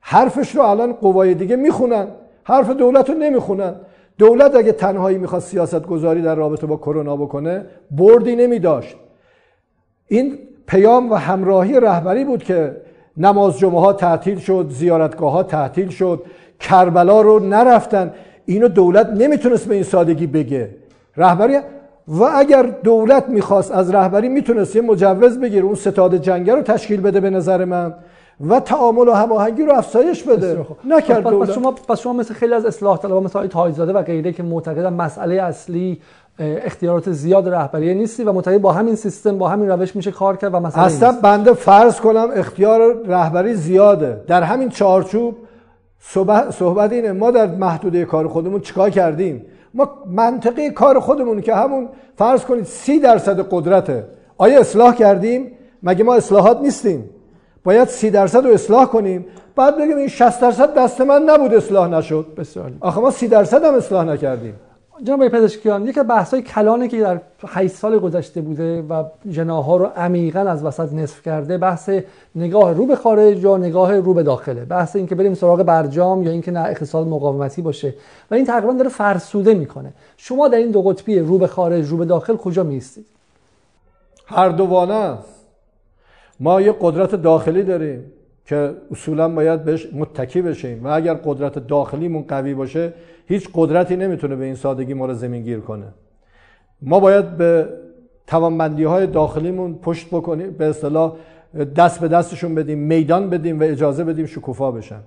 حرفش 0.00 0.56
رو 0.56 0.62
الان 0.62 0.92
قوای 0.92 1.34
دیگه 1.34 1.56
می‌خونن. 1.56 2.06
حرف 2.44 2.70
دولت 2.70 3.10
رو 3.10 3.16
نمی‌خونن. 3.16 3.74
دولت 4.18 4.56
اگه 4.56 4.72
تنهایی 4.72 5.18
می‌خواست 5.18 5.48
سیاست 5.48 5.86
گذاری 5.86 6.22
در 6.22 6.34
رابطه 6.34 6.66
با 6.66 6.76
کرونا 6.76 7.16
بکنه 7.16 7.64
بردی 7.90 8.36
نمیداشت. 8.36 8.96
این 10.08 10.38
پیام 10.66 11.12
و 11.12 11.14
همراهی 11.14 11.80
رهبری 11.80 12.24
بود 12.24 12.42
که 12.42 12.76
نماز 13.16 13.58
جمعه 13.58 13.80
ها 13.80 13.92
تعطیل 13.92 14.38
شد 14.38 14.66
زیارتگاه 14.70 15.32
ها 15.32 15.42
تعطیل 15.42 15.88
شد. 15.88 16.22
کربلا 16.60 17.20
رو 17.20 17.38
نرفتن. 17.38 18.12
اینو 18.46 18.68
دولت 18.68 19.10
نمی‌تونست 19.10 19.68
به 19.68 19.74
این 19.74 19.84
سادگی 19.84 20.26
بگه. 20.26 20.70
رهبری 21.16 21.58
و 22.08 22.22
اگر 22.22 22.62
دولت 22.62 23.28
می‌خواست 23.28 23.72
از 23.72 23.94
رهبری 23.94 24.28
می‌تونست 24.28 24.76
یه 24.76 24.82
مجوز 24.82 25.38
بگیره 25.38 25.64
اون 25.64 25.74
ستاد 25.74 26.16
جنگه 26.16 26.54
رو 26.54 26.62
تشکیل 26.62 27.00
بده 27.00 27.20
به 27.20 27.30
نظر 27.30 27.64
من. 27.64 27.94
و 28.48 28.60
تعامل 28.60 29.08
و 29.08 29.12
هماهنگی 29.12 29.62
رو 29.62 29.72
افزایش 29.72 30.22
بده. 30.22 30.66
نکرد 30.84 31.24
پس, 31.24 31.50
شما 31.50 31.72
پس 31.72 32.00
شما 32.00 32.12
مثل 32.12 32.34
خیلی 32.34 32.54
از 32.54 32.66
اصلاح 32.66 32.98
طلبها 32.98 33.20
مثل 33.20 33.46
تاجزاده 33.46 33.92
و 33.92 34.02
غیره 34.02 34.32
که 34.32 34.42
معتقدن 34.42 34.92
مسئله 34.92 35.42
اصلی 35.42 36.00
اختیارات 36.38 37.10
زیاد 37.10 37.48
رهبری 37.48 37.94
نیستی 37.94 38.24
و 38.24 38.32
معتقد 38.32 38.58
با 38.58 38.72
همین 38.72 38.94
سیستم 38.94 39.38
با 39.38 39.48
همین 39.48 39.68
روش 39.68 39.96
میشه 39.96 40.10
کار 40.10 40.36
کرد 40.36 40.54
و 40.54 40.60
مسئله 40.60 40.84
اصلا 40.84 41.14
بنده 41.22 41.52
فرض 41.52 42.00
کنم 42.00 42.28
اختیار 42.34 42.96
رهبری 43.06 43.54
زیاده. 43.54 44.20
در 44.26 44.42
همین 44.42 44.68
چارچوب 44.68 45.34
صحبت 46.50 46.92
اینه 46.92 47.12
ما 47.12 47.30
در 47.30 47.46
محدوده 47.46 48.04
کار 48.04 48.28
خودمون 48.28 48.60
چیکار 48.60 48.90
کردیم؟ 48.90 49.46
ما 49.74 49.88
منطقه 50.06 50.70
کار 50.70 51.00
خودمون 51.00 51.40
که 51.40 51.54
همون 51.54 51.88
فرض 52.16 52.44
کنید 52.44 52.64
سی 52.64 53.00
درصد 53.00 53.48
قدرته. 53.50 54.04
آیا 54.38 54.60
اصلاح 54.60 54.94
کردیم؟ 54.94 55.52
مگه 55.82 56.04
ما 56.04 56.14
اصلاحات 56.14 56.60
نیستیم؟ 56.60 57.10
باید 57.64 57.88
سی 57.88 58.10
درصد 58.10 58.46
رو 58.46 58.52
اصلاح 58.52 58.86
کنیم. 58.86 59.26
بعد 59.56 59.78
بگیم 59.78 59.96
این 59.96 60.08
60 60.08 60.40
درصد 60.40 60.74
دست 60.74 61.00
من 61.00 61.22
نبود 61.22 61.54
اصلاح 61.54 61.88
نشد. 61.88 62.26
بسیار 62.36 62.72
آخه 62.80 63.00
ما 63.00 63.10
سی 63.10 63.28
درصد 63.28 63.64
هم 63.64 63.74
اصلاح 63.74 64.04
نکردیم. 64.04 64.54
جناب 65.04 65.28
پزشکیان 65.28 65.86
یک 65.86 65.98
بحث 65.98 66.34
های 66.34 66.42
کلانه 66.42 66.88
که 66.88 67.00
در 67.00 67.20
8 67.46 67.74
سال 67.74 67.98
گذشته 67.98 68.40
بوده 68.40 68.82
و 68.82 69.04
جناها 69.30 69.76
رو 69.76 69.86
عمیقا 69.86 70.40
از 70.40 70.64
وسط 70.64 70.92
نصف 70.92 71.22
کرده 71.22 71.58
بحث 71.58 71.90
نگاه 72.34 72.72
رو 72.72 72.86
به 72.86 72.96
خارج 72.96 73.42
یا 73.42 73.56
نگاه 73.56 73.96
رو 73.96 74.14
به 74.14 74.22
داخله. 74.22 74.64
بحث 74.64 74.96
اینکه 74.96 75.14
بریم 75.14 75.34
سراغ 75.34 75.62
برجام 75.62 76.22
یا 76.22 76.30
اینکه 76.30 76.50
نه 76.50 76.60
اقتصاد 76.60 77.06
مقاومتی 77.06 77.62
باشه. 77.62 77.94
و 78.30 78.34
این 78.34 78.44
تقریبا 78.44 78.72
داره 78.72 78.88
فرسوده 78.88 79.54
می‌کنه. 79.54 79.92
شما 80.16 80.48
در 80.48 80.58
این 80.58 80.70
دو 80.70 80.82
قطبی 80.82 81.18
رو 81.18 81.38
به 81.38 81.46
خارج 81.46 81.88
رو 81.88 81.96
به 81.96 82.04
داخل 82.04 82.36
کجا 82.36 82.62
میستید 82.62 83.06
هر 84.26 84.48
دوانه 84.48 84.94
است 84.94 85.34
ما 86.40 86.60
یه 86.60 86.74
قدرت 86.80 87.14
داخلی 87.14 87.62
داریم 87.62 88.12
که 88.46 88.74
اصولا 88.90 89.28
باید 89.28 89.64
بهش 89.64 89.88
متکی 89.92 90.42
بشیم. 90.42 90.84
و 90.84 90.88
اگر 90.88 91.14
قدرت 91.14 91.58
داخلیمون 91.58 92.24
قوی 92.28 92.54
باشه 92.54 92.92
هیچ 93.26 93.48
قدرتی 93.54 93.96
نمی‌تونه 93.96 94.36
به 94.36 94.44
این 94.44 94.54
سادگی 94.54 94.94
ما 94.94 95.06
رو 95.06 95.14
زمین 95.14 95.42
گیر 95.42 95.60
کنه. 95.60 95.86
ما 96.82 97.00
باید 97.00 97.36
به 97.36 97.68
توانمندی 98.26 98.84
های 98.84 99.06
داخلیمون 99.06 99.74
پشت 99.74 100.06
بکنیم 100.06 100.50
به 100.50 100.66
اصطلاح 100.66 101.12
دست 101.76 102.00
به 102.00 102.08
دستشون 102.08 102.54
بدیم 102.54 102.78
میدان 102.78 103.30
بدیم 103.30 103.60
و 103.60 103.62
اجازه 103.62 104.04
بدیم 104.04 104.26
شکوفا 104.26 104.70
بشن. 104.70 105.00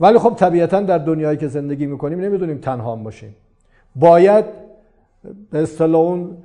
ولی 0.00 0.18
خب 0.18 0.34
طبیعتا 0.36 0.80
در 0.80 0.98
دنیایی 0.98 1.38
که 1.38 1.48
زندگی 1.48 1.86
می‌کنیم 1.86 2.20
نمی‌دونیم 2.20 2.58
تنها 2.58 2.96
باشیم. 2.96 3.36
باید 3.96 4.44
به 5.50 5.62
اصطلاح 5.62 6.00
اون 6.00 6.36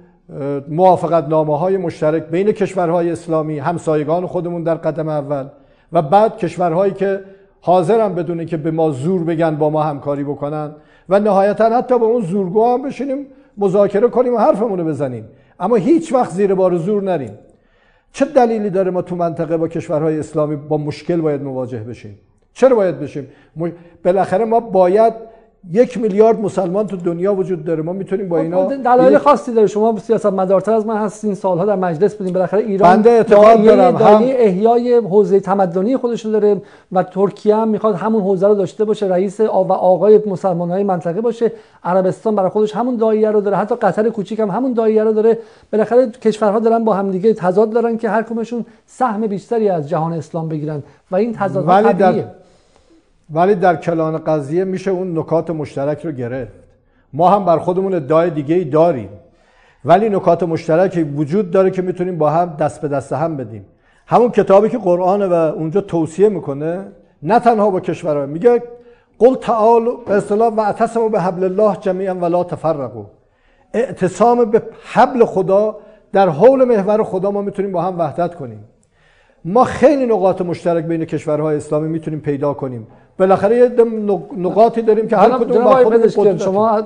موافقت 0.68 1.28
نامه 1.28 1.58
های 1.58 1.78
مشترک 1.78 2.24
بین 2.24 2.51
کشورهای 2.51 3.12
اسلامی 3.12 3.60
همسایگان 3.60 4.26
خودمون 4.26 4.64
در 4.64 4.76
قدم 4.76 5.10
اول 5.10 5.47
و 5.93 6.01
بعد 6.01 6.38
کشورهایی 6.38 6.93
که 6.93 7.20
حاضرن 7.62 8.16
بدونه 8.16 8.45
که 8.45 8.58
به 8.58 8.72
ما 8.72 8.91
زور 8.91 9.24
بگن 9.24 9.56
با 9.56 9.70
ما 9.70 9.84
همکاری 9.84 10.24
بکنن 10.24 10.72
و 11.10 11.20
نهایتا 11.20 11.78
حتی 11.78 11.99
با 11.99 12.06
اون 12.06 12.22
زورگو 12.22 12.74
هم 12.74 12.82
بشینیم 12.82 13.26
مذاکره 13.58 14.08
کنیم 14.08 14.34
و 14.34 14.38
حرفمون 14.38 14.80
رو 14.80 14.86
بزنیم. 14.86 15.26
اما 15.60 15.76
هیچ 15.76 16.14
وقت 16.14 16.32
زیر 16.32 16.53
بار 16.53 16.78
زور 16.78 17.03
نریم. 17.03 17.38
چه 18.12 18.26
دلیلی 18.26 18.70
داره 18.70 18.91
ما 18.91 19.01
تو 19.01 19.16
منطقه 19.16 19.58
با 19.58 19.68
کشورهای 19.68 20.20
اسلامی 20.20 20.56
با 20.56 20.78
مشکل 20.78 21.22
باید 21.22 21.41
مواجه 21.41 21.80
بشیم؟ 21.80 22.20
چرا 22.53 22.76
باید 22.76 22.99
بشیم؟ 22.99 23.28
بالاخره 24.03 24.45
ما 24.45 24.60
باید 24.60 25.14
یک 25.72 25.97
میلیارد 25.97 26.39
مسلمان 26.39 26.88
تو 26.88 26.97
دنیا 26.97 27.34
وجود 27.34 27.66
داره. 27.66 27.82
ما 27.84 27.93
می‌تونیم 27.93 28.30
با 28.30 28.39
اینا 28.39 28.66
دلایل 28.66 29.18
خاصی 29.18 29.53
داره. 29.53 29.68
شما 29.68 29.99
سیاست 29.99 30.26
مدارتر 30.26 30.74
از 30.74 30.86
من 30.86 30.97
هستین 30.97 31.36
سالها 31.36 31.66
در 31.66 31.76
مجلس 31.76 32.16
بودین 32.16 32.34
بالاخره 32.34 32.59
ایران 32.59 32.95
بنده 32.95 33.09
اعتقاد 33.09 33.63
دارم. 33.63 33.95
هم 33.95 34.24
احیای 34.24 34.95
حوزه 34.95 35.39
تمدنی 35.39 35.97
خودش 35.97 36.26
داره 36.26 36.61
و 36.91 37.03
ترکیه 37.03 37.55
هم 37.55 37.68
می‌خواد 37.68 37.95
همون 37.95 38.22
حوزه 38.22 38.47
رو 38.47 38.55
داشته 38.55 38.86
باشه. 38.86 39.07
رئیس 39.07 39.39
و 39.39 39.74
آقای 39.74 40.22
مسلمان 40.28 40.72
های 40.72 40.84
منطقه 40.84 41.22
باشه. 41.22 41.51
عربستان 41.84 42.36
برای 42.36 42.49
خودش 42.49 42.76
همون 42.76 42.95
دایره 42.95 43.32
رو 43.32 43.41
داره. 43.41 43.57
حتی 43.57 43.76
قطر 43.76 44.09
کوچیک 44.09 44.39
هم 44.39 44.49
همون 44.49 44.74
دایره 44.74 45.03
رو 45.03 45.13
داره. 45.13 45.38
بالاخره 45.72 46.09
کشورها 46.09 46.59
دارن 46.59 46.84
با 46.84 46.93
هم 46.93 47.11
دیگه 47.11 47.34
تضاد 47.34 47.70
دارن 47.70 47.97
که 47.97 48.09
هر 48.09 48.22
کدومشون 48.22 48.66
سهم 48.86 49.28
بیشتری 49.28 49.70
از 49.70 49.89
جهان 49.89 50.13
اسلام 50.13 50.49
بگیرن. 50.49 50.84
و 51.11 51.16
این 51.16 51.34
تضاد 51.34 51.84
طبیعیه. 51.84 52.26
ولی 53.30 53.55
در 53.55 53.76
کلان 53.76 54.17
قضیه 54.17 54.63
میشه 54.63 54.91
اون 54.91 55.19
نکات 55.19 55.49
مشترک 55.49 56.05
رو 56.05 56.11
گرفت. 56.11 56.59
ما 57.13 57.30
هم 57.30 57.45
بر 57.45 57.57
خودمون 57.57 57.93
ادعای 57.93 58.30
دیگه 58.30 58.55
ای 58.55 58.63
داریم. 58.63 59.09
ولی 59.86 60.09
نکات 60.09 60.43
مشترکی 60.43 61.03
وجود 61.03 61.51
داره 61.51 61.71
که 61.71 61.82
می‌تونیم 61.82 62.17
با 62.17 62.30
هم 62.30 62.55
دست 62.59 62.82
به 62.82 62.88
دست 62.88 63.13
هم 63.13 63.38
بدیم. 63.38 63.65
همون 64.07 64.30
کتابی 64.30 64.69
که 64.69 64.78
قرآن 64.78 65.23
و 65.23 65.34
اونجا 65.34 65.82
توصیه 65.82 66.30
می‌کنه 66.30 66.86
نه 67.23 67.39
تنها 67.39 67.69
با 67.69 67.80
کشورها. 67.80 68.26
میگه 68.26 68.63
قل 69.19 69.36
تعال 69.36 69.97
به 70.05 70.13
اصطلاح 70.13 70.53
و 70.53 70.59
اعتصموا 70.59 71.09
به 71.09 71.21
حبل 71.21 71.43
الله 71.43 71.78
جمیعا 71.82 72.15
ولا 72.15 72.43
تفرقوا. 72.43 73.05
اعتصام 73.73 74.45
به 74.45 74.61
حبل 74.93 75.26
خدا 75.26 75.78
در 76.11 76.30
حول 76.30 76.63
محور 76.63 77.03
خدا 77.03 77.32
ما 77.32 77.41
می‌تونیم 77.41 77.71
با 77.71 77.82
هم 77.82 77.99
وحدت 77.99 78.36
کنیم. 78.36 78.63
ما 79.46 79.64
خیلی 79.64 80.06
نقاط 80.06 80.41
مشترک 80.41 80.86
بین 80.86 81.06
کشورهای 81.06 81.58
اسلامی 81.58 81.88
می‌تونیم 81.88 82.20
پیدا 82.20 82.54
کنیم. 82.54 82.88
بالاخره 83.18 83.58
یه 83.58 83.72
نقاطی 84.38 84.82
داریم 84.82 85.08
که 85.08 85.18
هر 85.18 85.30
کدوم 85.30 85.64
با 85.64 85.76
خودمون 86.16 86.38
شما 86.38 86.82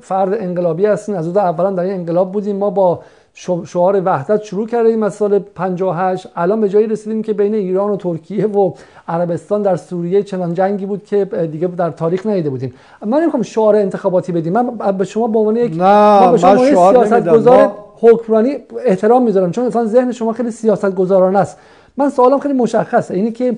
فرد 0.00 0.34
انقلابی 0.34 0.86
هستین 0.86 1.14
از 1.14 1.36
اولا 1.36 1.70
در 1.70 1.82
این 1.82 1.94
انقلاب 1.94 2.32
بودیم 2.32 2.56
ما 2.56 2.70
با 2.70 3.00
شعار 3.34 4.02
وحدت 4.04 4.42
شروع 4.42 4.66
کردیم 4.66 5.02
از 5.02 5.14
سال 5.14 5.38
58 5.38 6.28
الان 6.36 6.60
به 6.60 6.68
جایی 6.68 6.86
رسیدیم 6.86 7.22
که 7.22 7.32
بین 7.32 7.54
ایران 7.54 7.90
و 7.90 7.96
ترکیه 7.96 8.46
و 8.46 8.72
عربستان 9.08 9.62
در 9.62 9.76
سوریه 9.76 10.22
چنان 10.22 10.54
جنگی 10.54 10.86
بود 10.86 11.04
که 11.04 11.24
دیگه 11.24 11.66
در 11.66 11.90
تاریخ 11.90 12.26
ندیده 12.26 12.50
بودیم. 12.50 12.74
من 13.06 13.20
نمی‌خوام 13.20 13.42
شعار 13.42 13.76
انتخاباتی 13.76 14.32
بدیم. 14.32 14.52
من 14.52 14.96
به 14.96 15.04
شما 15.04 15.26
به 15.26 15.38
عنوان 15.38 15.56
یک 15.56 15.72
نه 15.78 16.30
به 16.30 16.38
شما 16.38 16.56
سیاست 16.56 17.28
گذار 17.28 17.72
حکمرانی 18.00 18.56
احترام 18.86 19.22
می‌ذارم 19.22 19.50
چون 19.50 19.66
مثلا 19.66 19.84
ذهن 19.84 20.12
شما 20.12 20.32
خیلی 20.32 20.50
سیاست 20.50 20.94
گذارانه 20.94 21.38
است. 21.38 21.58
من 21.96 22.10
سوالم 22.10 22.38
خیلی 22.38 22.54
مشخصه 22.54 23.14
اینه 23.14 23.30
که 23.30 23.56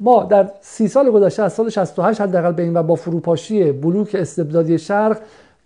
ما 0.00 0.24
در 0.24 0.48
سی 0.60 0.88
سال 0.88 1.10
گذشته 1.10 1.42
از 1.42 1.52
سال 1.52 1.68
68 1.68 2.20
حداقل 2.20 2.52
به 2.52 2.62
این 2.62 2.76
و 2.76 2.82
با 2.82 2.94
فروپاشی 2.94 3.72
بلوک 3.72 4.14
استبدادی 4.14 4.78
شرق 4.78 5.18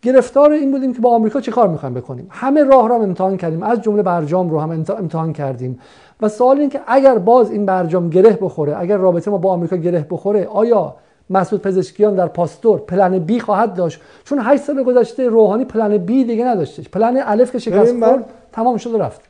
گرفتار 0.03 0.53
این 0.53 0.71
بودیم 0.71 0.95
که 0.95 1.01
با 1.01 1.15
آمریکا 1.15 1.41
چه 1.41 1.53
کار 1.53 1.69
می‌خوایم 1.69 1.95
بکنیم؟ 1.95 2.27
همه 2.31 2.65
راه 2.65 2.89
را 2.89 2.97
امتحان 2.97 3.37
کردیم. 3.37 3.63
از 3.63 3.83
جمله 3.83 4.03
برجام 4.03 4.51
رو 4.51 4.61
هم 4.61 4.71
امتحان 4.71 5.33
کردیم. 5.33 5.79
و 6.21 6.29
سوال 6.29 6.61
این 6.61 6.69
که 6.69 6.81
اگر 6.87 7.19
باز 7.19 7.51
این 7.51 7.67
برجام 7.67 8.11
گره 8.11 8.39
بخوره 8.41 8.79
اگر 8.79 8.97
رابطه 8.97 9.31
ما 9.31 9.39
با 9.39 9.53
آمریکا 9.53 9.77
گره 9.77 10.07
بخوره 10.11 10.47
آیا 10.47 10.95
مسعود 11.31 11.63
پزشکیان 11.63 12.15
در 12.15 12.27
پاستور 12.27 12.79
پلن 12.79 13.19
بی 13.19 13.41
خواهد 13.41 13.75
داشت؟ 13.75 14.01
چون 14.25 14.39
8 14.43 14.63
سال 14.63 14.83
گذشته 14.83 15.29
روحانی 15.29 15.65
پلن 15.65 15.99
بی 15.99 16.25
دیگه 16.25 16.45
نداشتش. 16.45 16.89
پلن 16.89 17.23
الف 17.25 17.53
که 17.53 17.59
شکست 17.59 18.05
خورد 18.05 18.25
تمام 18.53 18.77
شد 18.77 18.95
و 18.95 18.99
رفت. 18.99 19.21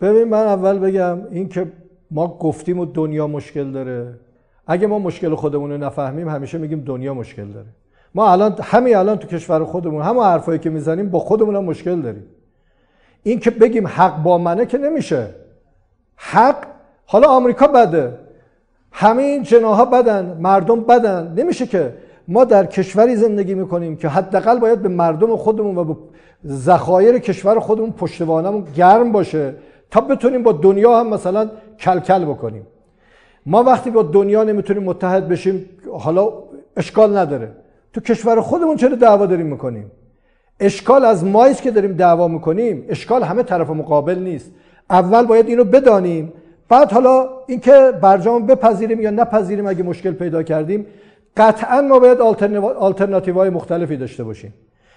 ببین 0.00 0.24
من 0.24 0.46
اول 0.46 0.78
بگم 0.78 1.18
این 1.30 1.48
که 1.48 1.66
ما 2.10 2.38
گفتیم 2.40 2.78
و 2.78 2.84
دنیا 2.84 3.26
مشکل 3.26 3.70
داره. 3.70 4.14
اگه 4.66 4.86
ما 4.86 4.98
مشکل 4.98 5.34
خودمون 5.34 5.70
رو 5.70 5.78
نفهمیم 5.78 6.28
همیشه 6.28 6.58
میگیم 6.58 6.80
دنیا 6.80 7.14
مشکل 7.14 7.46
داره. 7.46 7.66
ما 8.14 8.32
الان 8.32 8.56
همین 8.62 8.96
الان 8.96 9.18
تو 9.18 9.28
کشور 9.28 9.64
خودمون 9.64 10.02
همه 10.02 10.22
حرفایی 10.22 10.58
که 10.58 10.70
می‌زنیم 10.70 11.10
با 11.10 11.18
خودمون 11.18 11.56
هم 11.56 11.64
مشکل 11.64 12.00
داریم. 12.00 12.26
این 13.22 13.40
که 13.40 13.50
بگیم 13.50 13.86
حق 13.86 14.22
با 14.22 14.38
منه 14.38 14.66
که 14.66 14.78
نمیشه. 14.78 15.26
حق 16.16 16.56
حالا 17.06 17.28
آمریکا 17.28 17.66
بده. 17.66 18.18
همه 18.92 19.22
این 19.22 19.42
جناها 19.42 19.84
بدن 19.84 20.36
مردم 20.40 20.80
بدن. 20.80 21.34
نمیشه 21.36 21.66
که 21.66 21.94
ما 22.28 22.44
در 22.44 22.66
کشوری 22.66 23.16
زندگی 23.16 23.54
می‌کنیم 23.54 23.96
که 23.96 24.08
حداقل 24.08 24.58
باید 24.58 24.82
به 24.82 24.88
مردم 24.88 25.36
خودمون 25.36 25.78
و 25.78 25.84
به 25.84 25.96
ذخایر 26.46 27.18
کشور 27.18 27.60
خودمون 27.60 27.92
پشتوانمون 27.92 28.64
گرم 28.76 29.12
باشه 29.12 29.54
تا 29.90 30.00
بتونیم 30.00 30.42
با 30.42 30.52
دنیا 30.52 31.00
هم 31.00 31.08
مثلا 31.08 31.50
کلکل 31.78 32.24
بکنیم. 32.24 32.66
ما 33.46 33.62
وقتی 33.62 33.90
با 33.90 34.02
دنیا 34.02 34.44
نمی‌تونیم 34.44 34.82
متحد 34.82 35.28
بشیم 35.28 35.66
حالا 35.92 36.32
اشکال 36.76 37.16
نداره. 37.16 37.52
تو 37.92 38.00
کشور 38.00 38.40
خودمون 38.40 38.76
چرا 38.76 38.96
دعوا 38.96 39.26
داریم 39.26 39.46
می‌کنیم؟ 39.46 39.90
اشکال 40.60 41.04
از 41.04 41.24
مایست 41.24 41.62
که 41.62 41.70
داریم 41.70 41.92
دعوا 41.92 42.28
می‌کنیم 42.28 42.84
اشکال 42.88 43.22
همه 43.22 43.42
طرف 43.42 43.70
مقابل 43.70 44.18
نیست. 44.18 44.50
اول 44.90 45.26
باید 45.26 45.46
اینو 45.46 45.64
بدانیم. 45.64 46.32
بعد 46.68 46.92
حالا 46.92 47.28
اینکه 47.46 47.92
برجام 48.02 48.46
بپذیریم 48.46 49.00
یا 49.00 49.10
نپذیریم 49.10 49.66
اگه 49.66 49.82
مشکل 49.82 50.12
پیدا 50.12 50.42
کردیم 50.42 50.86
قطعا 51.36 51.80
ما 51.80 51.98
باید 51.98 52.20
آلترناتیو 52.78 53.34
های 53.34 53.50
مختلفی 53.50 53.96
داشته 53.96 54.24
باشیم. 54.24 54.54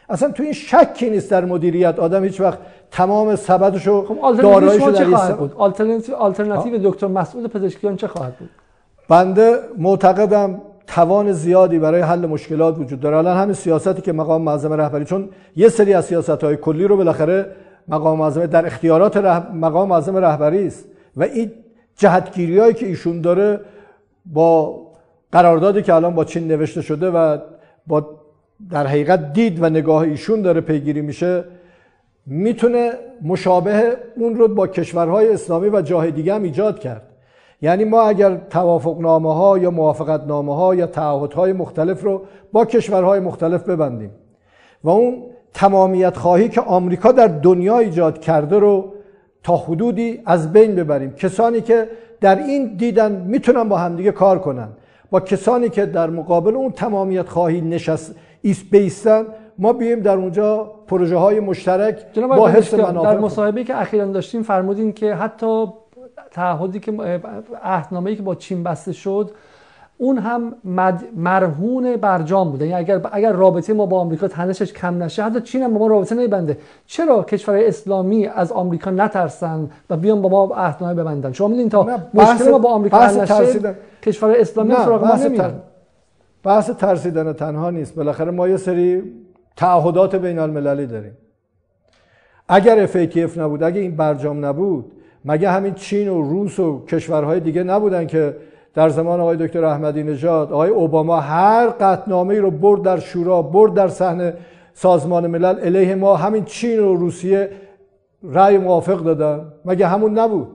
اصلا 0.09 0.31
تو 0.31 0.43
این 0.43 0.53
شکی 0.53 1.09
نیست 1.09 1.31
در 1.31 1.45
مدیریت 1.45 1.99
آدم 1.99 2.23
هیچ 2.23 2.41
وقت 2.41 2.59
تمام 2.91 3.35
سبدشو 3.35 4.05
خب 4.05 4.41
دارایشو 4.41 4.91
چه 4.91 5.05
در 5.05 5.05
خواهد 5.05 5.37
بود؟ 5.37 5.53
آلترناتیو 6.19 6.91
دکتر 6.91 7.07
مسعود 7.07 7.47
پزشکیان 7.47 7.95
چه 7.95 8.07
خواهد 8.07 8.37
بود؟ 8.37 8.49
بنده 9.09 9.59
معتقدم 9.77 10.61
توان 10.95 11.31
زیادی 11.31 11.79
برای 11.79 12.01
حل 12.01 12.25
مشکلات 12.25 12.79
وجود 12.79 12.99
داره. 12.99 13.17
الان 13.17 13.37
همین 13.37 13.53
سیاستی 13.53 14.01
که 14.01 14.11
مقام 14.11 14.41
معظم 14.41 14.73
رهبری 14.73 15.05
چون 15.05 15.29
یه 15.55 15.69
سری 15.69 15.93
از 15.93 16.05
سیاست 16.05 16.43
های 16.43 16.57
کلی 16.57 16.83
رو 16.83 16.97
بالاخره 16.97 17.45
مقام 17.87 18.19
معظم 18.19 18.45
در 18.45 18.65
اختیارات 18.65 19.17
مقام 19.53 19.89
معظم 19.89 20.17
رهبری 20.17 20.67
است. 20.67 20.85
و 21.17 21.23
این 21.23 21.51
جهتگیری 21.97 22.59
هایی 22.59 22.73
که 22.73 22.85
ایشون 22.85 23.21
داره 23.21 23.59
با 24.25 24.81
قراردادی 25.31 25.81
که 25.81 25.93
الان 25.93 26.15
با 26.15 26.25
چین 26.25 26.47
نوشته 26.47 26.81
شده 26.81 27.09
و 27.09 27.37
با 27.87 28.05
در 28.69 28.87
حقیقت 28.87 29.33
دید 29.33 29.63
و 29.63 29.69
نگاه 29.69 30.01
ایشون 30.01 30.41
داره 30.41 30.61
پیگیری 30.61 31.01
میشه 31.01 31.43
می‌تونه 32.25 32.91
مشابه 33.21 33.97
اون 34.15 34.35
رو 34.35 34.47
با 34.47 34.67
کشورهای 34.67 35.33
اسلامی 35.33 35.69
و 35.69 35.81
جاه 35.81 36.11
دیگه 36.11 36.33
هم 36.35 36.43
ایجاد 36.43 36.79
کرد. 36.79 37.12
یعنی 37.63 37.83
ما 37.83 38.01
اگر 38.01 38.37
توافق 38.49 39.01
نامه 39.01 39.33
ها 39.33 39.57
یا 39.57 39.71
موافقت 39.71 40.23
نامه 40.27 40.55
ها 40.55 40.75
یا 40.75 40.87
تعهدهای 40.87 41.53
مختلف 41.53 42.03
رو 42.03 42.21
با 42.51 42.65
کشورهای 42.65 43.19
مختلف 43.19 43.69
ببندیم 43.69 44.11
و 44.83 44.89
اون 44.89 45.23
تمامیت 45.53 46.17
خواهی 46.17 46.49
که 46.49 46.61
آمریکا 46.61 47.11
در 47.11 47.27
دنیا 47.27 47.79
ایجاد 47.79 48.19
کرده 48.19 48.59
رو 48.59 48.93
تا 49.43 49.57
حدودی 49.57 50.21
از 50.25 50.53
بین 50.53 50.75
ببریم. 50.75 51.13
کسانی 51.13 51.61
که 51.61 51.89
در 52.21 52.35
این 52.35 52.75
دیدن 52.75 53.11
می‌تونن 53.11 53.69
با 53.69 53.77
همدیگه 53.77 54.11
کار 54.11 54.39
کنن. 54.39 54.69
با 55.11 55.19
کسانی 55.19 55.69
که 55.69 55.85
در 55.85 56.09
مقابل 56.09 56.55
اون 56.55 56.71
تمامیت 56.71 57.29
خواهی 57.29 57.61
نشست 57.61 58.15
ایست 58.41 58.65
بیستن 58.71 59.25
ما 59.57 59.73
بیم 59.73 59.99
در 59.99 60.17
اونجا 60.17 60.71
پروژه 60.87 61.17
های 61.17 61.39
مشترک 61.39 62.15
با 62.15 62.47
حس 62.47 62.73
در 62.75 63.17
مصاحبه 63.17 63.63
که 63.63 63.81
اخیرا 63.81 64.05
داشتیم 64.05 64.43
فرمودین 64.43 64.93
که 64.93 65.15
حتی 65.15 65.65
تعهدی 66.33 66.79
که 66.79 67.21
عهدنامه‌ای 67.63 68.15
که 68.15 68.21
با 68.23 68.35
چین 68.35 68.63
بسته 68.63 68.91
شد 68.91 69.31
اون 69.97 70.17
هم 70.17 70.55
مرهون 71.15 71.95
برجام 71.95 72.51
بوده 72.51 72.67
یعنی 72.67 72.79
اگر 72.79 73.01
اگر 73.11 73.31
رابطه 73.31 73.73
ما 73.73 73.85
با 73.85 73.99
آمریکا 73.99 74.27
تنشش 74.27 74.73
کم 74.73 75.03
نشه 75.03 75.23
حتی 75.23 75.41
چین 75.41 75.63
هم 75.63 75.73
با 75.73 75.79
ما 75.79 75.87
رابطه 75.87 76.15
نمیبنده. 76.15 76.57
چرا 76.85 77.23
کشور 77.23 77.55
اسلامی 77.55 78.27
از 78.27 78.51
آمریکا 78.51 78.91
نترسن 78.91 79.69
و 79.89 79.97
بیان 79.97 80.21
با 80.21 80.29
ما 80.29 80.55
عهدنامه 80.55 80.93
ببندن؟ 80.93 81.31
شما 81.31 81.47
می‌دونید 81.47 81.71
تا 81.71 81.87
مشکل 82.13 82.49
ما 82.49 82.57
با 82.57 82.69
آمریکا 82.69 82.97
حل 82.97 83.21
نشه 83.21 83.75
کشور 84.01 84.35
اسلامی 84.37 84.73
سراغ 84.75 85.05
ما 85.05 85.15
نمیاد. 85.15 85.63
بحث 86.43 86.69
ترسیدن 86.69 87.33
تنها 87.33 87.69
نیست. 87.69 87.95
بالاخره 87.95 88.31
ما 88.31 88.47
یه 88.47 88.57
سری 88.57 89.03
تعهدات 89.55 90.15
بین 90.15 90.39
المللی 90.39 90.85
داریم. 90.85 91.17
اگر 92.47 92.87
FATF 92.87 93.37
نبود 93.37 93.63
اگه 93.63 93.81
این 93.81 93.95
برجام 93.95 94.45
نبود 94.45 94.91
مگه 95.25 95.49
همین 95.49 95.73
چین 95.73 96.09
و 96.09 96.21
روس 96.21 96.59
و 96.59 96.85
کشورهای 96.85 97.39
دیگه 97.39 97.63
نبودن 97.63 98.07
که 98.07 98.35
در 98.73 98.89
زمان 98.89 99.19
آقای 99.19 99.37
دکتر 99.37 99.65
احمدی 99.65 100.03
نژاد 100.03 100.51
آقای 100.51 100.69
اوباما 100.69 101.19
هر 101.19 101.67
قطنامه 101.67 102.39
رو 102.39 102.51
برد 102.51 102.81
در 102.81 102.99
شورا 102.99 103.41
برد 103.41 103.73
در 103.73 103.87
صحنه 103.87 104.33
سازمان 104.73 105.27
ملل 105.27 105.59
علیه 105.59 105.95
ما 105.95 106.15
همین 106.15 106.45
چین 106.45 106.79
و 106.79 106.95
روسیه 106.95 107.49
رأی 108.23 108.57
موافق 108.57 108.97
دادن؟ 109.03 109.45
مگه 109.65 109.87
همون 109.87 110.19
نبود؟ 110.19 110.47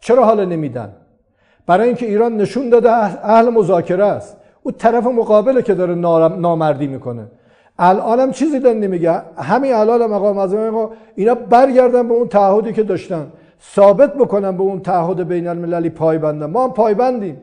چرا 0.00 0.24
حالا 0.24 0.44
نمیدن؟ 0.44 0.92
برای 1.66 1.86
اینکه 1.86 2.06
ایران 2.06 2.36
نشون 2.36 2.68
داده 2.68 2.92
اهل 2.92 3.48
مذاکره 3.48 4.04
است. 4.04 4.36
او 4.62 4.72
طرف 4.72 5.06
مقابله 5.06 5.62
که 5.62 5.74
داره 5.74 5.94
نامردی 5.94 6.86
می‌کنه. 6.86 7.26
الان 7.78 8.20
هم 8.20 8.30
چیزی 8.30 8.60
داره 8.60 8.78
نمیگه. 8.78 9.22
همین 9.36 9.74
الان 9.74 10.06
مقام 10.06 10.36
معظم 10.36 10.88
اینا 11.14 11.34
برگردن 11.34 12.08
به 12.08 12.14
اون 12.14 12.28
تعهدی 12.28 12.72
که 12.72 12.82
داشتن. 12.82 13.26
ثابت 13.74 14.14
بکنن 14.14 14.56
به 14.56 14.62
اون 14.62 14.80
تعهد 14.80 15.28
بین 15.28 15.48
المللی 15.48 15.90
پایبندن 15.90 16.46
ما 16.46 16.64
هم 16.64 16.72
پایبندیم. 16.72 17.36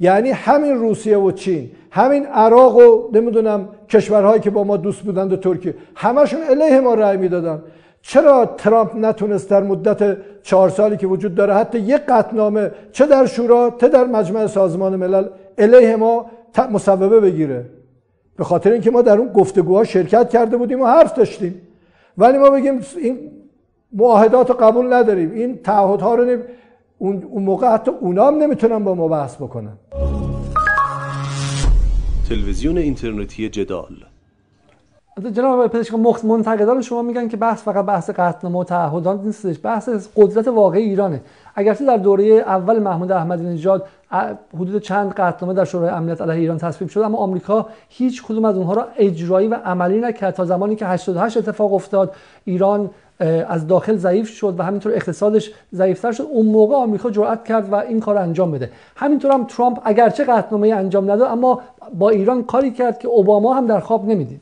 یعنی 0.00 0.30
همین 0.30 0.74
روسیه 0.74 1.18
و 1.18 1.30
چین 1.30 1.70
همین 1.90 2.26
عراق 2.26 2.76
و 2.76 3.08
نمی‌دونم 3.12 3.68
کشورهایی 3.88 4.40
که 4.40 4.50
با 4.50 4.64
ما 4.64 4.76
دوست 4.76 5.02
بودند 5.02 5.32
و 5.32 5.36
ترکیه 5.36 5.74
همشون 5.94 6.40
علیه 6.40 6.80
ما 6.80 6.94
رأی 6.94 7.16
می‌دادن. 7.16 7.62
چرا 8.02 8.46
ترامپ 8.46 8.96
نتونست 8.96 9.50
در 9.50 9.62
مدت 9.62 10.16
چهار 10.42 10.68
سالی 10.68 10.96
که 10.96 11.06
وجود 11.06 11.34
داره 11.34 11.54
حتی 11.54 11.78
یک 11.78 12.00
قطنامه 12.08 12.70
چه 12.92 13.06
در 13.06 13.26
شورا 13.26 13.74
چه 13.80 13.88
در 13.88 14.04
مجمع 14.04 14.46
سازمان 14.46 14.96
ملل 14.96 15.24
علیه 15.58 15.96
ما 15.96 16.30
مصوبه 16.72 17.20
بگیره؟ 17.20 17.64
به 18.36 18.44
خاطر 18.44 18.72
اینکه 18.72 18.90
ما 18.90 19.02
در 19.02 19.18
اون 19.18 19.28
گفتگوها 19.28 19.84
شرکت 19.84 20.28
کرده 20.30 20.56
بودیم 20.56 20.80
و 20.80 20.86
حرف 20.86 21.14
داشتیم. 21.14 21.62
ولی 22.18 22.38
ما 22.38 22.50
بگیم 22.50 22.80
این 22.96 23.18
معاهدات 23.92 24.50
قبول 24.50 24.92
نداریم. 24.92 25.30
این 25.32 25.58
تعهدها 25.62 26.14
رو 26.14 26.24
نمی... 26.24 26.42
اون 26.98 27.42
موقع 27.42 27.68
حتی 27.68 27.90
اونا 27.90 28.26
هم 28.26 28.34
نمی‌تونن 28.34 28.84
با 28.84 28.94
ما 28.94 29.08
بحث 29.08 29.36
بکنن. 29.36 29.72
تلویزیون 32.28 32.78
اینترنتی 32.78 33.48
جدال. 33.48 33.94
جناب 35.32 35.66
پزشک 35.66 35.94
منتقدان 36.24 36.82
شما 36.82 37.02
میگن 37.02 37.28
که 37.28 37.36
بحث 37.36 37.62
فقط 37.62 37.84
بحث 37.84 38.10
قطعنامه 38.10 38.58
و 38.58 38.64
تعهدات 38.64 39.20
نیستش. 39.20 39.56
بحث 39.62 39.88
قدرت 40.16 40.48
واقعی 40.48 40.82
ایرانه. 40.82 41.20
اگرچه 41.54 41.86
در 41.86 41.96
دوره 41.96 42.24
اول 42.24 42.78
محمود 42.78 43.12
احمدی 43.12 43.44
نژاد 43.44 43.86
حدود 44.54 44.82
چند 44.82 45.12
قطعنامه 45.12 45.54
در 45.54 45.64
شورای 45.64 45.90
امنیت 45.90 46.20
علیه 46.20 46.34
ایران 46.34 46.58
تصویب 46.58 46.90
شد 46.90 47.00
اما 47.00 47.18
آمریکا 47.18 47.66
هیچ 47.88 48.22
کدوم 48.22 48.44
از 48.44 48.56
اونها 48.56 48.74
را 48.74 48.86
اجرایی 48.96 49.48
و 49.48 49.54
عملی 49.54 50.00
نکرد 50.00 50.34
تا 50.34 50.44
زمانی 50.44 50.76
که 50.76 50.86
88 50.86 51.36
اتفاق 51.36 51.72
افتاد. 51.72 52.14
ایران 52.44 52.90
از 53.48 53.66
داخل 53.66 53.96
ضعیف 53.96 54.28
شد 54.28 54.54
و 54.58 54.62
همینطور 54.62 54.92
اقتصادش 54.94 55.52
ضعیفتر 55.74 56.12
شد. 56.12 56.26
اون 56.30 56.46
موقع 56.46 56.74
آمریکا 56.74 57.10
جرأت 57.10 57.44
کرد 57.44 57.72
و 57.72 57.74
این 57.74 58.00
کار 58.00 58.18
انجام 58.18 58.50
بده. 58.50 58.70
همینطور 58.96 59.32
هم 59.32 59.44
ترامپ 59.44 59.78
اگرچه 59.84 60.24
قطعنامه 60.24 60.68
انجام 60.68 61.10
نداد 61.10 61.28
اما 61.30 61.60
با 61.94 62.10
ایران 62.10 62.44
کاری 62.44 62.70
کرد 62.70 62.98
که 62.98 63.08
اوباما 63.08 63.54
هم 63.54 63.66
در 63.66 63.80
خواب 63.80 64.08
نمی‌دید. 64.08 64.40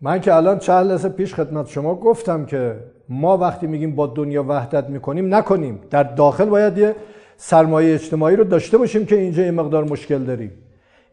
من 0.00 0.20
که 0.20 0.34
الان 0.34 0.58
چند 0.58 0.86
لحظه 0.86 1.08
پیش 1.08 1.34
خدمت 1.34 1.68
شما 1.68 1.94
گفتم 1.94 2.44
که 2.44 2.76
ما 3.08 3.36
وقتی 3.36 3.66
میگیم 3.66 3.96
با 3.96 4.06
دنیا 4.06 4.44
وحدت 4.48 4.90
می‌کنیم 4.90 5.34
نکنیم. 5.34 5.80
در 5.90 6.02
داخل 6.02 6.44
باید 6.44 6.78
یه 6.78 6.94
سرمایه 7.36 7.94
اجتماعی 7.94 8.36
رو 8.36 8.44
داشته 8.44 8.78
باشیم 8.78 9.06
که 9.06 9.16
اینجا 9.16 9.42
یه 9.42 9.50
مقدار 9.50 9.84
مشکل 9.84 10.18
داریم. 10.18 10.52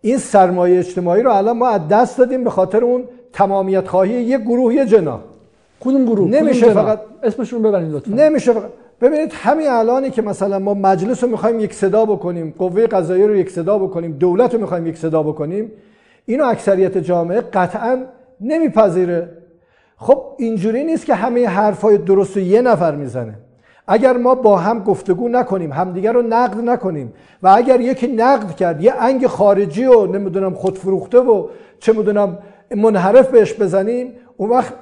این 0.02 0.18
سرمایه 0.18 0.80
اجتماعی 0.80 1.24
رو 1.24 1.32
الان 1.32 1.58
ما 1.58 1.68
از 1.68 1.88
دست 1.88 2.18
دادیم 2.18 2.44
به 2.44 2.50
خاطر 2.50 2.84
اون 2.84 3.04
تمامیت 3.34 3.88
خواهی 3.88 4.24
یه 4.24 4.38
گروه 4.38 4.74
یه 4.74 4.86
جنا 4.86 5.20
کدوم 5.84 6.06
گروه؟ 6.06 6.30
نمیشه 6.30 6.74
فقط 6.74 7.00
اسمشون 7.24 7.62
ببرید 7.62 7.92
لطفا. 7.92 8.16
نمیشه 8.16 8.54
فقط 8.54 8.70
ببینید 9.02 9.32
همین 9.34 9.68
الانی 9.70 10.10
که 10.10 10.22
مثلا 10.22 10.60
ما 10.60 10.74
مجلس 10.74 11.24
رو 11.24 11.30
می‌خوایم 11.30 11.60
یک 11.60 11.74
صدا 11.74 12.06
بکنیم 12.06 12.54
قوه 12.58 12.88
قضاییه 12.88 13.28
رو 13.28 13.36
یک 13.36 13.52
صدا 13.52 13.78
بکنیم 13.78 14.12
دولت 14.12 14.54
رو 14.54 14.62
می‌خوایم 14.62 14.88
یک 14.88 14.98
صدا 14.98 15.24
بکنیم 15.24 15.72
اینو 16.26 16.46
اکثریت 16.46 16.98
جامعه 16.98 17.42
قطعا 17.42 17.98
نمیپذیره. 18.42 19.30
خب 19.98 20.24
اینجوری 20.38 20.84
نیست 20.84 21.06
که 21.06 21.16
همه 21.16 21.48
حرفای 21.48 21.98
درست 21.98 22.38
رو 22.38 22.44
یه 22.44 22.62
نفر 22.62 22.96
می‌زنه. 22.96 23.34
اگر 23.88 24.18
ما 24.18 24.36
با 24.36 24.58
هم 24.58 24.84
گفتگو 24.84 25.30
نکنیم 25.30 25.74
همدیگر 25.74 26.14
رو 26.14 26.22
نقد 26.22 26.70
نکنیم 26.70 27.14
و 27.44 27.48
اگر 27.48 27.82
یکی 27.82 28.08
نقد 28.08 28.56
کرد 28.56 28.84
یه 28.84 28.94
انگ 29.00 29.28
خارجی 29.28 29.86
و 29.86 30.06
نمی‌دونم 30.06 30.54
خودفروخته 30.54 31.20
و 31.20 31.48
چه 31.80 31.94
می‌دونم 31.94 32.38
منحرف 32.76 33.28
بهش 33.28 33.54
بزنیم 33.54 34.14
اون 34.38 34.50
وقت 34.50 34.74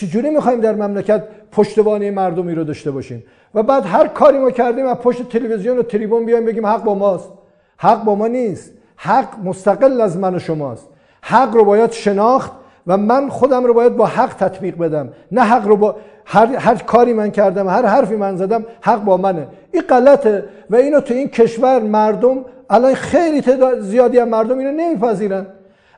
چجوری 0.00 0.30
می‌خوایم 0.30 0.60
در 0.60 0.74
مملکت 0.74 1.22
پشتوانه 1.52 2.10
مردمی 2.10 2.54
رو 2.54 2.64
داشته 2.64 2.90
باشیم؟ 2.90 3.24
و 3.54 3.62
بعد 3.62 3.86
هر 3.86 4.06
کاری 4.06 4.38
ما 4.38 4.50
کردیم 4.50 4.86
از 4.86 4.96
پشت 4.96 5.28
تلویزیون 5.28 5.78
و 5.78 5.82
تریبون 5.82 6.26
بیایم 6.26 6.44
بگیم 6.44 6.66
حق 6.66 6.84
با 6.84 6.94
ماست. 6.94 7.30
حق 7.76 8.04
با 8.04 8.14
ما 8.14 8.26
نیست. 8.26 8.72
حق 8.96 9.28
مستقل 9.44 10.00
از 10.00 10.16
من 10.16 10.34
و 10.34 10.38
شماست. 10.38 10.88
حق 11.22 11.56
رو 11.56 11.64
باید 11.64 11.92
شناخت 11.92 12.52
و 12.86 12.96
من 12.96 13.28
خودم 13.28 13.64
رو 13.64 13.74
باید 13.74 13.96
با 13.96 14.06
حق 14.06 14.34
تطبیق 14.34 14.78
بدم. 14.78 15.08
نه 15.32 15.40
حق 15.40 15.66
رو 15.66 15.76
با 15.76 15.96
هر, 16.24 16.46
هر 16.46 16.74
کاری 16.74 17.12
من 17.12 17.30
کردم 17.30 17.68
هر 17.68 17.86
حرفی 17.86 18.16
من 18.16 18.36
زدم 18.36 18.64
حق 18.80 19.04
با 19.04 19.16
منه. 19.16 19.46
این 19.72 19.82
غلطه 19.82 20.44
و 20.70 20.76
اینو 20.76 21.00
تو 21.00 21.14
این 21.14 21.28
کشور 21.28 21.80
مردم 21.80 22.44
الان 22.70 22.94
خیلی 22.94 23.42
زیادی 23.80 24.18
از 24.18 24.28
مردم 24.28 24.58
اینو 24.58 24.72
نمیپذیرن. 24.72 25.46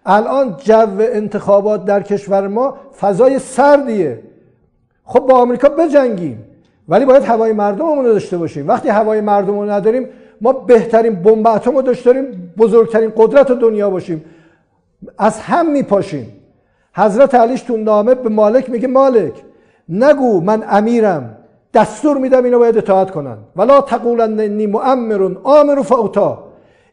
الان 0.06 0.56
جو 0.64 0.88
انتخابات 1.00 1.84
در 1.84 2.02
کشور 2.02 2.48
ما 2.48 2.76
فضای 3.00 3.38
سردیه. 3.38 4.22
خب 5.04 5.20
با 5.20 5.34
آمریکا 5.34 5.68
بجنگیم 5.68 6.44
ولی 6.88 7.04
باید 7.04 7.22
هوای 7.22 7.52
مردممون 7.52 8.04
رو 8.04 8.12
داشته 8.12 8.38
باشیم. 8.38 8.68
وقتی 8.68 8.88
هوای 8.88 9.20
مردم 9.20 9.58
رو 9.58 9.70
نداریم 9.70 10.08
ما 10.40 10.52
بهترین 10.52 11.14
بمب 11.14 11.46
اتم 11.46 11.76
رو 11.76 11.82
داشته 11.82 12.12
داریم 12.12 12.52
بزرگترین 12.58 13.12
قدرت 13.16 13.52
دنیا 13.52 13.90
باشیم. 13.90 14.24
از 15.18 15.40
هم 15.40 15.70
میپاشیم. 15.70 16.32
حضرت 16.94 17.34
علیش 17.34 17.62
تو 17.62 17.76
نامه 17.76 18.14
به 18.14 18.28
مالک 18.28 18.70
میگه 18.70 18.88
مالک 18.88 19.32
نگو 19.88 20.40
من 20.40 20.64
امیرم. 20.68 21.36
دستور 21.74 22.18
میدم 22.18 22.44
اینو 22.44 22.58
باید 22.58 22.78
اطاعت 22.78 23.10
کنن. 23.10 23.36
ولا 23.56 23.80
تقولن 23.80 24.40
انی 24.40 24.66
مؤمر 24.66 25.30
آمر 25.42 25.82
فاوتا 25.82 26.44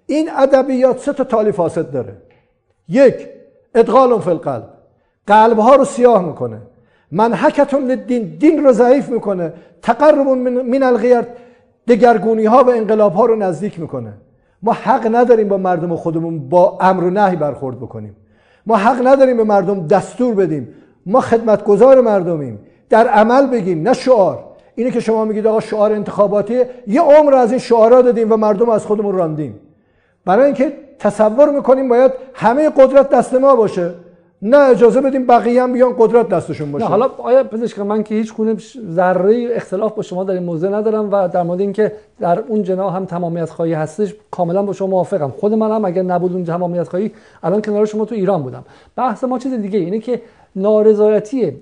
این 0.05 0.29
ادبیات 0.37 0.99
سه 0.99 1.13
تا 1.13 1.23
تالی 1.23 1.51
فاسد 1.51 1.91
داره. 1.91 2.13
یک 2.89 3.27
ادغال 3.75 4.19
فی 4.19 4.29
القلب. 4.29 4.63
قلب 5.27 5.59
ها 5.59 5.75
رو 5.75 5.85
سیاه 5.85 6.25
می‌کنه. 6.25 6.57
منحکتون 7.11 7.83
للدین 7.83 8.23
دین 8.39 8.63
رو 8.63 8.71
ضعیف 8.71 9.09
می‌کنه. 9.09 9.53
تقرب 9.81 10.27
من 10.27 10.83
الغیر 10.83 11.21
دگرگونی 11.87 12.45
ها 12.45 12.63
و 12.63 12.69
انقلاب 12.69 13.13
ها 13.13 13.25
رو 13.25 13.35
نزدیک 13.35 13.79
می‌کنه. 13.79 14.13
ما 14.63 14.73
حق 14.73 15.15
نداریم 15.15 15.47
با 15.47 15.57
مردم 15.57 15.95
خودمون 15.95 16.49
با 16.49 16.77
امر 16.81 17.03
و 17.03 17.09
نهی 17.09 17.35
برخورد 17.35 17.77
بکنیم. 17.77 18.15
ما 18.65 18.75
حق 18.75 19.07
نداریم 19.07 19.37
به 19.37 19.43
مردم 19.43 19.87
دستور 19.87 20.35
بدیم. 20.35 20.67
ما 21.05 21.21
خدمتگزار 21.21 22.01
مردمیم. 22.01 22.59
در 22.89 23.07
عمل 23.07 23.47
بگیم 23.47 23.81
نه 23.81 23.93
شعار. 23.93 24.45
اینه 24.75 24.91
که 24.91 24.99
شما 24.99 25.25
میگید 25.25 25.47
آقا 25.47 25.59
شعار 25.59 25.91
انتخاباتی 25.91 26.61
یه 26.87 27.01
عمر 27.01 27.33
از 27.33 27.51
این 27.51 27.59
شعارا 27.59 28.01
دادیم 28.01 28.31
و 28.31 28.37
مردم 28.37 28.69
از 28.69 28.85
خودمون 28.85 29.15
راندیم. 29.15 29.59
برای 30.25 30.45
اینکه 30.45 30.73
تصور 30.99 31.49
می‌کنیم 31.49 31.89
باید 31.89 32.11
همه 32.33 32.69
قدرت 32.69 33.09
دست 33.09 33.33
ما 33.33 33.55
باشه. 33.55 33.91
نه 34.41 34.57
اجازه 34.57 35.01
بدیم 35.01 35.27
بقیه 35.27 35.63
هم 35.63 35.73
بیان 35.73 35.95
قدرت 35.99 36.29
دستشون 36.29 36.71
باشه. 36.71 36.85
نه 36.85 36.89
حالا 36.89 37.09
آیا 37.17 37.43
پزشک 37.43 37.79
من 37.79 38.03
که 38.03 38.15
هیچ 38.15 38.33
گونه 38.33 38.55
ذره 38.91 39.47
اختلاف 39.51 39.93
با 39.93 40.01
شما 40.01 40.23
در 40.23 40.33
این 40.33 40.43
موضوع 40.43 40.69
ندارم 40.69 41.09
و 41.11 41.27
در 41.27 41.43
مورد 41.43 41.59
اینکه 41.59 41.91
در 42.19 42.39
اون 42.39 42.63
جناح 42.63 42.95
هم 42.95 43.05
تمامیت 43.05 43.49
خواهی 43.49 43.73
هستش 43.73 44.15
کاملا 44.31 44.63
با 44.63 44.73
شما 44.73 44.87
موافقم. 44.87 45.33
خود 45.37 45.53
من 45.53 45.71
هم 45.71 45.85
اگر 45.85 46.01
نبود 46.01 46.33
اون 46.33 46.43
تمامیت 46.43 46.87
خواهی 46.87 47.11
الان 47.43 47.61
کنار 47.61 47.85
شما 47.85 48.05
تو 48.05 48.15
ایران 48.15 48.43
بودم. 48.43 48.63
بحث 48.95 49.23
ما 49.23 49.39
چیز 49.39 49.53
دیگه 49.53 49.79
اینه 49.79 49.99
که 49.99 50.21
نارضایتی 50.55 51.53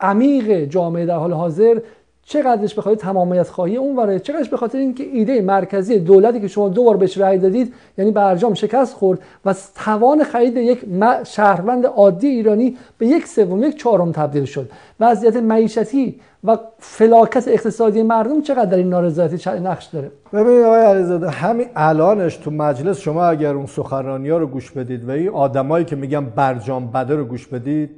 عمیق 0.00 0.64
جامعه 0.64 1.06
در 1.06 1.16
حال 1.16 1.32
حاضر 1.32 1.80
چقدرش 2.28 2.74
به 2.74 2.82
خاطر 2.82 3.00
تمامیت 3.00 3.48
خواهی 3.48 3.76
اون 3.76 3.96
وره؟ 3.96 4.18
چقدرش 4.18 4.48
به 4.48 4.56
خاطر 4.56 4.78
اینکه 4.78 5.04
ایده 5.04 5.40
مرکزی 5.40 5.98
دولتی 5.98 6.40
که 6.40 6.48
شما 6.48 6.68
دو 6.68 6.84
بار 6.84 6.96
بهش 6.96 7.18
رأی 7.18 7.38
دادید 7.38 7.74
یعنی 7.98 8.10
برجام 8.10 8.54
شکست 8.54 8.94
خورد 8.94 9.18
و 9.44 9.54
توان 9.84 10.24
خرید 10.24 10.56
یک 10.56 10.80
شهروند 11.24 11.86
عادی 11.86 12.26
ایرانی 12.26 12.76
به 12.98 13.06
یک 13.06 13.26
سوم 13.26 13.62
یک 13.62 13.76
چهارم 13.76 14.12
تبدیل 14.12 14.44
شد. 14.44 14.70
وضعیت 15.00 15.36
معیشتی 15.36 16.20
و 16.44 16.58
فلاکت 16.78 17.48
اقتصادی 17.48 18.02
مردم 18.02 18.42
چقدر 18.42 18.64
در 18.64 18.76
این 18.76 18.88
نارضایتی 18.88 19.50
نقش 19.50 19.84
داره؟ 19.84 20.10
ببینید 20.32 20.64
آقای 20.64 20.80
علیزاده 20.80 21.30
همین 21.30 21.66
الانش 21.76 22.36
تو 22.36 22.50
مجلس 22.50 22.98
شما 22.98 23.24
اگر 23.24 23.54
اون 23.54 23.66
سخنرانی 23.66 24.28
ها 24.28 24.38
رو 24.38 24.46
گوش 24.46 24.70
بدید 24.70 25.08
و 25.08 25.10
این 25.10 25.28
آدمایی 25.28 25.84
که 25.84 25.96
میگن 25.96 26.24
برجام 26.24 26.90
بده 26.90 27.16
رو 27.16 27.24
گوش 27.24 27.46
بدید 27.46 27.90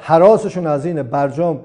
حراسشون 0.00 0.66
از 0.66 0.86
اینه 0.86 1.02
برجام 1.02 1.60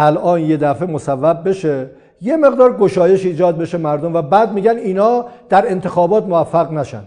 الان 0.00 0.40
یه 0.40 0.56
دفعه 0.56 0.90
مصوب 0.90 1.48
بشه 1.48 1.90
یه 2.20 2.36
مقدار 2.36 2.76
گشایش 2.76 3.26
ایجاد 3.26 3.58
بشه 3.58 3.78
مردم 3.78 4.14
و 4.14 4.22
بعد 4.22 4.52
میگن 4.52 4.76
اینا 4.76 5.24
در 5.48 5.70
انتخابات 5.70 6.26
موفق 6.26 6.72
نشن. 6.72 7.02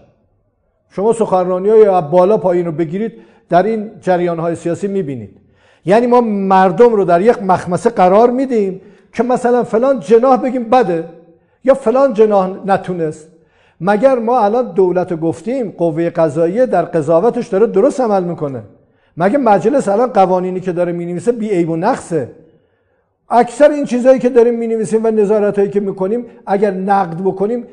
شما 0.90 1.12
سخنرانی 1.12 1.68
های 1.68 2.02
بالا 2.10 2.36
پایین 2.36 2.66
رو 2.66 2.72
بگیرید 2.72 3.12
در 3.48 3.62
این 3.62 3.90
جریان 4.00 4.38
های 4.38 4.54
سیاسی 4.54 4.88
می‌بینید. 4.88 5.36
یعنی 5.84 6.06
ما 6.06 6.20
مردم 6.20 6.88
رو 6.94 7.04
در 7.04 7.20
یک 7.20 7.42
مخمسه 7.42 7.90
قرار 7.90 8.30
میدیم 8.30 8.80
که 9.12 9.22
مثلا 9.22 9.64
فلان 9.64 10.00
جناح 10.00 10.36
بگیم 10.36 10.64
بده 10.64 11.04
یا 11.64 11.74
فلان 11.74 12.12
جناح 12.12 12.50
نتونست. 12.66 13.28
مگر 13.80 14.18
ما 14.18 14.40
الان 14.40 14.72
دولت 14.72 15.20
گفتیم 15.20 15.70
قوه 15.78 16.10
قضاییه 16.10 16.66
در 16.66 16.82
قضاوتش 16.82 17.48
داره 17.48 17.66
درست 17.66 18.00
عمل 18.00 18.24
می‌کنه؟ 18.24 18.62
مگه 19.16 19.38
مجلس 19.38 19.88
الان 19.88 20.08
قوانینی 20.08 20.60
که 20.60 20.72
داره 20.72 20.92
می‌نویسه 20.92 21.32
بی 21.32 21.50
عیب 21.50 21.70
و 21.70 21.76
نقصه؟ 21.76 22.41
اکثر 23.32 23.70
این 23.70 23.84
چیزهایی 23.84 24.18
که 24.18 24.28
داریم 24.28 24.54
می 24.54 24.66
نویسیم 24.66 25.04
و 25.04 25.10
نظارت 25.10 25.58
هایی 25.58 25.70
که 25.70 25.80
می‌کنیم 25.80 26.26
اگر 26.46 26.70
نقد 26.70 27.16
بکنیم 27.24 27.66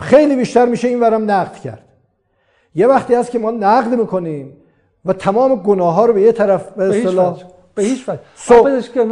خیلی 0.00 0.36
بیشتر 0.36 0.66
میشه 0.66 0.88
این 0.88 1.00
ورم 1.00 1.30
نقد 1.30 1.54
کرد. 1.56 1.82
یه 2.74 2.86
وقتی 2.86 3.14
هست 3.14 3.30
که 3.30 3.38
ما 3.38 3.50
نقد 3.50 3.94
می‌کنیم 3.94 4.56
و 5.04 5.12
تمام 5.12 5.54
گناه 5.54 5.94
ها 5.94 6.06
رو 6.06 6.12
به 6.12 6.20
یه 6.20 6.32
طرف 6.32 6.70
به 6.70 6.84
اصطلاح 6.84 7.38
به 7.74 7.82
هیچ 7.82 8.08
وجه. 8.08 8.20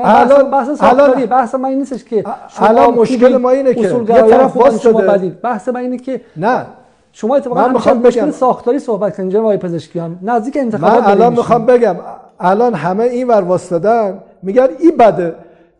الان 0.04 0.50
بحث 0.50 0.70
ساختاری 0.70 1.26
بحث 1.26 1.54
من 1.54 1.64
این 1.64 1.78
نیستش 1.78 2.04
که 2.04 2.24
الان 2.58 2.94
مشکل 2.94 3.36
ما 3.36 3.50
اینه 3.50 3.74
که 3.74 3.80
یه 3.80 4.04
طرف 4.04 4.56
باز 4.56 4.80
شده. 4.80 5.28
بحث 5.28 5.68
من 5.68 5.80
اینه 5.80 5.96
که 5.96 6.20
نه. 6.36 6.66
شما 7.12 7.36
اتفاقا 7.36 7.66
من 7.66 7.72
می‌خوام 7.72 7.98
مشکل 7.98 8.30
ساختاری 8.30 8.78
صحبت 8.78 9.16
کنید 9.16 9.32
جناب 9.32 9.56
پزشکیان. 9.56 10.18
نزدیک 10.22 10.56
انتخابات 10.56 11.04
من 11.04 11.10
الان 11.10 11.32
می‌خوام 11.32 11.66
بگم 11.66 11.96
الان 12.40 12.74
همه 12.74 13.04
این 13.04 13.28
ور 13.28 13.40
واسطادن 13.40 14.18
میگن 14.42 14.68
این 14.78 14.96
بده. 14.96 15.34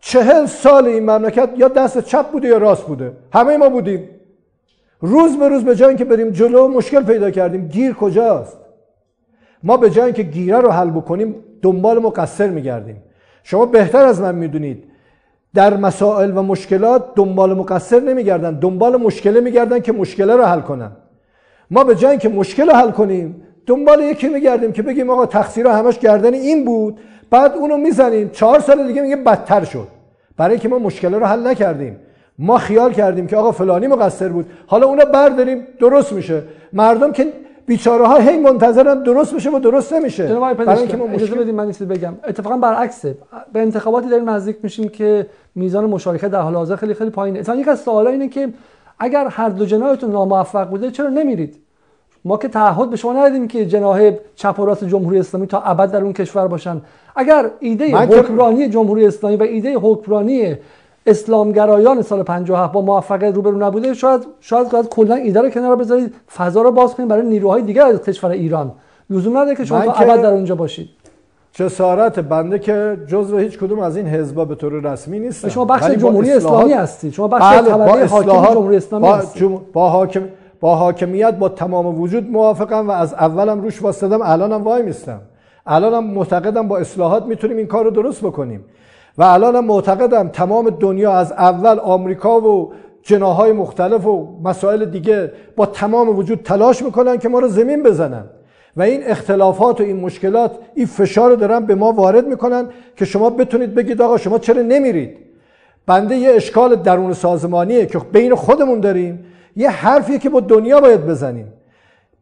چهل 0.04 0.46
سال 0.46 0.86
این 0.86 1.10
مملکت 1.10 1.48
یا 1.56 1.68
دست 1.68 1.98
چپ 1.98 2.30
بوده 2.30 2.48
یا 2.48 2.58
راست 2.58 2.82
بوده. 2.82 3.12
همه 3.32 3.56
ما 3.56 3.68
بودیم. 3.68 4.08
روز 5.00 5.38
به 5.38 5.48
روز 5.48 5.64
به 5.64 5.76
جای 5.76 5.96
که 5.96 6.04
بریم 6.04 6.30
جلو 6.30 6.68
مشکل 6.68 7.02
پیدا 7.02 7.30
کردیم. 7.30 7.68
گیر 7.68 7.94
کجاست؟ 7.94 8.58
ما 9.62 9.76
به 9.76 9.90
جای 9.90 10.12
که 10.12 10.22
گیره 10.22 10.58
رو 10.58 10.70
حل 10.70 10.90
بکنیم 10.90 11.34
دنبال 11.62 11.98
مقصر 11.98 12.48
میگردیم. 12.48 13.02
شما 13.42 13.66
بهتر 13.66 14.04
از 14.04 14.20
من 14.20 14.34
می‌دونید 14.34 14.84
در 15.54 15.76
مسائل 15.76 16.38
و 16.38 16.42
مشکلات 16.42 17.04
دنبال 17.14 17.54
مقصر 17.54 18.00
نمیگردن 18.00 18.58
دنبال 18.58 18.96
مشکله 18.96 19.40
میگردن 19.40 19.80
که 19.80 19.92
مشکله 19.92 20.36
رو 20.36 20.44
حل 20.44 20.60
کنن. 20.60 20.90
ما 21.70 21.84
به 21.84 21.94
جای 21.94 22.18
که 22.18 22.28
مشکل 22.28 22.66
رو 22.70 22.76
حل 22.76 22.90
کنیم 22.90 23.42
دنبال 23.66 24.00
یکی 24.00 24.28
میگردیم 24.28 24.72
که 24.72 24.82
بگیم 24.82 25.10
آقا 25.10 25.26
تقصیر 25.26 25.66
همش 25.66 25.98
گردن 25.98 26.34
این 26.34 26.64
بود. 26.64 27.00
بعد 27.30 27.52
اونو 27.56 27.76
می‌زنیم. 27.76 28.30
چهار 28.30 28.60
سال 28.60 28.86
دیگه 28.86 29.02
میگه 29.02 29.16
بدتر 29.16 29.64
شد. 29.64 29.88
برای 30.42 30.54
اینکه 30.54 30.68
ما 30.68 30.78
مشکل 30.78 31.14
رو 31.14 31.26
حل 31.26 31.46
نکردیم. 31.46 31.96
ما 32.38 32.58
خیال 32.58 32.92
کردیم 32.92 33.26
که 33.26 33.36
آقا 33.36 33.52
فلانی 33.52 33.86
مقصر 33.86 34.28
بود. 34.28 34.46
حالا 34.66 34.86
اونا 34.86 35.04
برداریم 35.04 35.66
درست 35.80 36.12
میشه. 36.12 36.42
مردم 36.72 37.12
که 37.12 37.32
بیچاره 37.66 38.06
ها 38.06 38.18
هی 38.18 38.38
منتظرن 38.38 39.02
درست 39.02 39.34
بشه 39.34 39.50
و 39.50 39.58
درست 39.58 39.92
نمیشه. 39.92 40.26
برای 40.34 40.78
اینکه 40.78 40.96
ما 40.96 41.06
مشکل 41.06 41.34
بدیم 41.34 41.54
من 41.54 41.68
بگم. 41.86 42.14
اتفاقا 42.28 42.56
برعکسه. 42.56 43.16
به 43.52 43.60
انتخاباتی 43.60 44.08
داریم 44.08 44.30
نزدیک 44.30 44.56
میشیم 44.62 44.88
که 44.88 45.26
میزان 45.54 45.84
مشارکت 45.84 46.28
در 46.28 46.40
حال 46.40 46.54
حاضر 46.54 46.76
خیلی 46.76 46.94
خیلی 46.94 47.10
پایینه. 47.10 47.38
اتفاقا 47.38 47.60
یک 47.60 47.68
از 47.68 47.80
سوالا 47.80 48.10
اینه 48.10 48.28
که 48.28 48.48
اگر 48.98 49.26
هر 49.28 49.48
دو 49.48 49.64
جناحتون 49.64 50.10
ناموفق 50.10 50.68
بوده 50.70 50.90
چرا 50.90 51.08
نمیرید؟ 51.08 51.56
ما 52.24 52.36
که 52.36 52.48
تعهد 52.48 52.90
به 52.90 52.96
شما 52.96 53.12
ندادیم 53.12 53.48
که 53.48 53.66
جناح 53.66 54.10
چپ 54.36 54.60
و 54.60 54.64
راست 54.64 54.84
جمهوری 54.84 55.18
اسلامی 55.18 55.46
تا 55.46 55.60
ابد 55.60 55.90
در 55.90 56.02
اون 56.02 56.12
کشور 56.12 56.46
باشن. 56.46 56.80
اگر 57.16 57.50
ایده 57.60 57.96
حکمرانی 57.96 58.68
جمهوری 58.68 59.06
اسلامی 59.06 59.36
و 59.36 59.42
ایده 59.42 59.74
حکمرانی 59.78 60.56
اسلامگرایان 61.06 62.02
سال 62.02 62.22
57 62.22 62.72
با 62.72 62.80
موفقیت 62.80 63.34
روبرو 63.34 63.58
نبوده 63.58 63.94
شاید 63.94 64.26
شاید 64.40 64.70
باید 64.70 64.88
کلا 64.88 65.14
ایده 65.14 65.40
رو 65.40 65.50
کنار 65.50 65.76
بذارید 65.76 66.14
فضا 66.36 66.62
رو 66.62 66.72
باز 66.72 66.94
کنید 66.94 67.08
برای 67.08 67.26
نیروهای 67.26 67.62
دیگر 67.62 67.86
از 67.86 68.02
کشور 68.02 68.30
ایران. 68.30 68.72
لزوم 69.10 69.38
نداره 69.38 69.56
که 69.56 69.64
شما 69.64 69.84
تا 69.84 69.92
ابد 69.92 70.22
در 70.22 70.32
اونجا 70.32 70.54
باشید. 70.54 70.88
جسارت 71.52 72.18
بنده 72.18 72.58
که 72.58 72.96
جزو 73.06 73.38
هیچ 73.38 73.58
کدوم 73.58 73.78
از 73.78 73.96
این 73.96 74.06
حزبا 74.06 74.44
به 74.44 74.54
طور 74.54 74.72
رسمی 74.72 75.18
نیست 75.18 75.48
شما 75.48 75.64
بخش 75.64 75.90
جمهوری 75.90 76.32
اسلامی 76.32 76.72
هستید. 76.72 77.12
شما 77.12 77.28
بخش 77.28 77.58
بله 77.58 77.72
حاکم 78.06 78.54
جمهوری 78.54 78.76
اسلامی 78.76 79.06
با, 79.06 79.14
هستید. 79.14 79.72
با 79.72 79.88
حاکم 79.88 80.22
با 80.62 80.74
حاکمیت 80.74 81.34
با 81.34 81.48
تمام 81.48 82.00
وجود 82.00 82.30
موافقم 82.30 82.88
و 82.88 82.90
از 82.90 83.14
اولم 83.14 83.60
روش 83.60 83.82
واسطدم 83.82 84.22
الانم 84.22 84.62
وای 84.62 84.82
میستم. 84.82 85.20
الانم 85.66 86.04
معتقدم 86.04 86.68
با 86.68 86.78
اصلاحات 86.78 87.26
می‌تونیم 87.26 87.56
این 87.56 87.66
کار 87.66 87.84
رو 87.84 87.90
درست 87.90 88.24
بکنیم. 88.24 88.64
و 89.18 89.22
الانم 89.22 89.64
معتقدم 89.64 90.28
تمام 90.28 90.70
دنیا 90.70 91.12
از 91.12 91.32
اول 91.32 91.78
آمریکا 91.78 92.40
و 92.40 92.72
جناهای 93.02 93.52
مختلف 93.52 94.06
و 94.06 94.28
مسائل 94.44 94.84
دیگه 94.84 95.32
با 95.56 95.66
تمام 95.66 96.18
وجود 96.18 96.40
تلاش 96.44 96.82
می‌کنن 96.82 97.18
که 97.18 97.28
ما 97.28 97.38
رو 97.38 97.48
زمین 97.48 97.82
بزنن. 97.82 98.24
و 98.76 98.82
این 98.82 99.00
اختلافات 99.06 99.80
و 99.80 99.84
این 99.84 100.00
مشکلات 100.00 100.50
این 100.74 100.86
فشار 100.86 101.30
رو 101.30 101.36
دارن 101.36 101.66
به 101.66 101.74
ما 101.74 101.92
وارد 101.92 102.26
می‌کنن 102.26 102.64
که 102.96 103.04
شما 103.04 103.30
بتونید 103.30 103.74
بگید 103.74 104.02
آقا 104.02 104.16
شما 104.16 104.38
چرا 104.38 104.62
نمیرید؟ 104.62 105.16
بنده 105.86 106.16
یه 106.16 106.30
اشکال 106.30 106.76
درون 106.76 107.12
سازمانیه 107.12 107.86
که 107.86 107.98
بین 108.12 108.34
خودمون 108.34 108.80
داریم. 108.80 109.24
یه 109.56 109.70
حرفیه 109.70 110.18
که 110.18 110.30
با 110.30 110.40
دنیا 110.40 110.80
باید 110.80 111.06
بزنیم. 111.06 111.52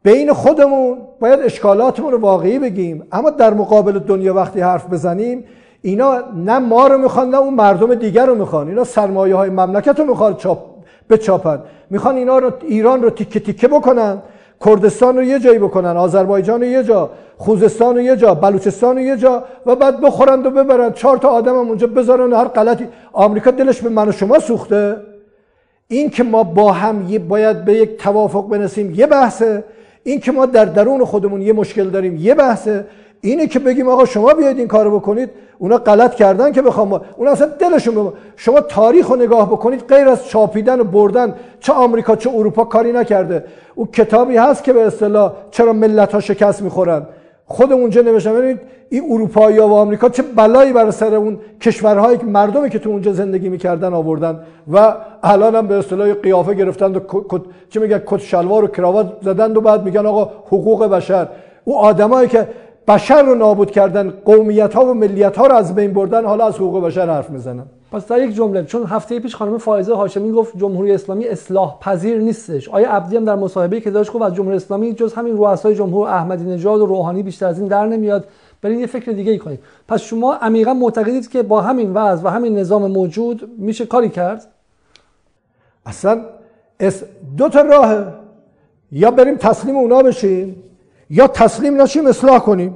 بین 0.03 0.33
خودمون 0.33 0.99
باید 1.21 1.41
اشکالاتمون 1.41 2.13
رو 2.13 2.19
واقعی 2.19 2.59
بگیم. 2.59 3.07
اما 3.13 3.31
در 3.31 3.55
مقابل 3.55 3.99
دنیا 3.99 4.35
وقتی 4.35 4.61
حرف 4.61 4.87
بزنیم 4.87 5.45
اینا 5.83 6.19
نه 6.37 6.59
ما 6.59 6.87
رو 6.87 6.99
می‌خوان 6.99 7.31
نه 7.31 7.39
اون 7.39 7.55
مردم 7.55 7.95
دیگر 7.95 8.27
رو 8.27 8.35
می‌خوان. 8.35 8.69
اینا 8.69 8.85
سرمایه 8.85 9.35
های 9.35 9.51
مملکت 9.51 10.01
رو 10.01 10.07
می‌خوان 10.07 10.37
چاپ 10.37 10.59
بچاپن. 11.11 11.59
می‌خوان 11.91 12.17
اینا 12.17 12.39
رو 12.39 12.53
ایران 12.61 13.03
رو 13.03 13.11
تیکه 13.11 13.41
تیکه 13.41 13.69
بکنن 13.69 14.23
کردستان 14.65 15.17
رو 15.17 15.23
یه 15.23 15.39
جایی 15.39 15.59
بکنن 15.59 15.97
آذربایجان 15.97 16.61
رو 16.61 16.67
یه 16.67 16.85
جا 16.85 17.11
خوزستان 17.37 17.95
رو 17.95 18.01
یه 18.01 18.17
جا 18.17 18.35
بلوچستان 18.35 18.97
رو 18.97 19.03
یه 19.03 19.17
جا 19.17 19.45
و 19.67 19.77
بعد 19.77 20.01
بخورند 20.01 20.47
و 20.47 20.51
ببرن 20.51 20.93
چهار 20.93 21.17
تا 21.17 21.29
آدم 21.29 21.59
هم 21.59 21.69
اونجا 21.69 21.87
بذارن 21.87 22.33
هر 22.33 22.45
غلطی 22.45 22.89
آمریکا 23.13 23.51
دلش 23.51 23.83
به 23.83 23.89
من 23.89 24.09
و 24.09 24.13
شما 24.13 24.39
سوخته. 24.39 24.97
این 25.93 26.11
که 26.11 26.23
ما 26.23 26.43
با 26.43 26.73
هم 26.73 27.19
باید 27.29 27.65
به 27.65 27.75
یک 27.75 27.97
توافق 27.97 28.49
بنسیم 28.49 28.95
یه 28.95 29.07
بحثه. 29.07 29.65
این 30.03 30.21
که 30.21 30.33
ما 30.33 30.47
در 30.47 30.65
درون 30.65 31.05
خودمون 31.05 31.43
یه 31.43 31.53
مشکل 31.53 31.91
داریم 31.91 32.17
یه 32.17 32.35
بحثه. 32.35 32.85
اینه 33.21 33.47
که 33.47 33.59
بگیم 33.59 33.89
آقا 33.89 34.05
شما 34.05 34.35
بیاید 34.35 34.59
این 34.59 34.69
کارو 34.69 34.99
بکنید 34.99 35.31
اونا 35.59 35.77
غلط 35.77 36.15
کردن 36.15 36.53
که 36.53 36.63
بخوام 36.63 37.01
اونا 37.17 37.31
اصلا 37.31 37.47
دلشون 37.47 37.95
بما. 37.95 38.13
شما 38.37 38.61
تاریخ 38.61 39.13
نگاه 39.13 39.51
بکنید 39.51 39.85
غیر 39.89 40.09
از 40.09 40.29
چاپیدن 40.29 40.81
و 40.81 40.85
بردن 40.85 41.35
چه 41.61 41.73
آمریکا 41.73 42.17
چه 42.17 42.31
اروپا 42.31 42.65
کاری 42.65 42.93
نکرده. 42.93 43.45
او 43.75 43.87
کتابی 43.87 44.37
هست 44.37 44.65
که 44.65 44.73
به 44.73 44.87
اصطلاح 44.87 45.33
چرا 45.51 45.73
ملت 45.73 46.13
ها 46.13 46.21
شکست 46.21 46.63
می‌خورن. 46.63 47.07
خود 47.53 47.73
اونجا 47.73 48.03
نوشتم 48.03 48.35
ببینید 48.35 48.61
این 48.89 49.05
اروپایی 49.11 49.59
و 49.59 49.63
آمریکا 49.63 50.09
چه 50.09 50.23
بلایی 50.23 50.73
بر 50.73 50.91
سر 50.91 51.15
اون 51.15 51.39
کشورهایی 51.61 52.19
که 52.19 52.25
مردمی 52.25 52.71
که 52.71 52.79
تو 52.79 52.91
اونجا 52.91 53.13
زندگی 53.13 53.49
می‌کردن 53.49 53.95
آوردن 53.95 54.41
و 54.73 54.95
الان 55.23 55.55
هم 55.55 55.67
به 55.67 55.79
اصطلاح 55.79 56.13
قیافه 56.13 56.55
گرفتن 56.55 56.95
و 56.95 57.01
چه 57.71 57.81
میگن 57.81 58.03
کت 58.07 58.21
شلوار 58.21 58.65
و 58.65 58.67
کراوات 58.67 59.13
زدن 59.23 59.57
و 59.57 59.61
بعد 59.61 59.85
میگن 59.85 60.07
آقا 60.07 60.31
حقوق 60.47 60.87
بشر. 60.87 61.29
او 61.65 61.79
آدمایی 61.79 62.29
که 62.29 62.49
بشر 62.91 63.23
رو 63.23 63.35
نابود 63.35 63.71
کردن 63.71 64.11
قومیت 64.11 64.75
ها 64.75 64.85
و 64.85 64.95
ملیت 64.95 65.37
ها 65.37 65.47
رو 65.47 65.55
از 65.55 65.75
بین 65.75 65.93
بردن 65.93 66.25
حالا 66.25 66.47
از 66.47 66.55
حقوق 66.55 66.85
بشر 66.85 67.11
حرف 67.11 67.31
می‌زنن. 67.31 67.67
پس 67.93 68.07
در 68.07 68.23
یک 68.23 68.35
جمله 68.35 68.65
چون 68.65 68.85
هفته 68.85 69.21
پیش 69.21 69.37
خانم 69.37 69.59
فائزه 69.59 69.95
هاشمی 69.95 70.33
گفت 70.33 70.57
جمهوری 70.57 70.93
اسلامی 70.93 71.29
اصلاح 71.29 71.79
پذیر 71.81 72.19
نیستش. 72.19 72.69
آیا 72.69 72.91
عبدی 72.91 73.17
هم 73.17 73.25
در 73.25 73.35
مصاحبه 73.35 73.81
که 73.81 73.91
داشت 73.91 74.13
گفت 74.13 74.23
از 74.23 74.35
جمهوری 74.35 74.57
اسلامی 74.57 74.93
جز 74.93 75.15
همین 75.15 75.37
رؤسای 75.37 75.75
جمهور 75.75 76.09
احمدی 76.09 76.45
نژاد 76.45 76.81
و 76.81 76.87
روحانی 76.87 77.23
بیشتر 77.23 77.47
از 77.47 77.59
این 77.59 77.69
در 77.69 77.87
نمیاد. 77.87 78.25
برین 78.63 78.81
یه 78.81 78.87
فکر 78.87 79.13
دیگه 79.13 79.33
ای 79.33 79.39
کنید. 79.39 79.61
پس 79.89 80.01
شما 80.01 80.35
عمیقا 80.35 80.75
معتقدید 80.75 81.31
که 81.31 81.43
با 81.43 81.61
همین 81.61 81.93
وضع 81.93 82.25
و 82.25 82.29
همین 82.29 82.59
نظام 82.59 82.87
موجود 82.87 83.51
میشه 83.59 83.87
کاری 83.87 84.09
کرد؟ 84.09 84.47
اصلا 85.87 86.21
دو 87.37 87.49
تا 87.49 87.61
راه. 87.61 88.05
یا 88.93 89.11
بریم 89.11 89.37
تسلیم 89.37 89.77
اونا 89.77 90.03
بشیم 90.03 90.70
یا 91.11 91.27
تسلیم 91.27 91.83
نشیم 91.83 92.07
اصلاح 92.07 92.39
کنیم. 92.39 92.75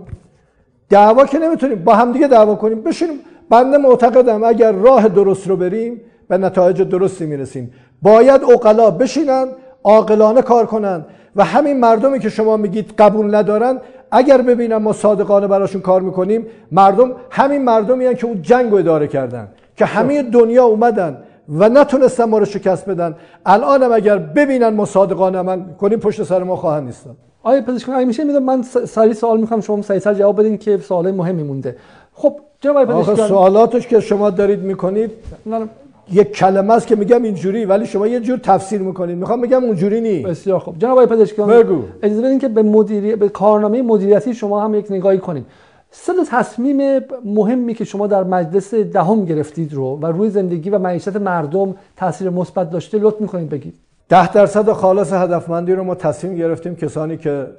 دعوا 0.90 1.26
که 1.26 1.38
نمی‌تونیم 1.38 1.84
با 1.84 1.94
همدیگه 1.94 2.28
دعوا 2.28 2.54
کنیم. 2.54 2.80
بشینیم 2.80 3.18
بنده 3.50 3.78
معتقدم 3.78 4.44
اگر 4.44 4.72
راه 4.72 5.08
درست 5.08 5.48
رو 5.48 5.56
بریم 5.56 6.00
به 6.28 6.38
نتایج 6.38 6.82
درستی 6.82 7.26
می‌رسیم. 7.26 7.72
باید 8.02 8.44
اقلا 8.44 8.90
بشینن 8.90 9.46
عاقلانه 9.84 10.42
کار 10.42 10.66
کنن 10.66 11.04
و 11.36 11.44
همین 11.44 11.80
مردمی 11.80 12.18
که 12.18 12.28
شما 12.28 12.56
میگید 12.56 12.94
قبول 12.98 13.34
ندارن 13.34 13.80
اگر 14.10 14.42
ببینم 14.42 14.82
ما 14.82 14.92
صادقانه 14.92 15.46
براشون 15.46 15.80
کار 15.80 16.00
می‌کنیم 16.00 16.46
مردم 16.72 17.12
همین 17.30 17.64
مردمی 17.64 18.14
که 18.14 18.26
اون 18.26 18.42
جنگ 18.42 18.70
رو 18.70 18.76
اداره 18.76 19.06
کردن 19.06 19.48
که 19.76 19.84
همه 19.84 20.22
دنیا 20.22 20.64
اومدن 20.64 21.22
و 21.48 21.68
نتونستن 21.68 22.24
ما 22.24 22.38
رو 22.38 22.44
شکست 22.44 22.88
بدن. 22.88 23.16
الان 23.46 23.82
هم 23.82 23.92
اگر 23.92 24.18
ببینن 24.18 24.68
ما 24.68 24.84
صادقانه 24.84 25.42
من 25.42 25.74
کنیم 25.80 25.98
پشت 25.98 26.22
سر 26.22 26.42
ما 26.42 26.56
خواهند 26.56 26.86
نیستن 26.86 27.16
آیا 27.44 27.60
پزشکان 27.62 27.94
اگه 27.94 28.04
میشه 28.04 28.24
می‌دونم 28.24 28.44
من 28.44 28.62
سری 28.62 29.14
سوال 29.14 29.40
می‌خوام 29.40 29.60
شما 29.60 29.82
سریعتر 29.82 30.14
جواب 30.14 30.40
بدین 30.40 30.58
که 30.58 30.78
سوال 30.78 31.10
مهمی 31.10 31.42
مونده. 31.42 31.76
خب 32.14 32.36
جناب 32.60 32.90
آقای 32.90 33.16
سوالاتش 33.16 33.86
که 33.86 34.00
شما 34.00 34.30
دارید 34.30 34.60
می‌کنید 34.60 35.10
یک 36.12 36.32
کلمه 36.32 36.74
است 36.74 36.86
که 36.86 36.96
میگم 36.96 37.22
اینجوری 37.22 37.64
ولی 37.64 37.86
شما 37.86 38.06
یه 38.06 38.20
جور 38.20 38.38
تفسیر 38.38 38.80
می‌کنید. 38.80 39.18
می‌خوام 39.18 39.40
بگم 39.40 39.64
اونجوری 39.64 40.00
نی. 40.00 40.22
بسیار 40.22 40.58
خوب. 40.58 40.78
جناب 40.78 40.98
آقای 40.98 41.06
پزشکیان 41.06 41.48
بگو. 41.48 41.82
اجازه 42.02 42.22
بدین 42.22 42.38
که 42.38 42.48
به 42.48 42.62
مدیری 42.62 43.16
به 43.16 43.28
کارنامه 43.28 43.82
مدیریتی 43.82 44.34
شما 44.34 44.64
هم 44.64 44.74
یک 44.74 44.86
نگاهی 44.90 45.18
کنید 45.18 45.46
سه 45.90 46.12
تصمیم 46.30 47.00
مهمی 47.24 47.74
که 47.74 47.84
شما 47.84 48.06
در 48.06 48.24
مجلس 48.24 48.74
دهم 48.74 49.24
گرفتید 49.24 49.74
رو 49.74 49.98
و 50.02 50.06
روی 50.06 50.30
زندگی 50.30 50.70
و 50.70 50.78
معیشت 50.78 51.16
مردم 51.16 51.74
تاثیر 51.96 52.30
مثبت 52.30 52.70
داشته 52.70 52.98
لطف 52.98 53.20
می‌کنید 53.20 53.48
بگید. 53.48 53.74
ده 54.08 54.32
درصد 54.32 54.72
خالص 54.72 55.12
هدفمندی 55.12 55.72
رو 55.72 55.84
ما 55.84 55.94
تصمیم 55.94 56.34
گرفتیم 56.34 56.76
کسانی 56.76 57.16
که 57.16 57.50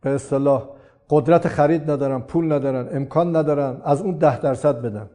به 0.00 0.10
اصطلاح 0.10 0.62
قدرت 1.10 1.48
خرید 1.48 1.90
ندارن 1.90 2.20
پول 2.20 2.52
ندارن 2.52 2.88
امکان 2.92 3.36
ندارن 3.36 3.80
از 3.84 4.02
اون 4.02 4.14
ده 4.14 4.40
درصد 4.40 4.82
بدن. 4.82 5.10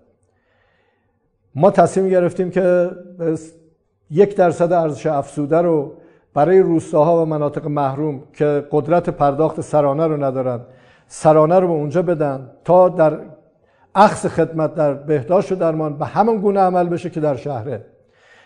ما 1.56 1.72
تصمیم 1.72 2.10
گرفتیم 2.10 2.52
که 2.52 2.90
یک 4.10 4.36
درصد 4.36 4.74
ارزش 4.74 5.06
افزوده 5.06 5.62
رو 5.62 5.94
برای 6.34 6.60
روستاها 6.60 7.22
و 7.22 7.26
مناطق 7.26 7.68
محروم 7.68 8.24
که 8.34 8.68
قدرت 8.72 9.10
پرداخت 9.10 9.62
سرانه 9.62 10.08
رو 10.08 10.24
ندارن 10.24 10.60
سرانه 11.08 11.60
رو 11.60 11.68
به 11.68 11.74
اونجا 11.74 12.02
بدن 12.02 12.50
تا 12.66 12.90
در 12.90 13.20
اخص 13.96 14.26
خدمت 14.26 14.76
در 14.76 14.94
بهداشت 14.94 15.52
و 15.52 15.56
درمان 15.56 15.98
به 15.98 16.06
همون 16.06 16.38
گونه 16.38 16.60
عمل 16.60 16.90
بشه 16.90 17.10
که 17.10 17.20
در 17.20 17.36
شهره. 17.36 17.86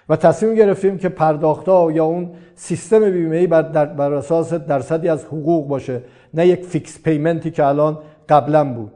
و 0.10 0.16
تصمیم 0.16 0.56
گرفتیم 0.56 0.98
که 0.98 1.10
پرداختا 1.10 1.92
یا 1.92 2.06
اون 2.06 2.30
سیستم 2.56 3.12
بیمه 3.12 3.48
بر, 3.48 3.62
بر 3.86 4.14
اساس 4.14 4.54
درصدی 4.54 5.10
از 5.10 5.26
حقوق 5.26 5.68
باشه 5.68 6.02
نه 6.34 6.48
یک 6.48 6.66
فیکس 6.66 7.04
پیمنتی 7.04 7.52
که 7.52 7.66
الان 7.66 7.98
قبلا 8.30 8.74
بود. 8.74 8.92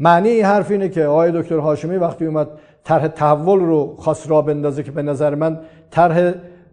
معنی 0.00 0.28
این 0.28 0.44
حرف 0.44 0.70
اینه 0.70 0.88
که 0.88 1.04
آقای 1.04 1.42
دکتر 1.42 1.58
هاشمی 1.58 1.96
وقتی 1.96 2.26
اومد 2.26 2.48
طرح 2.84 3.08
تحول 3.08 3.60
رو 3.60 3.96
خواست 3.96 4.30
را 4.30 4.42
بندازه 4.42 4.82
که 4.82 4.90
به 4.90 5.02
نظر 5.02 5.34
من 5.34 5.60
طرح 5.90 6.32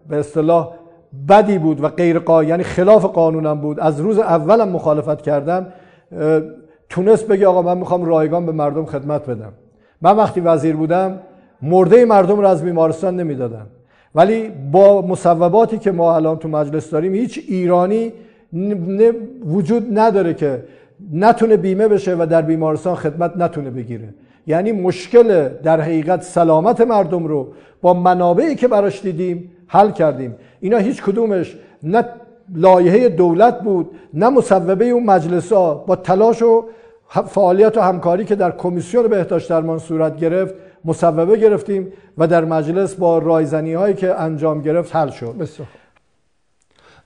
به 0.09 0.17
اصطلاح 0.17 0.73
بدی 1.30 1.57
بود 1.57 1.84
و 1.84 1.88
غیر 1.88 2.19
قا... 2.19 2.43
یعنی 2.43 2.63
خلاف 2.63 3.05
قانونم 3.05 3.61
بود. 3.61 3.80
از 3.80 3.99
روز 3.99 4.19
اولم 4.19 4.69
مخالفت 4.69 5.21
کردم 5.21 5.67
تونست 6.89 7.27
بگه 7.27 7.47
آقا 7.47 7.61
من 7.61 7.77
می‌خوام 7.77 8.05
رایگان 8.05 8.45
به 8.45 8.51
مردم 8.51 8.86
خدمت 8.86 9.25
بدم. 9.25 9.53
من 10.01 10.17
وقتی 10.17 10.41
وزیر 10.41 10.75
بودم 10.75 11.19
مرده 11.62 12.05
مردم 12.05 12.38
رو 12.38 12.47
از 12.47 12.64
بیمارستان 12.64 13.16
نمی‌دادن. 13.16 13.66
ولی 14.16 14.51
با 14.72 15.01
مصوباتی 15.01 15.78
که 15.78 15.91
ما 15.91 16.16
الان 16.16 16.38
تو 16.38 16.47
مجلس 16.47 16.89
داریم 16.89 17.14
هیچ 17.14 17.39
ایرانی 17.47 18.14
وجود 19.45 19.99
نداره 19.99 20.34
که 20.34 20.64
نتونه 21.14 21.57
بیمه 21.57 21.88
بشه 21.88 22.16
و 22.16 22.28
در 22.30 22.41
بیمارستان 22.41 22.95
خدمت 22.95 23.38
نتونه 23.38 23.70
بگیره. 23.70 24.10
یعنی 24.47 24.72
مشکل 24.72 25.49
در 25.49 25.82
حقیقت 25.82 26.24
سلامت 26.24 26.82
مردم 26.82 27.28
رو 27.28 27.47
با 27.82 27.93
منابعی 27.93 28.55
که 28.55 28.68
براش 28.68 29.01
دیدیم 29.01 29.51
حل 29.68 29.91
کردیم. 29.91 30.36
اینا 30.60 30.78
هیچ 30.78 31.03
کدومش 31.03 31.57
نه 31.84 32.05
لایحه 32.55 33.10
دولت 33.10 33.62
بود 33.62 33.91
نه 34.14 34.30
مصوبه 34.30 34.86
اون 34.86 35.03
مجلس 35.03 35.53
ها 35.53 35.74
با 35.74 35.95
تلاش 35.95 36.41
و 36.41 36.66
فعالیت 37.28 37.78
و 37.78 37.82
همکاری 37.82 38.26
که 38.26 38.36
در 38.36 38.51
کمیسیون 38.51 39.07
بهداشت 39.07 39.49
درمان 39.49 39.80
صورت 39.80 40.18
گرفت 40.18 40.53
مصوبه 40.86 41.38
گرفتیم 41.38 41.93
و 42.17 42.27
در 42.27 42.45
مجلس 42.45 42.95
با 42.95 43.17
رایزنی 43.17 43.73
هایی 43.73 43.93
که 43.93 44.21
انجام 44.21 44.61
گرفت 44.61 44.95
حل 44.95 45.09
شد. 45.09 45.36
بسیار 45.39 45.67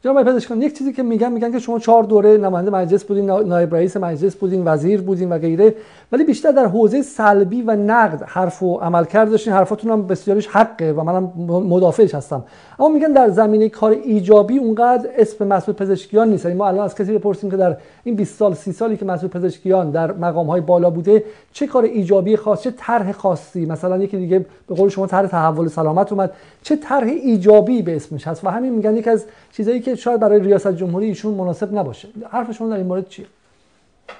جناب 0.03 0.23
پزشکان 0.23 0.61
یک 0.61 0.77
چیزی 0.77 0.93
که 0.93 1.03
میگن 1.03 1.31
میگن 1.31 1.51
که 1.51 1.59
شما 1.59 1.79
چهار 1.79 2.03
دوره 2.03 2.37
نماینده 2.37 2.71
مجلس 2.71 3.03
بودین 3.03 3.25
نایب 3.25 3.75
رئیس 3.75 3.97
مجلس 3.97 4.35
بودین 4.35 4.63
وزیر 4.65 5.01
بودین 5.01 5.29
و 5.29 5.37
غیره 5.37 5.75
ولی 6.11 6.23
بیشتر 6.23 6.51
در 6.51 6.65
حوزه 6.65 7.01
سلبی 7.01 7.61
و 7.61 7.75
نقد 7.75 8.23
حرف 8.23 8.63
و 8.63 8.77
عمل 8.77 9.05
کرد 9.05 9.29
داشتین. 9.29 9.53
حرفاتون 9.53 9.91
هم 9.91 10.07
بسیارش 10.07 10.47
حقه 10.47 10.91
و 10.91 11.03
منم 11.03 11.23
مدافعش 11.47 12.15
هستم. 12.15 12.43
اما 12.79 12.89
میگن 12.89 13.11
در 13.11 13.29
زمینه 13.29 13.69
کار 13.69 13.91
ایجابی 13.91 14.57
اونقدر 14.57 15.09
اسم 15.17 15.47
مسئول 15.47 15.75
پزشکیان 15.75 16.29
نیست. 16.29 16.45
یعنی 16.45 16.57
ما 16.57 16.67
الان 16.67 16.85
از 16.85 16.95
کسی 16.95 17.13
بپرسیم 17.13 17.51
که 17.51 17.57
در 17.57 17.77
این 18.03 18.15
20 18.15 18.37
سال 18.37 18.53
30 18.53 18.71
سالی 18.71 18.97
که 18.97 19.05
مسئول 19.05 19.29
پزشکیان 19.29 19.91
در 19.91 20.11
مقام 20.11 20.47
های 20.47 20.61
بالا 20.61 20.89
بوده 20.89 21.23
چه 21.53 21.67
کار 21.67 21.83
ایجابی 21.83 22.35
خاص 22.35 22.61
چه 22.61 22.71
طرح 22.77 23.11
خاصی؟ 23.11 23.65
مثلا 23.65 23.97
یکی 23.97 24.17
دیگه 24.17 24.45
به 24.67 24.75
قول 24.75 24.89
شما 24.89 25.07
طرح 25.07 25.27
تحول 25.27 25.67
سلامت 25.67 26.11
اومد. 26.11 26.31
چه 26.63 26.75
طرح 26.75 27.07
ایجابی 27.07 27.81
به 27.81 27.95
اسمش 27.95 28.27
هست؟ 28.27 28.45
و 28.45 28.49
همین 28.49 28.73
میگن 28.73 28.97
یک 28.97 29.07
از 29.07 29.25
چیزایی 29.51 29.79
که 29.95 30.01
شاید 30.01 30.19
برای 30.19 30.39
ریاست 30.39 30.75
جمهوری 30.75 31.05
ایشون 31.05 31.33
مناسب 31.33 31.77
نباشه. 31.77 32.07
حرف 32.29 32.51
شما 32.51 32.69
در 32.69 32.77
این 32.77 32.85
مورد 32.85 33.07
چیه؟ 33.07 33.25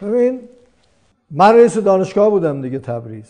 ببین 0.02 0.40
من 1.32 1.56
رئیس 1.56 1.78
دانشگاه 1.78 2.30
بودم 2.30 2.62
دیگه 2.62 2.80
تبریز. 2.80 3.28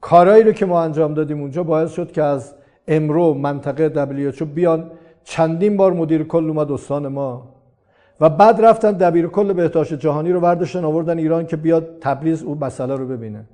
کارهایی 0.00 0.42
رو 0.42 0.52
که 0.52 0.66
ما 0.66 0.82
انجام 0.82 1.14
دادیم 1.14 1.40
اونجا 1.40 1.62
باعث 1.62 1.92
شد 1.92 2.12
که 2.12 2.22
از 2.22 2.54
امرو 2.88 3.34
منطقه 3.34 3.88
دبلیوچو 3.88 4.44
بیان. 4.44 4.90
چندین 5.24 5.76
بار 5.76 5.92
مدیر 5.92 6.22
کل 6.22 6.48
اومد 6.48 6.72
استان 6.72 7.08
ما. 7.08 7.46
و 8.20 8.28
بعد 8.28 8.60
رفتن 8.60 8.92
دبیر 8.92 9.26
کل 9.26 9.52
بهداشت 9.52 9.94
جهانی 9.94 10.32
رو 10.32 10.40
برداشتن 10.40 10.84
آوردن 10.84 11.18
ایران 11.18 11.46
که 11.46 11.56
بیاد 11.56 11.88
تبریز 12.00 12.42
اون 12.42 12.58
مسئله 12.58 12.96
رو 12.96 13.06
ببینه. 13.06 13.44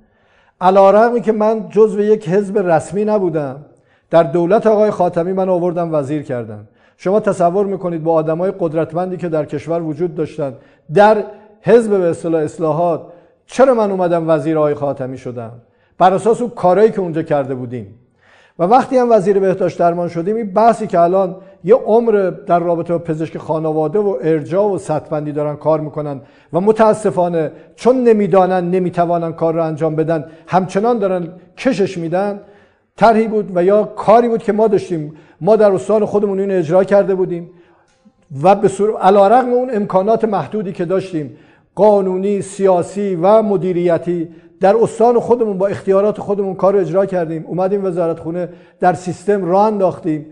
علیرغمی 0.61 1.21
که 1.21 1.31
من 1.31 1.69
جزو 1.69 2.01
یک 2.01 2.29
حزب 2.29 2.57
رسمی 2.57 3.05
نبودم 3.05 3.65
در 4.09 4.23
دولت 4.23 4.67
آقای 4.67 4.91
خاتمی 4.91 5.33
من 5.33 5.49
آوردم 5.49 5.93
وزیر 5.93 6.21
کردم. 6.21 6.67
شما 7.03 7.19
تصور 7.19 7.65
می‌کنید 7.65 8.03
با 8.03 8.13
آدمای 8.13 8.53
قدرتمندی 8.59 9.17
که 9.17 9.29
در 9.29 9.45
کشور 9.45 9.81
وجود 9.81 10.15
داشتن 10.15 10.53
در 10.93 11.23
حزب 11.61 11.97
به 11.97 12.09
اصطلاح 12.09 12.41
اصلاحات 12.41 13.01
چرا 13.45 13.73
من 13.73 13.91
اومدم 13.91 14.29
وزیر 14.29 14.57
آقای 14.57 14.73
خاتمی 14.73 15.17
شدم؟ 15.17 15.51
بر 15.97 16.13
اساس 16.13 16.41
اون 16.41 16.49
کارهایی 16.49 16.91
که 16.91 16.99
اونجا 16.99 17.23
کرده 17.23 17.55
بودیم. 17.55 17.99
و 18.59 18.63
وقتی 18.63 18.97
هم 18.97 19.11
وزیر 19.11 19.39
بهداشت 19.39 19.79
درمان 19.79 20.07
شدیم 20.07 20.35
این 20.35 20.53
بحثی 20.53 20.87
که 20.87 20.99
الان 20.99 21.35
یه 21.63 21.75
عمر 21.75 22.33
در 22.47 22.59
رابطه 22.59 22.93
با 22.93 22.99
پزشک 22.99 23.37
خانواده 23.37 23.99
و 23.99 24.17
ارجاع 24.21 24.65
و 24.65 24.77
سطبندی 24.77 25.31
دارن 25.31 25.55
کار 25.55 25.79
می‌کنن 25.79 26.21
و 26.53 26.61
متاسفانه 26.61 27.51
چون 27.75 28.03
نمی‌دانن 28.03 28.71
نمی‌توانن 28.71 29.33
کار 29.33 29.53
رو 29.53 29.63
انجام 29.63 29.95
بدن 29.95 30.25
همچنان 30.47 30.99
دارن 30.99 31.27
کشش 31.57 31.97
میدن 31.97 32.39
طرحی 32.97 33.27
بود 33.27 33.51
و 33.55 33.63
یا 33.63 33.83
کاری 33.83 34.29
بود 34.29 34.43
که 34.43 34.51
ما 34.51 34.67
داشتیم. 34.67 35.13
ما 35.41 35.55
در 35.55 35.71
استان 35.71 36.05
خودمون 36.05 36.39
این 36.39 36.51
اجرا 36.51 36.83
کرده 36.83 37.15
بودیم 37.15 37.49
و 38.43 38.55
به 38.55 38.67
صورت 38.67 38.95
علیرغم 39.03 39.53
اون 39.53 39.69
امکانات 39.73 40.25
محدودی 40.25 40.71
که 40.71 40.85
داشتیم 40.85 41.37
قانونی 41.75 42.41
سیاسی 42.41 43.15
و 43.21 43.41
مدیریتی 43.41 44.29
در 44.59 44.75
استان 44.75 45.19
خودمون 45.19 45.57
با 45.57 45.67
اختیارات 45.67 46.19
خودمون 46.19 46.55
کار 46.55 46.77
اجرا 46.77 47.05
کردیم. 47.05 47.45
اومدیم 47.47 47.85
وزارت 47.85 48.19
خونه 48.19 48.49
در 48.79 48.93
سیستم 48.93 49.45
راه 49.45 49.65
انداختیم 49.65 50.25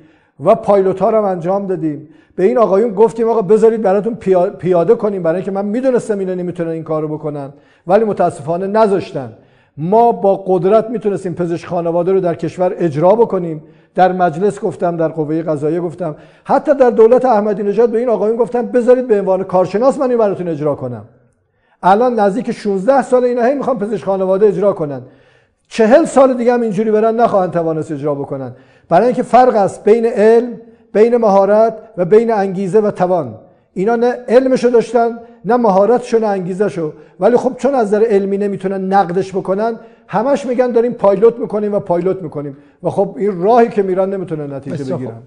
و 0.45 0.55
پایلوت 0.55 0.99
ها 0.99 1.09
رو 1.09 1.25
انجام 1.25 1.67
دادیم. 1.67 2.09
به 2.35 2.43
این 2.43 2.57
آقایون 2.57 2.93
گفتیم 2.93 3.29
آقا 3.29 3.41
بذارید 3.41 3.81
براتون 3.81 4.15
پیاده 4.59 4.95
کنیم. 4.95 5.23
برای 5.23 5.35
اینکه 5.35 5.51
من 5.51 5.65
می‌دونستم 5.65 6.19
اینا 6.19 6.33
نمی‌تونن 6.33 6.69
این 6.69 6.83
کارو 6.83 7.07
بکنن. 7.07 7.53
ولی 7.87 8.05
متاسفانه 8.05 8.67
نذاشتن. 8.67 9.33
ما 9.81 10.11
با 10.11 10.43
قدرت 10.47 10.89
می‌تونستیم 10.89 11.33
پزشک 11.33 11.67
خانواده 11.67 12.11
رو 12.11 12.19
در 12.19 12.35
کشور 12.35 12.73
اجرا 12.77 13.09
بکنیم. 13.09 13.63
در 13.95 14.11
مجلس 14.11 14.59
گفتم 14.59 14.97
در 14.97 15.07
قوه 15.07 15.41
قضاییه 15.41 15.81
گفتم. 15.81 16.15
حتی 16.43 16.75
در 16.75 16.89
دولت 16.89 17.25
احمدی 17.25 17.63
نژاد 17.63 17.89
به 17.89 17.99
این 17.99 18.09
آقایون 18.09 18.37
گفتم 18.37 18.65
بذارید 18.65 19.07
به 19.07 19.19
عنوان 19.19 19.43
کارشناس 19.43 19.99
من 19.99 20.09
این 20.09 20.19
براتون 20.19 20.47
اجرا 20.47 20.75
کنم. 20.75 21.05
الان 21.83 22.19
نزدیک 22.19 22.51
16 22.51 23.01
سال 23.01 23.23
اینا 23.23 23.43
هی 23.43 23.55
می‌خوان 23.55 23.79
پزشک 23.79 24.03
خانواده 24.03 24.45
اجرا 24.45 24.73
کنن. 24.73 25.01
چهل 25.69 26.05
سال 26.05 26.33
دیگه 26.33 26.53
هم 26.53 26.61
اینجوری 26.61 26.91
برن 26.91 27.15
نخواهند 27.15 27.51
توانست 27.51 27.91
اجرا 27.91 28.15
بکنن. 28.15 28.51
برای 28.89 29.05
اینکه 29.05 29.23
فرق 29.23 29.55
است 29.55 29.83
بین 29.83 30.05
علم 30.05 30.61
بین 30.93 31.17
مهارت 31.17 31.77
و 31.97 32.05
بین 32.05 32.31
انگیزه 32.31 32.79
و 32.79 32.91
توان. 32.91 33.35
اینا 33.73 33.95
نه 33.95 34.15
علمشو 34.27 34.69
داشتن 34.69 35.19
نه 35.45 35.57
مهارتشو 35.57 36.19
نه 36.19 36.27
انگیزهشو 36.27 36.93
ولی 37.19 37.37
خب 37.37 37.57
چون 37.57 37.75
از 37.75 37.87
نظر 37.87 38.03
علمی 38.03 38.37
نمی‌تونن 38.37 38.93
نقدش 38.93 39.31
بکنن 39.31 39.79
همش 40.07 40.45
میگن 40.45 40.71
داریم 40.71 40.93
پایلوت 40.93 41.39
می‌کنیم 41.39 41.73
و 41.73 41.79
پایلوت 41.79 42.21
می‌کنیم. 42.21 42.57
و 42.83 42.89
خب 42.89 43.15
این 43.17 43.41
راهی 43.41 43.69
که 43.69 43.83
میرن 43.83 44.13
نمی‌تونن 44.13 44.53
نتیجه 44.53 44.95
بگیرن. 44.95 45.21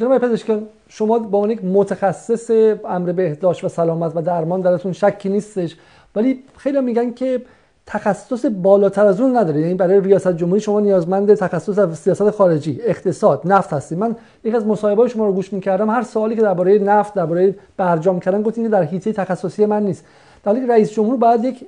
جناب 0.00 0.18
پزشکان 0.18 0.66
شما 0.88 1.18
با 1.18 1.38
عنوان 1.38 1.50
یک 1.50 1.64
متخصص 1.64 2.50
امر 2.84 3.12
بهداشت 3.12 3.64
و 3.64 3.68
سلامت 3.68 4.12
و 4.16 4.22
درمان 4.22 4.60
درتون 4.60 4.92
شکی 4.92 5.28
نیستش 5.28 5.76
ولی 6.16 6.42
خیلی 6.56 6.80
میگن 6.80 7.12
که 7.12 7.40
تخصص 7.86 8.44
بالاتر 8.44 9.06
از 9.06 9.20
اون 9.20 9.36
نداره. 9.36 9.60
یعنی 9.60 9.74
برای 9.74 10.00
ریاست 10.00 10.36
جمهوری 10.36 10.60
شما 10.60 10.80
نیازمند 10.80 11.34
تخصص 11.34 12.00
سیاست 12.02 12.30
خارجی 12.30 12.80
اقتصاد 12.82 13.40
نفت 13.44 13.72
هستی 13.72 13.94
من 13.94 14.16
یکی 14.44 14.56
از 14.56 14.66
مصاحبه 14.66 15.08
شما 15.08 15.26
رو 15.26 15.32
گوش 15.32 15.52
می‌کردم. 15.52 15.90
هر 15.90 16.02
سوالی 16.02 16.36
که 16.36 16.42
درباره 16.42 16.78
نفت 16.78 17.14
درباره 17.14 17.54
برجام 17.76 18.20
کردن 18.20 18.42
گفتین 18.42 18.68
در 18.68 18.82
حیطه 18.82 19.12
تخصصی 19.12 19.66
من 19.66 19.82
نیست. 19.82 20.04
در 20.44 20.52
رئیس 20.52 20.92
جمهور 20.92 21.16
باید 21.16 21.44
یک 21.44 21.66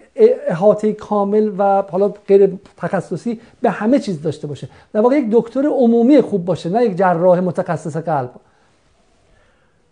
احاطه 0.49 0.93
کامل 0.93 1.51
و 1.59 1.83
حالا 1.83 2.09
غیر 2.29 2.59
تخصصی 2.77 3.41
به 3.61 3.71
همه 3.71 3.99
چیز 3.99 4.23
داشته 4.23 4.47
باشه. 4.47 4.69
در 4.93 5.01
واقع 5.01 5.17
یک 5.17 5.29
دکتر 5.33 5.67
عمومی 5.67 6.21
خوب 6.21 6.45
باشه 6.45 6.71
نه 6.71 6.85
یک 6.85 6.97
جراح 6.97 7.41
متخصص 7.41 7.97
قلب. 7.97 8.31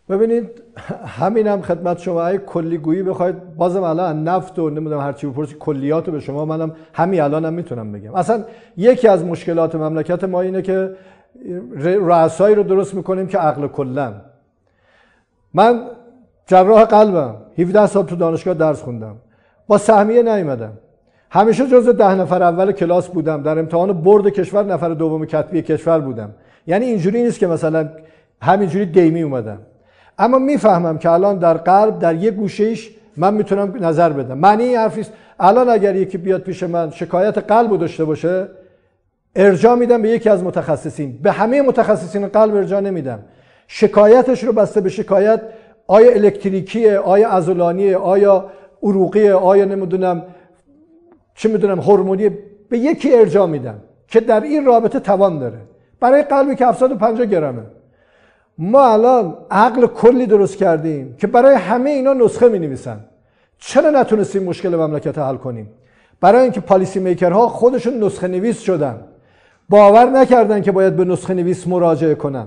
ببینید 0.09 0.63
همین 1.07 1.47
هم 1.47 1.63
خدمت 1.63 1.99
شما. 1.99 2.23
های 2.23 2.39
کلی 2.47 2.79
گویی 2.79 3.03
بخواید 3.03 3.57
بازم 3.57 3.83
الان 3.83 4.25
نفت 4.25 4.59
و 4.59 4.71
نمی‌دونم 4.71 5.01
هر 5.01 5.13
چی 5.13 5.27
بپرسی 5.27 5.57
کلیات 5.59 6.07
رو 6.07 6.13
به 6.13 6.21
شما 6.21 6.45
منم 6.45 6.73
همین 6.93 7.21
الانم 7.21 7.47
هم 7.47 7.53
می‌تونم 7.53 7.93
بگم. 7.93 8.15
اصلا 8.15 8.45
یکی 8.77 9.09
از 9.09 9.25
مشکلات 9.25 9.75
مملکت 9.75 10.25
ما 10.25 10.41
اینه 10.41 10.63
که 10.63 10.91
رؤسایی 11.83 12.55
رو 12.55 12.63
درست 12.63 12.95
می‌کنیم 12.95 13.27
که 13.27 13.39
عقل 13.39 13.67
کلن. 13.67 14.13
من 15.55 15.83
جراح 16.47 16.85
قلبم 16.85 17.35
17 17.59 17.87
سال 17.87 18.05
تو 18.05 18.17
دانشگاه 18.17 18.55
درس 18.55 18.83
خوندم. 18.83 19.17
با 19.67 19.79
سهمیه 19.79 20.23
نیومدم. 20.23 20.73
همیشه 21.31 21.67
جزو 21.67 21.93
ده 21.93 22.15
نفر 22.15 22.43
اول 22.43 22.73
کلاس 22.73 23.09
بودم. 23.09 23.43
در 23.43 23.59
امتحان 23.59 23.93
برد 23.93 24.29
کشور 24.29 24.65
نفر 24.65 24.89
دوم 24.89 25.25
کتبی 25.25 25.63
کشور 25.63 25.99
بودم. 26.01 26.31
یعنی 26.67 26.85
اینجوری 26.85 27.23
نیست 27.23 27.39
که 27.39 27.47
مثلا 27.47 27.89
همینجوری 28.43 28.87
دیمی 28.87 29.23
اومدم. 29.23 29.59
اما 30.19 30.39
می‌فهمم 30.39 30.99
که 30.99 31.11
الان 31.11 31.39
در 31.39 31.55
قلب 31.55 31.99
در 31.99 32.14
یک 32.14 32.35
گوشهش 32.35 32.91
من 33.17 33.35
می‌تونم 33.35 33.75
نظر 33.81 34.09
بدم. 34.09 34.39
معنی 34.39 34.64
این 34.64 34.77
حرفی 34.77 35.07
الان 35.41 35.69
اگر 35.69 35.97
یکی 35.97 36.19
بیاد 36.19 36.41
پیش 36.41 36.62
من 36.62 36.91
شکایت 36.91 37.39
قلب 37.39 37.71
رو 37.71 37.77
داشته 37.77 38.05
باشه 38.05 38.49
ارجاع 39.37 39.75
میدم 39.75 40.03
به 40.03 40.09
یکی 40.09 40.29
از 40.29 40.43
متخصصین. 40.43 41.19
به 41.23 41.33
همه 41.33 41.62
متخصصین 41.62 42.27
قلب 42.27 42.55
ارجاع 42.55 42.81
نمیدم. 42.81 43.19
شکایتش 43.67 44.45
رو 44.45 44.53
بسته 44.53 44.81
به 44.81 44.89
شکایت 44.89 45.41
آیا 45.87 46.12
الکتریکیه 46.12 46.99
آیا 46.99 47.31
عضلانیه 47.31 47.97
آیا 47.97 48.45
عروقیه 48.83 49.35
آیا 49.35 49.64
نمی‌دونم 49.64 50.23
چه 51.35 51.49
می‌دونم 51.49 51.81
هورمونی 51.81 52.31
به 52.69 52.79
یکی 52.79 53.14
ارجاع 53.14 53.47
میدم 53.47 53.79
که 54.09 54.21
در 54.21 54.41
این 54.41 54.64
رابطه 54.64 55.01
توان 55.01 55.39
داره. 55.39 55.59
برای 56.01 56.23
قلبی 56.23 56.57
که 56.57 56.67
750 56.67 57.27
گرمه. 57.27 57.62
ما 58.59 58.93
الان 58.93 59.35
عقل 59.51 59.87
کلی 59.87 60.27
درست 60.27 60.57
کردیم 60.57 61.15
که 61.19 61.27
برای 61.27 61.55
همه 61.55 61.91
اینا 61.91 62.13
نسخه 62.13 62.49
می 62.49 62.59
نویسن 62.59 63.01
چرا 63.59 63.91
نتونستیم 63.91 64.43
مشکل 64.43 64.77
مملکت 64.77 65.19
حل 65.19 65.37
کنیم؟ 65.37 65.71
برای 66.21 66.43
اینکه 66.43 66.61
پالیسی 66.61 67.01
میکرها 67.01 67.49
خودشون 67.49 68.05
نسخه 68.05 68.29
نویس 68.29 68.61
شدن. 68.61 69.01
باور 69.69 70.05
نکردن 70.05 70.63
که 70.63 70.73
باید 70.73 70.97
به 70.97 71.05
نسخه 71.05 71.35
نویس 71.35 71.67
مراجعه 71.67 72.15
کنن. 72.15 72.47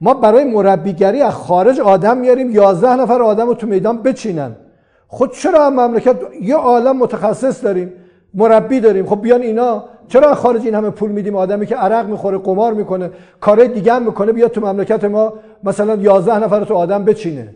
ما 0.00 0.14
برای 0.14 0.44
مربیگری 0.44 1.22
از 1.22 1.34
خارج 1.34 1.80
آدم 1.80 2.16
میاریم 2.16 2.50
11 2.50 2.96
نفر 2.96 3.22
آدم 3.22 3.46
رو 3.46 3.54
تو 3.54 3.66
میدان 3.66 4.02
بچینن. 4.02 4.56
خود 5.08 5.32
چرا 5.32 5.66
هم 5.66 5.80
مملکت 5.80 6.16
یه 6.40 6.56
عالم 6.56 6.96
متخصص 6.96 7.64
داریم 7.64 7.92
مربی 8.34 8.80
داریم. 8.80 9.06
خب 9.06 9.22
بیان 9.22 9.42
اینا 9.42 9.84
چرا 10.10 10.34
خارج 10.34 10.64
این 10.64 10.74
همه 10.74 10.90
پول 10.90 11.10
میدیم؟ 11.10 11.36
آدمی 11.36 11.66
که 11.66 11.76
عرق 11.76 12.08
می‌خوره 12.08 12.38
قمار 12.38 12.72
می‌کنه 12.72 13.10
کارهای 13.40 13.68
دیگه 13.68 13.92
هم 13.92 14.02
می‌کنه 14.02 14.32
بیاد 14.32 14.50
تو 14.50 14.60
مملکت 14.60 15.04
ما 15.04 15.32
مثلا 15.64 15.94
11 15.94 16.44
نفر 16.44 16.64
تو 16.64 16.74
آدم 16.74 17.04
بچینه. 17.04 17.54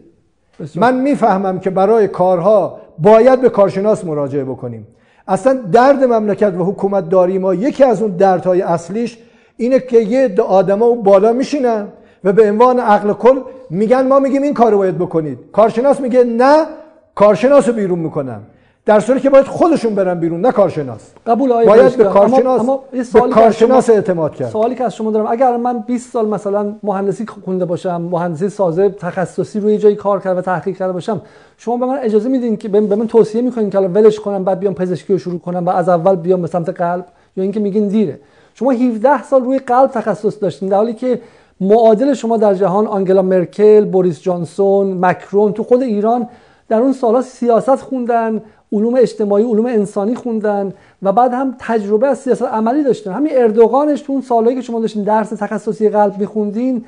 من 0.74 1.00
می‌فهمم 1.00 1.58
که 1.58 1.70
برای 1.70 2.08
کارها 2.08 2.78
باید 2.98 3.40
به 3.40 3.48
کارشناس 3.48 4.04
مراجعه 4.04 4.44
بکنیم. 4.44 4.86
اصلا 5.28 5.58
درد 5.72 6.04
مملکت 6.04 6.54
و 6.54 6.64
حکومت 6.64 7.08
داری 7.08 7.38
ما 7.38 7.54
یکی 7.54 7.84
از 7.84 8.02
اون 8.02 8.10
دردهای 8.16 8.62
اصلیش 8.62 9.18
اینه 9.56 9.80
که 9.80 9.98
یه 9.98 10.34
آدما 10.48 10.86
اون 10.86 11.02
بالا 11.02 11.32
میشینن 11.32 11.88
و 12.24 12.32
به 12.32 12.50
عنوان 12.50 12.80
عقل 12.80 13.12
کل 13.12 13.40
میگن 13.70 14.06
ما 14.06 14.18
میگیم 14.18 14.42
این 14.42 14.54
کارو 14.54 14.78
باید 14.78 14.98
بکنید. 14.98 15.38
کارشناس 15.52 16.00
میگه 16.00 16.24
نه 16.24 16.66
کارشناس 17.14 17.68
رو 17.68 17.74
بیرون 17.74 17.98
می‌کنم. 17.98 18.42
در 18.86 19.00
صورتی 19.00 19.22
که 19.22 19.30
باید 19.30 19.46
خودشون 19.46 19.94
برن 19.94 20.20
بیرون 20.20 20.40
نه 20.40 20.52
کارشناس. 20.52 21.10
قبول 21.26 21.64
باید 21.66 21.96
به 21.96 22.04
کارشناس 22.04 22.60
اما, 22.60 22.82
اما 23.14 23.26
به 23.26 23.32
کارشناس 23.34 23.90
اعتماد 23.90 24.34
کرد. 24.34 24.48
سوالی 24.48 24.74
که 24.74 24.84
از 24.84 24.94
شما 24.94 25.10
دارم. 25.10 25.26
اگر 25.26 25.56
من 25.56 25.78
20 25.78 26.12
سال 26.12 26.28
مثلا 26.28 26.74
مهندسی 26.82 27.26
خونده 27.44 27.64
باشم 27.64 28.02
مهندسی 28.02 28.48
سازه 28.48 28.88
تخصصی 28.88 29.60
روی 29.60 29.78
جایی 29.78 29.96
کار 29.96 30.20
کرده 30.20 30.38
و 30.38 30.42
تحقیق 30.42 30.76
کرده 30.76 30.92
باشم 30.92 31.20
شما 31.56 31.76
به 31.76 31.86
من 31.86 31.98
اجازه 31.98 32.28
میدین 32.28 32.56
که 32.56 32.68
به 32.68 32.80
من 32.80 33.06
توصیه 33.06 33.42
می‌کنین 33.42 33.70
که 33.70 33.78
ولش 33.78 34.20
کنم 34.20 34.44
بعد 34.44 34.58
بیام 34.58 34.74
پزشکی 34.74 35.12
رو 35.12 35.18
شروع 35.18 35.38
کنم 35.38 35.66
و 35.66 35.70
از 35.70 35.88
اول 35.88 36.16
بیام 36.16 36.42
به 36.42 36.48
سمت 36.48 36.68
قلب؟ 36.68 37.06
یا 37.36 37.42
اینکه 37.42 37.60
میگین 37.60 37.88
دیره. 37.88 38.20
شما 38.54 38.70
17 38.70 39.22
سال 39.22 39.44
روی 39.44 39.58
قلب 39.58 39.90
تخصص 39.90 40.42
داشتین 40.42 40.68
در 40.68 40.76
حالی 40.76 40.94
که 40.94 41.20
معادل 41.60 42.14
شما 42.14 42.36
در 42.36 42.54
جهان 42.54 42.86
آنگلا 42.86 43.22
مرکل، 43.22 43.84
بوریس 43.84 44.22
جانسون، 44.22 45.04
مکرون 45.04 45.52
تو 45.52 45.62
خود 45.62 45.82
ایران 45.82 46.28
در 46.68 46.78
اون 46.78 46.92
سالها 46.92 47.22
سیاست 47.22 47.76
خوندن 47.76 48.42
علوم 48.74 48.94
اجتماعی 48.94 49.44
علوم 49.44 49.66
انسانی 49.66 50.14
خوندن 50.14 50.72
و 51.02 51.12
بعد 51.12 51.32
هم 51.32 51.56
تجربه 51.58 52.06
از 52.06 52.18
سیاست 52.18 52.42
عملی 52.42 52.84
داشتن. 52.84 53.12
همین 53.12 53.32
اردوغانش 53.34 54.00
تو 54.00 54.12
اون 54.12 54.22
سالهایی 54.22 54.56
که 54.56 54.62
شما 54.62 54.80
داشتین 54.80 55.04
درس 55.04 55.28
تخصصی 55.28 55.88
قلب 55.88 56.18
میخوندین 56.18 56.84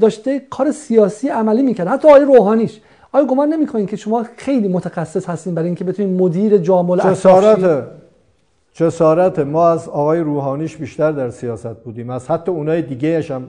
داشته 0.00 0.42
کار 0.50 0.70
سیاسی 0.70 1.28
عملی 1.28 1.62
می‌کرد. 1.62 1.88
حتی 1.88 2.08
آقای 2.08 2.24
روحانیش. 2.24 2.80
آیا 3.12 3.24
گمان 3.24 3.48
نمی‌کنین 3.48 3.86
که 3.86 3.96
شما 3.96 4.24
خیلی 4.36 4.68
متخصص 4.68 5.26
هستین 5.26 5.54
برای 5.54 5.66
اینکه 5.66 5.84
بتونین 5.84 6.20
مدیر 6.20 6.58
جامعه 6.58 6.98
جسارت 6.98 7.84
جسارت 8.72 9.38
ما 9.38 9.68
از 9.68 9.88
آقای 9.88 10.20
روحانیش 10.20 10.76
بیشتر 10.76 11.12
در 11.12 11.30
سیاست 11.30 11.74
بودیم. 11.74 12.10
از 12.10 12.30
حتی 12.30 12.50
اونای 12.50 12.82
دیگه 12.82 13.24
هم. 13.30 13.48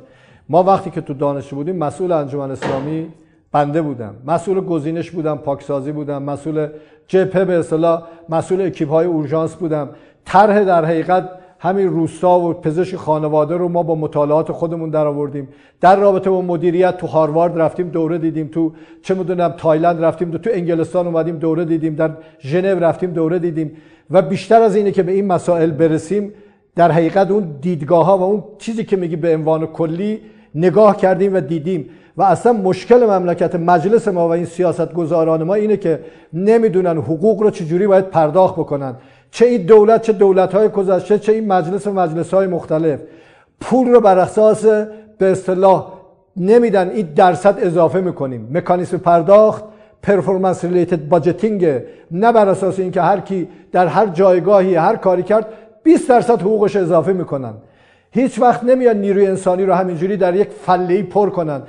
ما 0.49 0.63
وقتی 0.63 0.89
که 0.89 1.01
تو 1.01 1.13
دانشجو 1.13 1.55
بودیم 1.55 1.75
مسئول 1.75 2.11
انجمن 2.11 2.51
اسلامی 2.51 3.07
بنده 3.51 3.81
بودم. 3.81 4.15
مسئول 4.27 4.59
گزینش 4.61 5.11
بودم 5.11 5.37
پاکسازی 5.37 5.91
بودم. 5.91 6.23
مسئول 6.23 6.67
جبهه 7.07 7.45
به 7.45 7.53
اصطلاح 7.53 8.03
مسئول 8.29 8.61
اکیپ 8.61 8.89
های 8.89 9.05
اورژانس 9.05 9.55
بودم. 9.55 9.89
طرح 10.25 10.63
در 10.63 10.85
حقیقت 10.85 11.29
همین 11.59 11.87
روستا 11.87 12.39
و 12.39 12.53
پزشک 12.53 12.95
خانواده 12.95 13.57
رو 13.57 13.69
ما 13.69 13.83
با 13.83 13.95
مطالعات 13.95 14.51
خودمون 14.51 14.89
در 14.89 15.07
آوردیم. 15.07 15.47
در 15.81 15.95
رابطه 15.95 16.29
با 16.29 16.41
مدیریت 16.41 16.97
تو 16.97 17.07
هاروارد 17.07 17.59
رفتیم 17.59 17.89
دوره 17.89 18.17
دیدیم. 18.17 18.47
تو 18.47 18.71
چه 19.01 19.13
می‌دونم 19.13 19.53
تایلند 19.57 20.03
رفتیم. 20.03 20.31
تو 20.31 20.49
انگلستان 20.53 21.07
اومدیم 21.07 21.37
دوره 21.37 21.65
دیدیم. 21.65 21.95
در 21.95 22.11
ژنو 22.39 22.79
رفتیم 22.79 23.11
دوره 23.11 23.39
دیدیم. 23.39 23.71
و 24.11 24.21
بیشتر 24.21 24.61
از 24.61 24.75
اینه 24.75 24.91
که 24.91 25.03
به 25.03 25.11
این 25.11 25.27
مسائل 25.27 25.71
برسیم 25.71 26.33
در 26.75 26.91
حقیقت 26.91 27.31
اون 27.31 27.57
دیدگاه 27.61 28.05
ها 28.05 28.17
و 28.17 28.21
اون 28.21 28.43
چیزی 28.57 28.83
که 28.83 28.95
میگی 28.95 29.15
به 29.15 29.35
عنوان 29.35 29.65
کلی 29.65 30.19
نگاه 30.55 30.97
کردیم 30.97 31.33
و 31.33 31.39
دیدیم. 31.39 31.89
و 32.17 32.23
اصلا 32.23 32.53
مشکل 32.53 33.05
مملکت 33.05 33.55
مجلس 33.55 34.07
ما 34.07 34.27
و 34.27 34.31
این 34.31 34.45
سیاست 34.45 34.93
گذاران 34.93 35.43
ما 35.43 35.53
اینه 35.53 35.77
که 35.77 35.99
نمی‌دونن 36.33 36.97
حقوق 36.97 37.41
رو 37.41 37.49
چجوری 37.49 37.87
باید 37.87 38.09
پرداخت 38.09 38.55
بکنن. 38.55 38.95
چه 39.31 39.45
این 39.45 39.65
دولت 39.65 40.01
چه 40.01 40.13
دولت 40.13 40.53
های 40.55 40.69
گذشته 40.69 41.19
چه 41.19 41.31
این 41.31 41.47
مجلس 41.47 41.87
و 41.87 41.93
مجلس 41.93 42.33
های 42.33 42.47
مختلف. 42.47 42.99
پول 43.61 43.87
رو 43.87 44.01
بر 44.01 44.19
اساس 44.19 44.65
به 45.17 45.25
اصطلاح 45.31 45.93
نمیدن 46.37 46.89
این 46.89 47.07
درصد 47.15 47.57
اضافه 47.61 48.01
می‌کنیم. 48.01 48.49
مکانیسم 48.53 48.97
پرداخت 48.97 49.63
performance 50.03 50.65
related 50.65 51.07
budgeting 51.07 51.81
نه 52.11 52.31
بر 52.31 52.49
اساس 52.49 52.79
اینکه 52.79 53.01
هر 53.01 53.19
کی 53.19 53.47
در 53.71 53.87
هر 53.87 54.05
جایگاهی 54.05 54.75
هر 54.75 54.95
کاری 54.95 55.23
کرد 55.23 55.45
20 55.83 56.09
درصد 56.09 56.41
حقوقش 56.41 56.75
اضافه 56.75 57.13
می‌کنن. 57.13 57.53
هیچ 58.11 58.41
وقت 58.41 58.63
نمیاد 58.63 58.95
نیروی 58.95 59.27
انسانی 59.27 59.65
رو 59.65 59.73
همینجوری 59.73 60.17
در 60.17 60.35
یک 60.35 60.49
فله 60.65 61.03
پر 61.03 61.29
کنن. 61.29 61.61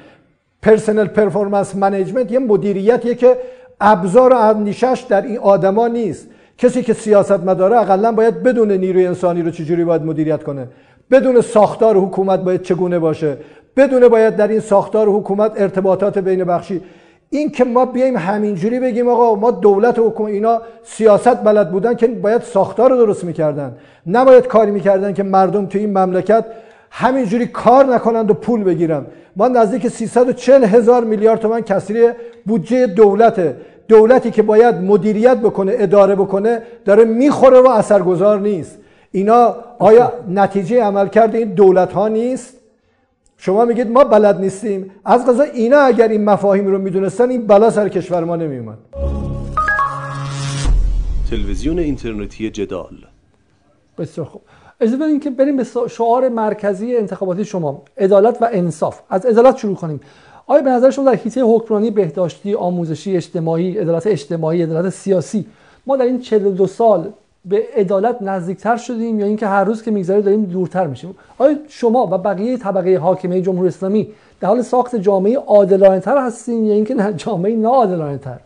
personnel 0.62 1.06
performance 1.06 1.76
management 1.76 2.32
یه 2.32 2.38
مدیریتیه 2.38 3.14
که 3.14 3.36
ابزار 3.80 4.32
اندیشش 4.32 5.04
در 5.09 5.22
این 5.22 5.38
آدما 5.38 5.88
نیست. 5.88 6.28
کسی 6.59 6.82
که 6.82 6.92
سیاست 6.92 7.40
مداره 7.40 7.76
اقلا 7.80 8.12
باید 8.12 8.42
بدون 8.42 8.72
نیروی 8.72 9.06
انسانی 9.06 9.42
رو 9.42 9.50
چجوری 9.50 9.84
باید 9.84 10.02
مدیریت 10.02 10.42
کنه؟ 10.42 10.68
بدون 11.11 11.40
ساختار 11.40 11.96
حکومت 11.96 12.40
باید 12.40 12.62
چگونه 12.62 12.98
باشه؟ 12.98 13.36
بدون 13.76 14.09
باید 14.09 14.36
در 14.36 14.48
این 14.48 14.61
ساختار 14.61 15.09
حکومت 15.09 15.61
ارتباطات 15.61 16.18
بین 16.18 16.44
بخشی؟ 16.44 16.80
این 17.30 17.50
که 17.50 17.64
ما 17.64 17.86
بیایم 17.86 18.16
همینجوری 18.16 18.80
بگیم 18.80 19.09
آقا 19.09 19.34
ما 19.34 19.50
دولت 19.50 19.98
و 19.98 20.09
حکومت 20.09 20.30
اینا 20.32 20.62
سیاست 20.82 21.44
بلد 21.44 21.70
بودن 21.70 21.94
که 21.94 22.06
باید 22.06 22.42
ساختار 22.42 22.90
رو 22.90 22.96
درست 22.96 23.24
می‌کردن. 23.24 23.76
نباید 24.06 24.46
کاری 24.46 24.70
می‌کردن 24.70 25.12
که 25.12 25.22
مردم 25.22 25.66
تو 25.66 25.78
این 25.78 25.98
مملکت 25.98 26.44
همینجوری 26.91 27.47
کار 27.47 27.84
نکنند 27.84 28.30
و 28.30 28.34
پول 28.34 28.64
بگیرن 28.64 29.07
ما 29.36 29.49
نزدیک 29.49 29.89
340 29.89 30.64
هزار 30.64 31.05
میلیارد 31.05 31.41
تومن 31.41 31.61
کسری 31.61 32.09
بودجه 32.47 32.86
دولته. 32.86 33.57
دولتی 33.89 34.30
که 34.30 34.43
باید 34.43 34.74
مدیریت 34.74 35.36
بکنه 35.36 35.72
اداره 35.76 36.14
بکنه 36.14 36.62
داره 36.84 37.05
می‌خوره 37.05 37.61
و 37.61 37.68
اثرگذار 37.68 38.41
نیست. 38.41 38.78
اینا 39.12 39.57
آیا 39.78 40.12
نتیجه 40.28 40.82
عمل 40.82 41.09
کرده 41.09 41.39
این 41.39 41.49
دولت 41.55 41.93
ها 41.93 42.09
نیست؟ 42.09 42.55
شما 43.36 43.64
میگید 43.64 43.91
ما 43.91 44.05
بلد 44.05 44.41
نیستیم. 44.41 44.91
از 45.05 45.26
قضا 45.26 45.43
اینا 45.43 45.78
اگر 45.78 46.09
این 46.09 46.24
مفاهیم 46.24 46.66
رو 46.66 46.78
می‌دونستن 46.78 47.30
این 47.30 47.47
بلا 47.47 47.70
سر 47.70 47.89
کشور 47.89 48.24
ما 48.24 48.36
نمیومد 48.36 48.78
تلویزیون 51.30 51.78
اینترنتی 51.78 52.51
جدال. 52.51 52.97
بسیار 53.99 54.26
خوب. 54.26 54.43
اجازه 54.80 54.96
بدین 54.96 55.20
که 55.20 55.30
بریم 55.30 55.56
به 55.56 55.64
شعار 55.90 56.28
مرکزی 56.28 56.96
انتخاباتی 56.96 57.44
شما 57.44 57.82
عدالت 57.98 58.42
و 58.42 58.48
انصاف. 58.52 59.00
از 59.10 59.26
عدالت 59.26 59.56
شروع 59.56 59.76
کنیم. 59.76 60.00
آیا 60.46 60.62
به 60.62 60.70
نظر 60.70 60.90
شما 60.90 61.04
در 61.04 61.14
حیطه 61.16 61.42
حکمرانی 61.42 61.90
بهداشتی 61.90 62.54
آموزشی 62.54 63.16
اجتماعی 63.16 63.78
عدالت 63.78 64.06
اجتماعی 64.06 64.62
عدالت 64.62 64.88
سیاسی 64.88 65.46
ما 65.86 65.96
در 65.96 66.04
این 66.04 66.20
42 66.20 66.66
سال 66.66 67.12
به 67.44 67.62
عدالت 67.76 68.22
نزدیکتر 68.22 68.76
شدیم 68.76 69.20
یا 69.20 69.26
اینکه 69.26 69.46
هر 69.46 69.64
روز 69.64 69.82
که 69.82 69.90
میگذره 69.90 70.20
داریم 70.20 70.44
دورتر 70.44 70.86
میشیم؟ 70.86 71.14
آیا 71.38 71.56
شما 71.68 72.06
و 72.06 72.18
بقیه 72.18 72.56
طبقه 72.56 72.98
حاکمه 72.98 73.40
جمهوری 73.40 73.68
اسلامی 73.68 74.08
در 74.40 74.48
حال 74.48 74.62
ساخت 74.62 74.96
جامعه 74.96 75.38
عادلانه 75.38 76.00
تر 76.00 76.18
هستیم 76.18 76.64
یا 76.64 76.74
اینکه 76.74 77.12
جامعه 77.16 77.56
ناعادلانه 77.56 78.18
تر 78.18 78.38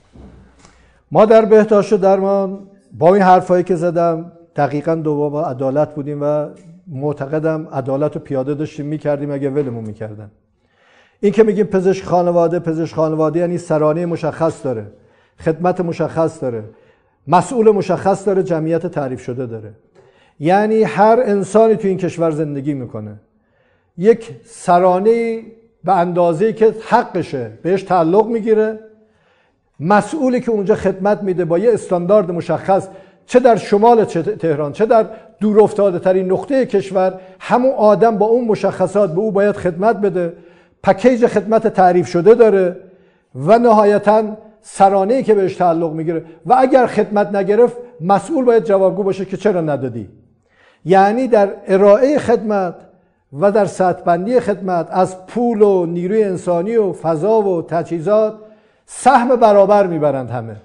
ما 1.11 1.25
در 1.25 1.45
بهداشت 1.45 1.93
و 1.93 1.97
درمان 1.97 2.59
با 2.99 3.15
این 3.15 3.23
حرفایی 3.23 3.65
که 3.65 3.77
زدم 3.77 4.33
دقیقا 4.57 4.95
دوباره 4.95 5.47
عدالت 5.49 5.95
بودیم 5.95 6.19
و 6.23 6.47
معتقدم 6.87 7.69
عدالت 7.73 8.15
رو 8.15 8.21
پیاده 8.21 8.55
داشتیم 8.55 8.87
می‌کردیم 8.87 9.31
اگه 9.31 9.51
ولمون 9.51 9.85
می‌کردن. 9.85 10.31
این 11.21 11.33
که 11.33 11.43
میگیم 11.43 11.67
پزشک 11.67 12.05
خانواده 12.05 12.59
پزشک 12.59 12.95
خانواده 12.95 13.41
یعنی 13.41 13.59
سرانه 13.59 14.07
مشخص 14.07 14.65
داره 14.65 14.87
خدمت 15.39 15.81
مشخص 15.81 16.43
داره 16.43 16.65
مسئول 17.27 17.71
مشخص 17.71 18.27
داره 18.27 18.43
جمعیت 18.43 18.87
تعریف 18.87 19.21
شده 19.21 19.47
داره. 19.47 19.73
یعنی 20.41 20.83
هر 20.83 21.23
انسانی 21.25 21.77
تو 21.77 21.89
این 21.89 21.99
کشور 21.99 22.31
زندگی 22.31 22.75
می‌کنه. 22.75 23.21
یک 23.99 24.31
سرانه 24.45 25.43
به 25.85 25.93
اندازه 25.97 26.53
که 26.53 26.75
حقشه 26.89 27.51
بهش 27.63 27.83
تعلق 27.83 28.27
می‌گیره. 28.27 28.79
مسئولی 29.81 30.41
که 30.41 30.51
اونجا 30.51 30.75
خدمت 30.75 31.23
میده 31.23 31.45
با 31.45 31.59
یه 31.59 31.73
استاندارد 31.73 32.31
مشخص 32.31 32.89
چه 33.27 33.41
در 33.41 33.57
شمال 33.57 34.05
تهران 34.05 34.73
چه 34.73 34.87
در 34.87 35.07
دور 35.41 35.61
افتاده 35.61 35.99
ترین 35.99 36.33
نقطه 36.33 36.67
کشور 36.67 37.21
همون 37.41 37.73
آدم 37.73 38.19
با 38.19 38.27
اون 38.27 38.45
مشخصات 38.45 39.15
به 39.15 39.21
او 39.21 39.33
باید 39.33 39.57
خدمت 39.57 39.97
بده. 39.97 40.33
پکیج 40.83 41.27
خدمت 41.27 41.67
تعریف 41.67 42.09
شده 42.09 42.35
داره 42.35 42.77
و 43.35 43.59
نهایتا 43.59 44.23
سرانه 44.61 45.23
که 45.23 45.35
بهش 45.35 45.57
تعلق 45.57 45.93
می‌گیره. 45.93 46.25
و 46.47 46.55
اگر 46.59 46.87
خدمت 46.87 47.35
نگرفت 47.35 47.77
مسئول 48.01 48.45
باید 48.45 48.65
جوابگو 48.65 49.03
باشه 49.03 49.25
که 49.25 49.37
چرا 49.37 49.61
ندادی. 49.61 50.09
یعنی 50.85 51.29
در 51.29 51.49
ارائه 51.67 52.19
خدمت 52.19 52.75
و 53.41 53.53
در 53.53 53.67
سطح 53.67 54.41
خدمت 54.41 54.89
از 54.91 55.27
پول 55.27 55.63
و 55.63 55.87
نیروی 55.87 56.25
انسانی 56.25 56.77
و 56.77 56.93
فضا 56.93 57.43
و 57.43 57.63
تجهیزات 57.63 58.35
سهم 58.87 59.37
برابر 59.37 59.87
می‌برند 59.87 60.31
همه. 60.31 60.57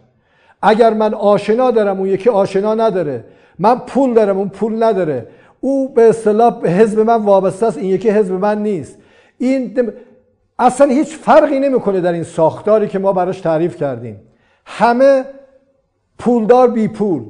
اگر 0.62 0.94
من 0.94 1.14
آشنا 1.14 1.72
دارم 1.72 2.00
اون 2.00 2.10
یکی 2.10 2.30
آشنا 2.30 2.76
نداره. 2.76 3.24
من 3.60 3.80
پول 3.80 4.14
دارم 4.14 4.38
اون 4.38 4.50
پول 4.50 4.84
نداره. 4.84 5.28
او 5.60 5.94
به 5.94 6.10
اصطلاح 6.10 6.68
حزب 6.68 7.00
من 7.00 7.24
وابسته 7.24 7.66
است 7.66 7.78
این 7.78 7.90
یکی 7.90 8.10
حزب 8.10 8.34
من 8.34 8.64
نیست. 8.64 8.98
این 9.38 9.92
اصلا 10.60 10.88
هیچ 10.88 11.16
فرقی 11.18 11.60
نمی‌کنه 11.60 12.02
در 12.02 12.14
این 12.14 12.24
ساختاری 12.24 12.88
که 12.88 13.00
ما 13.00 13.14
براش 13.14 13.42
تعریف 13.42 13.76
کردیم. 13.76 14.20
همه 14.66 15.26
پولدار 16.20 16.68
بی 16.68 16.88
پول. 16.88 17.24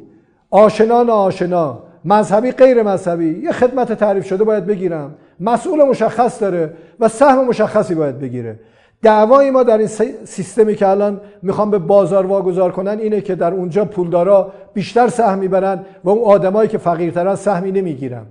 آشنا 0.50 1.14
آشنا 1.14 1.84
مذهبی 2.06 2.52
غیر 2.52 2.84
مذهبی. 2.84 3.40
یه 3.44 3.52
خدمت 3.52 3.94
تعریف 3.94 4.26
شده 4.26 4.44
باید 4.44 4.66
بگیرم. 4.66 5.16
مسئول 5.40 5.84
مشخص 5.84 6.42
داره 6.42 6.74
و 7.00 7.08
سهم 7.08 7.46
مشخصی 7.46 7.96
باید 7.96 8.20
بگیره. 8.20 8.60
دعوای 9.02 9.52
ما 9.52 9.64
در 9.64 9.78
این 9.78 9.88
سیستمی 10.26 10.76
که 10.76 10.88
الان 10.88 11.22
می‌خوام 11.42 11.72
به 11.72 11.78
بازار 11.78 12.26
واگذار 12.26 12.72
کنن 12.72 13.00
اینه 13.00 13.22
که 13.22 13.36
در 13.36 13.54
اونجا 13.54 13.86
پولدارا 13.86 14.52
بیشتر 14.74 15.08
سهم 15.08 15.40
می‌برن 15.40 15.86
و 16.04 16.10
اون 16.10 16.24
آدمایی 16.24 16.70
که 16.70 16.78
فقیرترن 16.78 17.36
سهمی 17.36 17.72
نمی‌گیرن. 17.72 18.26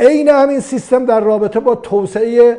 عین 0.00 0.28
همین 0.28 0.60
سیستم 0.60 1.04
در 1.06 1.20
رابطه 1.20 1.60
با 1.60 1.74
توسعه 1.74 2.58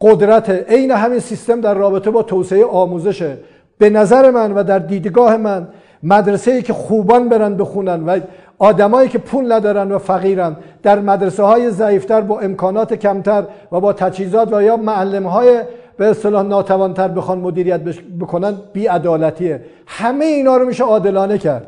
قدرت 0.00 0.50
عین 0.50 0.90
همین 0.90 1.18
سیستم 1.18 1.60
در 1.60 1.74
رابطه 1.74 2.10
با 2.10 2.22
توسعه 2.22 2.64
آموزشه. 2.64 3.38
به 3.78 3.90
نظر 3.90 4.30
من 4.30 4.52
و 4.52 4.62
در 4.62 4.78
دیدگاه 4.78 5.36
من 5.36 5.68
مدرسه 6.02 6.50
ای 6.50 6.62
که 6.62 6.72
خوبان 6.72 7.28
برن 7.28 7.56
بخونن 7.56 8.04
و 8.04 8.20
آدمایی 8.58 9.08
که 9.08 9.18
پول 9.18 9.52
ندارن 9.52 9.92
و 9.92 9.98
فقیرن 9.98 10.56
در 10.82 10.98
مدرسه 10.98 11.42
های 11.42 11.70
ضعیفتر 11.70 12.20
با 12.20 12.40
امکانات 12.40 12.94
کمتر 12.94 13.44
و 13.72 13.80
با 13.80 13.92
تجهیزات 13.92 14.52
و 14.52 14.62
یا 14.62 14.76
معلم 14.76 15.26
های 15.26 15.60
به 16.00 16.06
اصطلاح 16.06 16.46
ناتوانتر 16.46 17.08
بخوان 17.08 17.38
مدیریت 17.38 17.80
بکنن 18.20 18.54
بی 18.72 18.86
عدالتیه 18.86 19.60
همه 19.86 20.24
اینا 20.24 20.56
رو 20.56 20.66
میشه 20.66 20.84
عادلانه 20.84 21.38
کرد. 21.38 21.66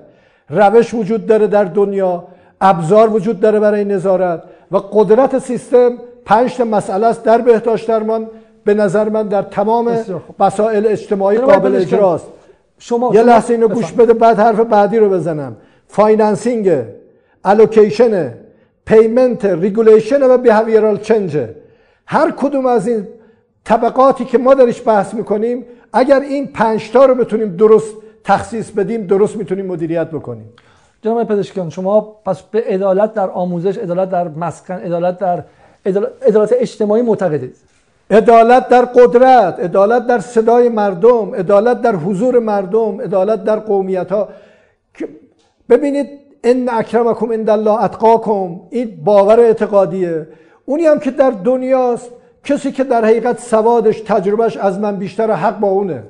روش 0.50 0.94
وجود 0.94 1.26
داره 1.26 1.46
در 1.46 1.64
دنیا 1.64 2.24
ابزار 2.60 3.08
وجود 3.14 3.40
داره 3.40 3.60
برای 3.60 3.84
نظارت 3.84 4.42
و 4.70 4.76
قدرت 4.76 5.38
سیستم 5.38 5.90
پنج 6.24 6.56
تا 6.56 6.64
مسئله 6.64 7.06
است. 7.06 7.24
در 7.24 7.38
بهداشت 7.38 7.88
درمان 7.88 8.26
به 8.64 8.74
نظر 8.74 9.08
من 9.08 9.28
در 9.28 9.42
تمام 9.42 9.96
مسائل 10.40 10.86
اجتماعی 10.86 11.38
قابل 11.38 11.76
اجراست. 11.76 12.26
شما 12.78 13.14
یه 13.14 13.22
لحظه 13.22 13.54
اینو 13.54 13.68
گوش 13.68 13.92
بده 13.92 14.12
بعد 14.12 14.38
حرف 14.38 14.60
بعدی 14.60 14.98
رو 14.98 15.10
بزنم. 15.10 15.56
financing 15.86 16.72
allocation 17.44 18.34
payment 18.86 19.44
regulation 19.44 20.22
و 20.22 20.38
behavioral 20.38 20.96
change 20.96 21.38
هر 22.06 22.30
کدوم 22.30 22.66
از 22.66 22.88
این 22.88 23.06
طبقاتی 23.64 24.24
که 24.24 24.38
ما 24.38 24.54
درش 24.54 24.88
بحث 24.88 25.14
می‌کنیم 25.14 25.64
اگر 25.92 26.20
این 26.20 26.46
پنج 26.46 26.90
تا 26.90 27.04
رو 27.04 27.14
بتونیم 27.14 27.56
درست 27.56 27.94
تخصیص 28.24 28.70
بدیم 28.70 29.06
درست 29.06 29.36
می‌تونیم 29.36 29.66
مدیریت 29.66 30.10
بکنیم. 30.10 30.52
جناب 31.02 31.24
پزشکیان 31.24 31.70
شما 31.70 32.00
پس 32.00 32.42
به 32.42 32.64
عدالت 32.68 33.14
در 33.14 33.30
آموزش 33.30 33.78
عدالت 33.78 34.10
در 34.10 34.28
مسکن 34.28 34.74
عدالت 34.74 35.18
در 35.18 35.44
عدالت 36.26 36.52
اجتماعی 36.52 37.02
معتقدید؟ 37.02 37.56
عدالت 38.10 38.68
در 38.68 38.84
قدرت 38.84 39.60
عدالت 39.60 40.06
در 40.06 40.18
صدای 40.18 40.68
مردم 40.68 41.34
عدالت 41.34 41.82
در 41.82 41.96
حضور 41.96 42.38
مردم 42.38 43.00
عدالت 43.00 43.44
در 43.44 43.58
قومیت 43.58 44.12
ها 44.12 44.28
ببینید 45.68 46.08
ان 46.44 46.68
اکرمکم 46.68 47.32
عند 47.32 47.50
الله 47.50 47.84
اتقاکم. 47.84 48.60
این 48.70 48.98
باور 49.04 49.40
اعتقادیه. 49.40 50.28
اونی 50.64 50.86
هم 50.86 50.98
که 50.98 51.10
در 51.10 51.30
دنیاست 51.30 52.10
کسی 52.44 52.72
که 52.72 52.84
در 52.84 53.04
حقیقت 53.04 53.38
سوادش 53.38 54.00
تجربهش 54.00 54.56
از 54.56 54.78
من 54.78 54.96
بیشتر 54.96 55.30
حق 55.30 55.58
با 55.58 55.68
اونه. 55.68 56.02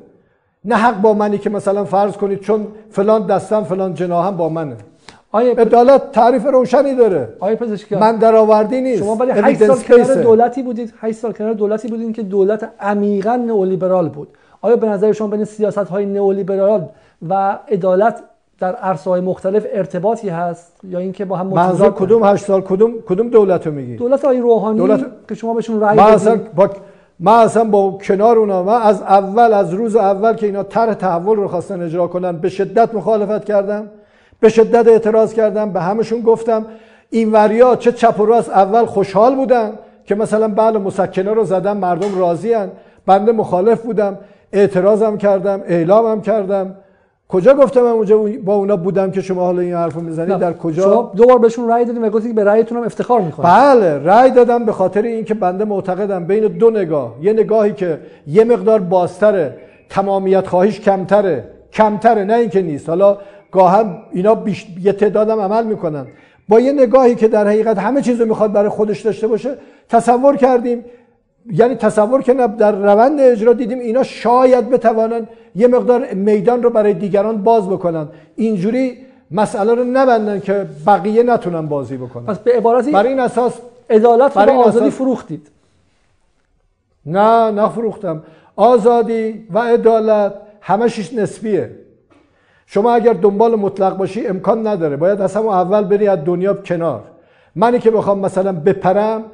نه 0.65 0.75
حق 0.75 1.01
با 1.01 1.15
منی 1.15 1.39
که 1.39 1.51
مثلا 1.51 1.85
فرض 1.85 2.17
کنید 2.17 2.41
چون 2.41 2.67
فلان 2.91 3.27
دستم 3.27 3.65
فلان 3.65 3.95
جناهم 3.95 4.37
با 4.37 4.49
منه. 4.49 4.77
آیا 5.33 5.53
عدالت 5.53 6.13
تعریف 6.13 6.47
روشنی 6.47 6.95
داره. 6.95 7.29
آیا 7.41 7.57
پزشکی 7.57 7.95
من 7.95 8.17
درآوردی 8.17 8.81
نیست. 8.81 9.03
شما 9.03 9.15
ولی 9.17 9.31
8 9.31 9.65
سال 9.65 9.79
کنار 9.79 10.23
دولتی 10.23 10.63
بودید. 10.63 10.95
8 11.01 11.19
سال 11.19 11.33
کنار 11.33 11.53
دولتی 11.53 11.89
بودید 11.89 12.17
که 12.17 12.23
دولت 12.23 12.71
عمیقا 12.81 13.37
نئولیبرال 13.37 14.09
بود. 14.09 14.29
آیا 14.61 14.77
به 14.77 14.89
نظر 14.89 15.13
شما 15.13 15.29
بین 15.29 15.45
سیاست 15.45 15.79
های 15.79 16.07
نئولیبرال 16.07 16.89
و 17.29 17.59
عدالت 17.69 18.23
در 18.63 18.75
عرصه 18.75 19.11
های 19.11 19.21
مختلف 19.21 19.67
ارتباطی 19.73 20.29
هست 20.29 20.81
یا 20.85 20.99
اینکه 20.99 21.25
با 21.25 21.37
هم 21.37 21.47
منظور 21.47 21.91
کدوم 21.91 22.25
8 22.25 22.45
سال 22.45 22.61
کدوم 22.61 22.93
کدوم 23.07 23.29
دولت 23.29 23.67
رو 23.67 23.73
میگی؟ 23.73 23.97
دولت 23.97 24.25
های 24.25 24.41
روحانی 24.41 24.79
دولت... 24.79 25.07
که 25.29 25.35
شما 25.35 25.55
بهشون 25.55 25.81
رأی 25.81 25.97
من 25.97 26.03
اصلا 26.03 26.41
با 26.55 26.71
من 27.21 27.33
اصلا 27.33 27.65
با 27.65 27.99
کنار 28.03 28.39
اونا 28.39 28.63
من 28.63 28.83
از 28.83 29.03
اول 29.03 29.53
از 29.53 29.75
روز 29.75 29.97
اول 29.97 30.35
که 30.35 30.47
اینا 30.47 30.63
طرح 30.63 30.95
تحول 30.95 31.37
رو 31.37 31.49
خواستن 31.49 31.83
اجرا 31.83 32.07
کنن 32.07 32.37
به 32.37 32.49
شدت 32.49 32.95
مخالفت 32.95 33.45
کردم. 33.45 33.91
به 34.41 34.49
شدت 34.49 34.89
اعتراض 34.89 35.35
کردم. 35.35 35.73
به 35.73 35.81
همشون 35.81 36.21
گفتم. 36.21 36.67
این 37.11 37.33
وریا 37.33 37.77
چه 37.77 37.93
چپ 37.93 38.21
و 38.21 38.27
راست 38.27 38.51
اول 38.51 38.87
خوشحال 38.87 39.35
بودن 39.35 39.73
که 40.05 40.15
مثلا 40.15 40.49
بله 40.49 40.79
مسکنه 40.79 41.33
رو 41.33 41.45
زدم 41.45 41.77
مردم 41.77 42.19
راضی. 42.19 42.55
بنده 43.07 43.33
مخالف 43.33 43.83
بودم. 43.83 44.19
اعتراضم 44.53 45.17
کردم 45.17 45.63
اعلامم 45.67 46.21
کردم. 46.21 46.75
کجا 47.33 47.55
گفتم 47.55 47.81
من 47.81 47.91
اونجا 47.91 48.19
با 48.45 48.55
اونا 48.55 48.77
بودم 48.77 49.11
که 49.11 49.21
شما 49.21 49.41
حالا 49.41 49.61
این 49.61 49.75
حرفو 49.75 50.01
می‌زنید؟ 50.01 50.39
در 50.39 50.53
کجا؟ 50.53 50.83
شما 50.83 51.13
دوبار 51.17 51.39
بهشون 51.39 51.69
رأی 51.69 51.85
دادیم 51.85 52.05
و 52.05 52.09
گفتید 52.09 52.35
به 52.35 52.45
رأیتون 52.45 52.79
هم 52.79 52.85
افتخار 52.85 53.21
می‌کنید 53.21 53.49
بله 53.49 53.99
رأی 53.99 54.31
دادم 54.31 54.65
به 54.65 54.73
خاطر 54.73 55.03
اینکه 55.03 55.35
بنده 55.35 55.65
معتقدم 55.65 56.25
بین 56.25 56.47
دو 56.47 56.71
نگاه 56.71 57.15
یه 57.23 57.33
نگاهی 57.33 57.73
که 57.73 57.99
یه 58.27 58.45
مقدار 58.45 58.81
بازتره 58.81 59.57
تمامیت 59.89 60.47
خواهیش 60.47 60.81
کمتره. 60.81 61.45
کمتره 61.73 62.25
نه 62.25 62.35
اینکه 62.35 62.63
نیست. 62.63 62.89
حالا 62.89 63.19
گاهم 63.53 63.99
اینا 64.13 64.35
بیش... 64.35 64.67
یه 64.83 64.93
تعدادم 64.93 65.41
عمل 65.41 65.67
می‌کنن. 65.67 66.07
با 66.49 66.61
یه 66.61 66.73
نگاهی 66.73 67.15
که 67.15 67.29
در 67.29 67.47
حقیقت 67.47 67.79
همه 67.79 68.03
چیز 68.03 68.21
رو 68.21 68.27
می‌خواد 68.27 68.53
برای 68.53 68.69
خودش 68.69 69.01
داشته 69.01 69.27
باشه 69.27 69.55
تصور 69.89 70.37
کردیم 70.37 70.85
یعنی 71.51 71.75
تصور 71.75 72.23
که 72.23 72.35
در 72.35 72.73
روند 72.73 73.21
اجرا 73.21 73.53
دیدیم 73.53 73.79
اینا 73.79 74.03
شاید 74.03 74.71
بتوانن 74.71 75.29
یه 75.55 75.67
مقدار 75.67 76.15
میدان 76.15 76.63
رو 76.63 76.71
برای 76.71 76.95
دیگران 76.95 77.43
باز 77.43 77.69
بکنن 77.69 78.09
اینجوری 78.37 78.99
مسئله 79.31 79.75
رو 79.75 79.85
نبندن 79.85 80.41
که 80.41 80.67
بقیه 80.87 81.23
نتونن 81.23 81.67
بازی 81.67 81.97
بکنن. 81.97 82.25
پس 82.25 82.39
به 82.39 82.53
عبارتی 82.53 82.91
برای 82.91 83.09
این 83.09 83.21
اساس 83.21 83.59
عدالت 83.91 84.37
رو 84.37 84.53
آزادی 84.53 84.91
فروختید. 84.91 85.49
نه 87.07 87.51
نفروختم. 87.51 88.23
آزادی 88.57 89.47
و 89.51 89.59
عدالت 89.59 90.35
همشش 90.61 91.13
نسبیه. 91.13 91.71
شما 92.67 92.93
اگر 92.93 93.13
دنبال 93.13 93.55
مطلق 93.55 93.97
باشی 93.97 94.27
امکان 94.27 94.67
نداره. 94.67 94.97
باید 94.97 95.21
از 95.21 95.37
همون 95.37 95.55
اول 95.55 95.85
بری 95.85 96.09
از 96.09 96.19
دنیا 96.25 96.55
کنار. 96.55 97.03
منی 97.57 97.79
که 97.79 97.91
بخوام 97.91 98.19
مثلا 98.19 98.53
بپرم 98.53 99.25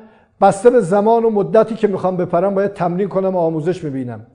بسته 0.40 0.70
به 0.70 0.80
زمان 0.80 1.24
و 1.24 1.30
مدتی 1.30 1.74
که 1.74 1.88
می‌خوام 1.88 2.16
بپرم 2.16 2.54
باید 2.54 2.72
تمرین 2.72 3.08
کنم 3.08 3.36
و 3.36 3.38
آموزش 3.38 3.84
می‌بینم. 3.84 4.26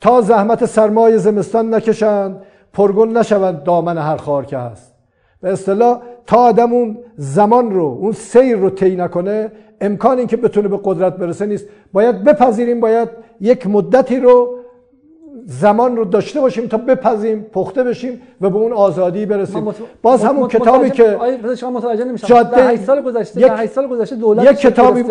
تا 0.00 0.20
زحمت 0.20 0.64
سرمایه 0.64 1.16
زمستان 1.16 1.74
نکشند 1.74 2.42
پرگل 2.72 3.08
نشوند 3.08 3.62
دامن 3.62 3.98
هر 3.98 4.16
خار 4.16 4.44
که 4.44 4.58
هست. 4.58 4.94
به 5.40 5.52
اصطلاح 5.52 6.00
تا 6.26 6.36
آدم 6.36 6.72
اون 6.72 6.98
زمان 7.16 7.70
رو 7.70 7.98
اون 8.00 8.12
سیر 8.12 8.56
رو 8.56 8.70
طی 8.70 8.96
نکنه 8.96 9.52
امکان 9.80 10.26
که 10.26 10.36
بتونه 10.36 10.68
به 10.68 10.80
قدرت 10.84 11.16
برسه 11.16 11.46
نیست. 11.46 11.64
باید 11.92 12.24
بپذیریم 12.24 12.80
باید 12.80 13.08
یک 13.40 13.66
مدتی 13.66 14.20
رو 14.20 14.57
زمان 15.50 15.96
رو 15.96 16.04
داشته 16.04 16.40
باشیم 16.40 16.66
تا 16.66 16.76
بپذیم 16.76 17.46
پخته 17.52 17.84
بشیم 17.84 18.22
و 18.40 18.50
به 18.50 18.56
اون 18.56 18.72
آزادی 18.72 19.26
برسیم. 19.26 19.62
مت... 19.64 19.74
باز 20.02 20.24
همون 20.24 20.44
مت... 20.44 20.56
کتابی 20.56 20.90
که 20.90 21.18
شما 21.60 21.70
متوجه 21.70 22.04
نمیشم. 22.04 22.26
جاده 22.26 22.64
8 22.64 22.82
سال 22.82 23.02
گذشته 23.02 23.40
یک... 23.40 23.52
8 23.56 23.72
سال 23.72 23.86
گذشته 23.86 24.16
دولت 24.16 24.52
یک 24.52 24.58
کتابی 24.58 25.04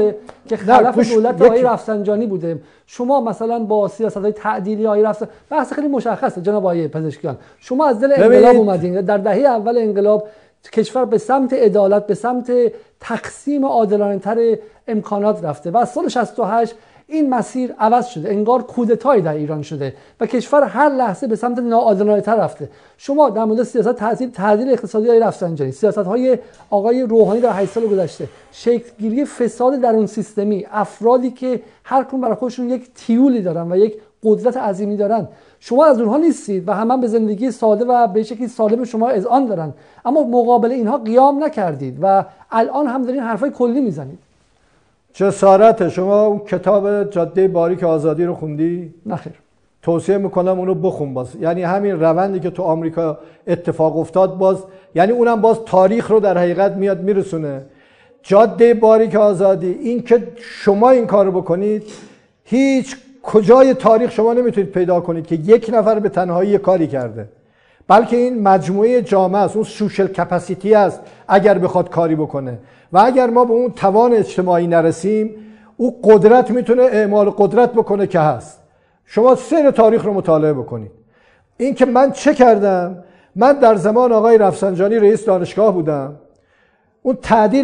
که 0.48 0.58
خلاف 0.58 1.12
دولت 1.14 1.42
آقای 1.42 1.62
رفسنجانی 1.62 2.26
بوده. 2.26 2.60
شما 2.86 3.22
مثلا 3.22 3.60
با 3.60 3.88
سیاست 3.88 4.18
های 4.18 4.32
تعدیلی 4.32 4.88
آقای 4.88 5.04
رفسن 5.04 5.28
بحث 5.50 5.74
خیلی 5.74 5.88
مشخصه 5.88 6.42
جناب 6.42 6.66
آقای 6.66 6.88
پزشکیان. 6.88 7.38
شما 7.60 7.86
از 7.86 8.00
دل 8.00 8.12
انقلاب 8.12 8.56
اومدین. 8.56 9.02
در 9.02 9.18
دهه 9.18 9.38
اول 9.38 9.78
انقلاب 9.78 10.28
کشور 10.74 11.06
به 11.06 11.18
سمت 11.18 11.54
عدالت 11.54 12.08
به 12.08 12.14
سمت 12.14 12.52
تقسیم 13.00 13.66
عادلانه 13.66 14.20
تر 14.20 14.38
امکانات 14.88 15.44
رفته 15.44 15.72
و 15.72 15.78
از 15.78 15.90
سال 15.90 16.08
68 16.08 16.76
این 17.10 17.30
مسیر 17.30 17.76
عوض 17.80 18.06
شده 18.08 18.30
انگار 18.30 18.62
کودتایی 18.64 19.22
در 19.22 19.34
ایران 19.34 19.62
شده 19.62 19.94
و 20.20 20.26
کشور 20.26 20.64
هر 20.64 20.90
لحظه 20.90 21.28
به 21.28 21.36
سمت 21.36 21.60
ناعادلانه 21.60 22.22
تر 22.22 22.36
رفته. 22.36 22.70
شما 22.98 23.30
در 23.30 23.46
مورد 23.46 23.64
سیاست 23.64 23.94
تعدیل 23.94 24.30
تعدیل 24.30 24.70
اقتصادی 24.70 25.08
های 25.08 25.20
رفسنجانی 25.20 25.72
سیاست 25.72 25.98
های 25.98 26.38
آقای 26.70 27.02
روحانی 27.02 27.40
در 27.40 27.54
8 27.54 27.72
سال 27.72 27.88
گذشته 27.88 28.28
شکل 28.52 28.90
گیری 29.00 29.26
فساد 29.26 29.76
در 29.76 29.90
اون 29.90 30.06
سیستمی 30.06 30.66
افرادی 30.72 31.32
که 31.32 31.62
هر 31.84 32.04
کدوم 32.04 32.22
برای 32.22 32.36
خودشون 32.36 32.70
یک 32.70 32.90
تیولی 32.96 33.42
دارن 33.42 33.72
و 33.72 33.78
یک 33.78 33.98
قدرت 34.24 34.58
عظیمی 34.58 34.98
دارن. 34.98 35.28
شما 35.60 35.86
از 35.86 36.00
اونها 36.00 36.18
نیستید 36.18 36.68
و 36.68 36.74
هم 36.74 37.02
به 37.02 37.08
زندگی 37.08 37.52
ساده 37.52 37.86
و 37.86 38.08
به 38.08 38.24
شکلی 38.24 38.48
سالم 38.48 38.84
شما 38.84 39.10
اذعان 39.10 39.46
دارن. 39.46 39.74
اما 40.06 40.24
مقابل 40.24 40.72
اینها 40.72 40.98
قیام 40.98 41.44
نکردید 41.44 41.98
و 42.02 42.26
الان 42.52 42.88
هم 42.88 43.04
دارین 43.04 43.22
حرفای 43.22 43.52
کلی 43.52 43.82
می‌زنید. 43.82 44.27
جسارت 45.18 45.90
شما 45.90 46.26
اون 46.26 46.40
کتاب 46.40 47.10
جاده 47.10 47.48
باریک 47.48 47.84
آزادی 47.84 48.26
رو 48.26 48.34
خوندی؟ 48.34 48.94
نخیر 49.06 49.34
توصیه 49.82 50.18
می‌کنم 50.18 50.60
اونو 50.60 50.74
بخون 50.74 51.14
باز. 51.14 51.36
یعنی 51.42 51.64
همین 51.64 52.00
روندی 52.00 52.40
که 52.40 52.50
تو 52.50 52.64
آمریکا 52.64 53.18
اتفاق 53.48 53.98
افتاد 53.98 54.38
باز 54.38 54.64
یعنی 54.96 55.12
اونم 55.12 55.42
باز 55.42 55.60
تاریخ 55.66 56.12
رو 56.12 56.20
در 56.20 56.38
حقیقت 56.38 56.72
میاد 56.72 57.02
میرسونه. 57.02 57.62
جاده 58.24 58.74
باریک 58.74 59.16
آزادی 59.16 59.72
این 59.72 60.04
که 60.04 60.28
شما 60.36 60.90
این 60.90 61.08
کارو 61.08 61.32
بکنید 61.32 61.84
هیچ 62.44 62.96
کجای 63.24 63.74
تاریخ 63.74 64.12
شما 64.12 64.34
نمی‌تونید 64.34 64.72
پیدا 64.72 65.00
کنید 65.00 65.28
که 65.28 65.36
یک 65.36 65.70
نفر 65.74 66.00
به 66.00 66.10
تنهایی 66.10 66.58
کاری 66.58 66.88
کرده. 66.88 67.30
بلکه 67.88 68.18
این 68.18 68.44
مجموعه 68.44 69.02
جامعه 69.02 69.42
است 69.42 69.56
اون 69.56 69.66
سوشل 69.66 70.08
کپاسیتی 70.08 70.76
است 70.76 71.00
اگر 71.28 71.58
بخواد 71.58 71.90
کاری 71.90 72.16
بکنه. 72.16 72.58
و 72.94 72.98
اگر 72.98 73.30
ما 73.30 73.46
به 73.46 73.54
اون 73.54 73.72
توان 73.72 74.14
اجتماعی 74.14 74.68
نرسیم 74.68 75.36
او 75.78 76.00
قدرت 76.04 76.52
می‌تونه 76.52 76.84
اعمال 76.84 77.30
قدرت 77.30 77.72
بکنه 77.74 78.08
که 78.08 78.20
هست. 78.20 78.64
شما 79.06 79.36
سیر 79.36 79.72
تاریخ 79.72 80.06
رو 80.06 80.14
مطالعه 80.14 80.54
بکنید. 80.54 80.92
این 81.58 81.74
که 81.74 81.86
من 81.86 82.12
چه 82.12 82.34
کردم؟ 82.34 83.04
من 83.36 83.54
در 83.54 83.76
زمان 83.76 84.12
آقای 84.12 84.38
رفسنجانی 84.38 85.00
رئیس 85.00 85.26
دانشگاه 85.26 85.74
بودم. 85.74 86.16
اون 87.02 87.18
تعدیل 87.22 87.64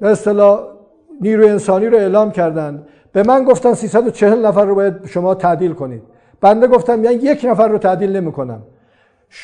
به 0.00 0.08
اصطلاح 0.08 0.60
نیروی 1.20 1.48
انسانی 1.48 1.86
رو 1.86 1.96
اعلام 1.96 2.30
کردن. 2.30 2.82
به 3.12 3.22
من 3.22 3.44
گفتن 3.44 3.74
340 3.74 4.46
نفر 4.46 4.64
رو 4.64 4.74
باید 4.74 5.06
شما 5.06 5.34
تعدیل 5.34 5.72
کنید. 5.72 6.02
بنده 6.40 6.66
گفتم 6.66 7.04
یعنی 7.04 7.16
یک 7.16 7.44
نفر 7.44 7.68
رو 7.68 7.78
تعدیل 7.78 8.16
نمی‌کنم. 8.16 8.62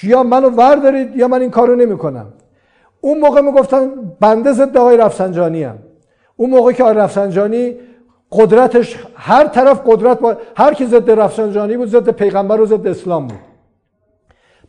یا 0.03 0.23
منو 0.23 0.51
وردارید 0.51 1.17
یا 1.17 1.29
من 1.29 1.41
این 1.41 1.51
کارو 1.51 1.77
نمی‌کنم. 1.77 2.27
اون 3.01 3.19
موقع 3.19 3.41
می‌گفتن 3.41 3.91
بنده 4.21 4.53
ضد 4.53 4.77
آقای 4.77 4.97
رفسنجانی 4.97 5.63
هم. 5.63 5.79
اون 6.37 6.51
موقع 6.51 6.73
که 6.73 6.83
آقای 6.83 6.97
رفسنجانی 6.97 7.77
قدرتش 8.33 8.99
هر 9.15 9.47
طرف 9.47 9.81
قدرت 9.87 10.19
با 10.21 10.37
هر 10.57 10.75
کی 10.75 10.87
ضد 10.87 11.11
رفسنجانی 11.11 11.77
بود 11.77 11.89
ضد 11.89 12.09
پیغمبر 12.09 12.61
و 12.61 12.67
ضد 12.67 12.87
اسلام 12.87 13.27
بود. 13.27 13.39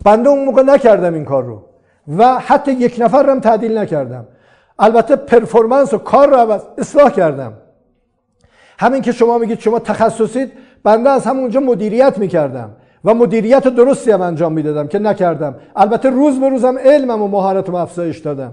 بنده 0.05 0.29
اون 0.29 0.45
موقع 0.45 0.63
نکردم 0.63 1.13
این 1.13 1.25
کار 1.25 1.43
رو. 1.43 1.65
و 2.17 2.39
حتی 2.39 2.71
یک 2.71 2.95
نفر 2.99 3.29
هم 3.29 3.39
تعدیل 3.39 3.77
نکردم. 3.77 4.27
البته 4.79 5.15
پرفورمنس 5.15 5.93
و 5.93 5.97
کار 5.97 6.29
رو 6.29 6.35
عوض 6.35 6.61
اصلاح 6.77 7.09
کردم. 7.09 7.53
همین 8.79 9.01
که 9.01 9.11
شما 9.11 9.37
میگید 9.37 9.59
شما 9.59 9.79
تخصصید 9.79 10.51
بنده 10.83 11.09
از 11.09 11.25
همونجا 11.25 11.59
مدیریت 11.59 12.17
می‌کردم. 12.17 12.75
و 13.05 13.13
مدیریت 13.13 13.67
درستی 13.67 14.11
هم 14.11 14.21
انجام 14.21 14.53
می‌دادم 14.53 14.87
که 14.87 14.99
نکردم. 14.99 15.55
البته 15.75 16.09
روز 16.09 16.39
به 16.39 16.49
روزم 16.49 16.77
علمم 16.77 17.21
و 17.21 17.27
مهارتم 17.27 17.75
افزایش 17.75 18.17
دادم. 18.17 18.51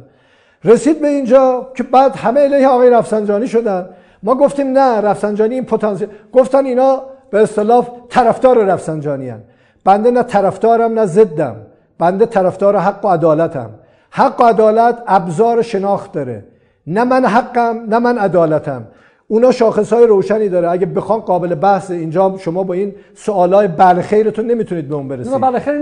رسید 0.65 1.01
به 1.01 1.09
اینجا 1.09 1.71
که 1.75 1.83
بعد 1.83 2.17
همه 2.17 2.41
علیه 2.41 2.69
آقای 2.69 2.91
رفسنجانی 2.91 3.47
شدن. 3.47 3.89
ما 4.23 4.35
گفتیم 4.35 4.67
نه 4.67 5.01
رفسنجانی 5.01 5.55
این 5.55 5.65
پتانسیل 5.65 6.09
گفتن 6.33 6.65
اینا 6.65 7.03
به 7.31 7.43
اصطلاح 7.43 7.89
طرفدار 8.09 8.65
رفسنجانی 8.65 9.29
هن. 9.29 9.41
بنده 9.85 10.11
نه 10.11 10.23
طرفدارم 10.23 10.99
نه 10.99 11.07
ضدم. 11.07 11.57
بنده 11.99 12.27
طرفدار 12.27 12.77
حق 12.77 13.05
و 13.05 13.09
عدالتم. 13.09 13.71
حق 14.11 14.41
و 14.41 14.45
عدالت 14.45 15.03
ابزار 15.07 15.63
شناخت 15.63 16.13
داره. 16.13 16.45
نه 16.87 17.05
من 17.05 17.25
حقم 17.25 17.85
نه 17.89 17.99
من 17.99 18.19
عدالتم. 18.19 18.85
اونا 19.29 19.53
شاخص 19.53 19.93
های 19.93 20.07
روشنی 20.07 20.49
داره. 20.49 20.71
اگه 20.71 20.87
بخوام 20.87 21.21
قابل 21.21 21.55
بحث 21.55 21.91
اینجا 21.91 22.35
شما 22.39 22.63
با 22.63 22.75
این 22.75 22.95
سوالای 23.15 23.69
بله 23.69 24.03
خیرتون 24.03 24.47
نمی‌تونید 24.47 24.89
به 24.89 24.95
اون 24.95 25.09
برسید. 25.09 25.33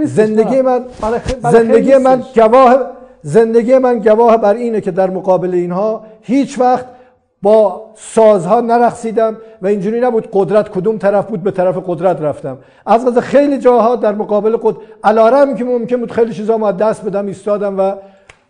زندگی 0.07 0.61
من 0.61 0.85
زندگی 1.53 1.97
من 1.97 2.23
گواه 2.35 2.77
زندگی 3.23 3.79
من 3.79 3.99
گواه 3.99 4.37
بر 4.37 4.55
اینه 4.55 4.81
که 4.81 4.91
در 4.91 5.11
مقابل 5.11 5.55
اینها 5.55 6.05
هیچ 6.21 6.59
وقت 6.59 6.85
با 7.43 7.91
سازها 7.95 8.61
نرقصیدم 8.61 9.37
و 9.63 9.67
اینجوری 9.67 10.01
نبود 10.01 10.29
قدرت 10.33 10.69
کدوم 10.69 10.99
طرف 10.99 11.27
بود 11.27 11.43
به 11.43 11.51
طرف 11.51 11.79
قدرت 11.87 12.21
رفتم. 12.23 12.59
از 12.87 13.07
غذا 13.07 13.21
خیلی 13.21 13.59
جاها 13.59 13.97
در 13.97 14.15
مقابل 14.15 14.57
قد 14.57 14.77
علارم 15.05 15.55
که 15.55 15.65
ممکن 15.65 15.97
بود 15.97 16.13
خیلی 16.13 16.33
چیزا 16.35 16.59
ما 16.59 16.73
دست 16.73 17.05
بدم 17.05 17.27
ایستادم 17.27 17.79
و 17.79 17.93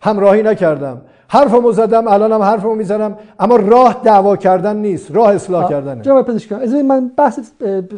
همراهی 0.01 0.43
نکردم. 0.43 1.01
حرفمو 1.27 1.71
زدم 1.71 2.07
الانم 2.07 2.41
حرفمو 2.41 2.75
می‌زنم 2.75 3.17
اما 3.39 3.55
راه 3.55 4.01
دعوا 4.03 4.35
کردن 4.35 4.75
نیست 4.75 5.11
راه 5.11 5.33
اصلاح 5.33 5.69
کردنه. 5.69 6.01
جناب 6.01 6.25
پزشکان 6.25 6.61
از 6.61 6.73
من 6.73 7.11
بحث 7.17 7.39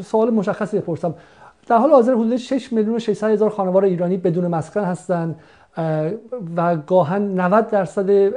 سوال 0.06 0.30
مشخصی 0.30 0.80
بپرسم. 0.80 1.14
در 1.68 1.78
حال 1.78 1.91
حاضر 1.91 2.14
حدود 2.14 2.38
6 2.38 2.74
میلیون 2.74 2.95
و 2.95 2.99
600 2.99 3.32
هزار 3.32 3.49
خانوار 3.49 3.84
ایرانی 3.84 4.18
بدون 4.18 4.48
مسکن 4.48 4.84
هستند 4.84 5.36
و 6.58 6.76
گاهن 6.76 7.22
90 7.22 7.70
درصد 7.70 8.30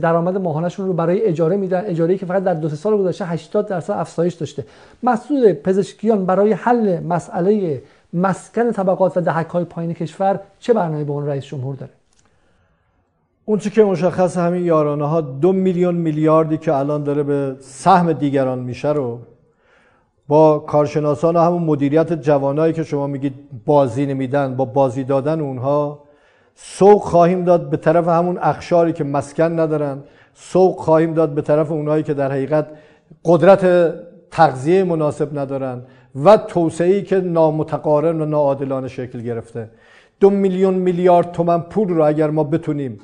درآمد 0.00 0.36
ماهانهشون 0.36 0.86
رو 0.86 0.92
برای 0.92 1.22
اجاره 1.22 1.56
میدن 1.56 1.82
اجاره 1.86 2.16
که 2.18 2.26
فقط 2.26 2.44
در 2.44 2.54
دو 2.54 2.68
سال 2.68 2.96
گذشته 2.96 3.24
80 3.24 3.66
درصد 3.66 3.92
افزایش 3.92 4.34
داشته. 4.34 4.64
مسئول 5.02 5.52
پزشکیان 5.52 6.26
برای 6.26 6.52
حل 6.52 7.00
مسئله 7.00 7.82
مسکن 8.12 8.72
طبقات 8.72 9.16
و 9.16 9.20
دهک 9.20 9.46
های 9.46 9.64
پایین 9.64 9.94
کشور 9.94 10.40
چه 10.60 10.72
برنامه‌ای 10.72 11.04
به 11.04 11.12
اون 11.12 11.26
رئیس 11.26 11.44
جمهور 11.44 11.74
داره؟ 11.74 11.92
اون 13.50 13.58
که 13.58 13.84
مشخص 13.84 14.38
همین 14.38 14.64
یارانه 14.64 15.08
ها 15.08 15.20
دو 15.20 15.52
میلیون 15.52 15.94
میلیاردی 15.94 16.58
که 16.58 16.74
الان 16.74 17.02
داره 17.02 17.22
به 17.22 17.56
سهم 17.60 18.12
دیگران 18.12 18.58
میشه 18.58 18.88
رو 18.88 19.18
با 20.28 20.58
کارشناسان 20.58 21.36
و 21.36 21.40
همون 21.40 21.62
مدیریت 21.62 22.12
جوانایی 22.12 22.72
که 22.72 22.82
شما 22.82 23.06
میگید 23.06 23.34
بازی 23.66 24.06
نمیدن 24.06 24.56
با 24.56 24.64
بازی 24.64 25.04
دادن 25.04 25.40
اونها 25.40 26.02
سوق 26.54 27.02
خواهیم 27.02 27.44
داد 27.44 27.70
به 27.70 27.76
طرف 27.76 28.08
همون 28.08 28.38
اخشاری 28.42 28.92
که 28.92 29.04
مسکن 29.04 29.60
ندارن 29.60 29.98
سوق 30.34 30.80
خواهیم 30.80 31.14
داد 31.14 31.34
به 31.34 31.42
طرف 31.42 31.70
اونهایی 31.70 32.02
که 32.02 32.14
در 32.14 32.32
حقیقت 32.32 32.66
قدرت 33.24 33.94
تغذیه 34.30 34.84
مناسب 34.84 35.38
ندارن 35.38 35.82
و 36.24 36.36
توسعه‌ای 36.36 37.02
که 37.02 37.16
نامتقارن 37.20 38.20
و 38.20 38.24
ناعادلانه 38.24 38.88
شکل 38.88 39.22
گرفته. 39.22 39.70
دو 40.20 40.30
میلیون 40.30 40.74
میلیارد 40.74 41.32
تومن 41.32 41.60
پول 41.60 41.88
رو 41.88 42.04
اگر 42.04 42.30
ما 42.30 42.44
بتونیم 42.44 42.98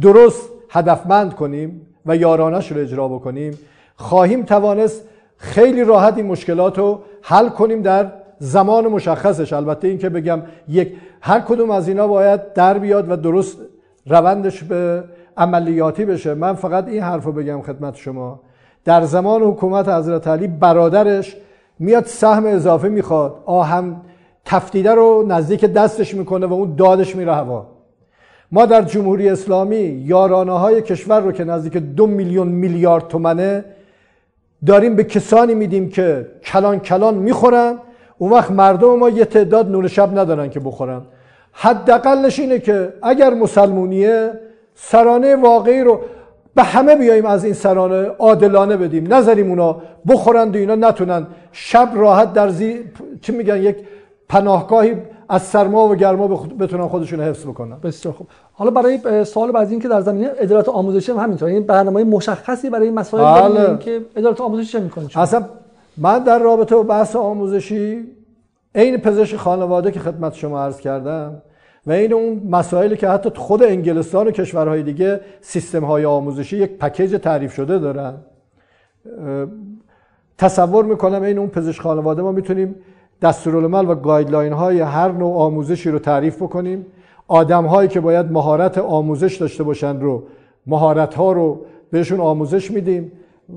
درست 0.00 0.50
هدفمند 0.70 1.34
کنیم 1.34 1.86
و 2.06 2.16
یارانش 2.16 2.72
رو 2.72 2.80
اجرا 2.80 3.08
بکنیم 3.08 3.58
خواهیم 3.96 4.42
توانست 4.42 5.04
خیلی 5.36 5.84
راحت 5.84 6.16
این 6.16 6.26
مشکلات 6.26 6.78
رو 6.78 7.00
حل 7.22 7.48
کنیم 7.48 7.82
در 7.82 8.12
زمان 8.38 8.86
مشخصش. 8.86 9.52
البته 9.52 9.88
این 9.88 9.98
که 9.98 10.08
بگم 10.08 10.42
یک 10.68 10.92
هر 11.20 11.40
کدوم 11.40 11.70
از 11.70 11.88
اینا 11.88 12.08
باید 12.08 12.52
در 12.52 12.78
بیاد 12.78 13.10
و 13.10 13.16
درست 13.16 13.58
روندش 14.06 14.64
به 14.64 15.04
عملیاتی 15.36 16.04
بشه. 16.04 16.34
من 16.34 16.54
فقط 16.54 16.88
این 16.88 17.02
حرف 17.02 17.24
رو 17.24 17.32
بگم 17.32 17.62
خدمت 17.62 17.96
شما. 17.96 18.40
در 18.84 19.04
زمان 19.04 19.42
حکومت 19.42 19.88
حضرت 19.88 20.28
علی 20.28 20.46
برادرش 20.46 21.36
میاد 21.78 22.04
سهم 22.04 22.46
اضافه 22.46 22.88
می‌خواد 22.88 23.42
آهم 23.46 24.00
تفتیده 24.44 24.94
رو 24.94 25.24
نزدیک 25.28 25.64
دستش 25.64 26.14
می‌کنه 26.14 26.46
و 26.46 26.52
اون 26.52 26.74
دادش 26.76 27.16
میره 27.16 27.34
هوا. 27.34 27.66
ما 28.52 28.66
در 28.66 28.82
جمهوری 28.82 29.28
اسلامی 29.28 29.76
یارانه 29.76 30.58
های 30.58 30.82
کشور 30.82 31.20
رو 31.20 31.32
که 31.32 31.44
نزدیک 31.44 31.76
دو 31.76 32.06
میلیون 32.06 32.48
میلیارد 32.48 33.08
تومنه 33.08 33.64
داریم 34.66 34.96
به 34.96 35.04
کسانی 35.04 35.54
میدیم 35.54 35.88
که 35.88 36.26
کلان 36.44 36.78
کلان 36.78 37.14
می‌خورن 37.14 37.78
اون 38.18 38.32
وقت 38.32 38.50
مردم 38.50 38.98
ما 38.98 39.08
یه 39.08 39.24
تعداد 39.24 39.70
نون 39.70 39.88
شب 39.88 40.18
ندارن 40.18 40.50
که 40.50 40.60
بخورن. 40.60 41.02
حداقلش 41.52 42.38
اینه 42.38 42.58
که 42.58 42.92
اگر 43.02 43.34
مسلمونیه 43.34 44.30
سرانه 44.74 45.36
واقعی 45.36 45.80
رو 45.80 46.00
به 46.54 46.62
همه 46.62 46.96
بیاییم 46.96 47.26
از 47.26 47.44
این 47.44 47.54
سرانه 47.54 48.08
عادلانه 48.18 48.76
بدیم. 48.76 49.14
نذاریم 49.14 49.48
اونا 49.50 49.82
بخورند 50.08 50.56
و 50.56 50.58
اینا 50.58 50.74
نتونن. 50.74 51.26
شب 51.52 51.90
راحت 51.94 52.32
در 52.32 52.48
زی 52.48 52.84
چی 53.22 53.32
میگن 53.32 53.62
یک 53.62 53.76
پناهگاهی 54.28 54.94
از 55.30 55.42
سرما 55.42 55.88
و 55.88 55.94
گرما 55.94 56.28
بتونن 56.60 56.88
خودشون 56.88 57.20
حفظ 57.20 57.44
بکنن. 57.46 57.76
بسیار 57.82 58.14
خوب. 58.14 58.26
حالا 58.52 58.70
برای 58.70 59.24
سوال 59.24 59.52
بعد 59.52 59.70
این 59.70 59.80
که 59.80 59.88
در 59.88 60.00
زمینه 60.00 60.30
ادارات 60.38 60.68
آموزشی 60.68 61.12
هم 61.12 61.18
همینطور 61.18 61.48
این 61.48 61.66
برنامه 61.66 62.04
مشخصی 62.04 62.70
برای 62.70 62.86
این 62.86 62.94
مسائل 62.94 63.48
بله. 63.48 63.78
که 63.78 64.00
ادارات 64.16 64.40
آموزشی 64.40 64.72
چه 64.72 64.80
می‌کنه 64.80 65.18
اصلا 65.18 65.44
من 65.96 66.18
در 66.18 66.38
رابطه 66.38 66.74
با 66.74 66.82
بحث 66.82 67.16
آموزشی 67.16 68.04
عین 68.74 68.96
پزشک 68.96 69.36
خانواده 69.36 69.90
که 69.90 70.00
خدمت 70.00 70.34
شما 70.34 70.60
عرض 70.60 70.80
کردم 70.80 71.42
و 71.86 71.92
این 71.92 72.12
اون 72.12 72.42
مسائلی 72.50 72.96
که 72.96 73.08
حتی 73.08 73.30
خود 73.36 73.62
انگلستان 73.62 74.26
و 74.26 74.30
کشورهای 74.30 74.82
دیگه 74.82 75.20
سیستم 75.40 75.84
های 75.84 76.04
آموزشی 76.04 76.56
یک 76.56 76.78
پکیج 76.78 77.16
تعریف 77.16 77.54
شده 77.54 77.78
دارن. 77.78 78.14
تصور 80.38 80.84
می‌کنم 80.84 81.22
این 81.22 81.38
اون 81.38 81.48
پزشک 81.48 81.80
خانواده 81.80 82.22
ما 82.22 82.32
می‌تونیم 82.32 82.74
دستورالعمل 83.22 83.90
و 83.90 83.94
گایدلاین 83.94 84.52
های 84.52 84.80
هر 84.80 85.12
نوع 85.12 85.34
آموزشی 85.36 85.90
رو 85.90 85.98
تعریف 85.98 86.42
بکنیم. 86.42 86.86
آدم 87.28 87.64
هایی 87.64 87.88
که 87.88 88.00
باید 88.00 88.32
مهارت 88.32 88.78
آموزش 88.78 89.36
داشته 89.36 89.62
باشن 89.62 90.00
رو 90.00 90.22
مهارت 90.66 91.14
ها 91.14 91.32
رو 91.32 91.60
بهشون 91.90 92.20
آموزش 92.20 92.70
میدیم 92.70 93.12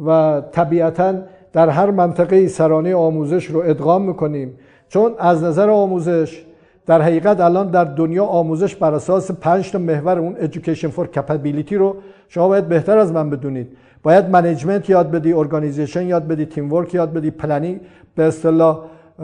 و 0.05 0.41
طبیعتا 0.51 1.13
در 1.53 1.69
هر 1.69 1.91
منطقه 1.91 2.47
سرانه 2.47 2.95
آموزش 2.95 3.45
رو 3.45 3.59
ادغام 3.59 4.01
می‌کنیم. 4.01 4.53
چون 4.89 5.13
از 5.19 5.43
نظر 5.43 5.69
آموزش 5.69 6.45
در 6.85 7.01
حقیقت 7.01 7.39
الان 7.39 7.71
در 7.71 7.83
دنیا 7.83 8.25
آموزش 8.25 8.75
بر 8.75 8.93
اساس 8.93 9.31
پنج 9.31 9.71
تا 9.71 9.79
محور 9.79 10.19
اون 10.19 10.35
education 10.35 10.89
for 10.97 11.17
capability 11.17 11.73
رو 11.73 11.95
شما 12.27 12.47
باید 12.47 12.67
بهتر 12.67 12.97
از 12.97 13.11
من 13.11 13.29
بدونید. 13.29 13.67
باید 14.03 14.29
management 14.29 14.89
یاد 14.89 15.11
بدی 15.11 15.33
organization 15.33 16.07
یاد 16.07 16.27
بدی 16.27 16.45
team 16.45 16.73
work 16.73 16.93
یاد 16.93 17.13
بدی 17.13 17.31
planning 17.31 17.79
به 18.15 18.23
اصطلاح 18.23 18.79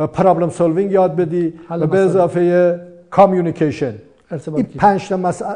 problem 0.07 0.49
solving 0.49 0.91
یاد 0.91 1.15
بدی 1.15 1.53
و 1.69 1.88
به 1.88 1.97
اضافه 1.99 2.80
communication 3.10 3.93
این 4.55 4.63
پنج 4.63 5.09
تا 5.09 5.17
مسئله 5.17 5.55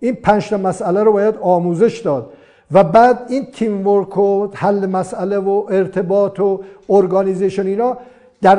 این 0.00 0.14
پنج 0.14 0.48
تا 0.50 0.56
مسئله 0.56 1.02
رو 1.02 1.12
باید 1.12 1.34
آموزش 1.40 1.98
داد. 1.98 2.30
و 2.72 2.84
بعد 2.84 3.18
این 3.28 3.46
team 3.52 3.86
work 3.86 4.18
و 4.18 4.48
حل 4.54 4.86
مسئله 4.86 5.38
و 5.38 5.66
ارتباط 5.70 6.40
و 6.40 6.60
organization 6.88 7.66
اینا 7.66 7.96
در 8.42 8.58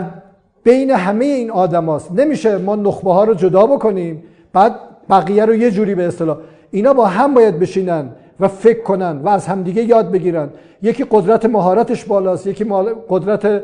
بین 0.63 0.91
همه 0.91 1.25
این 1.25 1.51
آدم 1.51 2.01
نمیشه 2.15 2.57
ما 2.57 2.75
نخبه 2.75 3.13
ها 3.13 3.23
رو 3.23 3.33
جدا 3.33 3.65
بکنیم 3.65 4.23
بعد 4.53 4.75
بقیه 5.09 5.45
رو 5.45 5.55
یه 5.55 5.71
جوری 5.71 5.95
به 5.95 6.07
اصطلاح. 6.07 6.37
اینا 6.71 6.93
با 6.93 7.05
هم 7.05 7.33
باید 7.33 7.59
بشینن 7.59 8.09
و 8.39 8.47
فکر 8.47 8.81
کنن 8.81 9.17
و 9.17 9.29
از 9.29 9.47
همدیگه 9.47 9.83
یاد 9.83 10.11
بگیرن. 10.11 10.49
یکی 10.81 11.05
قدرت 11.11 11.45
مهارتش 11.45 12.05
بالاست 12.05 12.47
یکی 12.47 12.65
قدرت 13.09 13.63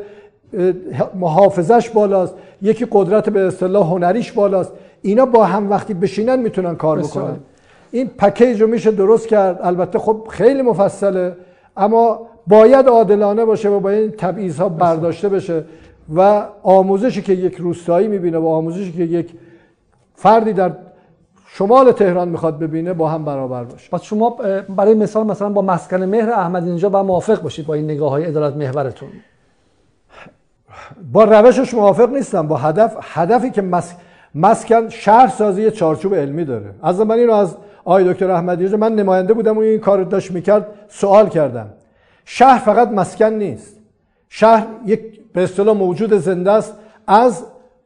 محافظش 1.14 1.90
بالاست 1.90 2.34
یکی 2.62 2.86
قدرت 2.90 3.30
به 3.30 3.46
اصطلاح 3.46 3.86
هنریش 3.86 4.32
بالاست. 4.32 4.72
اینا 5.02 5.26
با 5.26 5.44
هم 5.44 5.70
وقتی 5.70 5.94
بشینن 5.94 6.38
می‌تونن 6.38 6.74
کار 6.76 6.98
بکنن. 6.98 7.36
این 7.90 8.08
پکیج 8.18 8.60
رو 8.62 8.66
میشه 8.66 8.90
درست 8.90 9.28
کرد. 9.28 9.60
البته 9.62 9.98
خب 9.98 10.26
خیلی 10.30 10.62
مفصله 10.62 11.36
اما 11.76 12.20
باید 12.46 12.88
عادلانه 12.88 13.44
باشه 13.44 13.68
و 13.68 13.80
باید 13.80 14.02
این 14.02 14.10
تبعیض 14.10 14.60
ها 14.60 14.68
برداشته 14.68 15.28
بشه 15.28 15.64
و 16.16 16.46
آموزشی 16.62 17.22
که 17.22 17.32
یک 17.32 17.54
روستایی 17.54 18.08
می‌بینه 18.08 18.38
و 18.38 18.46
آموزشی 18.46 18.92
که 18.92 19.02
یک 19.02 19.32
فردی 20.14 20.52
در 20.52 20.72
شمال 21.46 21.92
تهران 21.92 22.28
می‌خواد 22.28 22.58
ببینه 22.58 22.92
با 22.92 23.08
هم 23.08 23.24
برابر 23.24 23.64
باشه. 23.64 23.90
پس 23.90 24.02
شما 24.02 24.36
برای 24.76 24.94
مثال 24.94 25.26
مثلا 25.26 25.48
با 25.48 25.62
مسکن 25.62 26.02
مهر 26.02 26.30
احمد 26.30 26.66
اینجا 26.66 26.88
با 26.88 27.02
موافق 27.02 27.42
باشید 27.42 27.66
با 27.66 27.74
این 27.74 27.84
نگاه 27.84 28.10
های 28.10 28.26
ادالت 28.26 28.56
محورتون. 28.56 29.08
با 31.12 31.24
روشش 31.24 31.74
موافق 31.74 32.10
نیستم 32.12 32.48
با 32.48 32.56
هدف 32.56 32.96
هدفی 33.00 33.50
که 33.50 33.62
مسکن 34.34 34.88
شهر 34.88 35.28
سازی 35.28 35.70
چارچوب 35.70 36.14
علمی 36.14 36.44
داره. 36.44 36.74
از 36.82 37.00
من 37.00 37.18
اینو 37.18 37.32
از 37.32 37.56
آقای 37.84 38.12
دکتر 38.12 38.30
احمدی 38.30 38.76
من 38.76 38.94
نماینده 38.94 39.34
بودم 39.34 39.56
و 39.56 39.60
این 39.60 39.80
کار 39.80 40.04
داشت 40.04 40.30
می‌کرد 40.30 40.66
سوال 40.88 41.28
کردم. 41.28 41.66
شهر 42.24 42.58
فقط 42.58 42.88
مسکن 42.88 43.32
نیست. 43.32 43.76
شهر 44.28 44.66
یک 44.86 45.00
به 45.32 45.42
اصطلاح 45.42 45.76
موجود 45.76 46.14
زنده 46.14 46.50
است 46.50 46.74
از 47.06 47.44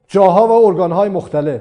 جاها 0.08 0.46
و 0.46 0.66
ارگانهای 0.66 1.08
مختلف. 1.08 1.60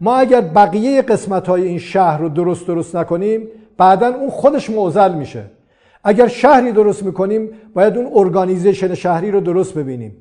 ما 0.00 0.16
اگر 0.16 0.40
بقیه 0.40 1.02
قسمت 1.02 1.48
های 1.48 1.62
این 1.68 1.78
شهر 1.78 2.18
رو 2.18 2.28
درست 2.28 2.66
درست 2.66 2.96
نکنیم 2.96 3.48
بعدا 3.76 4.06
اون 4.06 4.30
خودش 4.30 4.70
معضل 4.70 5.14
میشه. 5.14 5.44
اگر 6.04 6.28
شهری 6.28 6.72
درست 6.72 7.02
می‌کنیم 7.02 7.48
باید 7.74 7.96
اون 7.96 8.10
ارگانیزیشن 8.14 8.94
شهری 8.94 9.30
رو 9.30 9.40
درست 9.40 9.74
ببینیم. 9.74 10.16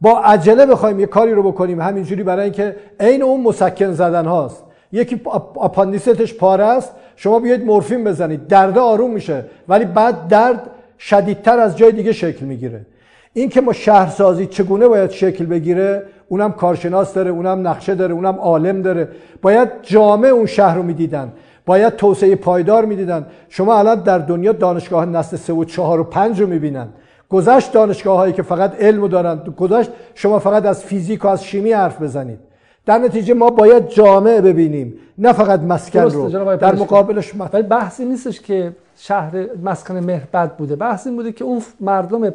با 0.00 0.20
عجله 0.20 0.66
بخوایم 0.66 1.00
یه 1.00 1.06
کاری 1.06 1.32
رو 1.32 1.42
بکنیم. 1.42 1.80
همینجوری 1.80 2.22
برای 2.22 2.44
اینکه 2.44 2.76
عین 3.00 3.22
اون 3.22 3.40
مسکن 3.40 3.92
زدن 3.92 4.26
هاست. 4.26 4.64
یکی 4.92 5.20
آپاندیستش 5.54 6.34
پاره 6.34 6.64
است. 6.64 6.92
شما 7.16 7.38
بیاید 7.38 7.64
مورفین 7.64 8.04
بزنید. 8.04 8.46
درد 8.46 8.78
آروم 8.78 9.10
میشه. 9.10 9.44
ولی 9.68 9.84
بعد 9.84 10.28
درد 10.28 10.70
شدیدتر 10.98 11.58
از 11.58 11.76
جای 11.76 11.92
دیگه 11.92 12.12
شکل 12.12 12.46
می‌گیره. 12.46 12.86
این 13.32 13.48
که 13.48 13.60
ما 13.60 13.72
شهرسازی 13.72 14.46
چگونه 14.46 14.88
باید 14.88 15.10
شکل 15.10 15.46
بگیره 15.46 16.02
اونم 16.28 16.52
کارشناس 16.52 17.14
داره 17.14 17.30
اونم 17.30 17.68
نقشه 17.68 17.94
داره 17.94 18.14
اونم 18.14 18.34
عالم 18.34 18.82
داره. 18.82 19.08
باید 19.42 19.68
جامعه 19.82 20.30
اون 20.30 20.46
شهر 20.46 20.76
رو 20.76 20.82
می‌دیدن. 20.82 21.32
باید 21.66 21.96
توسعه 21.96 22.36
پایدار 22.36 22.84
می‌دیدن. 22.84 23.26
شما 23.48 23.78
الان 23.78 24.00
در 24.00 24.18
دنیا 24.18 24.52
دانشگاه 24.52 25.06
نسل 25.06 25.36
سه 25.36 25.52
و 25.52 25.64
چهار 25.64 26.00
و 26.00 26.04
پنج 26.04 26.40
رو 26.40 26.46
می‌بینن. 26.46 26.88
گذشت 27.30 27.72
دانشگاه 27.72 28.16
هایی 28.16 28.32
که 28.32 28.42
فقط 28.42 28.74
علم 28.80 29.08
دارن. 29.08 29.36
گذشت 29.56 29.90
شما 30.14 30.38
فقط 30.38 30.66
از 30.66 30.84
فیزیک 30.84 31.24
و 31.24 31.28
از 31.28 31.44
شیمی 31.44 31.72
حرف 31.72 32.02
بزنید. 32.02 32.38
در 32.86 32.98
نتیجه 32.98 33.34
ما 33.34 33.50
باید 33.50 33.88
جامعه 33.88 34.40
ببینیم 34.40 34.94
نه 35.18 35.32
فقط 35.32 35.60
مسکن 35.60 36.00
رو. 36.00 36.28
در 36.56 36.74
مقابلش 36.74 37.32
ولی 37.52 37.62
بحثی 37.62 38.04
نیستش 38.04 38.40
که 38.40 38.72
شهر 38.96 39.46
مسکن 39.64 39.96
مهر 39.96 40.22
بد 40.34 40.56
بوده. 40.56 40.76
بحث 40.76 41.06
این 41.06 41.16
بوده 41.16 41.32
که 41.32 41.44
اون 41.44 41.62
مردم 41.80 42.30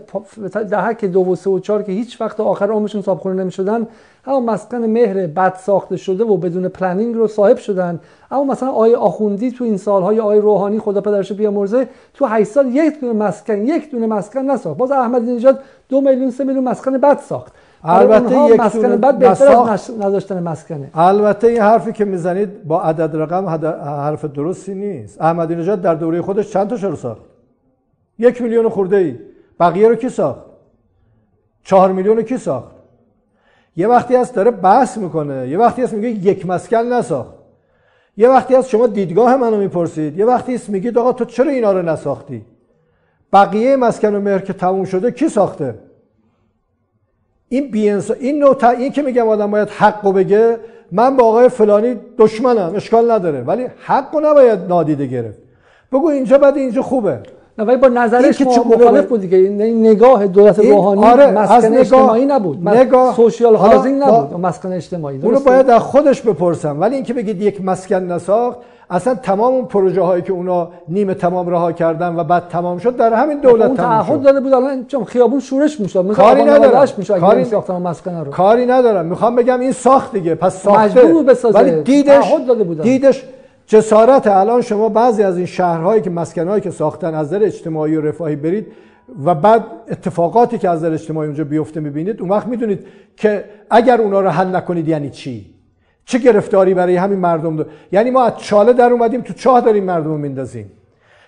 دهک 0.69 1.05
دو 1.05 1.31
و 1.31 1.35
سه 1.35 1.49
و 1.49 1.59
چهار 1.59 1.83
که 1.83 1.91
هیچ 1.91 2.21
وقت 2.21 2.39
آخر 2.39 2.71
عمرشون 2.71 3.01
صابخونه 3.01 3.43
نمی‌شدن 3.43 3.87
اما 4.27 4.39
مسکن 4.39 4.77
مهر 4.77 5.27
بد 5.27 5.55
ساخته 5.55 5.97
شده 5.97 6.23
و 6.23 6.37
بدون 6.37 6.67
پلنینگ 6.67 7.15
رو 7.15 7.27
صاحب 7.27 7.57
شدن. 7.57 7.99
اما 8.31 8.43
مثلا 8.43 8.69
آیه 8.69 8.97
آخوندی 8.97 9.51
تو 9.51 9.63
این 9.63 9.77
سالهای 9.77 10.19
آیه 10.19 10.41
روحانی 10.41 10.79
خدا 10.79 11.01
پدرش 11.01 11.31
بیامرزه 11.31 11.87
تو 12.13 12.25
8 12.25 12.51
سال 12.51 12.75
یک 12.75 12.99
دونه 12.99 13.13
مسکن 13.13 13.67
یک 13.67 13.91
دونه 13.91 14.07
مسکن 14.07 14.39
نساخت. 14.39 14.77
باز 14.77 14.91
احمدی 14.91 15.31
نژاد 15.31 15.59
دو 15.89 16.01
میلیون 16.01 16.31
سه 16.31 16.43
میلیون 16.43 16.63
مسکن 16.63 16.97
بد 16.97 17.17
ساخت. 17.17 17.53
البته 17.83 18.53
یک 18.53 18.59
مسکن 18.59 18.95
بعد 18.95 19.19
بهتر 19.19 19.47
از 19.47 19.91
نداشتن 19.99 20.43
مسکنه. 20.43 20.89
البته 20.93 21.47
این 21.47 21.61
حرفی 21.61 21.91
که 21.91 22.05
می‌زنید 22.05 22.67
با 22.67 22.81
عدد 22.81 23.15
رقم 23.15 23.45
حرف 23.85 24.25
درستی 24.25 24.73
نیست. 24.73 25.21
احمدی 25.21 25.55
نژاد 25.55 25.81
در 25.81 25.95
دوره 25.95 26.21
خودش 26.21 26.51
چند 26.51 26.67
تا 26.69 26.87
رو 26.87 26.95
ساخت؟ 26.95 27.21
یک 28.19 28.41
میلیون 28.41 28.69
خورده 28.69 28.97
ای 28.97 29.15
بقیه 29.59 29.87
رو 29.87 29.95
کی 29.95 30.09
ساخت؟ 30.09 30.39
چهار 31.63 31.91
میلیون 31.91 32.17
رو 32.17 32.23
کی 32.23 32.37
ساخت؟ 32.37 32.72
یه 33.75 33.87
وقتی 33.87 34.15
هست 34.15 34.35
داره 34.35 34.51
بحث 34.51 34.97
می‌کنه 34.97 35.49
یه 35.49 35.57
وقتی 35.57 35.81
هست 35.81 35.93
میگه 35.93 36.09
یک 36.09 36.45
مسکن 36.45 36.77
نساخت. 36.77 37.33
یه 38.17 38.29
وقتی 38.29 38.55
هست 38.55 38.69
شما 38.69 38.87
دیدگاه 38.87 39.35
منو 39.35 39.57
می‌پرسید 39.57 40.17
یه 40.17 40.25
وقتی 40.25 40.55
هست 40.55 40.69
میگید 40.69 40.97
آقا 40.97 41.13
تو 41.13 41.25
چرا 41.25 41.51
اینا 41.51 41.71
رو 41.71 41.81
نساختی؟ 41.81 42.45
بقیه 43.33 43.75
مسکن 43.75 44.15
و 44.15 44.19
مهر 44.19 44.39
که 44.39 44.53
تموم 44.53 44.85
شده 44.85 45.11
کی 45.11 45.29
ساخته؟ 45.29 45.75
این 47.49 47.71
بینس 47.71 48.11
این 48.11 48.39
نوع 48.39 48.69
این 48.69 48.91
که 48.91 49.01
میگم 49.01 49.29
آدم 49.29 49.51
باید 49.51 49.69
حقو 49.69 50.11
بگه 50.11 50.57
من 50.91 51.17
با 51.17 51.23
آقای 51.23 51.49
فلانی 51.49 51.95
دشمنم 52.17 52.75
اشکال 52.75 53.11
نداره. 53.11 53.41
ولی 53.41 53.67
حقو 53.85 54.19
نباید 54.19 54.59
نادیده 54.59 55.05
گرفت. 55.05 55.39
بگو 55.91 56.07
اینجا 56.07 56.37
بعد 56.37 56.57
اینجا 56.57 56.81
خوبه. 56.81 57.19
نه 57.57 57.65
ولی 57.65 57.77
با 57.77 57.87
نظرش 57.87 58.37
که 58.37 58.45
مخالف 58.45 59.05
بود 59.05 59.21
دیگه. 59.21 59.37
این 59.37 59.87
نگاه 59.87 60.27
دولت 60.27 60.59
روحانی 60.59 61.03
آره 61.03 61.31
مسکن 61.31 61.77
اجتماعی 61.77 62.25
نبود. 62.25 62.67
نگاه 62.69 63.15
سوشیال 63.15 63.55
هاوزینگ 63.55 64.03
نبود 64.03 64.39
مسکن 64.39 64.71
اجتماعی. 64.71 65.19
اونو 65.21 65.39
باید 65.39 65.69
از 65.69 65.81
خودش 65.81 66.21
بپرسم. 66.21 66.81
ولی 66.81 66.95
اینکه 66.95 67.13
بگید 67.13 67.41
یک 67.41 67.65
مسکن 67.65 67.95
نساخت 67.95 68.57
اصلا 68.89 69.15
تمام 69.15 69.53
اون 69.53 69.65
پروژه 69.65 70.01
هایی 70.01 70.21
که 70.21 70.33
اونا 70.33 70.67
نیمه 70.87 71.13
تمام 71.13 71.49
رها 71.49 71.71
کردن 71.71 72.15
و 72.15 72.23
بعد 72.23 72.43
تمام 72.49 72.77
شد 72.77 72.95
در 72.95 73.13
همین 73.13 73.39
دولت 73.39 73.67
اون 73.67 73.77
تمام 73.77 74.05
شد. 74.05 74.21
داده 74.21 74.39
بود 74.39 74.53
الان 74.53 74.85
چون 74.85 75.03
خیابون 75.03 75.39
شورش 75.39 75.79
می‌شد. 75.79 76.11
کاری 76.11 76.43
ندارم. 76.43 76.85
کاری 77.19 77.43
ساختن 77.43 77.73
مسکن 77.73 78.15
رو. 78.15 78.31
کاری 78.31 78.65
ندارم. 78.65 79.05
می‌خوام 79.05 79.35
بگم 79.35 79.59
این 79.59 79.71
ساخت 79.71 80.11
دیگه 80.11 80.35
پس 80.35 80.63
ساخته. 80.63 81.13
ولی 81.53 81.81
دیدش 81.81 82.33
دیدش 82.83 83.23
جسارت 83.73 84.27
الان 84.27 84.61
شما 84.61 84.89
بعضی 84.89 85.23
از 85.23 85.37
این 85.37 85.45
شهرهایی 85.45 86.01
که 86.01 86.09
مسکنهایی 86.09 86.61
که 86.61 86.71
ساختن 86.71 87.15
از 87.15 87.27
نظر 87.27 87.45
اجتماعی 87.45 87.95
و 87.95 88.01
رفاهی 88.01 88.35
برید 88.35 88.67
و 89.25 89.35
بعد 89.35 89.63
اتفاقاتی 89.91 90.57
که 90.57 90.69
از 90.69 90.79
نظر 90.79 90.93
اجتماعی 90.93 91.27
اونجا 91.27 91.43
بیفته 91.43 91.79
می‌بینید 91.79 92.21
اون 92.21 92.29
وقت 92.29 92.47
می‌دونید 92.47 92.87
که 93.17 93.43
اگر 93.69 94.01
اونا 94.01 94.21
رو 94.21 94.29
حل 94.29 94.55
نکنید 94.55 94.87
یعنی 94.87 95.09
چی 95.09 95.53
چه 96.05 96.17
گرفتاری 96.17 96.73
برای 96.73 96.95
همین 96.95 97.19
مردم 97.19 97.55
دو؟ 97.55 97.63
یعنی 97.91 98.11
ما 98.11 98.23
از 98.23 98.37
چاله 98.37 98.73
در 98.73 98.89
اومدیم 98.89 99.21
تو 99.21 99.33
چاه 99.33 99.61
داریم 99.61 99.83
مردم 99.83 100.09
رو 100.09 100.17
میندازیم 100.17 100.71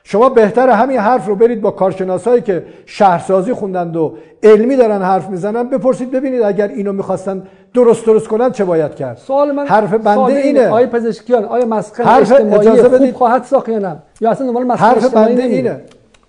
شما 0.04 0.30
بهتر 0.30 0.70
همین 0.70 0.98
حرف 0.98 1.28
رو 1.28 1.36
برید 1.36 1.62
با 1.62 1.72
کارشناسایی 1.72 2.42
که 2.42 2.66
شهرسازی 2.86 3.54
خوندند 3.54 3.96
و 3.96 4.18
علمی 4.44 4.76
دارن 4.76 5.02
حرف 5.02 5.30
می‌زنن 5.30 5.70
بپرسید 5.70 6.12
ببینید 6.12 6.42
اگر 6.42 6.68
اینو 6.68 6.94
می‌خواستن 6.94 7.44
درست 7.76 8.06
درست 8.06 8.28
کنن 8.28 8.52
چه 8.52 8.66
باید 8.66 8.96
کرد؟ 8.96 9.18
سوال 9.18 9.52
من 9.52 9.68
حرف 9.68 9.94
بنده 9.94 10.34
اینه. 10.34 10.70
آیا 10.70 10.88
پزشکیان 10.88 11.46
آیا 11.46 11.66
مسکن 11.66 12.04
حرف 12.04 12.32
اجتماعی 12.32 12.68
اجازه 12.68 12.98
خوب 12.98 13.14
خواهد 13.14 13.44
ساخت 13.44 13.70
یا 13.70 13.80
نه؟ 13.80 13.96
یا 14.22 14.32
اصلا 14.32 14.48
دنبال 14.48 14.64
مسکن 14.64 14.86
حرف 14.86 15.14
بنده 15.14 15.44
اینه. 15.44 15.82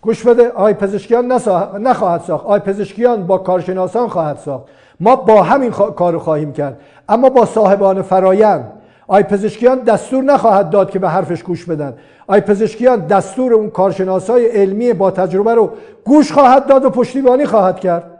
گوش 0.03 0.27
بده. 0.27 0.51
آی 0.51 0.75
پزشکیان 0.75 1.33
نخواهد 1.81 2.21
ساخت. 2.21 2.47
آی 2.47 2.61
پزشکیان 2.61 3.27
با 3.27 3.39
کارشناسان 3.39 4.09
خواهد 4.09 4.39
ساخت. 4.45 4.65
ما 5.01 5.17
با 5.17 5.43
همین 5.43 5.71
خوا... 5.71 5.91
کارو 5.91 6.19
خواهیم 6.19 6.53
کرد. 6.53 6.81
اما 7.09 7.29
با 7.29 7.45
صاحبان 7.45 8.03
فرایند. 8.03 8.73
آی 9.09 9.23
پزشکیان 9.23 9.79
دستور 9.79 10.25
نخواهد 10.25 10.71
داد 10.71 10.91
که 10.91 10.99
به 10.99 11.09
حرفش 11.09 11.43
گوش 11.43 11.65
بدن. 11.65 11.95
آی 12.27 12.41
پزشکیان 12.41 13.01
دستور 13.01 13.55
اون 13.55 13.71
کارشناسای 13.71 14.47
علمی 14.47 14.93
با 14.93 15.11
تجربه 15.11 15.55
رو 15.55 15.71
گوش 16.05 16.33
خواهد 16.33 16.67
داد 16.67 16.85
و 16.85 16.91
پشتیبانی 16.91 17.47
خواهد 17.47 17.81
کرد. 17.81 18.16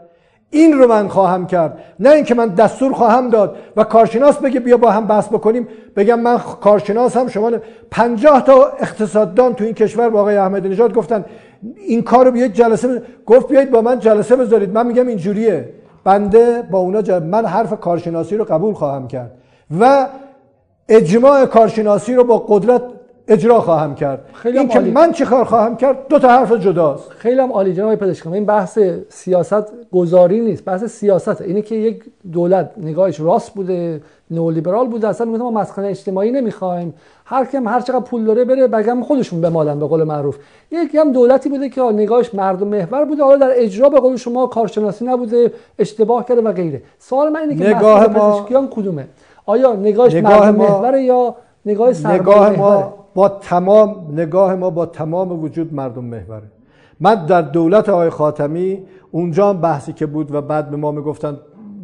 این 0.49 0.73
رو 0.73 0.87
من 0.87 1.07
خواهم 1.07 1.47
کرد. 1.47 1.77
نه 1.99 2.09
اینکه 2.09 2.35
من 2.35 2.47
دستور 2.47 2.93
خواهم 2.93 3.29
داد 3.29 3.55
و 3.75 3.83
کارشناس 3.83 4.37
بگه 4.37 4.59
بیا 4.59 4.77
با 4.77 4.91
هم 4.91 5.05
بحث 5.05 5.27
بکنیم. 5.27 5.67
بگم 5.95 6.19
من 6.19 6.37
کارشناس 6.37 7.17
هم 7.17 7.27
شما 7.27 7.51
50 7.91 8.43
تا 8.43 8.71
اقتصاددان 8.79 9.53
تو 9.53 9.63
این 9.63 9.73
کشور 9.73 10.09
با 10.09 10.19
آقای 10.19 10.37
احمدی 10.37 10.69
نژاد 10.69 10.93
گفتن 10.93 11.25
این 11.87 12.03
کار 12.03 12.25
رو 12.25 12.31
بیاید 12.31 12.53
جلسه 12.53 13.01
گفت 13.25 13.47
بیایید 13.47 13.71
با 13.71 13.81
من 13.81 13.99
جلسه 13.99 14.35
بذارید. 14.35 14.73
من 14.73 14.87
میگم 14.87 15.07
اینجوریه. 15.07 15.69
بنده 16.03 16.61
با 16.71 16.79
اونا 16.79 17.01
جا... 17.01 17.19
من 17.19 17.45
حرف 17.45 17.79
کارشناسی 17.79 18.37
رو 18.37 18.43
قبول 18.43 18.73
خواهم 18.73 19.07
کرد. 19.07 19.31
و 19.79 20.07
اجماع 20.89 21.45
کارشناسی 21.45 22.15
رو 22.15 22.23
با 22.23 22.45
قدرت 22.47 22.81
اجرا 23.27 23.61
خواهم 23.61 23.95
کرد. 23.95 24.25
خیلی 24.33 24.59
این 24.59 24.67
که 24.67 24.79
من 24.79 25.11
چه 25.11 25.25
کار 25.25 25.45
خواهم 25.45 25.77
کرد؟ 25.77 26.07
دو 26.07 26.19
تا 26.19 26.27
حرف 26.27 26.51
جداست. 26.51 27.09
خیلی 27.09 27.39
هم 27.39 27.51
عالی 27.51 27.73
جناب 27.73 27.95
پزشکان. 27.95 28.33
این 28.33 28.45
بحث 28.45 28.79
سیاست 29.09 29.63
گذاری 29.93 30.39
نیست 30.41 30.65
بحث 30.65 30.83
سیاست 30.83 31.41
اینه 31.41 31.61
که 31.61 31.75
یک 31.75 32.03
دولت 32.33 32.71
نگاهش 32.77 33.19
راست 33.19 33.53
بوده 33.53 34.01
نئولیبرال 34.31 34.87
بوده 34.87 35.07
اصلا 35.07 35.27
میگه 35.27 35.43
ما 35.43 35.51
مسکن 35.51 35.83
اجتماعی 35.83 36.31
نمی‌خوایم. 36.31 36.93
هر 37.25 37.45
کم 37.45 37.67
هر 37.67 37.79
چقدر 37.79 37.99
پول 37.99 38.25
داره 38.25 38.45
بره 38.45 38.67
بگم 38.67 39.01
خودشون 39.01 39.41
بمالن 39.41 39.79
به 39.79 39.87
قول 39.87 40.03
معروف. 40.03 40.37
یکی 40.71 40.97
هم 40.97 41.11
دولتی 41.11 41.49
بوده 41.49 41.69
که 41.69 41.81
نگاهش 41.81 42.33
مردم 42.33 42.67
محور 42.67 43.05
بوده 43.05 43.23
حالا 43.23 43.37
در 43.37 43.51
اجرا 43.55 43.89
به 43.89 43.99
قول 43.99 44.15
شما 44.15 44.47
کارشناسی 44.47 45.05
نبوده 45.05 45.51
اشتباه 45.79 46.25
کرده 46.25 46.41
و 46.41 46.51
غیره. 46.51 46.81
سوال 46.99 47.29
من 47.29 47.39
اینه 47.39 47.55
که 47.55 47.75
نگاه 47.75 48.07
ما 48.07 48.67
کدومه؟ 48.71 49.07
آیا 49.45 49.73
نگاهش 49.73 50.13
نگاه 50.13 50.51
مردم 50.51 50.55
ما... 50.57 50.67
محور 50.67 50.97
یا 50.97 51.35
نگاه 51.65 52.11
نگاه 52.13 52.49
ما 52.49 52.93
با 53.17 53.29
تمام 53.29 54.07
نگاه 54.11 54.55
ما 54.55 54.69
با 54.69 54.85
تمام 54.85 55.43
وجود 55.43 55.73
مردم 55.73 56.05
محوره. 56.05 56.51
من 56.99 57.25
در 57.25 57.41
دولت 57.41 57.89
آقای 57.89 58.09
خاتمی 58.09 58.85
اونجا 59.11 59.49
هم 59.49 59.61
بحثی 59.61 59.93
که 59.93 60.05
بود 60.05 60.35
و 60.35 60.41
بعد 60.41 60.69
به 60.69 60.77
ما 60.77 60.91
می‌گفتن 60.91 61.37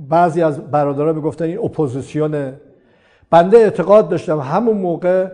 بعضی 0.09 0.41
از 0.41 0.59
برادرها 0.71 1.13
می‌گفتن 1.13 1.45
این 1.45 1.57
اپوزیسیونه. 1.57 2.53
بنده 3.29 3.57
اعتقاد 3.57 4.09
داشتم 4.09 4.39
همون 4.39 4.77
موقع 4.77 5.27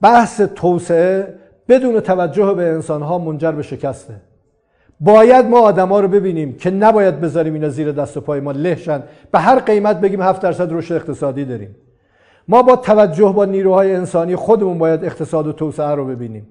بحث 0.00 0.40
توسعه 0.40 1.34
بدون 1.68 2.00
توجه 2.00 2.54
به 2.54 2.62
انسانها 2.62 3.18
منجر 3.18 3.52
به 3.52 3.62
شکسته. 3.62 4.14
باید 5.00 5.46
ما 5.46 5.60
آدما 5.60 6.00
رو 6.00 6.08
ببینیم 6.08 6.56
که 6.56 6.70
نباید 6.70 7.20
بذاریم 7.20 7.54
اینا 7.54 7.68
زیر 7.68 7.92
دست 7.92 8.16
و 8.16 8.20
پای 8.20 8.40
ما 8.40 8.52
لهشن. 8.52 9.02
به 9.32 9.38
هر 9.38 9.58
قیمت 9.58 10.00
بگیم 10.00 10.22
7 10.22 10.42
درصد 10.42 10.72
رشد 10.72 10.94
اقتصادی 10.94 11.44
داریم. 11.44 11.76
ما 12.48 12.62
با 12.62 12.76
توجه 12.76 13.32
با 13.32 13.44
نیروهای 13.44 13.94
انسانی 13.94 14.36
خودمون 14.36 14.78
باید 14.78 15.04
اقتصاد 15.04 15.46
و 15.46 15.52
توسعه 15.52 15.94
رو 15.94 16.04
ببینیم. 16.04 16.46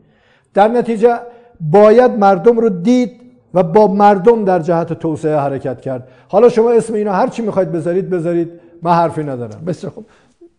در 0.53 0.68
نتیجه 0.68 1.19
باید 1.61 2.11
مردم 2.11 2.59
رو 2.59 2.69
دید 2.69 3.22
و 3.53 3.63
با 3.63 3.88
مردم 3.88 4.45
در 4.45 4.59
جهت 4.59 4.93
توسعه 4.93 5.38
حرکت 5.38 5.81
کرد. 5.81 6.07
حالا 6.27 6.49
شما 6.49 6.72
اسم 6.72 6.93
اینا 6.93 7.13
هر 7.13 7.27
چی 7.27 7.41
می‌خواید 7.41 7.72
بذارید 7.72 8.09
بذارید. 8.09 8.51
من 8.81 8.91
حرفی 8.91 9.23
ندارم. 9.23 9.61
بسیار 9.68 9.91
خوب. 9.93 10.05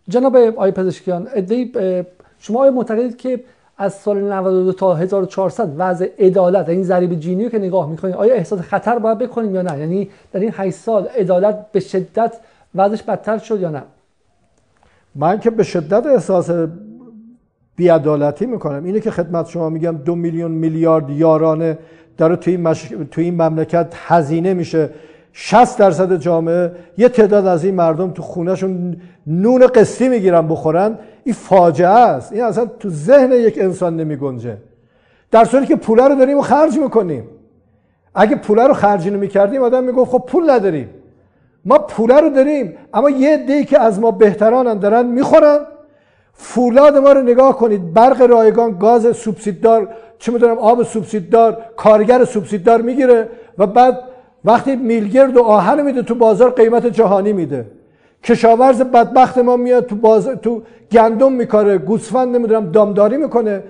جناب 0.09 0.37
آقای 0.37 0.71
پزشکیان 0.71 1.29
شما 2.39 2.61
آیا 2.61 2.71
معتقدید 2.71 3.17
که 3.17 3.41
از 3.79 3.95
سال 3.95 4.33
92 4.33 4.73
تا 4.73 4.95
1400 4.95 5.73
وضع 5.79 6.09
عدالت 6.19 6.69
این 6.69 6.83
ضریب 6.83 7.15
جینی 7.15 7.45
رو 7.45 7.51
که 7.51 7.59
نگاه 7.59 7.91
می‌کنید 7.91 8.15
آیا 8.15 8.35
احساس 8.35 8.61
خطر 8.61 8.99
باید 8.99 9.19
بکنیم 9.19 9.55
یا 9.55 9.63
نه؟ 9.63 9.79
یعنی 9.79 10.11
در 10.33 10.41
این 10.41 10.53
8 10.57 10.77
سال 10.77 11.07
عدالت 11.07 11.67
به 11.73 11.81
شدت 11.81 12.37
وضعش 12.75 13.03
بدتر 13.03 13.39
شد 13.39 13.61
یا 13.61 13.71
نه؟ 13.71 13.83
من 15.15 15.41
که 15.41 15.51
به 15.51 15.63
شدت 15.63 16.07
احساس 16.07 16.51
بیعدالتی 17.77 18.47
می‌کنم. 18.47 18.85
اینه 18.85 19.01
که 19.01 19.11
خدمت 19.11 19.49
شما 19.49 19.69
میگم 19.69 19.97
دو 20.05 20.15
میلیون 20.15 20.51
میلیارد 20.51 21.11
یارانه 21.11 21.79
داره 22.17 22.37
توی 22.37 22.57
مش... 22.57 22.95
توی 23.11 23.25
این 23.25 23.35
مملکت 23.35 23.93
هزینه 23.95 24.55
میشه. 24.55 24.91
60 25.33 25.79
درصد 25.79 26.17
جامعه 26.17 26.73
یه 26.99 27.09
تعداد 27.09 27.47
از 27.47 27.65
این 27.65 27.75
مردم 27.75 28.11
تو 28.11 28.23
خونهشون 28.23 28.97
نون 29.27 29.67
قسطی 29.67 30.09
می‌گیرن 30.09 30.49
بخورن. 30.49 30.99
این 31.25 31.35
فاجعه 31.35 31.89
است. 31.89 32.33
این 32.33 32.43
اصلا 32.43 32.67
تو 32.67 32.89
ذهن 32.91 33.33
یک 33.33 33.59
انسان 33.61 33.97
نمیگنجه. 33.97 34.57
در 35.31 35.45
صورتی 35.45 35.67
که 35.67 35.77
پوله 35.77 36.09
رو 36.09 36.15
داریم 36.15 36.39
و 36.39 36.43
خرج 36.43 36.79
می‌کنیم. 36.79 37.25
اگه 38.15 38.37
پوله 38.37 38.67
رو 38.67 38.75
خرج 38.75 39.09
نمی‌کردیم 39.09 39.63
آدم 39.63 39.85
می‌گفت 39.85 40.11
خب 40.11 40.25
پول 40.27 40.51
نداریم. 40.51 40.89
ما 41.65 41.79
پوله 41.79 42.21
رو 42.21 42.29
داریم 42.29 42.77
اما 42.95 43.11
یه 43.11 43.37
دی 43.37 43.65
که 43.65 43.81
از 43.81 44.01
ما 44.01 44.11
بهترانن 44.11 44.79
دارن 44.79 45.07
می‌خورن. 45.07 45.59
فولاد 46.33 46.97
ما 46.97 47.13
رو 47.13 47.23
نگاه 47.23 47.57
کنید 47.57 47.95
برق 47.95 48.23
رایگان 48.23 48.79
گاز 48.79 49.17
سوبسیددار 49.17 49.89
چه 50.19 50.33
می‌دونم 50.33 50.59
آب 50.59 50.83
سوبسیددار 50.83 51.57
کارگر 51.77 52.25
سوبسیددار 52.25 52.83
می‌گیره 52.83 53.29
و 53.59 53.67
بعد 53.67 53.99
وقتی 54.45 54.77
میلگرد 54.77 55.37
و 55.37 55.43
آهن 55.43 55.83
میده 55.83 56.03
تو 56.03 56.15
بازار 56.15 56.51
قیمت 56.51 56.87
جهانی 56.87 57.33
میده. 57.33 57.67
کشاورز 58.25 58.83
بدبخت 58.83 59.39
ما 59.39 59.57
میاد 59.57 59.87
تو 59.87 59.97
بازار 59.97 60.35
تو 60.35 60.63
گندم 60.93 61.33
میکاره 61.33 61.79
گوسفند 61.79 62.37
نمی‌دونم 62.37 62.73
دامداری 62.73 63.17
می‌کنه. 63.17 63.63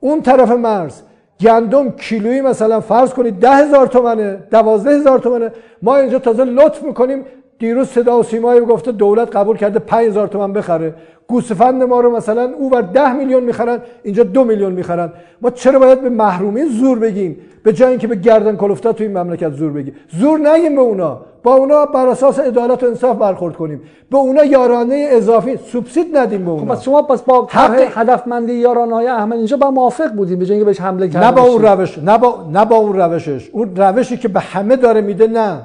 اون 0.00 0.22
طرف 0.22 0.50
مرز 0.50 1.02
گندم 1.40 1.90
کیلویی 1.90 2.40
مثلا 2.40 2.80
فرض 2.80 3.10
کنید 3.10 3.40
ده 3.40 3.50
هزار 3.50 3.86
تومنه 3.86 4.38
دوازده 4.50 4.90
هزار 4.90 5.18
تومنه. 5.18 5.52
ما 5.82 5.96
اینجا 5.96 6.18
تازه 6.18 6.44
لطف 6.44 6.82
می‌کنیم 6.82 7.24
دیروز 7.60 7.88
صدا 7.88 8.18
و 8.18 8.22
سیمایی 8.22 8.60
گفته 8.60 8.92
دولت 8.92 9.36
قبول 9.36 9.56
کرده 9.56 9.78
5000 9.78 10.26
تومان 10.26 10.52
بخره. 10.52 10.94
گوسفند 11.26 11.82
ما 11.82 12.00
رو 12.00 12.16
مثلا 12.16 12.50
او 12.58 12.70
بر 12.70 12.80
10 12.80 13.12
میلیون 13.12 13.44
می‌خرن 13.44 13.78
اینجا 14.02 14.22
دو 14.22 14.44
میلیون 14.44 14.72
می‌خرن. 14.72 15.12
ما 15.42 15.50
چرا 15.50 15.78
باید 15.78 16.00
به 16.00 16.08
محرومین 16.08 16.68
زور 16.68 16.98
بگیم؟ 16.98 17.36
به 17.62 17.72
جای 17.72 17.90
اینکه 17.90 18.06
به 18.06 18.16
گردن 18.16 18.56
کلفتا 18.56 18.92
تو 18.92 19.04
این 19.04 19.18
مملکت 19.18 19.52
زور 19.52 19.72
بگیم. 19.72 19.94
زور 20.08 20.38
نگیم 20.38 20.74
به 20.74 20.80
اونا. 20.80 21.20
با 21.42 21.54
اونا 21.54 21.86
بر 21.86 22.06
اساس 22.06 22.38
عدالت 22.38 22.82
و 22.82 22.86
انصاف 22.86 23.16
برخورد 23.16 23.56
کنیم. 23.56 23.82
به 24.10 24.16
اونا 24.16 24.44
یارانه 24.44 25.08
اضافی 25.10 25.56
سوبسید 25.56 26.16
ندیم 26.16 26.44
به 26.44 26.50
اونا. 26.50 26.74
خب 26.74 26.82
شما 26.82 27.02
پس 27.02 27.22
با 27.22 27.48
حق 27.50 27.98
هدفمندی 27.98 28.52
یارانه 28.52 28.94
های 28.94 29.06
احمد 29.06 29.36
اینجا 29.36 29.56
با 29.56 29.70
موافق 29.70 30.12
بودیم 30.12 30.38
به 30.38 30.46
جای 30.46 30.64
بهش 30.64 30.80
حمله 30.80 31.08
کردیم 31.08 31.28
نه 31.28 31.32
با 31.32 31.42
اون 31.42 31.62
روش 31.62 31.98
نه 31.98 32.18
با 32.18 32.46
نه 32.52 32.64
با 32.64 32.76
اون 32.76 32.96
روشش. 32.96 33.50
اون 33.52 33.76
روشی 33.76 34.16
که 34.16 34.28
به 34.28 34.40
همه 34.40 34.76
داره 34.76 35.00
میده 35.00 35.26
نه. 35.26 35.60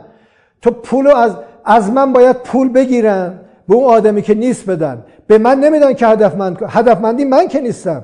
تو 0.62 0.72
پولو 0.72 1.16
از 1.16 1.32
از 1.66 1.92
من 1.92 2.14
باید 2.14 2.36
پول 2.36 2.70
بگیرن 2.70 3.40
به 3.68 3.76
اون 3.76 3.84
آدمی 3.84 4.22
که 4.22 4.34
نیست 4.34 4.70
بدن. 4.70 5.04
به 5.28 5.38
من 5.38 5.60
نمیدن 5.60 5.94
که 5.94 6.08
هدفمند 6.08 6.58
هدفمندی 6.70 7.26
من 7.26 7.48
که 7.48 7.62
نیستم. 7.62 8.04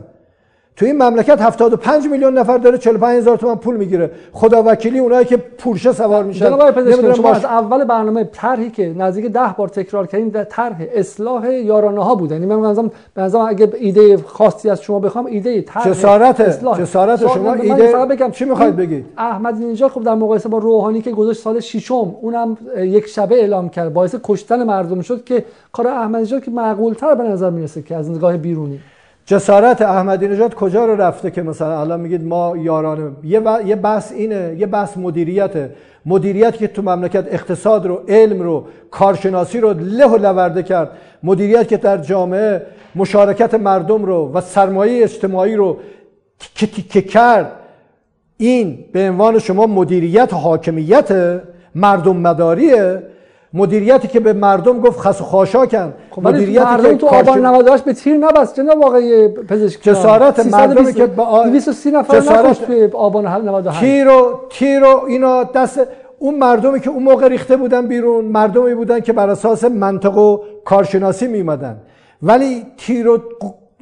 تو 0.76 0.86
این 0.86 1.04
مملکت 1.04 1.42
75 1.42 2.08
میلیون 2.08 2.38
نفر 2.38 2.58
داره 2.58 2.78
45 2.78 3.18
هزار 3.18 3.38
تومان 3.38 3.58
پول 3.58 3.78
می‌گیره. 3.78 4.12
خدا 4.32 4.64
وکیلی 4.64 5.00
اونایی 5.00 5.26
که 5.26 5.38
پورشه 5.38 5.94
سوار 5.94 6.24
میشن. 6.24 6.46
جناب 6.46 7.14
شما 7.14 7.32
از 7.32 7.46
اول 7.46 7.84
برنامه 7.84 8.24
طرحی 8.24 8.70
که 8.70 8.94
نزدیک 8.98 9.26
ده 9.26 9.56
بار 9.58 9.68
تکرار 9.68 10.08
کردین 10.08 10.46
طرح 10.50 10.76
اصلاح 10.94 11.52
یارانه 11.52 12.04
ها 12.04 12.16
بود. 12.16 12.32
یعنی 12.32 12.46
من 12.46 12.56
منظورم 12.56 12.92
به 13.14 13.22
نظرم 13.22 13.42
اگه 13.42 13.74
ایده 13.80 14.18
خاصی 14.18 14.70
از 14.70 14.82
شما 14.82 15.00
بخوام 15.00 15.26
ایده 15.26 15.62
طرح 15.62 15.90
جسارت 15.90 16.42
اصلاح. 16.42 16.80
جسارت 16.82 17.20
شما 17.20 17.54
ایده 17.54 18.06
بگم 18.06 18.32
چی 18.32 18.46
می‌خواید 18.46 18.76
بگید؟ 18.76 19.06
احمد 19.18 19.56
نژاد 19.56 19.92
خب 19.92 20.04
در 20.04 20.16
مقایسه 20.16 20.50
با 20.50 20.58
روحانی 20.58 21.02
که 21.02 21.12
گذاشت 21.12 21.42
سال 21.42 21.60
ششم 21.60 22.16
اونم 22.22 22.58
یک 22.78 23.08
شبه 23.08 23.36
اعلام 23.36 23.70
کرد. 23.70 23.94
باعث 23.94 24.16
کشتن 24.24 24.64
مردم 24.64 25.02
شد 25.02 25.24
که 25.24 25.46
کار 25.72 25.88
احمد 25.88 26.22
نژاد 26.22 26.44
که 26.44 26.52
معقول 26.52 26.94
تر 26.94 27.16
به 27.16 27.24
نظر 27.24 27.50
می‌رسه 27.50 27.82
که 27.82 27.96
از 27.96 28.12
نگاه 28.12 28.38
بیرونی. 28.38 28.80
جسارت 29.32 29.82
احمدی 29.82 30.28
نژاد 30.28 30.54
کجا 30.54 30.86
رو 30.86 30.96
رفته 30.96 31.32
که 31.32 31.42
مثلا 31.42 31.82
الان 31.82 32.00
میگید 32.00 32.24
ما 32.24 32.58
یارانه 32.58 33.12
یه 33.66 33.76
بحث 33.76 34.12
اینه 34.12 34.56
یه 34.60 34.66
بحث 34.66 34.98
مدیریته. 34.98 35.72
مدیریت 36.06 36.58
که 36.58 36.68
تو 36.68 36.82
مملکت 36.82 37.34
اقتصاد 37.34 37.86
رو 37.86 38.02
علم 38.08 38.42
رو 38.42 38.68
کارشناسی 38.92 39.60
رو 39.60 39.74
له 39.74 40.06
و 40.06 40.18
لورده 40.18 40.64
کرد. 40.64 40.90
مدیریت 41.24 41.68
که 41.68 41.78
در 41.78 41.98
جامعه 41.98 42.62
مشارکت 42.96 43.54
مردم 43.54 44.06
رو 44.06 44.32
و 44.34 44.42
سرمایه 44.42 45.04
اجتماعی 45.04 45.56
رو 45.56 45.78
که 46.90 47.02
کرد. 47.02 47.52
این 48.38 48.86
به 48.94 49.10
عنوان 49.10 49.40
شما 49.40 49.66
مدیریت 49.66 50.34
حاکمیت 50.34 51.42
مردم 51.76 52.18
مداریه. 52.18 53.04
مدیریتی 53.54 54.08
که 54.08 54.20
به 54.20 54.34
مردم 54.34 54.80
گفت 54.80 55.00
خس 55.00 55.22
و 55.22 55.24
خاشاکن. 55.24 55.94
خب 56.12 56.28
مدیریتی 56.28 56.66
مردم 56.66 56.90
که 56.90 56.96
تو 56.96 57.08
آبان 57.08 57.46
98 57.46 57.84
به 57.84 57.94
تیر 57.94 58.18
نبست 58.18 58.56
جناب 58.56 58.80
واقعی 58.80 59.28
پزشک 59.28 59.84
جسارت 59.84 60.46
مردمی 60.46 60.94
که 60.94 61.06
با 61.06 61.44
230 61.44 61.92
نفر 61.92 62.20
نکشت 62.20 62.66
به 62.66 62.90
آبان 62.94 63.28
98 63.28 63.80
تیر 63.80 64.08
و 64.08 64.40
تیر 64.50 64.84
و 64.84 65.06
اینا 65.08 65.44
دست 65.44 65.80
اون 66.20 66.36
مردمی 66.36 66.80
که 66.80 66.90
اون 66.90 67.04
موقع 67.04 67.28
ریخته 67.28 67.58
بودن 67.58 67.88
بیرون 67.88 68.26
مردمی 68.26 68.76
بودن 68.76 69.00
که 69.00 69.14
بر 69.14 69.30
اساس 69.30 69.64
منطق 69.64 70.18
و 70.18 70.40
کارشناسی 70.66 71.28
میمدن 71.28 71.78
ولی 72.22 72.66
تیر 72.78 73.08
و 73.08 73.18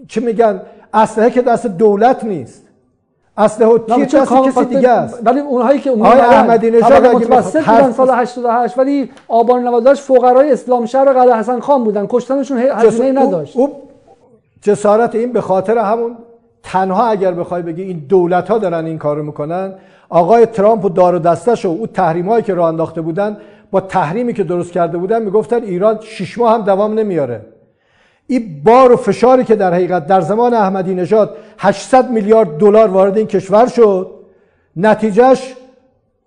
چه 0.07 0.21
میگن؟ 0.21 0.61
اسلحه 0.93 1.29
که 1.31 1.41
دست 1.41 1.67
دولت 1.67 2.23
نیست. 2.23 2.68
تیر 3.47 4.05
دست 4.21 4.33
کسی 4.47 4.65
دیگه 4.65 4.89
است. 4.89 5.19
ولی 5.25 5.39
اونهایی 5.39 5.79
که 5.79 5.89
اون 5.89 6.05
آقای 6.05 6.19
احمدی 6.19 6.71
نژاد 6.71 7.05
متوسط 7.05 7.65
بودن 7.65 7.91
سال 7.91 8.09
88 8.09 8.77
ولی 8.77 9.09
آبان 9.27 9.67
98 9.67 10.01
فقرای 10.01 10.51
اسلام 10.51 10.85
شهر 10.85 11.09
و 11.09 11.13
قلعه 11.13 11.35
حسن 11.35 11.59
خان 11.59 11.83
بودن. 11.83 12.05
کشتنشون 12.09 12.57
هزینه 12.57 13.21
نداشت. 13.21 13.57
او 13.57 13.69
جسارت 14.61 15.15
این 15.15 15.33
به 15.33 15.41
خاطر 15.41 15.77
همون 15.77 16.17
تنها 16.63 17.07
اگر 17.07 17.31
بخوای 17.31 17.61
بگی 17.61 17.81
این 17.81 18.05
دولت 18.09 18.49
ها 18.49 18.57
دارن 18.57 18.85
این 18.85 18.97
کارو 18.97 19.23
می‌کنن 19.23 19.73
آقای 20.09 20.45
ترامپ 20.45 20.85
و 20.85 20.89
دار 20.89 21.15
و 21.15 21.19
دستش 21.19 21.65
و 21.65 21.69
او 21.69 21.87
تحریم 21.87 22.29
هایی 22.29 22.43
که 22.43 22.53
راه 22.53 22.67
انداخته 22.67 23.01
بودن 23.01 23.37
با 23.71 23.81
تحریمی 23.81 24.33
که 24.33 24.43
درست 24.43 24.71
کرده 24.71 24.97
بودن 24.97 25.21
می‌گفتن 25.21 25.63
ایران 25.63 25.97
شش 26.01 26.37
ماه 26.37 26.53
هم 26.53 26.61
دوام 26.61 26.93
نمیاره. 26.93 27.41
این 28.31 28.61
بار 28.63 28.91
و 28.91 28.95
فشاری 28.95 29.43
که 29.43 29.55
در 29.55 29.73
حقیقت 29.73 30.07
در 30.07 30.21
زمان 30.21 30.53
احمدی 30.53 30.95
نژاد 30.95 31.37
800 31.59 32.11
میلیارد 32.11 32.57
دلار 32.57 32.87
وارد 32.87 33.17
این 33.17 33.27
کشور 33.27 33.67
شد 33.67 34.11
نتیجهش 34.75 35.55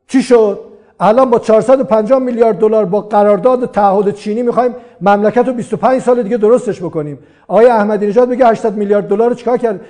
چی 0.08 0.22
شد؟ 0.22 0.60
الان 1.00 1.30
با 1.30 1.38
450 1.38 2.18
میلیارد 2.18 2.58
دلار 2.58 2.84
با 2.84 3.00
قرارداد 3.00 3.70
تعهد 3.70 4.14
چینی 4.14 4.42
می‌خوایم 4.42 4.74
مملکت 5.00 5.46
رو 5.46 5.52
25 5.52 6.00
سال 6.00 6.22
دیگه 6.22 6.36
درستش 6.36 6.80
بکنیم. 6.80 7.18
آقای 7.48 7.66
احمدی 7.66 8.06
نژاد 8.06 8.28
میگه 8.28 8.46
800 8.46 8.76
میلیارد 8.76 9.08
دلار 9.08 9.34
چیکار 9.34 9.58
کرد؟ 9.58 9.80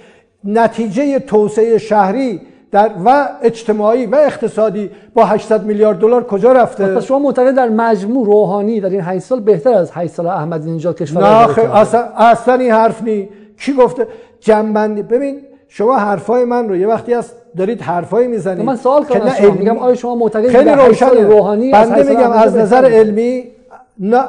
نتیجه 0.45 1.19
توسعه 1.19 1.79
شهری 1.79 2.41
در 2.73 2.91
و 3.05 3.29
اجتماعی 3.43 4.07
و 4.07 4.15
اقتصادی 4.15 4.91
با 5.15 5.25
800 5.25 5.65
میلیارد 5.65 5.99
دلار 5.99 6.25
کجا 6.25 6.53
رفته؟ 6.53 6.87
پس 6.87 7.05
شما 7.05 7.19
معتقد 7.19 7.55
در 7.55 7.69
مجموع 7.69 8.27
روحانی 8.27 8.81
در 8.81 8.89
این 8.89 9.01
8 9.01 9.25
سال 9.25 9.41
بهتر 9.41 9.73
از 9.73 9.91
8 9.95 10.13
سال 10.13 10.27
احمدی 10.27 10.71
نژاد 10.71 10.99
کشور 10.99 11.23
نه 11.23 11.77
اصلا 11.77 12.01
اصلا 12.17 12.55
این 12.55 12.73
حرف 12.73 13.03
نی 13.03 13.29
کی 13.59 13.73
گفته؟ 13.73 14.07
جنبندی 14.41 15.03
ببین 15.03 15.41
شما 15.69 15.97
حرفای 15.97 16.45
من 16.45 16.69
رو 16.69 16.77
یه 16.77 16.87
وقتی 16.87 17.15
از 17.15 17.33
دارید 17.57 17.81
حرفایی 17.81 18.29
می‌زنید. 18.29 18.67
من 18.67 18.77
سوال 18.77 19.05
کنم 19.05 19.29
شما. 19.29 19.51
میگم 19.51 19.79
آیا 19.79 19.95
شما 19.95 20.15
معتقد 20.15 20.49
خیلی 20.49 20.71
روشن 20.71 21.07
روحانی 21.07 21.71
بنده 21.71 22.03
میگم 22.11 22.31
از 22.31 22.57
نظر 22.57 22.85
علمی 22.85 23.45
نه 23.99 24.23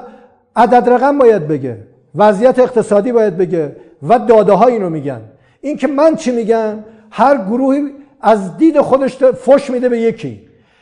عدد 0.56 0.90
رقم 0.90 1.18
باید 1.18 1.48
بگه. 1.48 1.78
وضعیت 2.15 2.60
اقتصادی 2.60 3.11
باید 3.11 3.38
بگه. 3.38 3.76
و 4.10 4.20
داده 4.20 4.53
ها 4.53 4.68
اینو 4.68 4.90
میگن. 4.90 5.22
این 5.61 5.78
که 5.78 5.88
من 5.88 6.15
چی 6.15 6.32
میگم؟ 6.32 6.74
هر 7.11 7.38
گروهی 7.38 7.82
از 8.23 8.57
دید 8.57 8.81
خودش 8.81 9.17
فش 9.17 9.69
میده 9.69 9.89
به 9.89 9.99
یکی. 9.99 10.41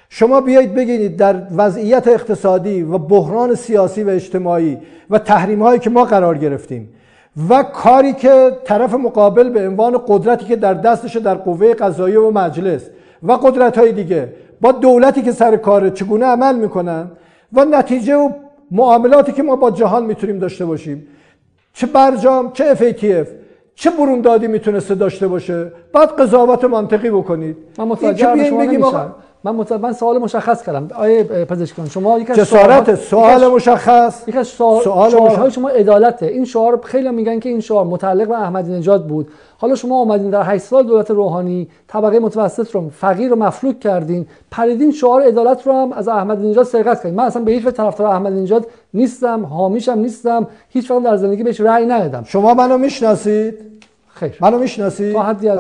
شما 0.09 0.41
بیایید 0.41 0.73
بگید 0.73 1.17
در 1.17 1.35
وضعیت 1.55 2.07
اقتصادی 2.07 2.81
و 2.81 2.97
بحران 2.97 3.55
سیاسی 3.55 4.03
و 4.03 4.09
اجتماعی 4.09 4.77
و 5.09 5.19
تحریم 5.19 5.61
هایی 5.61 5.79
که 5.79 5.89
ما 5.89 6.05
قرار 6.05 6.37
گرفتیم 6.37 6.89
و 7.49 7.63
کاری 7.63 8.13
که 8.13 8.51
طرف 8.63 8.93
مقابل 8.93 9.49
به 9.49 9.67
عنوان 9.67 10.01
قدرتی 10.07 10.45
که 10.45 10.55
در 10.55 10.73
دستش 10.73 11.17
در 11.17 11.35
قوه 11.35 11.73
قضاییه 11.73 12.19
و 12.19 12.31
مجلس 12.31 12.81
و 13.23 13.31
قدرت 13.31 13.77
های 13.77 13.91
دیگه 13.91 14.33
با 14.61 14.71
دولتی 14.71 15.21
که 15.21 15.31
سر 15.31 15.57
کاره 15.57 15.91
چگونه 15.91 16.25
عمل 16.25 16.55
می‌کنن 16.55 17.11
و 17.53 17.65
نتیجه 17.65 18.15
و 18.15 18.29
معاملاتی 18.71 19.31
که 19.31 19.43
ما 19.43 19.55
با 19.55 19.71
جهان 19.71 20.05
می‌تونیم 20.05 20.39
داشته 20.39 20.65
باشیم. 20.65 21.07
چه 21.73 21.87
برجام 21.87 22.51
چه 22.51 22.75
FATF 22.75 23.27
چه 23.81 23.89
بروندادی 23.89 24.47
می‌تونسته 24.47 24.95
داشته 24.95 25.27
باشه؟ 25.27 25.71
بعد 25.93 26.09
قضاوت 26.09 26.63
منطقی 26.63 27.09
بکنید. 27.09 27.57
من 27.77 27.85
متوجه 27.85 28.45
شما 28.45 28.59
بگیم 28.59 28.81
من 29.43 29.55
مطمئن 29.55 29.93
سوال 29.93 30.17
مشخص 30.17 30.63
کردم. 30.63 30.87
آیه 30.95 31.23
پزشکان 31.23 31.89
شما 31.89 32.19
یک 32.19 32.27
جسارت 32.27 32.95
سوال 32.95 33.47
مشخص. 33.47 34.27
یک 34.27 34.35
از 34.35 34.47
سوال 34.47 34.83
های 35.13 35.51
شما 35.51 35.69
عدالته. 35.69 36.25
این 36.25 36.45
شعار 36.45 36.79
خیلی 36.83 37.09
میگن 37.09 37.39
که 37.39 37.49
این 37.49 37.59
شعار 37.59 37.85
متعلق 37.85 38.27
به 38.27 38.41
احمدی 38.41 38.71
نژاد 38.71 39.07
بود. 39.07 39.27
حالا 39.57 39.75
شما 39.75 39.99
اومدین 39.99 40.29
در 40.29 40.43
8 40.43 40.63
سال 40.63 40.83
دولت 40.83 41.11
روحانی 41.11 41.67
طبقه 41.87 42.19
متوسط 42.19 42.71
رو 42.71 42.89
فقیر 42.89 43.29
رو 43.29 43.35
مفلوک 43.35 43.79
کردین. 43.79 44.27
پریدین 44.51 44.91
شعار 44.91 45.21
عدالت 45.21 45.67
رو 45.67 45.73
هم 45.73 45.93
از 45.93 46.07
احمدی 46.07 46.49
نژاد 46.49 46.65
سرقت 46.65 46.97
کردین. 46.97 47.15
من 47.15 47.23
اصلا 47.23 47.43
به 47.43 47.51
هیچ 47.51 47.65
طرفدار 47.65 48.07
احمدی 48.07 48.41
نژاد 48.41 48.67
نیستم 48.93 49.45
حامیشم 49.45 49.99
نیستم. 49.99 50.47
هیچ 50.69 50.91
وقت 50.91 51.03
در 51.03 51.15
زندگی 51.15 51.43
بهش 51.43 51.61
رأی 51.61 51.85
ندادم. 51.85 52.23
شما 52.23 52.53
منو 52.53 52.77
می‌شناسید؟ 52.77 53.70
خیر. 54.29 54.37
منو 54.41 54.57
می‌شناسید 54.57 55.13
تا 55.13 55.23
حدی 55.23 55.49
از 55.49 55.59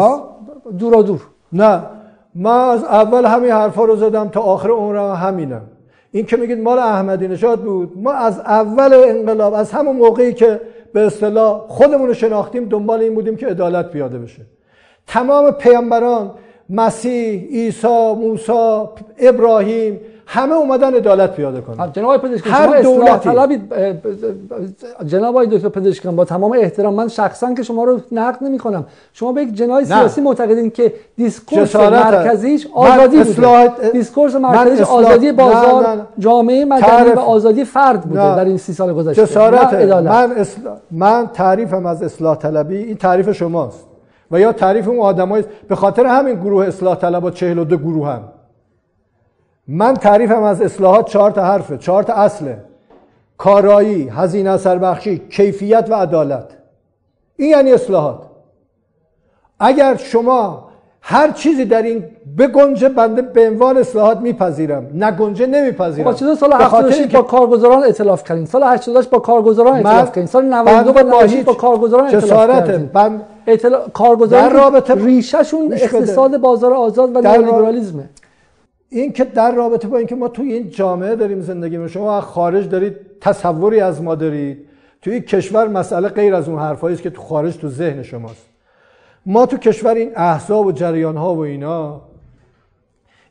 دورا 0.79 1.01
دور. 1.01 1.21
نه. 1.53 1.83
من 2.35 2.69
از 2.69 2.83
اول 2.83 3.25
همین 3.25 3.51
حرفا 3.51 3.85
رو 3.85 3.95
زدم 3.95 4.29
تا 4.29 4.41
آخر 4.41 4.69
عمرم 4.69 5.15
همینم. 5.15 5.61
این 6.11 6.25
که 6.25 6.37
میگید 6.37 6.59
مال 6.59 6.79
احمدی 6.79 7.27
نژاد 7.27 7.59
بود. 7.59 7.91
ما 7.95 8.11
از 8.11 8.39
اول 8.39 8.93
انقلاب 8.93 9.53
از 9.53 9.71
همون 9.71 9.95
موقعی 9.95 10.33
که 10.33 10.61
به 10.93 11.05
اصطلاح 11.05 11.61
خودمون 11.67 12.07
رو 12.07 12.13
شناختیم 12.13 12.69
دنبال 12.69 12.99
این 12.99 13.15
بودیم 13.15 13.35
که 13.35 13.47
عدالت 13.47 13.89
پیاده 13.89 14.19
بشه. 14.19 14.41
تمام 15.07 15.51
پیامبران 15.51 16.31
مسیح، 16.69 17.47
عیسی، 17.49 18.13
موسی، 18.13 18.83
ابراهیم 19.19 19.99
همه 20.33 20.53
اومدن 20.53 20.93
عدالت 20.93 21.35
پیاده 21.35 21.61
کنن. 21.61 21.91
جناب 21.93 22.17
پزشکیان 22.17 22.53
هر 22.53 22.81
دولتی. 22.81 23.29
طلبی 23.29 23.61
جناب 25.05 25.35
آقای 25.35 25.47
دکتر 25.47 25.69
پزشکیان 25.69 26.15
با 26.15 26.25
تمام 26.25 26.51
احترام 26.51 26.93
من 26.93 27.07
شخصا 27.07 27.53
که 27.53 27.63
شما 27.63 27.83
رو 27.83 27.99
نقد 28.11 28.43
نمی 28.43 28.57
کنم 28.57 28.85
شما 29.13 29.31
به 29.31 29.41
یک 29.41 29.53
جناح 29.53 29.85
سیاسی 29.85 30.21
معتقدین 30.21 30.69
که 30.69 30.93
discourse 31.17 31.75
مرکزیش 31.75 32.67
آزادی 32.73 33.23
بوده. 33.23 33.89
discourse 33.93 34.35
مرکزیش 34.35 34.81
آزادی 34.81 35.31
بازار 35.31 35.87
نه. 35.87 35.95
نه. 35.95 36.01
جامعه 36.19 36.65
مدنی 36.65 37.09
و 37.09 37.19
آزادی 37.19 37.65
فرد 37.65 38.01
بوده 38.01 38.23
نه. 38.23 38.35
در 38.35 38.45
این 38.45 38.57
سی 38.57 38.73
سال 38.73 38.93
گذشته. 38.93 39.25
جسارت. 39.25 39.73
من 39.73 40.31
اصلا... 40.31 40.71
من 40.91 41.29
تعریفم 41.33 41.85
از 41.85 42.03
اصلاح 42.03 42.37
طلبی 42.37 42.77
این 42.77 42.95
تعریف 42.95 43.31
شماست. 43.31 43.87
و 44.31 44.39
یا 44.39 44.53
تعریف 44.53 44.87
اون 44.87 44.99
آدمای 44.99 45.43
به 45.67 45.75
خاطر 45.75 46.05
همین 46.05 46.35
گروه 46.35 46.67
اصلاح 46.67 46.95
طلب 46.95 47.29
42 47.29 47.77
گروه 47.77 48.07
هم 48.09 48.21
من 49.73 49.93
تعریفم 49.93 50.43
از 50.43 50.61
اصلاحات 50.61 51.09
چهار 51.09 51.31
تا 51.31 51.43
حرفه 51.43 51.77
چهار 51.77 52.03
تا 52.03 52.13
اصله. 52.13 52.57
کارایی 53.37 54.09
هزینه 54.09 54.49
اثر 54.49 54.77
بخشی 54.77 55.21
کیفیت 55.29 55.87
و 55.89 55.95
عدالت. 55.95 56.45
این 57.37 57.49
یعنی 57.49 57.71
اصلاحات. 57.71 58.21
اگر 59.59 59.95
شما 59.95 60.67
هر 61.01 61.31
چیزی 61.31 61.65
در 61.65 61.81
این 61.81 62.03
بگنجه 62.37 62.89
بنده 62.89 63.21
به 63.21 63.49
عنوان 63.49 63.77
اصلاحات 63.77 64.17
میپذیرم 64.17 64.87
نگنجه 64.93 65.45
نمیپذیرم. 65.45 66.05
با 66.05 66.13
چیز 66.13 66.37
سال 66.37 66.53
88 66.53 67.15
با 67.15 67.21
کارگزاران 67.21 67.83
ائتلاف 67.83 68.23
کردین 68.23 68.45
سال 68.45 68.63
88 68.63 69.09
با 69.09 69.19
کارگزاران 69.19 69.73
ائتلاف 69.73 70.07
کردین 70.07 70.25
سال 70.25 70.45
92 70.45 70.93
با 70.93 71.01
98 71.01 71.45
با 71.45 71.53
کارگزاران 71.53 72.05
ائتلاف 72.05 72.49
کردین 72.49 72.85
بند 72.85 73.21
اطلاع... 73.47 73.89
کارگزاران 73.89 74.49
در 74.49 74.53
رابطه 74.53 74.95
ریشهشون 74.95 75.73
اقتصاد 75.73 76.37
بازار 76.37 76.73
آزاد 76.73 77.15
و 77.15 77.19
لیبرالیسمه 77.19 78.09
این 78.93 79.13
که 79.13 79.23
در 79.23 79.51
رابطه 79.51 79.87
با 79.87 79.97
اینکه 79.97 80.15
ما 80.15 80.27
توی 80.27 80.53
این 80.53 80.69
جامعه 80.69 81.15
داریم 81.15 81.41
زندگی 81.41 81.77
می 81.77 81.89
شما 81.89 82.21
خارج 82.21 82.69
دارید 82.69 82.95
تصوری 83.21 83.79
از 83.79 84.01
ما 84.01 84.15
دارید 84.15 84.67
توی 85.01 85.21
کشور 85.21 85.67
مسئله 85.67 86.09
غیر 86.09 86.35
از 86.35 86.49
اون 86.49 86.59
حرفایی 86.59 86.93
است 86.93 87.03
که 87.03 87.09
تو 87.09 87.21
خارج 87.21 87.57
تو 87.57 87.69
ذهن 87.69 88.03
شماست. 88.03 88.45
ما 89.25 89.45
تو 89.45 89.57
کشور 89.57 89.93
این 89.93 90.11
احزاب 90.15 90.65
و 90.65 90.71
جریان 90.71 91.17
ها 91.17 91.35
و 91.35 91.39
اینا 91.39 92.01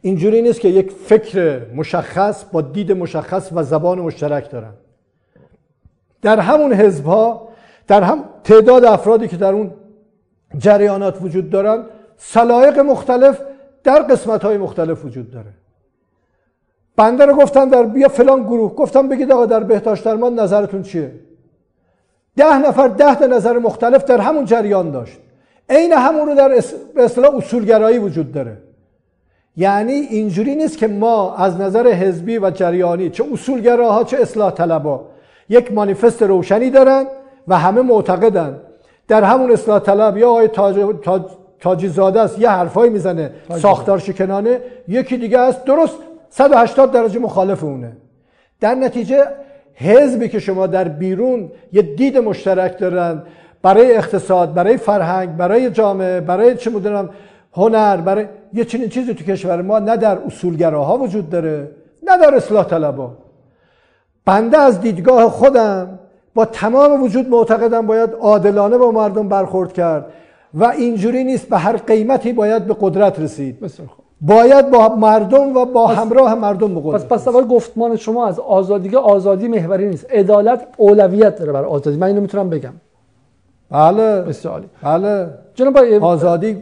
اینجوری 0.01 0.43
نیست 0.43 0.61
که 0.61 0.69
یک 0.69 0.91
فکر 0.91 1.61
مشخص 1.75 2.45
با 2.53 2.61
دید 2.61 2.93
مشخص 2.93 3.51
و 3.53 3.63
زبان 3.63 4.01
مشترک 4.01 4.51
دارن. 4.51 4.73
در 6.23 6.39
همون 6.39 6.73
حزب 6.73 7.05
ها 7.05 7.49
در 7.87 8.03
هم 8.03 8.25
تعداد 8.45 8.85
افرادی 8.85 9.29
که 9.29 9.37
در 9.37 9.53
اون 9.53 9.71
جریانات 10.59 11.23
وجود 11.23 11.51
دارن 11.51 11.85
سلایق 12.17 12.79
مختلف 12.79 13.41
در 13.85 14.03
قسمت 14.03 14.45
های 14.45 14.59
مختلف 14.59 15.05
وجود 15.05 15.31
داره. 15.31 15.51
بنده 16.97 17.25
رو 17.25 17.35
گفتن 17.35 17.69
در 17.69 17.83
بیا 17.83 18.09
فلان 18.09 18.43
گروه. 18.43 18.75
گفتم 18.75 19.09
بگید 19.09 19.33
آقا 19.33 19.47
در 19.47 19.61
بهداشت 19.61 20.05
درمان 20.05 20.41
نظرتون 20.41 20.83
چیه؟ 20.83 21.13
ده 22.37 22.59
نفر 22.59 22.89
ده 22.89 23.15
تا 23.15 23.27
نظر 23.27 23.59
مختلف 23.59 24.05
در 24.05 24.19
همون 24.21 24.45
جریان 24.45 24.91
داشت. 24.91 25.19
عین 25.71 25.93
همون 25.93 26.29
رو 26.29 26.35
در 26.35 26.53
اصطلاح 26.97 27.37
اصولگرایی 27.37 27.99
وجود 27.99 28.33
داره. 28.33 28.57
یعنی 29.57 29.93
اینجوری 29.93 30.55
نیست 30.55 30.79
که 30.79 30.89
ما 30.89 31.37
از 31.37 31.61
نظر 31.61 31.87
حزبی 31.87 32.39
و 32.39 32.51
جریانی 32.51 33.11
چه 33.11 33.25
اصولگراها 33.33 34.05
چه 34.05 34.17
اصلاح 34.17 34.51
طلبا 34.51 35.07
یک 35.49 35.73
مانیفست 35.73 36.23
روشنی 36.23 36.71
دارن 36.71 37.07
و 37.49 37.59
همه 37.59 37.83
معتقدن. 37.83 38.61
در 39.09 39.25
همون 39.25 39.53
اصلاح 39.53 39.79
طلب 39.79 40.17
یا 40.17 40.31
آقای 40.31 40.49
تاج... 40.49 40.95
تاج... 41.03 41.23
تاجی 41.61 41.89
زاده 41.89 42.21
است 42.21 42.39
یه 42.39 42.51
حرفایی 42.51 42.91
می‌زنه. 42.91 43.31
ساختار 43.57 43.99
شکنانه 43.99 44.61
یکی 44.89 45.17
دیگه 45.17 45.39
است 45.39 45.65
درست 45.65 45.97
180 46.31 46.93
درجه 46.93 47.19
مخالف 47.19 47.65
اونه. 47.65 47.97
در 48.61 48.75
نتیجه 48.75 49.25
حزبی 49.75 50.29
که 50.29 50.39
شما 50.39 50.67
در 50.67 50.89
بیرون 50.89 51.51
یه 51.73 51.83
دید 51.83 52.19
مشترک 52.19 52.79
دارن 52.79 53.23
برای 53.63 53.97
اقتصاد 53.97 54.55
برای 54.55 54.77
فرهنگ 54.77 55.37
برای 55.37 55.71
جامعه 55.71 56.21
برای 56.21 56.57
چه 56.57 56.71
می‌دونم 56.71 57.11
هنر 57.53 57.97
برای 57.97 58.27
یه 58.53 58.65
چنین 58.65 58.89
چیزی 58.89 59.15
تو 59.15 59.25
کشور 59.25 59.63
ما 59.63 59.79
نه 59.79 59.97
در 59.97 60.19
اصولگراها 60.27 60.99
وجود 60.99 61.31
داره 61.31 61.71
نه 62.03 62.19
در 62.19 62.35
اصلاح 62.35 62.65
طلبا. 62.65 63.13
بنده 64.25 64.59
از 64.59 64.81
دیدگاه 64.81 65.31
خودم 65.31 65.99
با 66.35 66.45
تمام 66.45 67.03
وجود 67.03 67.29
معتقدم 67.29 67.87
باید 67.87 68.11
عادلانه 68.21 68.79
با 68.79 68.91
مردم 68.91 69.29
برخورد 69.29 69.73
کرد. 69.73 70.07
و 70.55 70.65
اینجوری 70.65 71.25
نیست 71.25 71.49
به 71.49 71.59
هر 71.59 71.77
قیمتی 71.77 72.33
باید 72.33 72.67
به 72.67 72.77
قدرت 72.81 73.21
رسید. 73.21 73.61
بسیار 73.61 73.89
خوب. 73.89 74.05
باید 74.21 74.71
با 74.71 74.89
مردم 74.89 75.57
و 75.57 75.65
با 75.65 75.87
همراه 75.87 76.35
مردم 76.35 76.75
به 76.75 76.81
قدرت 76.85 77.09
پس 77.09 77.29
پس 77.29 77.35
گفتمان 77.35 77.97
شما 77.97 78.27
از 78.27 78.39
آزادی 78.39 78.97
آزادی 78.97 79.49
محوری 79.49 79.89
نیست. 79.89 80.11
عدالت 80.11 80.67
اولویت 80.77 81.37
داره 81.37 81.53
بر 81.53 81.65
آزادی. 81.65 81.97
من 81.97 82.07
اینو 82.07 82.21
می‌تونم 82.21 82.51
بگم. 82.51 82.73
بله. 83.71 84.21
بسیار 84.21 84.55
عالی. 84.55 84.67
بله. 84.83 85.29
جناب 85.55 85.77
آزادی 86.01 86.57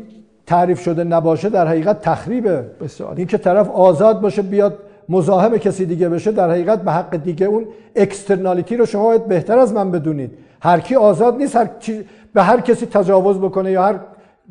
تعریف 0.46 0.80
شده 0.80 1.04
نباشه 1.04 1.48
در 1.48 1.66
حقیقت 1.66 2.00
تخریبه. 2.00 2.64
بسیار 2.80 3.14
این 3.16 3.26
که 3.26 3.38
طرف 3.38 3.70
آزاد 3.70 4.20
باشه 4.20 4.42
بیاد 4.42 4.78
مزاحم 5.08 5.56
کسی 5.56 5.86
دیگه 5.86 6.08
بشه 6.08 6.32
در 6.32 6.50
حقیقت 6.50 6.82
به 6.82 6.92
حق 6.92 7.16
دیگه 7.16 7.46
اون 7.46 7.66
externality 7.96 8.76
رو 8.76 8.86
شما 8.86 9.04
باید 9.04 9.26
بهتر 9.26 9.58
از 9.58 9.72
من 9.72 9.90
بدونید. 9.90 10.30
هر 10.60 10.80
کی 10.80 10.96
آزاد 10.96 11.36
نیست 11.36 11.56
هر 11.56 11.70
چی 11.80 12.04
به 12.38 12.44
هر 12.44 12.60
کسی 12.60 12.86
تجاوز 12.86 13.36
بکنه 13.38 13.70
یا 13.70 13.82
هر 13.82 13.96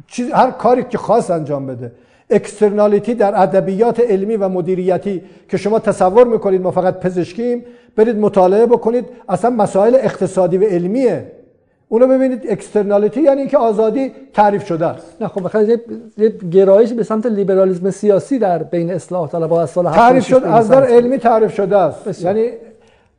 چیز 0.07 0.31
هر 0.31 0.51
کاری 0.51 0.84
که 0.84 0.97
خواست 0.98 1.32
انجام 1.31 1.65
بده. 1.65 1.91
externality 2.30 3.14
در 3.14 3.41
ادبیات 3.41 3.99
علمی 3.99 4.35
و 4.35 4.49
مدیریتی 4.49 5.22
که 5.49 5.57
شما 5.57 5.80
تصور 5.80 6.27
می‌کنید 6.27 6.61
ما 6.61 6.72
فقط 6.72 6.99
پزشکیم 6.99 7.65
برید 7.95 8.18
مطالعه 8.18 8.65
بکنید 8.65 9.05
اصلا 9.30 9.49
مسائل 9.49 9.95
اقتصادی 9.95 10.57
و 10.57 10.64
علمیه. 10.64 11.31
اونو 11.89 12.07
ببینید 12.07 12.45
اکسترنالیتی 12.49 13.22
یعنی 13.22 13.39
اینکه 13.39 13.57
آزادی 13.57 14.11
تعریف 14.34 14.68
شده 14.68 14.85
است. 14.85 15.22
نه 15.22 15.27
خب 15.27 15.43
بخاطر 15.43 15.80
یه 16.18 16.30
گرایش 16.51 16.93
به 16.93 17.03
سمت 17.03 17.26
لیبرالیسم 17.26 17.89
سیاسی 17.89 18.39
در 18.39 18.64
بین 18.64 18.91
اصلاح 18.91 19.30
طلبها 19.30 19.61
از 19.61 19.69
سال 19.69 19.91
تعریف 19.91 20.27
شد 20.27 20.43
از 20.43 20.69
در 20.69 20.84
علمی 20.84 21.18
تعریف 21.18 21.53
شده 21.55 21.77
است. 21.77 22.22
یعنی 22.22 22.49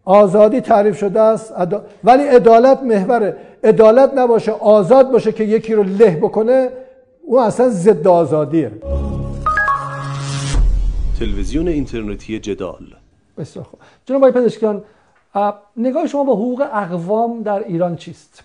آزادی 0.04 0.60
تعریف 0.60 0.98
شده 0.98 1.20
است 1.20 1.54
ولی 2.04 2.22
عدالت 2.22 2.82
محوره 2.82 3.36
عدالت 3.64 4.12
نباشه 4.14 4.52
آزاد 4.52 5.10
باشه 5.10 5.32
که 5.32 5.44
یکی 5.44 5.74
رو 5.74 5.82
له 5.82 6.16
بکنه 6.16 6.68
او 7.22 7.40
اصلا 7.40 7.68
ضد 7.68 8.09
آزادیه. 8.09 8.72
تلویزیون 11.18 11.68
اینترنتی 11.68 12.39
جدال. 12.39 12.86
بسیار 13.39 13.64
خوب. 13.64 13.80
جناب 14.06 14.24
آقای 14.24 14.43
پزشکیان 14.43 14.82
نگاه 15.76 16.06
شما 16.06 16.24
به 16.24 16.32
حقوق 16.32 16.66
اقوام 16.72 17.43
در 17.43 17.64
ایران 17.64 17.97
چیست؟ 17.97 18.43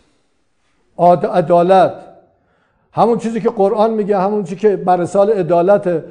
عدالت. 1.33 1.93
همون 2.91 3.17
چیزی 3.17 3.41
که 3.41 3.49
قرآن 3.49 3.93
میگه 3.93 4.17
همون 4.17 4.43
چیزی 4.43 4.55
که 4.55 4.75
بر 4.75 5.05
سال 5.05 5.29
عدالت 5.29 6.03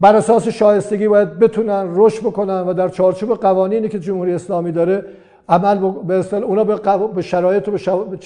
بر 0.00 0.16
اساس 0.16 0.48
شایستگی 0.48 1.08
باید 1.08 1.38
بتونن 1.38 1.88
رشد 1.94 2.20
بکنن 2.20 2.60
و 2.60 2.74
در 2.74 2.88
چارچوب 2.88 3.34
قوانینی 3.34 3.88
که 3.88 3.98
جمهوری 3.98 4.34
اسلامی 4.34 4.72
داره 4.72 5.04
عمل 5.48 5.90
به 6.06 6.14
اصطلاح 6.14 6.44
اونا 6.44 6.64
به, 6.64 6.76
به 7.14 7.22
شرایط 7.22 7.68
و 7.68 7.70
به 8.04 8.18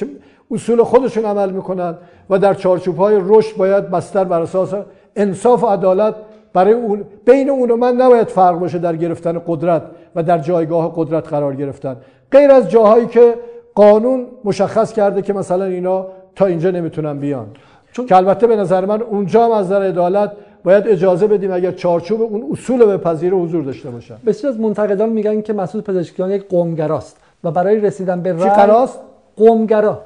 اصول 0.51 0.83
خودشون 0.83 1.25
عمل 1.25 1.51
می‌کنن 1.51 1.95
و 2.31 2.39
در 2.39 2.55
چارچوب 2.55 2.97
های 2.97 3.19
رشد 3.25 3.57
باید 3.57 3.91
بستر 3.91 4.25
بر 4.25 4.41
اساس 4.41 4.75
انصاف 5.17 5.65
و 5.65 5.67
عدالت 5.67 6.15
برای 6.53 6.73
اون 6.73 7.05
بین 7.25 7.51
اون 7.51 7.71
و 7.71 7.77
من 7.77 7.95
نباید 7.95 8.29
فرق 8.29 8.59
باشه 8.59 8.79
در 8.79 8.97
گرفتن 8.97 9.43
قدرت 9.47 9.83
و 10.15 10.23
در 10.23 10.39
جایگاه 10.39 10.93
قدرت 10.97 11.29
قرار 11.29 11.55
گرفتن. 11.55 11.97
غیر 12.33 12.51
از 12.51 12.71
جاهایی 12.71 13.07
که 13.07 13.35
قانون 13.75 14.27
مشخص 14.45 14.93
کرده 14.93 15.23
که 15.23 15.33
مثلا 15.33 15.65
اینا 15.65 16.07
تا 16.37 16.47
اینجا 16.47 16.71
نمی‌تونن 16.71 17.19
بیان. 17.19 17.47
چون 17.93 18.07
که 18.07 18.17
البته 18.17 18.47
به 18.47 18.57
نظر 18.57 18.85
من 18.85 19.03
اونجا 19.03 19.45
هم 19.45 19.51
از 19.51 19.67
نظر 19.67 19.83
عدالت 19.83 20.33
باید 20.67 20.89
اجازه 20.89 21.27
بدیم 21.27 21.53
اگر 21.53 21.73
چارچوب 21.73 22.23
اون 22.23 22.49
اصول 22.53 22.87
به 22.87 22.99
پذیر 22.99 23.35
حضور 23.35 23.65
داشته 23.65 23.91
باشن 23.91 24.17
بسیار 24.27 24.53
از 24.53 24.61
منتقدان 24.61 25.09
میگن 25.09 25.43
که 25.43 25.53
مسعود 25.53 25.85
پزشکیان 25.85 26.31
یک 26.31 26.49
قومگراست 26.49 27.17
و 27.45 27.51
برای 27.51 27.81
رسیدن 27.81 28.21
به 28.21 28.33
رأی 28.33 28.51
قراست؟ 28.51 28.99
قومگرا. 29.37 30.03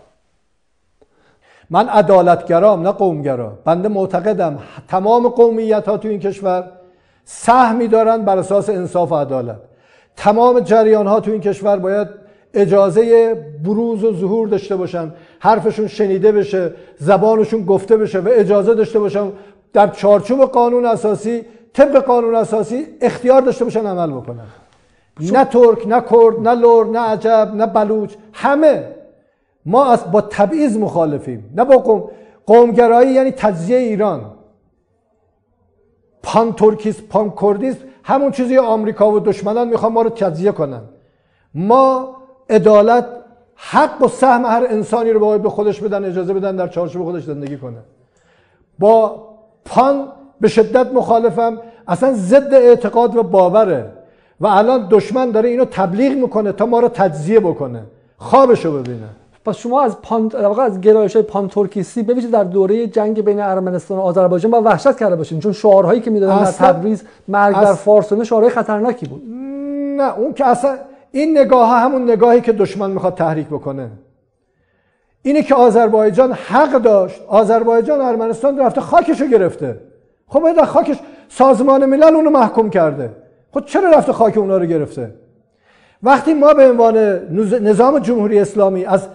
من 1.71 1.89
عدالتگرام 1.89 2.83
نه 2.83 2.93
قومگرا. 2.93 3.53
بنده 3.65 3.89
معتقدم 3.89 4.59
تمام 4.89 5.29
قومیت 5.29 5.89
ها 5.89 5.97
تو 5.97 6.09
این 6.09 6.21
کشور 6.21 6.71
سهمی 7.25 7.89
دارن 7.89 8.25
بر 8.25 8.39
اساس 8.39 8.69
انصاف 8.69 9.13
و 9.13 9.15
عدالت. 9.15 9.61
تمام 10.17 10.61
جریان 10.61 11.07
ها 11.07 11.21
تو 11.21 11.31
این 11.31 11.41
کشور 11.41 11.77
باید 11.77 12.09
اجازه 12.55 13.35
بروز 13.65 14.05
و 14.05 14.15
ظهور 14.15 14.49
داشته 14.49 14.77
باشن 14.77 15.13
حرفشون 15.39 15.87
شنیده 15.87 16.33
بشه 16.33 16.73
زبانشون 16.99 17.65
گفته 17.65 17.97
بشه 17.97 18.19
و 18.19 18.29
اجازه 18.33 18.75
داشته 18.75 18.99
باشن 18.99 19.33
در 19.73 19.89
چارچوب 19.89 20.45
قانون 20.45 20.87
اساسی 20.87 21.45
طبق 21.73 21.97
قانون 21.97 22.35
اساسی 22.35 22.87
اختیار 23.01 23.43
داشته 23.43 23.65
باشن 23.65 23.87
عمل 23.87 24.11
بکنن. 24.11 24.47
نه 25.21 25.45
ترک 25.45 25.87
نه 25.87 26.01
کرد 26.01 26.49
نه 26.49 26.55
لور 26.55 26.87
نه 26.87 26.99
عجب 26.99 27.53
نه 27.55 27.67
بلوچ 27.67 28.15
همه. 28.33 28.95
ما 29.67 29.85
از 29.85 30.13
با 30.13 30.21
تبعیض 30.21 30.77
مخالفیم. 30.77 31.53
نه 31.57 31.65
با 31.65 31.77
قوم. 31.77 32.11
قومگرایی 32.47 33.13
یعنی 33.13 33.31
تجزیه 33.31 33.77
ایران. 33.77 34.31
پان 36.23 36.53
ترکیس 36.53 37.03
پان 37.03 37.33
کردیسم 37.41 37.79
همون 38.05 38.31
چیزی 38.31 38.59
آمریکا 38.59 39.13
و 39.13 39.21
دشمنان 39.21 39.69
می‌خوان 39.69 39.93
ما 39.93 40.03
رو 40.03 40.11
تجزیه 40.11 40.53
کنن. 40.53 40.83
ما 41.55 42.17
عدالت 42.51 43.07
حق 43.57 44.03
و 44.03 44.09
سهم 44.09 44.45
هر 44.45 44.67
انسانی 44.71 45.11
رو 45.11 45.21
باید 45.21 45.43
به 45.43 45.51
خودش 45.51 45.81
بدن 45.81 46.05
اجازه 46.05 46.35
بدن 46.35 46.57
در 46.57 46.69
چارچوب 46.69 47.05
خودش 47.05 47.25
زندگی 47.25 47.57
کنه. 47.57 47.79
با 48.79 49.30
پان 49.71 50.05
به 50.41 50.49
شدت 50.49 50.87
مخالفم. 50.95 51.59
اصلا 51.89 52.13
ضد 52.13 52.55
اعتقاد 52.55 53.17
و 53.17 53.23
باوره. 53.23 53.87
و 54.41 54.47
الان 54.47 54.87
دشمن 54.91 55.31
داره 55.31 55.49
اینو 55.49 55.65
تبلیغ 55.65 56.13
می‌کنه 56.13 56.53
تا 56.53 56.67
ما 56.67 56.81
رو 56.81 56.89
تجزیه 56.89 57.41
بکنه. 57.41 57.83
خوابشو 58.17 58.79
ببینه. 58.79 59.09
پس 59.45 59.57
شما 59.57 59.83
از 59.83 60.01
پان 60.03 60.31
از 60.61 60.81
گرایش 60.81 61.17
های 61.17 61.23
پان 61.23 61.49
ترکیسی 61.49 62.03
ببینید 62.03 62.31
در 62.31 62.45
دوره 62.45 62.87
جنگ 62.87 63.25
بین 63.25 63.41
ارمنستان 63.41 63.99
و 63.99 64.01
آذربایجان 64.01 64.51
با 64.51 64.63
وحشت 64.63 64.97
کرده 64.97 65.17
باشین. 65.17 65.41
چون 65.41 65.53
شعارهایی 65.53 66.01
که 66.01 66.11
می‌دادن 66.11 66.45
در 66.45 66.51
تبریز 66.51 67.03
مرگ 67.29 67.55
در 67.55 67.75
فارس 67.75 68.13
شعارهای 68.13 68.51
خطرناکی 68.51 69.07
بود. 69.07 69.23
نه 69.97 70.19
اون 70.19 70.33
که 70.33 70.47
اصلا 70.47 70.75
این 71.13 71.39
نگاه 71.39 71.69
ها 71.69 71.79
همون 71.79 72.11
نگاهی 72.11 72.41
که 72.41 72.53
دشمن 72.53 72.91
می‌خواد 72.91 73.15
تحریک 73.15 73.47
بکنه. 73.47 73.91
اینه 75.23 75.43
که 75.43 75.55
آذربایجان 75.55 76.33
حق 76.33 76.83
داشت. 76.83 77.21
آذربایجان 77.29 78.01
ارمنستان 78.01 78.59
رفته 78.59 78.81
خاکشو 78.81 79.27
گرفته. 79.27 79.77
خب 80.27 80.41
باید 80.41 80.65
خاکش 80.65 80.97
سازمان 81.29 81.87
ملل 81.87 82.15
اونو 82.15 82.31
محکوم 82.31 82.71
کرده. 82.71 83.11
خب 83.55 83.65
چرا 83.65 83.91
رفته 83.91 84.13
خاک 84.13 84.39
اونا 84.39 84.59
رو 84.59 84.67
گرفته؟ 84.67 85.15
وقتی 86.03 86.35
ما 86.35 86.55
به 86.55 86.71
عنوان 86.71 86.97
نظام 87.63 87.99
جمهوری 87.99 88.39
اسلامی 88.39 88.85
از 88.85 89.09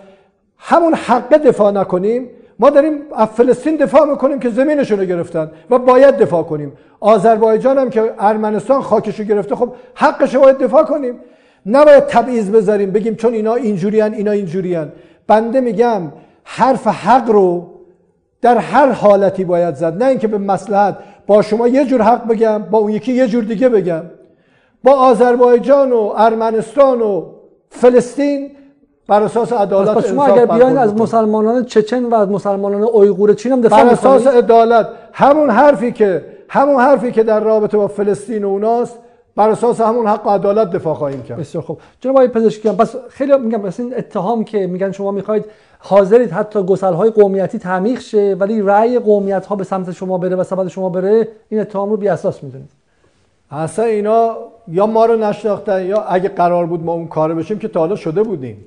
همون 0.57 0.93
حق 0.93 1.37
دفاع 1.37 1.71
نکنیم 1.71 2.29
ما 2.59 2.69
داریم 2.69 2.93
از 3.15 3.27
فلسطین 3.27 3.75
دفاع 3.75 4.05
می‌کنیم 4.05 4.39
که 4.39 4.49
زمینشون 4.49 4.99
رو 4.99 5.05
گرفتن 5.05 5.51
و 5.69 5.79
باید 5.79 6.17
دفاع 6.17 6.43
کنیم. 6.43 6.73
آذربایجان 6.99 7.77
هم 7.77 7.89
که 7.89 8.13
ارمنستان 8.19 8.81
خاکش 8.81 9.19
رو 9.19 9.25
گرفته 9.25 9.55
خب 9.55 9.73
حقش 9.95 10.35
باید 10.35 10.57
دفاع 10.57 10.83
کنیم. 10.83 11.19
نباید 11.65 12.05
تبعیض 12.05 12.49
بذاریم 12.49 12.91
بگیم 12.91 13.15
چون 13.15 13.33
اینا 13.33 13.55
اینجوریان 13.55 14.13
اینا 14.13 14.31
اینجوریان. 14.31 14.91
بنده 15.27 15.61
میگم 15.61 16.01
حرف 16.43 16.87
حق 16.87 17.29
رو 17.29 17.67
در 18.41 18.57
هر 18.57 18.91
حالتی 18.91 19.43
باید 19.43 19.75
زد. 19.75 20.03
نه 20.03 20.05
اینکه 20.05 20.27
به 20.27 20.37
مسلحت 20.37 20.97
با 21.27 21.41
شما 21.41 21.67
یه 21.67 21.85
جور 21.85 22.01
حق 22.01 22.27
بگم 22.27 22.63
با 22.71 22.77
اون 22.77 22.91
یکی 22.91 23.13
یه 23.13 23.27
جور 23.27 23.43
دیگه 23.43 23.69
بگم. 23.69 24.01
با 24.83 24.91
آذربایجان 24.91 25.91
و 25.91 26.13
ارمنستان 26.15 27.01
و 27.01 27.25
فلسطین 27.69 28.51
بر 29.07 29.23
اساس 29.23 29.53
عدالت 29.53 29.97
پس 29.97 30.07
شما 30.07 30.25
اگر 30.25 30.45
بیاین 30.45 30.77
از 30.77 30.95
مسلمانان 30.95 31.65
چچن 31.65 32.03
و 32.03 32.15
از 32.15 32.29
مسلمانان 32.29 32.81
اویغور 32.81 33.33
چین 33.33 33.51
هم 33.51 33.61
دفاع 33.61 33.83
بر 33.83 33.89
اساس 33.89 34.27
عدالت 34.27 34.87
همون 35.13 35.49
حرفی 35.49 35.91
که 35.91 36.25
همون 36.49 36.81
حرفی 36.81 37.11
که 37.11 37.23
در 37.23 37.39
رابطه 37.39 37.77
با 37.77 37.87
فلسطین 37.87 38.43
و 38.43 38.47
اوناست 38.47 38.99
بر 39.35 39.49
اساس 39.49 39.81
همون 39.81 40.07
حق 40.07 40.27
و 40.27 40.29
عدالت 40.29 40.69
دفاع 40.69 40.93
خواهیم 40.93 41.23
کرد. 41.23 41.39
بسیار 41.39 41.63
خوب. 41.63 41.79
جناب 42.01 42.15
آقای 42.15 42.27
پزشکیان 42.27 42.77
پس 42.77 42.95
خیلی 43.09 43.37
میگم 43.37 43.57
پس 43.57 43.79
این 43.79 43.93
اتهام 43.97 44.43
که 44.43 44.67
میگن 44.67 44.91
شما 44.91 45.11
می‌خواید 45.11 45.45
حاضرید 45.79 46.31
حتی 46.31 46.63
گسل 46.63 46.93
های 46.93 47.09
قومیتی 47.09 47.59
تعمیق 47.59 47.99
شه 47.99 48.35
ولی 48.39 48.61
رأی 48.61 48.99
قومیت 48.99 49.45
ها 49.45 49.55
به 49.55 49.63
سمت 49.63 49.91
شما 49.91 50.17
بره 50.17 50.35
و 50.35 50.43
سمت 50.43 50.67
شما 50.67 50.89
بره 50.89 51.27
این 51.49 51.61
اتهام 51.61 51.89
رو 51.89 51.97
بی 51.97 52.07
اساس 52.07 52.43
می‌دونید. 52.43 52.69
اصلا 53.51 53.85
اینا 53.85 54.37
یا 54.67 54.85
ما 54.85 55.05
رو 55.05 55.17
نشناختن 55.17 55.85
یا 55.85 56.01
اگه 56.01 56.29
قرار 56.29 56.65
بود 56.65 56.83
ما 56.83 56.93
اون 56.93 57.07
کار 57.07 57.33
بشیم 57.33 57.59
که 57.59 57.67
تا 57.67 57.79
حالا 57.79 57.95
شده 57.95 58.23
بودیم. 58.23 58.65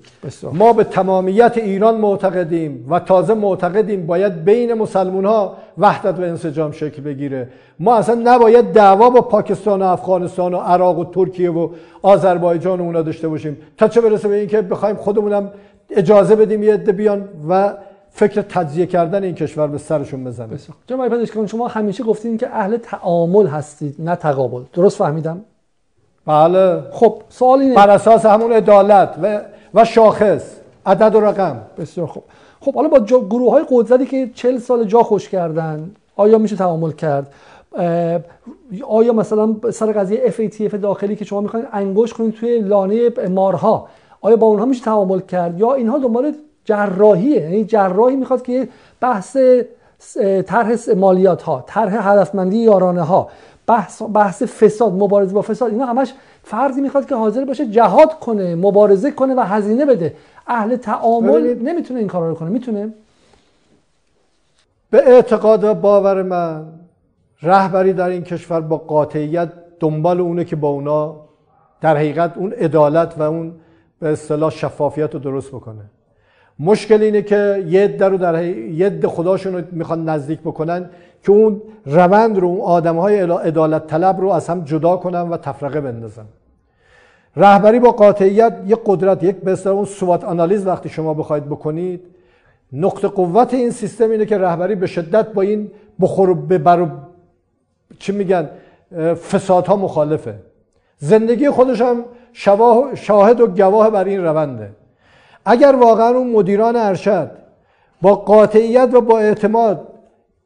ما 0.52 0.72
به 0.72 0.84
تمامیت 0.84 1.52
ایران 1.56 1.96
معتقدیم 1.96 2.86
و 2.90 2.98
تازه 3.00 3.34
معتقدیم 3.34 4.06
باید 4.06 4.44
بین 4.44 4.74
مسلمون 4.74 5.24
ها 5.24 5.56
وحدت 5.78 6.18
و 6.18 6.22
انسجام 6.22 6.72
شکل 6.72 7.02
بگیره. 7.02 7.48
ما 7.78 7.96
اصلا 7.96 8.20
نباید 8.24 8.72
دعوا 8.72 9.10
با 9.10 9.20
پاکستان 9.20 9.82
و 9.82 9.84
افغانستان 9.84 10.54
و 10.54 10.56
عراق 10.56 10.98
و 10.98 11.04
ترکیه 11.04 11.50
و 11.50 11.68
آذربایجان 12.02 12.80
و 12.80 12.84
اونا 12.84 13.02
داشته 13.02 13.28
باشیم. 13.28 13.56
تا 13.76 13.88
چه 13.88 14.00
برسه 14.00 14.28
به 14.28 14.36
اینکه 14.36 14.62
بخوایم 14.62 14.96
خودمونم 14.96 15.50
اجازه 15.90 16.36
بدیم 16.36 16.62
یه 16.62 16.74
عده 16.74 16.92
بیان 16.92 17.28
و 17.48 17.72
فکر 18.10 18.42
تجزیه 18.42 18.86
کردن 18.86 19.24
این 19.24 19.34
کشور 19.34 19.66
به 19.66 19.78
سرشون 19.78 20.24
بزنه. 20.24 20.48
جناب 20.86 21.08
پزشکان 21.08 21.46
شما 21.46 21.68
همیشه 21.68 22.04
گفتین 22.04 22.38
که 22.38 22.48
اهل 22.48 22.76
تعامل 22.76 23.46
هستید 23.46 23.94
نه 23.98 24.16
تقابل. 24.16 24.62
درست 24.72 24.96
فهمیدم؟ 24.96 25.40
بله. 26.26 26.82
خب 26.90 27.22
سوال 27.28 27.60
اینه. 27.60 27.74
بر 27.74 27.90
اساس 27.90 28.26
همون 28.26 28.52
عدالت 28.52 29.14
و 29.22 29.40
و 29.74 29.84
شاخص. 29.84 30.56
عدد 30.86 31.14
و 31.14 31.20
رقم. 31.20 31.56
بسیار 31.78 32.06
خوب. 32.06 32.22
خب 32.60 32.74
حالا 32.74 32.88
با 32.88 33.00
گروه 33.00 33.52
های 33.52 33.64
قدرتی 33.70 34.06
که 34.06 34.30
40 34.34 34.58
سال 34.58 34.84
جا 34.84 35.02
خوش 35.02 35.28
کردن 35.28 35.90
آیا 36.16 36.38
میشه 36.38 36.56
تعامل 36.56 36.90
کرد؟ 36.92 37.32
آیا 38.88 39.12
مثلا 39.12 39.56
سر 39.72 39.92
قضیه 39.92 40.30
FATF 40.30 40.74
داخلی 40.74 41.16
که 41.16 41.24
شما 41.24 41.40
می‌خواین 41.40 41.66
انگوش 41.72 42.12
کنید 42.12 42.34
توی 42.34 42.60
لانه 42.60 43.10
مارها 43.28 43.88
آیا 44.20 44.36
با 44.36 44.46
اونها 44.46 44.64
میشه 44.64 44.84
تعامل 44.84 45.20
کرد؟ 45.20 45.60
یا 45.60 45.74
اینها 45.74 45.98
دنبال 45.98 46.32
جراحیه. 46.68 47.40
یعنی 47.40 47.64
جراحی 47.64 48.16
می‌خواد 48.16 48.42
که 48.42 48.68
بحث 49.00 49.36
طرح 50.46 50.70
مالیات 50.96 51.42
ها 51.42 51.64
طرح 51.66 52.10
هدفمندی 52.12 52.58
یارانه 52.58 53.02
ها 53.02 53.28
بحث, 53.66 54.02
بحث 54.14 54.42
فساد 54.42 54.92
مبارزه 54.92 55.34
با 55.34 55.42
فساد 55.42 55.72
اینا 55.72 55.86
همش 55.86 56.12
فردی 56.42 56.80
می‌خواد 56.80 57.06
که 57.06 57.14
حاضر 57.14 57.44
باشه 57.44 57.66
جهاد 57.66 58.18
کنه 58.20 58.54
مبارزه 58.54 59.10
کنه 59.10 59.34
و 59.34 59.40
هزینه 59.40 59.86
بده. 59.86 60.14
اهل 60.46 60.76
تعامل 60.76 61.54
نمی‌تونه 61.62 62.00
این 62.00 62.08
کارا 62.08 62.28
رو 62.28 62.34
کنه. 62.34 62.50
می‌تونه؟ 62.50 62.92
به 64.90 65.08
اعتقاد 65.08 65.64
و 65.64 65.74
باور 65.74 66.22
من 66.22 66.66
رهبری 67.42 67.92
در 67.92 68.08
این 68.08 68.22
کشور 68.22 68.60
با 68.60 68.76
قاطعیت 68.76 69.48
دنبال 69.80 70.20
اونه 70.20 70.44
که 70.44 70.56
با 70.56 70.68
اونا 70.68 71.16
در 71.80 71.96
حقیقت 71.96 72.36
اون 72.36 72.52
عدالت 72.52 73.14
و 73.18 73.22
اون 73.22 73.54
به 74.00 74.08
اصطلاح 74.08 74.50
شفافیت 74.50 75.14
رو 75.14 75.20
درست 75.20 75.48
بکنه. 75.48 75.84
مشکل 76.60 77.02
اینه 77.02 77.22
که 77.22 77.64
یه 77.68 77.84
عده 77.84 78.08
رو 78.08 78.16
در 78.16 78.44
یه 78.44 79.00
خداشون 79.06 79.54
رو 79.54 79.62
می‌خوان 79.72 80.08
نزدیک 80.08 80.40
بکنن 80.40 80.90
که 81.22 81.32
اون 81.32 81.62
روند 81.86 82.38
رو 82.38 82.48
اون 82.48 82.60
آدم 82.60 82.96
های 82.96 83.18
عدالت 83.20 83.86
طلب 83.86 84.20
رو 84.20 84.28
از 84.28 84.48
هم 84.48 84.64
جدا 84.64 84.96
کنن 84.96 85.20
و 85.20 85.36
تفرقه 85.36 85.80
بندازن. 85.80 86.24
رهبری 87.36 87.78
با 87.78 87.90
قاطعیت 87.90 88.56
یک 88.66 88.78
قدرت 88.86 89.22
یک 89.22 89.36
به 89.36 89.68
اون 89.68 89.84
سوات 89.84 90.24
آنالیز 90.24 90.66
وقتی 90.66 90.88
شما 90.88 91.14
بخواید 91.14 91.44
بکنید 91.44 92.00
نقطه 92.72 93.08
قوت 93.08 93.54
این 93.54 93.70
سیستم 93.70 94.10
اینه 94.10 94.26
که 94.26 94.38
رهبری 94.38 94.74
به 94.74 94.86
شدت 94.86 95.32
با 95.32 95.42
این 95.42 95.70
بخور 96.00 96.34
ببر 96.34 96.86
چی 97.98 98.12
میگن 98.12 98.48
فسادها 99.30 99.76
مخالفه. 99.76 100.34
زندگی 100.98 101.50
خودش 101.50 101.80
هم 101.80 102.04
شاهد 102.94 103.40
و 103.40 103.46
گواه 103.46 103.90
بر 103.90 104.04
این 104.04 104.24
رونده. 104.24 104.70
اگر 105.50 105.76
واقعا 105.76 106.08
اون 106.08 106.30
مدیران 106.30 106.76
ارشد 106.76 107.30
با 108.02 108.14
قاطعیت 108.14 108.88
و 108.92 109.00
با 109.00 109.18
اعتماد 109.18 109.88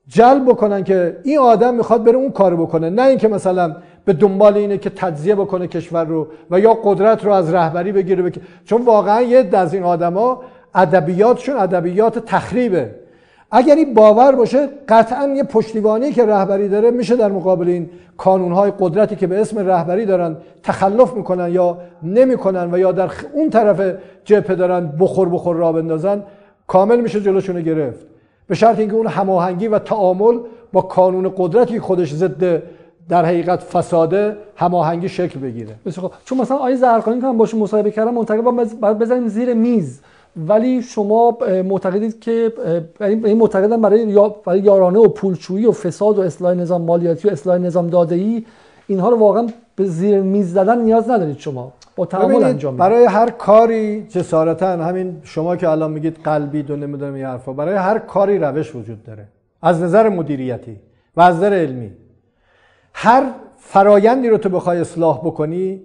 جلب 0.09 0.45
بکنن 0.45 0.85
که 0.85 1.17
این 1.25 1.39
آدم 1.39 1.75
می‌خواد 1.75 2.05
بره 2.05 2.17
اون 2.17 2.31
کار 2.31 2.57
بکنه 2.57 2.91
نه 2.91 3.03
اینکه 3.03 3.29
مثلا 3.29 3.77
به 4.05 4.13
دنبال 4.13 4.57
اینه 4.57 4.79
که 4.79 4.91
تجزیه 4.91 5.35
بکنه 5.35 5.67
کشور 5.67 6.05
رو 6.05 6.27
و 6.51 6.61
یا 6.61 6.75
قدرت 6.75 7.25
رو 7.25 7.33
از 7.33 7.55
رهبری 7.55 7.93
بگیره 7.93 8.23
بک... 8.23 8.39
چون 8.65 8.83
واقعا 8.83 9.23
یه 9.23 9.49
از 9.53 9.75
این 9.75 9.83
آدما 9.83 10.43
ادبیاتشون 10.75 11.57
ادبیات 11.57 12.19
تخریبه. 12.19 12.95
اگر 13.53 13.75
این 13.75 13.95
باور 13.95 14.35
باشه 14.35 14.69
قطعا 14.89 15.29
یه 15.29 15.43
پشتیبانی 15.43 16.13
که 16.13 16.27
رهبری 16.27 16.69
داره 16.69 16.91
میشه 16.91 17.17
در 17.17 17.29
مقابل 17.29 17.69
این 17.69 17.91
کانونهای 18.17 18.73
قدرتی 18.79 19.17
که 19.17 19.27
به 19.27 19.41
اسم 19.41 19.59
رهبری 19.59 20.07
دارن 20.07 20.37
تخلف 20.63 21.15
می‌کنن 21.15 21.53
یا 21.53 21.79
نمی‌کنن 22.03 22.75
و 22.75 22.79
یا 22.79 22.93
در 22.93 23.11
اون 23.33 23.51
طرف 23.51 23.95
جبهه 24.25 24.57
دارن 24.57 24.93
بخور 25.01 25.29
بخور 25.29 25.57
را 25.57 25.73
بندازن 25.73 26.23
کامل 26.67 27.01
میشه 27.01 27.21
جلوشون 27.21 27.63
گرفت. 27.63 28.07
به 28.47 28.55
شرط 28.55 28.79
اینکه 28.79 28.95
اون 28.95 29.07
هماهنگی 29.07 29.69
و 29.69 29.79
تعامل 29.79 30.39
با 30.73 30.81
کانون 30.81 31.33
قدرتی 31.37 31.81
خودش 31.81 32.15
ضد 32.15 32.63
در 33.09 33.25
حقیقت 33.25 33.61
فساده 33.63 34.37
هماهنگی 34.57 35.09
شکل 35.09 35.41
بگیره. 35.41 35.75
چون 36.25 36.39
مثلا 36.39 36.57
آیه 36.57 36.77
زرقانی 36.77 37.21
که 37.21 37.27
من 37.27 37.37
باشه 37.37 37.57
مصاحبه 37.57 37.91
کردم 37.91 38.15
منتقد 38.15 38.41
باید 38.81 38.99
بزنیم 38.99 39.29
زیر 39.29 39.55
میز. 39.55 40.01
ولی 40.37 40.83
شما 40.83 41.39
معتقدید 41.65 42.21
که 42.21 42.53
این 43.01 43.19
یعنی 43.19 43.35
معتقدن 43.35 43.81
برای 43.81 44.31
برای 44.45 44.61
یارانه 44.61 44.99
و 44.99 45.09
پولچویی 45.09 45.67
و 45.67 45.73
فساد 45.73 46.19
و 46.19 46.23
اصلاح 46.23 46.55
نظام 46.55 46.83
مالیاتی 46.83 47.29
و 47.29 47.31
اصلاح 47.31 47.59
نظام 47.59 47.87
داده‌ای 47.87 48.45
اینها 48.87 49.09
رو 49.09 49.17
واقعا 49.17 49.47
به 49.77 49.85
زیر 49.85 50.21
میز 50.21 50.53
زدن 50.53 50.83
نیاز 50.83 51.11
ندارید 51.11 51.39
شما. 51.39 51.73
با 51.97 52.07
تعامل 52.07 52.45
انجام 52.45 52.77
برای 52.77 53.05
هر 53.05 53.31
کاری 53.31 54.07
جسارتا 54.09 54.67
همین 54.67 55.17
شما 55.23 55.57
که 55.57 55.69
الان 55.69 55.91
میگید 55.91 56.17
قلبی 56.25 56.63
و 56.63 56.77
نمی‌دونم 56.77 57.15
این 57.15 57.25
حرفا 57.25 57.53
برای 57.53 57.75
هر 57.75 57.99
کاری 57.99 58.39
روش 58.39 58.75
وجود 58.75 59.03
داره. 59.03 59.29
از 59.63 59.83
نظر 59.83 60.09
مدیریتی 60.09 60.77
و 61.17 61.21
از 61.21 61.37
نظر 61.37 61.53
علمی. 61.53 61.91
هر 62.95 63.33
فرایندی 63.59 64.29
رو 64.29 64.39
تو 64.39 64.49
بخوای 64.49 64.79
اصلاح 64.79 65.19
بکنی 65.19 65.83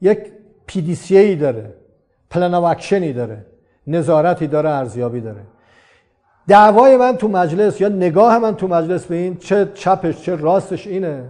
یک 0.00 0.18
پی 0.66 1.36
داره 1.36 1.74
plan 2.30 2.54
action 2.54 3.04
ی 3.04 3.12
داره. 3.12 3.44
نظارتی 3.88 4.46
داره 4.46 4.70
ارزیابی 4.70 5.20
داره. 5.20 5.40
دعوای 6.48 6.96
من 6.96 7.16
تو 7.16 7.28
مجلس 7.28 7.80
یا 7.80 7.88
نگاه 7.88 8.38
من 8.38 8.56
تو 8.56 8.68
مجلس 8.68 9.06
به 9.06 9.14
این 9.14 9.36
چه 9.36 9.68
چپش 9.74 10.22
چه 10.22 10.36
راستش 10.36 10.86
اینه. 10.86 11.24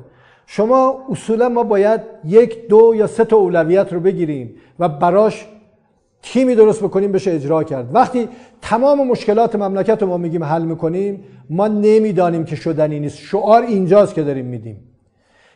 شما 0.46 1.04
اصولا 1.10 1.48
ما 1.48 1.62
باید 1.62 2.00
یک 2.24 2.68
دو 2.68 2.92
یا 2.94 3.06
سه 3.06 3.24
تا 3.24 3.36
اولویت 3.36 3.92
رو 3.92 4.00
بگیریم 4.00 4.54
و 4.78 4.88
براش 4.88 5.46
تیمی 6.22 6.54
درست 6.54 6.82
بکنیم 6.82 7.12
بشه 7.12 7.30
اجرا 7.32 7.62
کرد. 7.62 7.94
وقتی 7.94 8.28
تمام 8.62 9.06
مشکلات 9.06 9.56
مملکت 9.56 10.02
رو 10.02 10.08
ما 10.08 10.16
میگیم 10.16 10.44
حل 10.44 10.62
می‌کنیم 10.62 11.24
ما 11.50 11.68
نمی‌دانیم 11.68 12.44
که 12.44 12.56
شدنی 12.56 13.00
نیست. 13.00 13.18
شعار 13.18 13.62
اینجاست 13.62 14.14
که 14.14 14.22
داریم 14.22 14.46
میدیم. 14.46 14.84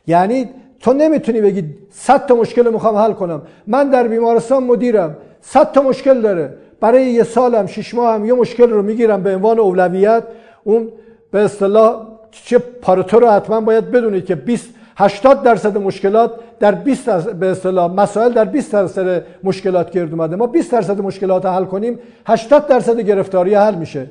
یعنی 0.07 0.51
تو 0.81 0.93
نمی‌تونی 0.93 1.41
بگی 1.41 1.75
صد 1.91 2.27
تا 2.27 2.35
مشکل 2.35 2.73
می‌خوام 2.73 2.97
حل 2.97 3.13
کنم. 3.13 3.43
من 3.67 3.91
در 3.91 4.09
بیمارستان 4.09 4.65
مدیرم 4.65 5.17
صد 5.41 5.73
تا 5.73 5.83
مشکل 5.83 6.21
داره. 6.21 6.55
برای 6.83 7.07
یه 7.07 7.23
سالم 7.23 7.67
شش 7.67 7.95
ماه 7.95 8.15
هم 8.15 8.25
یه 8.25 8.33
مشکل 8.33 8.71
رو 8.71 8.83
می‌گیرم 8.83 9.23
به 9.23 9.35
عنوان 9.35 9.59
اولویت. 9.59 10.23
اون 10.65 10.89
به 11.31 11.39
اصطلاح 11.39 12.07
چه 12.31 12.59
پارتو 12.59 13.21
رو 13.21 13.31
حتما 13.31 13.61
باید 13.61 13.91
بدونید 13.91 14.25
که 14.25 14.35
20 14.35 14.69
80 14.97 15.43
درصد 15.43 15.79
مشکلات 15.79 16.33
در 16.61 16.73
20 16.73 17.11
به 17.11 17.51
اصطلاح 17.51 17.93
مسائل 17.93 18.33
در 18.33 18.45
20 18.45 18.73
درصد 18.73 19.25
مشکلات 19.45 19.91
گرد 19.91 20.11
اومده. 20.11 20.37
ما 20.37 20.47
20 20.47 20.73
درصد 20.73 21.01
مشکلات 21.01 21.47
حل 21.47 21.65
کنیم 21.65 21.99
80 22.27 22.67
درصد 22.67 23.01
گرفتاری 23.01 23.55
حل 23.55 23.75
میشه. 23.75 24.07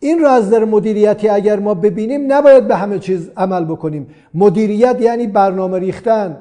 این 0.00 0.18
رو 0.18 0.28
از 0.28 0.50
در 0.50 0.64
مدیریتی 0.64 1.28
اگر 1.28 1.58
ما 1.58 1.74
ببینیم 1.74 2.32
نباید 2.32 2.68
به 2.68 2.76
همه 2.76 2.98
چیز 2.98 3.30
عمل 3.36 3.64
بکنیم. 3.64 4.06
مدیریت 4.34 4.96
یعنی 5.00 5.26
برنامه 5.26 5.78
ریختن. 5.78 6.36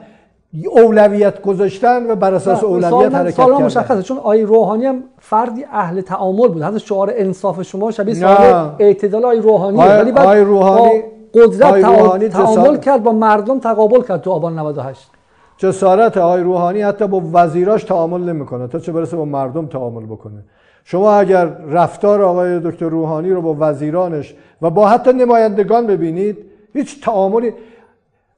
اولویت 0.71 1.41
گذاشتن 1.41 2.11
و 2.11 2.15
بر 2.15 2.33
اساس 2.33 2.63
اولویت 2.63 3.15
حرکت 3.15 3.37
کردن. 3.37 3.63
مشخصه 3.63 4.01
چون 4.01 4.17
آی 4.17 4.43
روحانی 4.43 4.85
هم 4.85 5.03
فردی 5.19 5.65
اهل 5.71 6.01
تعامل 6.01 6.47
بود. 6.47 6.61
حتی 6.61 6.79
شعار 6.79 7.13
انصاف 7.15 7.61
شما 7.61 7.91
شبیه 7.91 8.13
شعار 8.13 8.71
اعتدال 8.79 9.25
آی 9.25 9.39
روحانی 9.39 9.77
ولی 9.77 10.11
بعد 10.11 10.27
آی 10.27 10.41
روحانی 10.41 11.03
قدرت 11.33 11.81
تعامل 12.29 12.77
کرد 12.77 13.03
با 13.03 13.11
مردم 13.11 13.59
تقابل 13.59 14.01
کرد 14.01 14.21
تو 14.21 14.31
آبان 14.31 14.59
98 14.59 15.11
جسارت 15.57 16.17
آی 16.17 16.41
روحانی 16.41 16.81
حتی 16.81 17.07
با 17.07 17.21
وزیراش 17.33 17.83
تعامل 17.83 18.21
نمی‌کنه. 18.21 18.67
تا 18.67 18.79
چه 18.79 18.91
برسه 18.91 19.17
با 19.17 19.25
مردم 19.25 19.65
تعامل 19.65 20.05
بکنه. 20.05 20.43
شما 20.83 21.13
اگر 21.13 21.45
رفتار 21.69 22.21
آقای 22.21 22.59
دکتر 22.59 22.85
روحانی 22.89 23.29
رو 23.29 23.41
با 23.41 23.55
وزیرانش 23.59 24.35
و 24.61 24.69
با 24.69 24.87
حتی 24.87 25.13
نمایندگان 25.13 25.87
ببینید 25.87 26.37
هیچ 26.73 27.03
تعاملی 27.03 27.53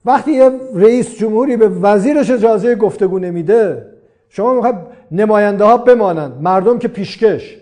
وقتی 0.05 0.31
یه 0.31 0.51
رئیس 0.75 1.17
جمهوری 1.17 1.57
به 1.57 1.69
وزیرش 1.69 2.31
اجازه 2.31 2.75
گفتگو 2.75 3.19
نمیده 3.19 3.85
شما 4.30 4.53
می‌خواید 4.53 4.75
نماینده 5.11 5.63
ها 5.63 5.77
بمانند 5.77 6.41
مردم 6.41 6.80
که 6.80 6.88
پیشکش. 6.88 7.57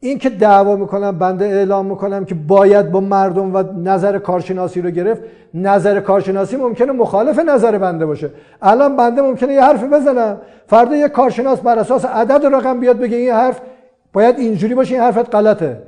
این 0.00 0.18
که 0.18 0.30
دعوا 0.30 0.76
می‌کنم 0.76 1.18
بنده 1.18 1.44
اعلام 1.44 1.86
می‌کنم 1.86 2.24
که 2.24 2.34
باید 2.34 2.90
با 2.90 3.00
مردم 3.00 3.54
و 3.54 3.62
نظر 3.82 4.18
کارشناسی 4.18 4.82
رو 4.82 4.90
گرفت 4.90 5.22
نظر 5.54 6.00
کارشناسی 6.00 6.56
ممکنه 6.56 6.92
مخالف 6.92 7.38
نظر 7.38 7.78
بنده 7.78 8.06
باشه. 8.06 8.30
الان 8.62 8.96
بنده 8.96 9.22
ممکنه 9.22 9.52
یه 9.52 9.62
حرفی 9.62 9.86
بزنم 9.86 10.40
فردا 10.66 10.96
یه 10.96 11.08
کارشناس 11.08 11.60
بر 11.60 11.78
اساس 11.78 12.04
عدد 12.04 12.46
رقم 12.54 12.80
بیاد 12.80 12.98
بگه 12.98 13.16
این 13.16 13.30
حرف 13.30 13.60
باید 14.12 14.38
اینجوری 14.38 14.74
باشه 14.74 14.94
این 14.94 15.04
حرفت 15.04 15.34
غلطه. 15.34 15.82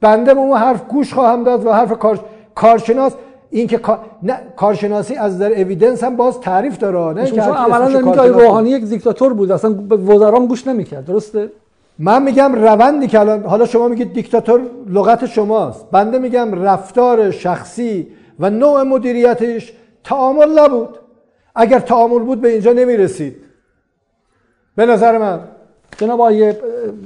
بنده 0.00 0.34
به 0.34 0.40
اون 0.40 0.58
حرف 0.58 0.88
گوش 0.88 1.14
خواهم 1.14 1.44
داد 1.44 1.66
و 1.66 1.72
حرف 1.72 1.92
کار... 1.98 2.20
کارشناس 2.54 3.12
این 3.54 3.66
که 3.66 3.80
نه 4.22 4.40
کارشناسی 4.56 5.14
از 5.14 5.38
در 5.38 5.60
اویدنس 5.60 6.04
هم 6.04 6.16
باز 6.16 6.40
تعریف 6.40 6.78
داره 6.78 7.20
نه 7.20 7.26
شما 7.26 7.42
عملا 7.42 7.88
نمیگه 7.88 8.22
روحانی 8.22 8.70
یک 8.70 8.84
دیکتاتور 8.84 9.32
بود 9.32 9.52
اصلا 9.52 9.70
به 9.70 9.96
وزرام 9.96 10.46
گوش 10.46 10.66
نمی‌کرد 10.66 11.04
درسته؟ 11.04 11.50
من 11.98 12.22
میگم 12.22 12.54
روندی 12.54 13.06
که 13.06 13.20
الان 13.20 13.42
حالا 13.42 13.66
شما 13.66 13.88
میگید 13.88 14.12
دیکتاتور 14.12 14.60
لغت 14.88 15.26
شماست. 15.26 15.86
بنده 15.90 16.18
میگم 16.18 16.62
رفتار 16.62 17.30
شخصی 17.30 18.08
و 18.40 18.50
نوع 18.50 18.82
مدیریتش 18.82 19.72
تعامل 20.04 20.58
نبود. 20.58 20.98
اگر 21.54 21.78
تعامل 21.78 22.18
بود 22.18 22.40
به 22.40 22.48
اینجا 22.48 22.72
نمی‌رسید. 22.72 23.36
به 24.76 24.86
نظر 24.86 25.18
من. 25.18 25.40
جناب 25.98 26.20
آقای 26.20 26.54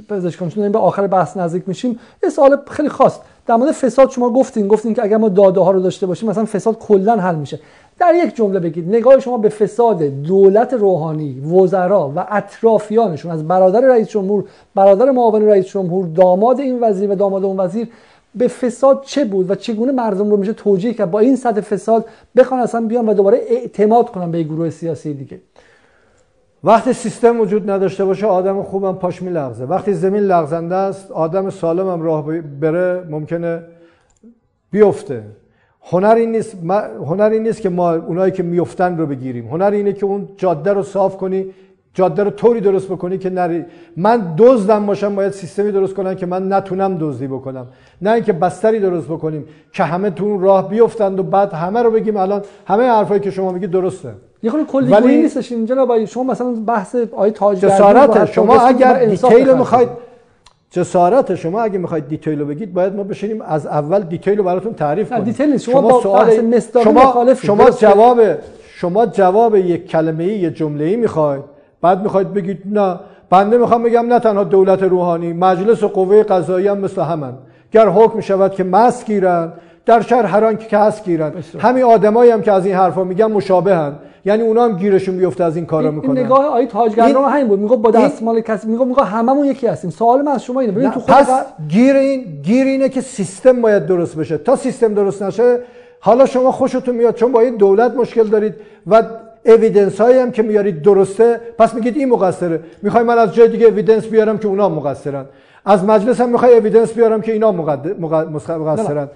پزشکان 0.09 0.49
چون 0.49 0.71
به 0.71 0.79
آخر 0.79 1.07
بحث 1.07 1.37
نزدیک 1.37 1.63
میشیم 1.67 1.99
یه 2.23 2.29
سوال 2.29 2.57
خیلی 2.69 2.89
خاص. 2.89 3.19
در 3.49 3.55
مورد 3.55 3.71
فساد 3.71 4.09
شما 4.09 4.29
گفتین 4.29 4.67
گفتین 4.67 4.93
که 4.93 5.03
اگر 5.03 5.17
ما 5.17 5.29
داده 5.29 5.59
ها 5.59 5.71
رو 5.71 5.79
داشته 5.79 6.05
باشیم 6.05 6.29
مثلا 6.29 6.45
فساد 6.45 6.77
کلا 6.77 7.15
حل 7.15 7.35
میشه. 7.35 7.59
در 7.99 8.15
یک 8.15 8.35
جمله 8.35 8.59
بگید 8.59 8.89
نگاه 8.89 9.19
شما 9.19 9.37
به 9.37 9.49
فساد 9.49 10.03
دولت 10.03 10.73
روحانی 10.73 11.39
وزرا 11.39 12.13
و 12.15 12.27
اطرافیانشون 12.29 13.31
از 13.31 13.47
برادر 13.47 13.81
رئیس 13.81 14.07
جمهور 14.07 14.43
برادر 14.75 15.11
معاون 15.11 15.45
رئیس 15.45 15.65
جمهور 15.65 16.05
داماد 16.05 16.59
این 16.59 16.79
وزیر 16.81 17.11
و 17.11 17.15
داماد 17.15 17.45
اون 17.45 17.59
وزیر 17.59 17.87
به 18.35 18.47
فساد 18.47 19.03
چه 19.03 19.25
بود 19.25 19.49
و 19.49 19.55
چگونه 19.55 19.91
مردم 19.91 20.29
رو 20.29 20.37
میشه 20.37 20.53
توجیه 20.53 20.93
کرد؟ 20.93 21.11
با 21.11 21.19
این 21.19 21.35
سطح 21.35 21.61
فساد 21.61 22.05
بخوان 22.35 22.59
اصلا 22.59 22.81
بیان 22.81 23.09
و 23.09 23.13
دوباره 23.13 23.37
اعتماد 23.47 24.09
کنن 24.09 24.31
به 24.31 24.43
گروه 24.43 24.69
سیاسی 24.69 25.13
دیگه. 25.13 25.39
وقتی 26.63 26.93
سیستم 26.93 27.39
وجود 27.39 27.69
نداشته 27.69 28.05
باشه 28.05 28.27
آدم 28.27 28.63
خوبم 28.63 28.93
پاش 28.93 29.21
میلغزه. 29.21 29.65
وقتی 29.65 29.93
زمین 29.93 30.23
لغزنده 30.23 30.75
است 30.75 31.11
آدم 31.11 31.49
سالمم 31.49 32.01
راه 32.01 32.25
بره 32.41 33.03
ممکنه 33.09 33.63
بیفته. 34.71 35.23
هنر 35.81 36.15
این 36.15 36.31
نیست 36.31 36.57
هنر 37.05 37.29
این 37.29 37.43
نیست 37.43 37.61
که 37.61 37.69
ما 37.69 37.93
اونایی 37.93 38.31
که 38.31 38.43
میفتن 38.43 38.97
رو 38.97 39.05
بگیریم. 39.05 39.47
هنر 39.47 39.71
اینه 39.71 39.93
که 39.93 40.05
اون 40.05 40.29
جاده 40.37 40.73
رو 40.73 40.83
صاف 40.83 41.17
کنی 41.17 41.45
جاده 41.93 42.23
رو 42.23 42.29
طوری 42.29 42.61
درست 42.61 42.87
بکنی 42.87 43.17
که 43.17 43.29
نری. 43.29 43.65
من 43.97 44.33
دزدم 44.37 44.85
باشم 44.85 45.15
باید 45.15 45.31
سیستمی 45.31 45.71
درست 45.71 45.93
کنم 45.93 46.15
که 46.15 46.25
من 46.25 46.53
نتونم 46.53 46.97
دزدی 46.99 47.27
بکنم. 47.27 47.67
نه 48.01 48.11
اینکه 48.11 48.33
بستری 48.33 48.79
درست 48.79 49.07
بکنیم 49.07 49.45
که 49.73 49.83
همه 49.83 50.09
تو 50.09 50.25
اون 50.25 50.41
راه 50.41 50.69
بیفتند 50.69 51.19
و 51.19 51.23
بعد 51.23 51.53
همه 51.53 51.81
رو 51.81 51.91
بگیم 51.91 52.17
الان 52.17 52.41
همه 52.67 52.83
حرفایی 52.83 53.19
که 53.19 53.31
شما 53.31 53.51
میگید 53.51 53.71
درسته. 53.71 54.13
یه 54.43 54.51
خورده 54.51 54.65
کلی 54.67 54.91
ولی 54.91 55.21
نیستش 55.21 55.51
اینجا 55.51 56.05
شما 56.05 56.23
مثلا 56.23 56.51
بحث 56.67 56.95
آی 57.15 57.31
تاج 57.31 57.59
جسارت 57.59 58.31
شما 58.31 58.59
اگر 58.59 59.05
detail 59.05 59.53
می‌خواید 59.53 59.89
جسارت 60.71 61.35
شما 61.35 61.61
اگه 61.61 61.77
می‌خواید 61.77 62.07
detail 62.07 62.39
رو 62.39 62.45
بگید 62.45 62.73
باید 62.73 62.95
ما 62.95 63.03
بشینیم 63.03 63.41
از 63.41 63.67
اول 63.67 64.01
detail 64.01 64.37
رو 64.37 64.43
براتون 64.43 64.73
تعریف 64.73 65.09
کنیم. 65.09 65.23
detail 65.23 65.51
نیست. 65.51 65.63
شما, 65.63 65.81
با 65.81 66.01
سوال 66.01 66.53
شما 66.53 67.31
شما 67.35 67.69
جواب 67.69 68.21
شما 68.75 69.05
جواب 69.05 69.55
یک 69.55 69.87
کلمه 69.87 70.23
ای 70.23 70.29
یک 70.29 70.53
جمله 70.53 70.85
ای 70.85 70.95
می‌خواید. 70.95 71.43
بعد 71.81 72.03
می‌خواید 72.03 72.33
بگید 72.33 72.61
نه. 72.65 72.99
بنده 73.29 73.57
می‌خوام 73.57 73.83
بگم 73.83 74.05
نه 74.13 74.19
تنها 74.19 74.43
دولت 74.43 74.83
روحانی 74.83 75.33
مجلس 75.33 75.83
و 75.83 75.87
قوه 75.87 76.23
قضایی 76.23 76.67
هم 76.67 76.77
مثل 76.77 77.01
همن. 77.01 77.33
گر 77.71 77.87
حکم 77.87 78.15
می‌شود 78.15 78.51
که 78.51 78.63
مس 78.63 79.05
گیرن 79.05 79.53
در 79.85 80.01
شهر 80.01 80.25
هر 80.25 80.53
که 80.53 80.77
هست 80.77 81.05
گیرن 81.05 81.33
همین 81.59 81.83
آدمایی 81.83 82.31
هم 82.31 82.41
که 82.41 82.51
از 82.51 82.65
این 82.65 82.75
حرفا 82.75 83.03
میگن 83.03 83.25
مشابهن. 83.25 83.93
یعنی 84.25 84.43
اونا 84.43 84.63
هم 84.63 84.77
گیرشون 84.77 85.17
بیفته 85.17 85.43
از 85.43 85.55
این 85.55 85.65
کارا 85.65 85.91
می‌کنن 85.91 86.17
این 86.17 86.25
نگاه 86.25 86.45
آیه 86.45 86.67
تاجگران 86.67 87.31
همین 87.31 87.47
بود. 87.47 87.59
میگه 87.59 87.75
با 87.75 87.91
دستمال 87.91 88.41
کسی 88.41 88.67
میگه 88.67 88.85
میگه 88.85 89.03
هممون 89.03 89.45
یکی 89.45 89.67
هستیم. 89.67 89.89
سوال 89.89 90.21
من 90.21 90.31
از 90.31 90.43
شما 90.43 90.59
اینه. 90.59 90.73
ببین 90.73 90.91
تو 90.91 90.99
پس 90.99 91.27
گیر 91.67 91.95
این 91.95 92.41
گیر 92.43 92.67
اینه 92.67 92.89
که 92.89 93.01
سیستم 93.01 93.61
باید 93.61 93.85
درست 93.85 94.15
بشه. 94.15 94.37
تا 94.37 94.55
سیستم 94.55 94.93
درست 94.93 95.23
نشه 95.23 95.59
حالا 95.99 96.25
شما 96.25 96.51
خوشتون 96.51 96.95
میاد 96.95 97.15
چون 97.15 97.31
با 97.31 97.39
این 97.39 97.55
دولت 97.55 97.95
مشکل 97.95 98.23
دارید 98.23 98.53
و 98.87 99.03
اویدنس 99.45 100.01
هایی 100.01 100.17
هم 100.17 100.31
که 100.31 100.41
میارید 100.41 100.81
درسته. 100.81 101.41
پس 101.57 101.73
میگید 101.73 101.97
این 101.97 102.09
مقصره. 102.09 102.59
می‌خوای 102.81 103.03
من 103.03 103.17
از 103.17 103.35
جای 103.35 103.47
دیگه 103.47 103.67
اویدنس 103.67 104.05
بیارم 104.05 104.37
که 104.37 104.47
اونا 104.47 104.69
مقصرن. 104.69 105.25
از 105.65 105.83
مجلس 105.83 106.21
هم 106.21 106.29
می‌خوای 106.29 106.57
اویدنس 106.57 106.93
بیارم 106.93 107.21
که 107.21 107.31
اینا 107.31 107.51
مقصرن. 107.51 109.09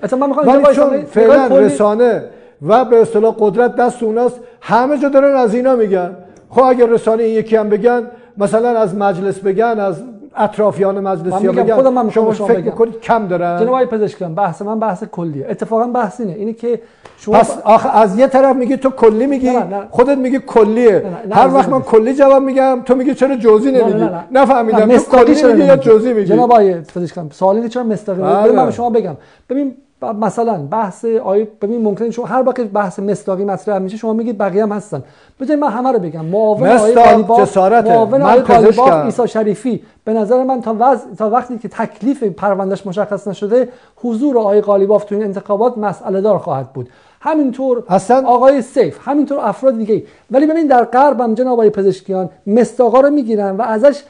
ولی 0.45 0.75
چون 0.75 1.03
فعلا 1.03 1.57
رسانه 1.57 2.23
و 2.67 2.85
به 2.85 3.01
اصطلاح 3.01 3.35
قدرت 3.39 3.75
دست 3.75 4.03
اوناست 4.03 4.39
همه 4.61 4.97
جا 4.97 5.09
دارن 5.09 5.35
از 5.35 5.55
اینا 5.55 5.75
میگن. 5.75 6.15
خب 6.49 6.61
اگر 6.61 6.85
رسانه 6.85 7.23
این 7.23 7.39
یکی 7.39 7.55
هم 7.55 7.69
بگن 7.69 8.07
مثلا 8.37 8.79
از 8.79 8.95
مجلس 8.95 9.39
بگن 9.39 9.79
از 9.79 10.03
اطرافیان 10.37 10.99
مجلسی 10.99 11.47
ها 11.47 11.53
بگن 11.53 11.75
خودم 11.75 11.93
من 11.93 12.09
شما 12.09 12.31
فکر 12.31 12.57
می‌کنید 12.59 13.01
کم 13.01 13.27
دارن 13.27 13.57
جناب 13.59 13.69
آقای 13.69 13.85
پزشکان 13.85 14.35
بحث 14.35 14.61
من 14.61 14.79
بحث 14.79 15.03
کلیه. 15.03 15.47
اتفاقا 15.49 15.87
بحث 15.87 16.21
اینه. 16.21 16.33
اینه 16.33 16.53
که 16.53 16.81
شما 17.17 17.39
پس 17.39 17.57
آخه 17.63 17.97
از 17.97 18.19
یه 18.19 18.27
طرف 18.27 18.55
میگی 18.55 18.77
تو 18.77 18.89
کلی 18.89 19.27
میگی 19.27 19.49
نه 19.49 19.63
نه. 19.63 19.87
خودت 19.91 20.17
میگی 20.17 20.39
کلیه. 20.39 21.03
هر 21.31 21.53
وقت 21.53 21.69
من 21.69 21.81
کلی 21.81 22.13
جواب 22.15 22.43
میگم 22.43 22.81
تو 22.85 22.95
میگی 22.95 23.13
چرا 23.13 23.35
جوزی 23.35 23.71
نمیگی؟ 23.71 24.09
نفهمیدم. 24.31 24.97
تو 24.97 25.17
کلی 25.17 25.43
میگی 25.53 25.67
یا 25.67 25.77
جزئی 25.77 26.13
میگی؟ 26.13 26.25
جناب 26.27 26.51
آقای 26.51 26.73
پزشکان 26.73 27.29
سوال 27.31 27.55
اینه 27.55 27.69
چرا 27.69 27.83
مستقیم 27.83 28.25
بله. 28.25 28.51
من 28.51 28.71
شما 28.71 28.89
بگم. 28.89 29.17
ببین 29.49 29.75
مثلا 30.11 30.57
بحث 30.71 31.05
آیه 31.05 31.47
ببین 31.61 31.81
ممکنه 31.81 32.11
شما 32.11 32.25
هر 32.25 32.43
وقت 32.47 32.61
بحث 32.61 32.99
مصداقی 32.99 33.45
مطرح 33.45 33.77
میشه 33.77 33.97
شما 33.97 34.13
میگید 34.13 34.37
بقیه 34.37 34.63
هم 34.63 34.71
هستن. 34.71 35.03
بذارید 35.39 35.63
من 35.63 35.69
همه 35.69 35.91
رو 35.91 35.99
بگم. 35.99 36.25
معاون 36.25 36.69
آقای 36.69 36.93
قالیباف 36.93 37.57
معاون 37.57 38.21
آقای 38.21 38.39
قالیباف 38.39 39.05
عیسی 39.05 39.27
شریفی. 39.27 39.83
به 40.05 40.13
نظر 40.13 40.43
من 40.43 40.61
تا, 40.61 40.75
وز... 40.79 40.99
تا 41.17 41.29
وقتی 41.29 41.57
که 41.57 41.67
تکلیف 41.67 42.23
پروندهش 42.23 42.87
مشخص 42.87 43.27
نشده 43.27 43.69
حضور 43.95 44.37
آقای 44.37 44.61
قالیباف 44.61 45.03
تو 45.03 45.15
این 45.15 45.23
انتخابات 45.23 45.77
مسئله 45.77 46.21
دار 46.21 46.37
خواهد 46.37 46.73
بود. 46.73 46.89
همینطور 47.21 47.83
اصلا 47.89 48.27
آقای 48.27 48.61
سیف 48.61 49.07
همینطور 49.07 49.39
افراد 49.39 49.77
دیگه 49.77 50.03
ولی 50.31 50.47
ببین 50.47 50.67
در 50.67 50.83
غرب 50.83 51.21
هم 51.21 51.33
جناب 51.33 51.53
آقای 51.53 51.69
پزشکیان 51.69 52.29
مستاقا 52.47 52.99
رو 52.99 53.09
می‌گیرن 53.09 53.57
و 53.57 53.61
ازش 53.61 54.03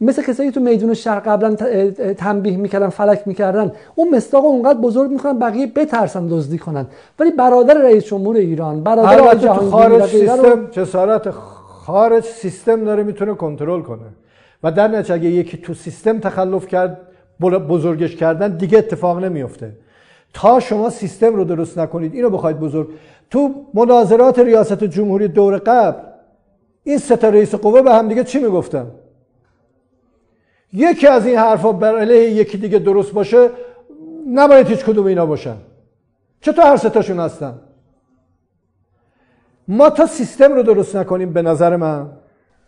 مثل 0.00 0.22
کسایی 0.22 0.50
تو 0.50 0.60
میدون 0.60 0.94
شهر 0.94 1.20
قبلا 1.20 1.54
تنبیه 2.14 2.56
می‌کردن 2.56 2.88
فلک 2.88 3.22
می‌کردن. 3.26 3.72
اون 3.94 4.14
مستاق 4.14 4.44
اونقدر 4.44 4.78
بزرگ 4.78 5.10
می‌کنن 5.10 5.38
بقیه 5.38 5.66
بترسن 5.66 6.26
دزدی 6.26 6.58
کنن. 6.58 6.86
ولی 7.18 7.30
برادر 7.30 7.74
رئیس 7.74 8.04
جمهور 8.04 8.36
ایران 8.36 8.82
برادر 8.82 9.34
جهانگیر 9.34 9.70
خارج 9.70 10.06
سیستم 10.06 10.66
جسارت 10.70 11.30
خارج 11.30 12.24
سیستم 12.24 12.84
داره 12.84 13.02
می‌تونه 13.02 13.34
کنترل 13.34 13.82
کنه. 13.82 14.06
و 14.62 14.72
در 14.72 14.88
نتیجه 14.88 15.14
اگه 15.14 15.28
یکی 15.28 15.56
تو 15.56 15.74
سیستم 15.74 16.18
تخلف 16.18 16.66
کرد 16.66 17.00
بزرگش 17.40 18.16
کردن 18.16 18.56
دیگه 18.56 18.78
اتفاق 18.78 19.24
نمیفته 19.24 19.72
تا 20.34 20.60
شما 20.60 20.90
سیستم 20.90 21.34
رو 21.34 21.44
درست 21.44 21.78
نکنید 21.78 22.14
اینو 22.14 22.30
بخواید 22.30 22.60
بزرگ. 22.60 22.88
تو 23.30 23.50
مناظرات 23.74 24.38
ریاست 24.38 24.84
جمهوری 24.84 25.28
دور 25.28 25.58
قبل 25.58 26.00
این 26.84 26.98
سه 26.98 27.30
رئیس 27.30 27.54
قوه 27.54 27.82
به 27.82 27.94
هم 27.94 28.08
دیگه 28.08 28.24
چی 28.24 28.38
می‌گفتن؟ 28.38 28.86
یکی 30.72 31.06
از 31.06 31.26
این 31.26 31.38
حرفا 31.38 31.72
بر 31.72 31.98
علیه 31.98 32.30
یکی 32.30 32.58
دیگه 32.58 32.78
درست 32.78 33.12
باشه 33.12 33.50
نباید 34.34 34.66
هیچ 34.68 34.84
کدوم 34.84 35.06
اینا 35.06 35.26
باشن. 35.26 35.56
چطور 36.40 36.64
هر 36.64 36.76
ستاشون 36.76 37.20
هستن؟ 37.20 37.54
ما 39.68 39.90
تا 39.90 40.06
سیستم 40.06 40.52
رو 40.52 40.62
درست 40.62 40.96
نکنیم 40.96 41.32
به 41.32 41.42
نظر 41.42 41.76
من. 41.76 42.06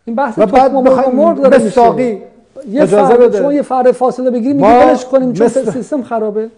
این 0.05 0.15
بحث 0.15 0.37
و 0.37 0.45
بعد 0.45 0.71
بخوایم 0.83 1.33
داره 1.33 1.59
یه 2.69 2.85
فرد. 2.85 3.37
شما 3.37 3.53
یه 3.53 3.61
فرد 3.61 3.91
فاصله 3.91 4.31
بگیری 4.31 4.53
میگی 4.53 4.65
ما 4.65 4.79
ولش 4.79 5.05
کنیم 5.05 5.33
چون 5.33 5.45
مثل- 5.45 5.71
سیستم 5.71 6.03
خرابه. 6.03 6.49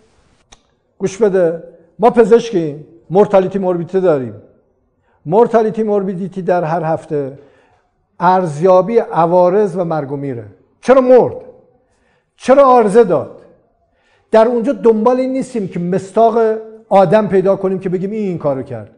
گوش 0.97 1.17
بده. 1.17 1.63
ما 1.99 2.09
پزشکیم. 2.09 2.85
مورتالیتی 3.09 3.59
موربیدیتی 3.59 4.01
داریم. 4.01 4.33
مورتالیتی 5.25 5.83
موربیدیتی 5.83 6.41
در 6.41 6.63
هر 6.63 6.83
هفته 6.83 7.37
ارزیابی 8.19 8.97
عوارض 8.97 9.75
و 9.77 9.83
مرگ 9.83 10.11
و 10.11 10.15
میره. 10.15 10.45
چرا 10.84 11.01
مرد؟ 11.01 11.35
چرا 12.38 12.64
آرزه 12.64 13.03
داد؟ 13.03 13.41
در 14.31 14.47
اونجا 14.47 14.73
دنبال 14.73 15.19
این 15.19 15.34
نیستیم 15.34 15.68
که 15.68 15.80
مستاق 15.80 16.38
آدم 16.89 17.27
پیدا 17.27 17.55
کنیم 17.55 17.80
که 17.80 17.89
بگیم 17.89 18.11
این 18.11 18.27
این 18.27 18.38
کارو 18.38 18.64
کرد. 18.64 18.91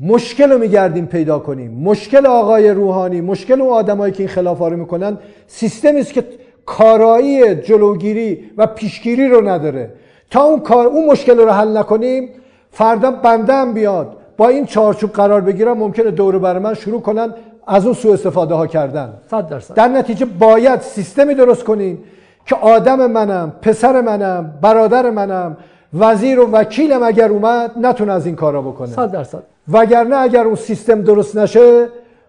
مشکل 0.00 0.52
رو 0.52 0.58
میگردیم 0.58 1.06
پیدا 1.06 1.38
کنیم. 1.38 1.70
مشکل 1.70 2.26
آقای 2.26 2.70
روحانی 2.70 3.20
مشکل 3.20 3.60
اون 3.60 3.72
آدمایی 3.72 4.12
که 4.12 4.20
این 4.20 4.28
خلاف 4.28 4.58
رو 4.58 4.76
می‌کنن 4.76 5.18
سیستمی 5.46 6.00
است 6.00 6.12
که 6.12 6.24
کارایی 6.66 7.54
جلوگیری 7.54 8.50
و 8.56 8.66
پیشگیری 8.66 9.28
رو 9.28 9.48
نداره. 9.48 9.94
تا 10.30 10.42
اون 10.42 10.60
کار 10.60 10.86
اون 10.86 11.06
مشکل 11.06 11.38
رو 11.38 11.50
حل 11.50 11.76
نکنیم 11.76 12.28
فردا 12.70 13.10
بنده 13.10 13.52
هم 13.52 13.74
بیاد. 13.74 14.16
با 14.36 14.48
این 14.48 14.66
چارچوب 14.66 15.10
قرار 15.10 15.40
بگیرم 15.40 15.78
ممکنه 15.78 16.10
دور 16.10 16.38
بر 16.38 16.58
من 16.58 16.74
شروع 16.74 17.00
کنن 17.00 17.34
از 17.66 17.84
اون 17.84 17.94
سوء 17.94 18.12
استفاده 18.12 18.54
ها 18.54 18.66
کردن. 18.66 19.12
صد 19.30 19.48
درصد. 19.48 19.74
در 19.74 19.88
نتیجه 19.88 20.26
باید 20.26 20.80
سیستمی 20.80 21.34
درست 21.34 21.64
کنیم 21.64 22.04
که 22.46 22.56
آدم 22.56 23.10
منم 23.10 23.52
پسر 23.62 24.00
منم 24.00 24.54
برادر 24.62 25.10
منم 25.10 25.56
وزیر 25.98 26.40
و 26.40 26.50
وکیلم 26.52 27.02
اگر 27.02 27.28
اومد 27.28 27.70
نتونه 27.80 28.12
از 28.12 28.26
این 28.26 28.36
کارا 28.36 28.62
بکنه. 28.62 28.86
صد 28.86 29.10
درصد. 29.10 29.42
وگرنه 29.72 30.16
اگر 30.16 30.44
اون 30.44 30.54
سیستم 30.54 31.02
درست 31.02 31.36
نشه 31.36 31.86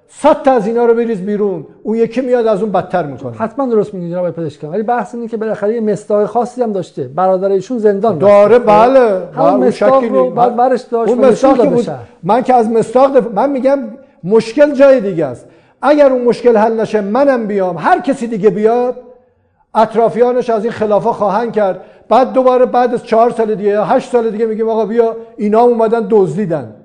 صد 0.08 0.44
تا 0.44 0.52
از 0.52 0.68
اینا 0.68 0.86
رو 0.86 0.94
بریز 0.94 1.22
بیرون. 1.22 1.66
اون 1.84 1.98
یکی 1.98 2.22
میاد 2.22 2.48
از 2.48 2.62
اون 2.62 2.72
بدتر 2.72 3.03
می‌کنه. 3.03 3.36
حتما 3.38 3.66
درست 3.66 3.94
میگی 3.94 4.12
جناب 4.12 4.32
پزشکان. 4.32 4.72
ولی 4.72 4.84
بحث 4.84 5.16
اینه 5.16 5.28
که 5.28 5.38
بالاخره 5.38 5.76
یه 5.76 5.82
مستاق 5.82 6.26
خاصی 6.26 6.62
هم 6.62 6.72
داشته. 6.72 7.03
برادر 7.03 7.49
ایشون 7.49 7.78
زندان. 7.78 8.18
داره 8.18 8.60
بله. 8.60 8.99
همون 8.99 9.22
بله، 9.36 9.53
اون 9.53 9.68
مستاق 9.68 10.03
رو. 10.03 10.30
بعد 10.30 10.60
ورش 10.60 10.82
داشت 10.82 11.14
اون 11.14 11.26
مستاق 11.26 11.70
بود. 11.70 11.88
من 12.24 12.41
که 12.41 12.53
از 12.53 12.70
مستاق 12.70 13.18
دف... 13.18 13.28
من 13.34 13.49
میگم 13.49 13.80
مشکل 14.23 14.73
جای 14.73 15.02
دیگه 15.02 15.26
است. 15.26 15.48
اگر 15.81 16.11
اون 16.11 16.22
مشکل 16.22 16.57
حل 16.57 16.80
نشه 16.80 17.02
منم 17.02 17.48
بیام. 17.48 17.77
هر 17.77 17.99
کسی 17.99 18.27
دیگه 18.27 18.49
بیاد 18.49 18.95
اطرافیانش 19.76 20.49
از 20.49 20.64
این 20.64 20.72
خلافا 20.72 21.14
خواهند 21.14 21.53
کرد. 21.53 21.81
بعد 22.10 22.34
دوباره 22.34 22.65
بعد 22.65 22.93
از 22.93 23.03
چهار 23.03 23.30
سال 23.31 23.56
دیگه 23.56 23.69
یا 23.69 23.85
هشت 23.85 24.11
سال 24.11 24.30
دیگه 24.30 24.45
میگیم 24.45 24.69
آقا 24.69 24.85
بیا 24.85 25.15
اینا 25.38 25.61
اومدن 25.61 26.07
دزدیدن. 26.10 26.76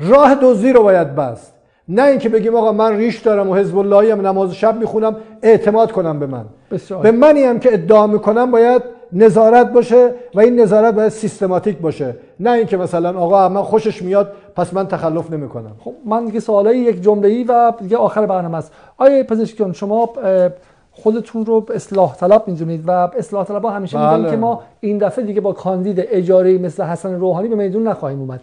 راه 0.00 0.34
دزدی 0.34 0.72
رو 0.72 0.82
باید 0.82 1.14
بست. 1.14 1.54
نه 1.88 2.02
اینکه 2.02 2.28
بگیم 2.28 2.54
آقا 2.54 2.72
من 2.72 2.96
ریش 2.96 3.18
دارم 3.18 3.50
و 3.50 3.54
حزب 3.54 3.78
اللهی 3.78 4.10
هم 4.10 4.26
نماز 4.26 4.54
شب 4.54 4.76
می‌خونم 4.76 5.16
اعتماد 5.42 5.92
کنم 5.92 6.18
به 6.18 6.26
من. 6.26 6.44
بسیار. 6.70 7.02
به 7.02 7.10
منی 7.10 7.42
هم 7.42 7.58
که 7.58 7.74
ادعا 7.74 8.06
می‌کنم 8.06 8.50
باید 8.50 8.82
نظارت 9.12 9.72
باشه 9.72 10.14
و 10.34 10.40
این 10.40 10.60
نظارت 10.60 10.94
باید 10.94 11.08
سیستماتیک 11.08 11.78
باشه. 11.78 12.16
نه 12.40 12.50
اینکه 12.50 12.76
مثلا 12.76 13.18
آقا 13.18 13.48
من 13.48 13.62
خوشش 13.62 14.02
میاد 14.02 14.32
پس 14.56 14.74
من 14.74 14.88
تخلف 14.88 15.30
نمی‌کنم. 15.30 15.72
خب 15.84 15.94
من 16.06 16.24
دیگه 16.24 16.40
سوالای 16.40 16.78
یک 16.78 17.02
جمله 17.02 17.28
ای 17.28 17.44
و 17.44 17.72
دیگه 17.80 17.96
آخر 17.96 18.26
برنامه 18.26 18.58
است. 18.58 18.72
آیا 18.98 19.24
پزشکیان 19.24 19.72
شما 19.72 20.08
خودتون 20.92 21.46
رو 21.46 21.66
اصلاح 21.74 22.16
طلب 22.16 22.42
می‌دونید 22.46 22.84
و 22.86 22.90
اصلاح 22.90 23.44
طلب 23.44 23.64
ها 23.64 23.70
همیشه 23.70 23.98
میگن 23.98 24.22
بله. 24.22 24.30
که 24.30 24.36
ما 24.36 24.62
این 24.80 24.98
دفعه 24.98 25.24
دیگه 25.24 25.40
با 25.40 25.52
کاندید 25.52 25.96
اجاره 26.10 26.58
مثل 26.58 26.82
حسن 26.82 27.14
روحانی 27.14 27.48
به 27.48 27.56
میدون 27.56 27.88
نخواهیم 27.88 28.20
اومد. 28.20 28.40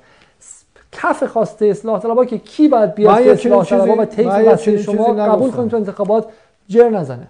کف 0.91 1.23
خواسته 1.23 1.65
اصلاح 1.65 1.99
طلب 1.99 2.17
ها 2.17 2.25
که 2.25 2.37
کی 2.37 2.67
باید 2.67 2.95
بیاد 2.95 3.27
اصلاح 3.27 3.65
چنین 3.65 3.81
طلب 3.81 3.95
ها 3.97 4.01
و 4.01 4.05
طیف 4.05 4.27
وسیع 4.27 4.55
چنین 4.55 4.77
شما 4.77 5.13
قبول. 5.13 5.51
کنید 5.51 5.69
تو 5.71 5.77
انتخابات 5.77 6.25
جر 6.67 6.89
نزنه. 6.89 7.27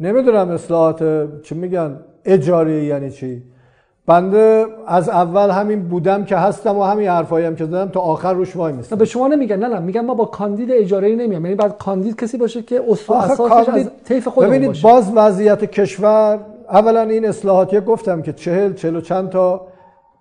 نمی‌دونم 0.00 0.50
اصلاحات 0.50 1.28
چی 1.42 1.54
میگن 1.54 1.96
اجاره 2.24 2.84
یعنی 2.84 3.10
چی. 3.10 3.42
بنده 4.06 4.66
از 4.86 5.08
اول 5.08 5.50
همین 5.50 5.88
بودم 5.88 6.24
که 6.24 6.36
هستم 6.36 6.76
و 6.76 6.82
همین 6.82 7.08
حرفایی 7.08 7.46
هم 7.46 7.56
که 7.56 7.64
زدم 7.64 7.88
تا 7.88 8.00
آخر 8.00 8.32
روش 8.34 8.56
وای 8.56 8.72
میستم. 8.72 8.96
به 8.96 9.04
شما 9.04 9.28
نمیگن 9.28 9.56
نه 9.56 9.68
نه 9.68 9.78
میگن 9.80 10.00
ما 10.00 10.14
با 10.14 10.24
کاندید 10.24 10.68
اجاره 10.72 11.08
ای 11.08 11.16
نمیام 11.16 11.44
یعنی 11.44 11.54
بعد 11.54 11.78
کاندید 11.78 12.20
کسی 12.20 12.38
باشه 12.38 12.62
که 12.62 12.82
اساسش 12.90 13.36
کاندید- 13.36 13.86
از 13.86 13.90
طیف 14.04 14.28
خودمون 14.28 14.50
ببینید 14.50 14.68
باشه. 14.68 14.88
باز 14.88 15.12
وضعیت 15.14 15.64
کشور 15.64 16.38
اولا 16.70 17.02
این 17.02 17.28
اصلاحاتی 17.28 17.80
گفتم 17.80 18.22
که 18.22 18.32
چهل 18.32 18.72
چهل 18.72 18.96
و 18.96 19.00
چند 19.00 19.28
تا 19.28 19.66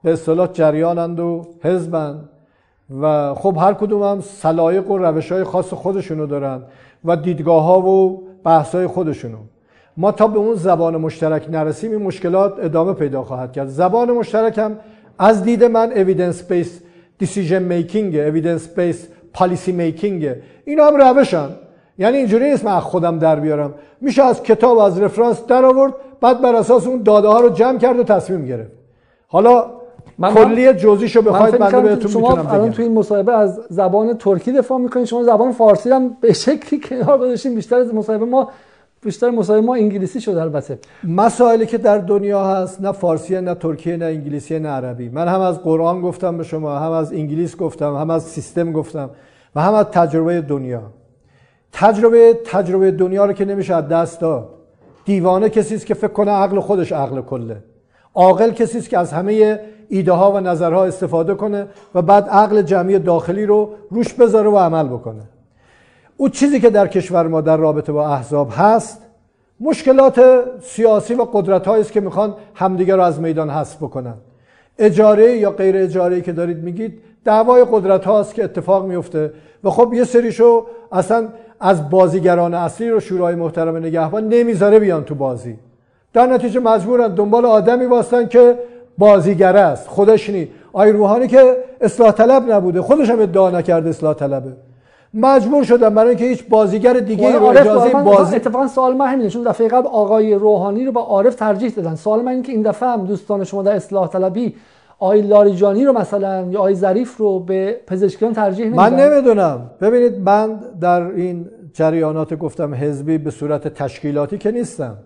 به 0.03 0.14
اصطلاح 0.14 0.49
جریانند 0.53 1.19
و 1.19 1.47
حزبند 1.64 2.30
و 3.01 3.34
خب 3.34 3.57
هر 3.60 3.73
کدوم 3.73 4.03
هم 4.03 4.22
سلایق 4.22 4.91
و 4.91 4.97
روش 4.97 5.31
های 5.31 5.43
خاص 5.43 5.73
خودشونو 5.73 6.26
دارن 6.26 6.61
و 7.06 7.15
دیدگاه 7.15 7.64
ها 7.64 7.81
و 7.81 8.23
بحث 8.43 8.76
های 8.76 8.88
خودشونو. 8.88 9.38
ما 9.99 10.11
تا 10.11 10.27
به 10.27 10.39
اون 10.39 10.55
زبان 10.55 10.97
مشترک 10.97 11.47
نرسیم 11.51 11.91
این 11.91 12.01
مشکلات 12.01 12.53
ادامه 12.61 12.93
پیدا 12.93 13.23
خواهد 13.23 13.51
کرد. 13.51 13.67
زبان 13.67 14.11
مشترک 14.11 14.57
هم 14.57 14.71
از 15.19 15.43
دید 15.43 15.63
من 15.63 15.91
evidence 15.91 16.35
based 16.35 16.81
decision 17.23 17.63
making 17.71 18.13
evidence 18.13 18.80
based 18.80 19.38
policy 19.39 19.71
making. 19.71 20.26
اینا 20.65 20.88
هم 20.88 20.95
روشن. 20.95 21.49
یعنی 21.97 22.17
اینجوری 22.17 22.49
نیست 22.49 22.65
من 22.65 22.76
از 22.76 22.84
خودم 22.84 23.19
در 23.19 23.39
بیارم. 23.39 23.73
میشه 24.01 24.23
از 24.23 24.43
کتاب 24.43 24.77
از 24.77 25.01
رفرانس 25.01 25.45
در 25.45 25.65
آورد 25.65 25.93
بعد 26.21 26.41
بر 26.41 26.55
اساس 26.55 26.88
اون 26.88 27.03
داده 27.03 27.27
ها 27.27 27.39
رو 27.39 27.49
جمع 27.49 27.77
کرد 27.77 27.99
و 27.99 28.03
تصمیم 28.03 28.45
گرفت. 28.45 28.71
حالا 29.27 29.65
من- 30.17 30.34
کلی 30.34 30.73
جزئیشو 30.73 31.21
من 31.21 31.31
بخواید 31.31 31.71
که 31.71 31.77
بهتون 31.77 32.11
شما 32.11 32.30
می‌تونم 32.30 32.47
الان 32.53 32.71
تو 32.71 32.81
این 32.81 32.93
مصاحبه 32.93 33.34
از 33.34 33.59
زبان 33.69 34.17
ترکی 34.17 34.51
دفاع 34.51 34.77
می‌کنید. 34.80 35.05
شما 35.05 35.23
زبان 35.23 35.51
فارسی 35.51 35.89
هم 35.89 36.17
به 36.21 36.34
شکلی 36.34 36.80
کنار 36.80 37.17
گذاشتین 37.17 37.55
بیشتر 37.55 37.76
از 37.76 37.93
مصاحبه 37.93 38.26
ما 38.26 38.49
بیشتر 39.03 39.30
مصاحبه 39.30 39.65
ما 39.65 39.76
انگلیسی 39.76 40.21
شده 40.21 40.41
البته. 40.41 40.80
مسائلی 41.03 41.65
که 41.65 41.77
در 41.77 41.97
دنیا 41.97 42.45
هست 42.45 42.81
نه 42.81 42.91
فارسی 42.91 43.41
نه 43.41 43.55
ترکیه 43.55 43.97
نه 43.97 44.05
انگلیسی 44.05 44.59
نه 44.59 44.69
عربی. 44.69 45.09
من 45.09 45.27
هم 45.27 45.41
از 45.41 45.63
قرآن 45.63 46.01
گفتم 46.01 46.38
به 46.38 46.43
شما 46.43 46.80
هم 46.80 46.91
از 46.91 47.13
انگلیس 47.13 47.57
گفتم 47.57 47.95
هم 47.95 48.09
از 48.09 48.23
سیستم 48.23 48.71
گفتم 48.71 49.09
و 49.55 49.61
هم 49.61 49.73
از 49.73 49.85
تجربه 49.85 50.41
دنیا. 50.41 50.81
تجربه 51.71 52.39
تجربه 52.45 52.91
دنیا 52.91 53.26
رو 53.26 53.34
که 53.34 53.45
نمیشه 53.45 53.76
از 53.76 53.88
دست 53.88 54.21
داد. 54.21 54.49
دیوانه 55.05 55.49
کسی 55.49 55.76
است 55.76 55.85
که 55.85 55.93
فکر 55.93 56.13
کنه 56.13 56.31
عقل 56.31 56.59
خودش 56.59 56.91
عقل 56.91 57.21
کله. 57.21 57.57
عاقل 58.15 58.51
کسی 58.51 58.77
است 58.77 58.89
که 58.89 58.97
از 58.97 59.13
همه 59.13 59.59
ایده 59.89 60.11
ها 60.11 60.31
و 60.31 60.39
نظرها 60.39 60.85
استفاده 60.85 61.35
کنه 61.35 61.67
و 61.95 62.01
بعد 62.01 62.30
عقل 62.30 62.61
جمعی 62.61 62.99
داخلی 62.99 63.45
رو 63.45 63.69
روش 63.89 64.13
بذاره 64.13 64.49
و 64.49 64.57
عمل 64.57 64.88
بکنه. 64.88 65.21
او 66.21 66.29
چیزی 66.29 66.59
که 66.59 66.69
در 66.69 66.87
کشور 66.87 67.27
ما 67.27 67.41
در 67.41 67.57
رابطه 67.57 67.91
با 67.91 68.07
احزاب 68.07 68.49
هست 68.55 69.01
مشکلات 69.59 70.21
سیاسی 70.61 71.13
و 71.13 71.23
قدرت 71.23 71.67
است 71.67 71.91
که 71.91 72.01
می‌خوان 72.01 72.35
همدیگه 72.53 72.95
رو 72.95 73.01
از 73.01 73.21
میدان 73.21 73.49
حذف 73.49 73.77
بکنن. 73.77 74.13
اجاره 74.79 75.37
یا 75.37 75.51
غیر 75.51 75.77
اجاره 75.77 76.21
که 76.21 76.31
دارید 76.31 76.57
میگید 76.57 77.01
دعوای 77.25 77.65
قدرت 77.71 78.05
هاست 78.05 78.35
که 78.35 78.43
اتفاق 78.43 78.85
میفته 78.85 79.33
و 79.63 79.69
خب 79.69 79.93
یه 79.93 80.03
سریشو 80.03 80.65
اصلا 80.91 81.27
از 81.59 81.89
بازیگران 81.89 82.53
اصلی 82.53 82.89
رو 82.89 82.99
شورای 82.99 83.35
محترم 83.35 83.77
نگهبان 83.77 84.27
نمی‌ذاره 84.27 84.79
بیان 84.79 85.03
تو 85.03 85.15
بازی. 85.15 85.57
در 86.13 86.25
نتیجه 86.25 86.59
مجبورن 86.59 87.07
دنبال 87.07 87.45
آدمی 87.45 87.85
واسطن 87.85 88.27
که 88.27 88.59
بازیگر 88.97 89.57
است. 89.57 89.87
خودش 89.87 90.29
نی. 90.29 90.47
آی 90.73 90.91
روحانی 90.91 91.27
که 91.27 91.57
اصلاح 91.81 92.11
طلب 92.11 92.51
نبوده. 92.51 92.81
خودش 92.81 93.09
هم 93.09 93.21
ادعا 93.21 93.49
نکرده 93.49 93.89
اصلاح 93.89 94.13
طلبه. 94.13 94.68
مجبور 95.14 95.64
شدن 95.64 95.95
برای 95.95 96.10
اینکه 96.10 96.26
هیچ 96.26 96.48
بازیگر 96.49 96.94
دیگه 96.94 97.31
رو 97.31 97.45
عارف 97.45 97.61
اجازه 97.61 97.90
بازی 97.90 98.36
اتفاقا 98.36 98.68
سوال 98.68 98.95
من 98.95 99.07
همینه 99.07 99.30
چون 99.30 99.44
دفعه 99.44 99.68
قبل 99.68 99.88
آقای 99.88 100.34
روحانی 100.34 100.86
رو 100.86 100.91
با 100.91 101.02
عارف 101.02 101.36
ترجیح 101.36 101.69
دادن. 101.69 101.95
سوال 101.95 102.22
من 102.22 102.31
اینه 102.31 102.44
که 102.44 102.52
این 102.52 102.61
دفعه 102.61 102.90
هم 102.90 103.06
دوستان 103.06 103.44
شما 103.44 103.64
در 103.64 103.76
اصلاح 103.76 104.07
طلبی 104.07 104.56
آقای 104.99 105.22
لاریجانی 105.22 105.86
رو 105.86 105.94
مثلا 105.94 106.48
یا 106.49 106.60
آقای 106.60 106.76
ظریف 106.76 107.18
رو 107.18 107.40
به 107.40 107.80
پزشکیان 107.88 108.34
ترجیح 108.34 108.65
نمیدن؟ 108.65 108.84
من 108.84 108.95
نمی‌دونم. 108.95 109.72
ببینید 109.81 110.19
من 110.19 110.60
در 110.81 111.02
این 111.02 111.49
جریانات 111.73 112.34
گفتم 112.34 112.73
حزبی 112.73 113.18
به 113.18 113.31
صورت 113.31 113.68
تشکیلاتی 113.68 114.38
که 114.38 114.52
نیستم. 114.52 114.98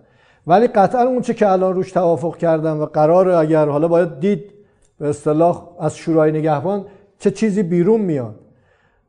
ولی 0.46 0.66
قطعا 0.66 1.02
اون 1.02 1.20
چه 1.20 1.34
که 1.34 1.48
الان 1.48 1.74
روش 1.74 1.92
توافق 1.92 2.36
کردم 2.36 2.80
و 2.80 2.86
قرار 2.86 3.28
اگر 3.28 3.68
حالا 3.68 3.88
باید 3.88 4.20
دید 4.20 4.44
به 4.98 5.08
اصطلاح 5.08 5.68
از 5.80 5.96
شورای 5.96 6.32
نگهبان 6.32 6.84
چه 7.18 7.30
چیزی 7.30 7.62
بیرون 7.62 8.00
میاد. 8.00 8.34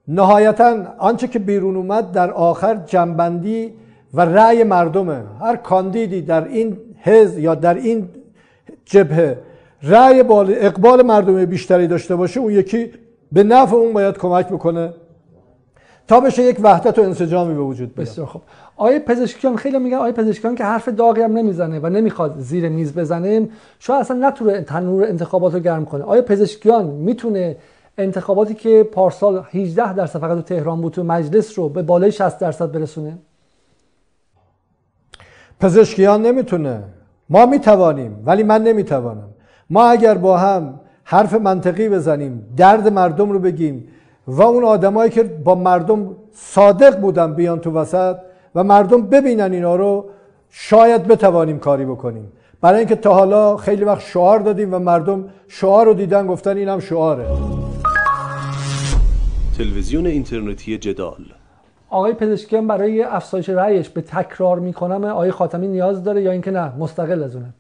نهایتا 0.08 0.78
آنچه 0.98 1.28
که 1.28 1.40
بیرون 1.40 1.76
اومد 1.76 2.12
در 2.12 2.32
آخر 2.32 2.76
جنبندی 2.76 3.74
و 4.14 4.22
رأی 4.22 4.64
مردمه. 4.64 5.24
هر 5.42 5.56
کاندیدی 5.56 6.22
در 6.22 6.48
این 6.48 6.78
حزب 7.02 7.40
یا 7.40 7.56
در 7.56 7.74
این 7.74 8.10
جبهه 8.86 9.38
رأی 9.84 10.24
بال 10.24 10.54
اقبال 10.58 11.02
مردم 11.02 11.46
بیشتری 11.46 11.88
داشته 11.88 12.16
باشه 12.16 12.40
اون 12.40 12.54
یکی 12.54 12.92
به 13.32 13.44
نفع 13.44 13.76
اون 13.76 13.94
باید 13.94 14.18
کمک 14.18 14.48
بکنه 14.48 14.94
تا 16.08 16.20
بشه 16.20 16.44
یک 16.44 16.58
وحدت 16.64 17.00
و 17.00 17.02
انسجامی 17.02 17.54
به 17.54 17.62
وجود 17.62 17.96
بیاد. 17.96 18.08
بسیار 18.08 18.28
خوب. 18.28 18.42
آقای 18.78 19.00
پزشکیان 19.00 19.56
خیلی 19.56 19.80
میگن 19.80 19.98
آقای 19.98 20.12
پزشکیان 20.12 20.56
که 20.56 20.64
حرف 20.64 20.90
داغی 20.90 21.22
هم 21.22 21.38
نمی‌زنه 21.38 21.80
و 21.80 21.90
نمی‌خواد 21.90 22.36
زیر 22.40 22.70
میز 22.70 22.94
بزنه. 22.94 23.50
شاید 23.80 24.02
اصلا 24.02 24.28
نتونه 24.28 24.62
تنور 24.62 25.04
انتخابات 25.04 25.54
رو 25.54 25.60
گرم 25.60 25.86
کنه. 25.86 26.04
آیا 26.04 26.22
پزشکیان 26.22 26.86
می‌تونه 26.86 27.56
انتخاباتی 27.98 28.54
که 28.54 28.84
پارسال 28.84 29.44
18 29.52 29.94
درصد 29.94 30.20
فقط 30.20 30.38
تو 30.38 30.42
تهران 30.42 30.82
بود 30.82 30.94
تو 30.94 31.04
مجلس 31.04 31.60
رو 31.60 31.70
به 31.70 31.82
بالای 31.82 32.12
60 32.12 32.40
درصد 32.40 32.72
برسونه؟ 32.72 33.18
پزشکیان 35.60 36.22
نمی‌تونه. 36.22 36.84
ما 37.30 37.46
می‌توانیم 37.46 38.24
ولی 38.26 38.44
من 38.44 38.64
نمی‌توانم. 38.64 39.30
ما 39.70 39.88
اگر 39.88 40.18
با 40.18 40.38
هم 40.38 40.80
حرف 41.04 41.34
منطقی 41.34 41.90
بزنیم 41.90 42.54
درد 42.58 42.88
مردم 42.88 43.32
رو 43.32 43.40
بگیم 43.40 43.88
و 44.28 44.42
اون 44.42 44.64
آدمایی 44.64 45.12
که 45.12 45.24
با 45.24 45.56
مردم 45.56 46.16
صادق 46.34 47.00
بودن 47.00 47.34
بیان 47.34 47.60
تو 47.60 47.72
وسط 47.72 48.16
و 48.56 48.64
مردم 48.64 49.02
ببینن 49.02 49.54
اینا 49.54 49.76
رو 49.76 50.06
شاید 50.50 51.08
بتوانیم 51.08 51.60
کاری 51.60 51.86
بکنیم. 51.86 52.32
برای 52.62 52.80
اینکه 52.80 52.96
تا 52.96 53.14
حالا 53.14 53.58
خیلی 53.58 53.84
وقت 53.84 54.02
شعار 54.02 54.40
دادیم 54.40 54.74
و 54.74 54.80
مردم 54.80 55.26
شعار 55.48 55.86
رو 55.86 55.94
دیدن 55.94 56.28
گفتن 56.28 56.58
اینم 56.58 56.80
شعاره. 56.80 57.26
تلویزیون 59.58 60.06
اینترنتی 60.06 60.78
جدال. 60.78 61.26
آقای 61.90 62.14
پزشکیان 62.14 62.68
برای 62.68 63.04
افزایش 63.04 63.50
رأیش 63.50 63.90
به 63.90 64.02
تکرار 64.02 64.60
می‌کنم. 64.60 65.04
آقای 65.04 65.32
خاتمی 65.32 65.68
نیاز 65.68 66.04
داره 66.04 66.22
یا 66.22 66.32
اینکه 66.32 66.52
نه؟ 66.52 66.76
مستقل 66.78 67.24
از 67.24 67.36
اونه. 67.36 67.54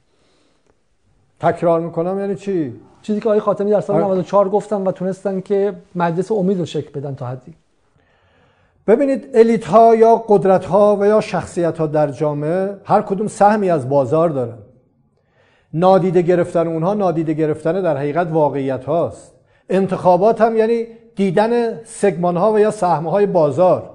تکرار 1.39 1.79
می‌کنم 1.79 2.19
یعنی 2.19 2.35
چی؟ 2.35 2.73
چیزی 3.01 3.19
که 3.19 3.29
آقای 3.29 3.39
خاتمی 3.39 3.71
در 3.71 3.81
سال 3.81 4.01
94 4.01 4.49
گفتن 4.49 4.81
و 4.81 4.91
تونستن 4.91 5.41
که 5.41 5.73
مجلس 5.95 6.31
امید 6.31 6.59
رو 6.59 6.65
شکل 6.65 6.99
بدن 6.99 7.15
تا 7.15 7.25
حدی. 7.25 7.53
ببینید 8.87 9.29
الیت 9.33 9.65
ها 9.65 9.95
یا 9.95 10.15
قدرت 10.27 10.65
ها 10.65 10.95
و 10.95 11.05
یا 11.05 11.21
شخصیت 11.21 11.77
ها 11.77 11.87
در 11.87 12.07
جامعه 12.07 12.77
هر 12.85 13.01
کدوم 13.01 13.27
سهمی 13.27 13.69
از 13.69 13.89
بازار 13.89 14.29
دارن. 14.29 14.57
نادیده 15.73 16.21
گرفتن 16.21 16.67
اونها 16.67 16.93
نادیده 16.93 17.33
گرفتن 17.33 17.81
در 17.81 17.97
حقیقت 17.97 18.27
واقعیت 18.31 18.85
هاست 18.85 19.34
انتخابات 19.69 20.41
هم 20.41 20.57
یعنی 20.57 20.87
دیدن 21.15 21.83
سگمان 21.83 22.37
ها 22.37 22.53
و 22.53 22.59
یا 22.59 22.71
سهم 22.71 23.07
های 23.07 23.25
بازار. 23.25 23.89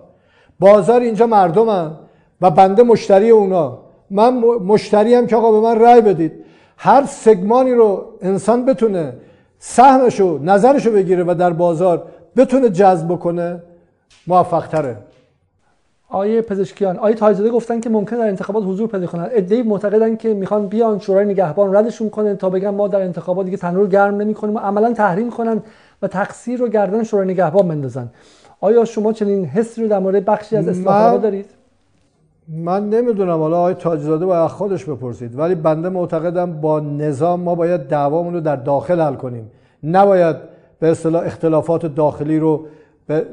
بازار 0.59 1.01
اینجا 1.01 1.27
مردمم 1.27 1.99
و 2.41 2.51
بنده 2.51 2.83
مشتری 2.83 3.31
اونا. 3.31 3.79
من 4.11 4.35
مشتری 4.67 5.15
هم 5.15 5.27
که 5.27 5.37
آقا 5.37 5.53
به 5.53 5.61
من 5.61 5.81
رأی 5.81 6.01
بدید. 6.01 6.33
هر 6.77 7.05
سگمانی 7.07 7.73
رو 7.73 8.05
انسان 8.23 8.65
بتونه 8.65 9.13
سهمشو 9.59 10.39
نظرشو 10.43 10.93
بگیره 10.93 11.25
و 11.25 11.35
در 11.35 11.51
بازار 11.51 12.07
بتونه 12.37 12.69
جذب 12.69 13.09
بکنه 13.09 13.63
موفق 14.27 14.67
تره 14.67 14.97
آیه 16.11 16.43
پزشکیان 16.43 16.97
آیه 16.97 17.15
تایزاده 17.15 17.51
گفتن 17.51 17.81
که 17.81 17.91
ممکن 17.91 18.17
در 18.17 18.29
انتخابات 18.29 18.65
حضور 18.65 18.89
پیدا 18.89 19.07
کنن 19.07 19.29
ادعی 19.33 19.63
معتقدن 19.63 20.17
که 20.17 20.35
می‌خوان 20.35 20.67
بیان 20.67 20.99
شورای 20.99 21.25
نگهبان 21.25 21.77
ردشون 21.77 22.11
کنن 22.11 22.37
تا 22.37 22.51
بگن 22.51 22.69
ما 22.71 22.89
در 22.89 23.01
انتخابات 23.01 23.45
دیگه 23.45 23.57
تنور 23.57 23.87
گرم 23.87 24.17
نمی‌کنیم 24.17 24.55
و 24.55 24.59
عملا 24.59 24.93
تحریم 24.93 25.31
کنن 25.31 25.63
و 26.03 26.09
تقصیر 26.09 26.61
رو 26.61 26.69
گردن 26.69 27.03
شورای 27.03 27.29
نگهبان 27.29 27.69
بندازن. 27.69 28.09
آیا 28.61 28.85
شما 28.85 29.13
چنین 29.13 29.45
حسی 29.45 29.83
رو 29.83 29.89
در 29.89 29.99
مورد 29.99 30.25
بخشی 30.25 30.57
از 30.57 30.69
اصلاح 30.69 31.17
دارید؟ 31.17 31.47
من 32.49 32.91
نمی‌دونم. 32.91 33.39
حالا 33.39 33.59
آقای 33.59 33.75
تاجزاده 33.75 34.27
باید 34.27 34.47
خودش 34.47 34.85
بپرسید. 34.85 35.39
ولی 35.39 35.55
بنده 35.55 35.89
معتقدم 35.89 36.53
با 36.61 36.81
نظام 36.81 37.41
ما 37.41 37.55
باید 37.55 37.81
دعوامون 37.81 38.35
رو 38.35 38.41
در 38.41 38.57
داخل 38.57 39.01
حل 39.01 39.15
کنیم. 39.15 39.51
نباید 39.85 40.37
به 40.81 40.91
اصطلاح 40.91 41.27
اختلافات 41.27 41.87
داخلی 41.87 42.39
رو 42.39 42.67
به, 43.07 43.27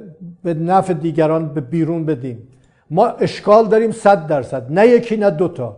به 0.43 0.53
نفع 0.53 0.93
دیگران 0.93 1.47
به 1.47 1.61
بیرون 1.61 2.05
بدیم. 2.05 2.47
ما 2.89 3.07
اشکال 3.07 3.67
داریم 3.67 3.91
صد 3.91 4.27
درصد 4.27 4.65
نه 4.69 4.87
یکی 4.87 5.17
نه 5.17 5.29
دوتا 5.29 5.75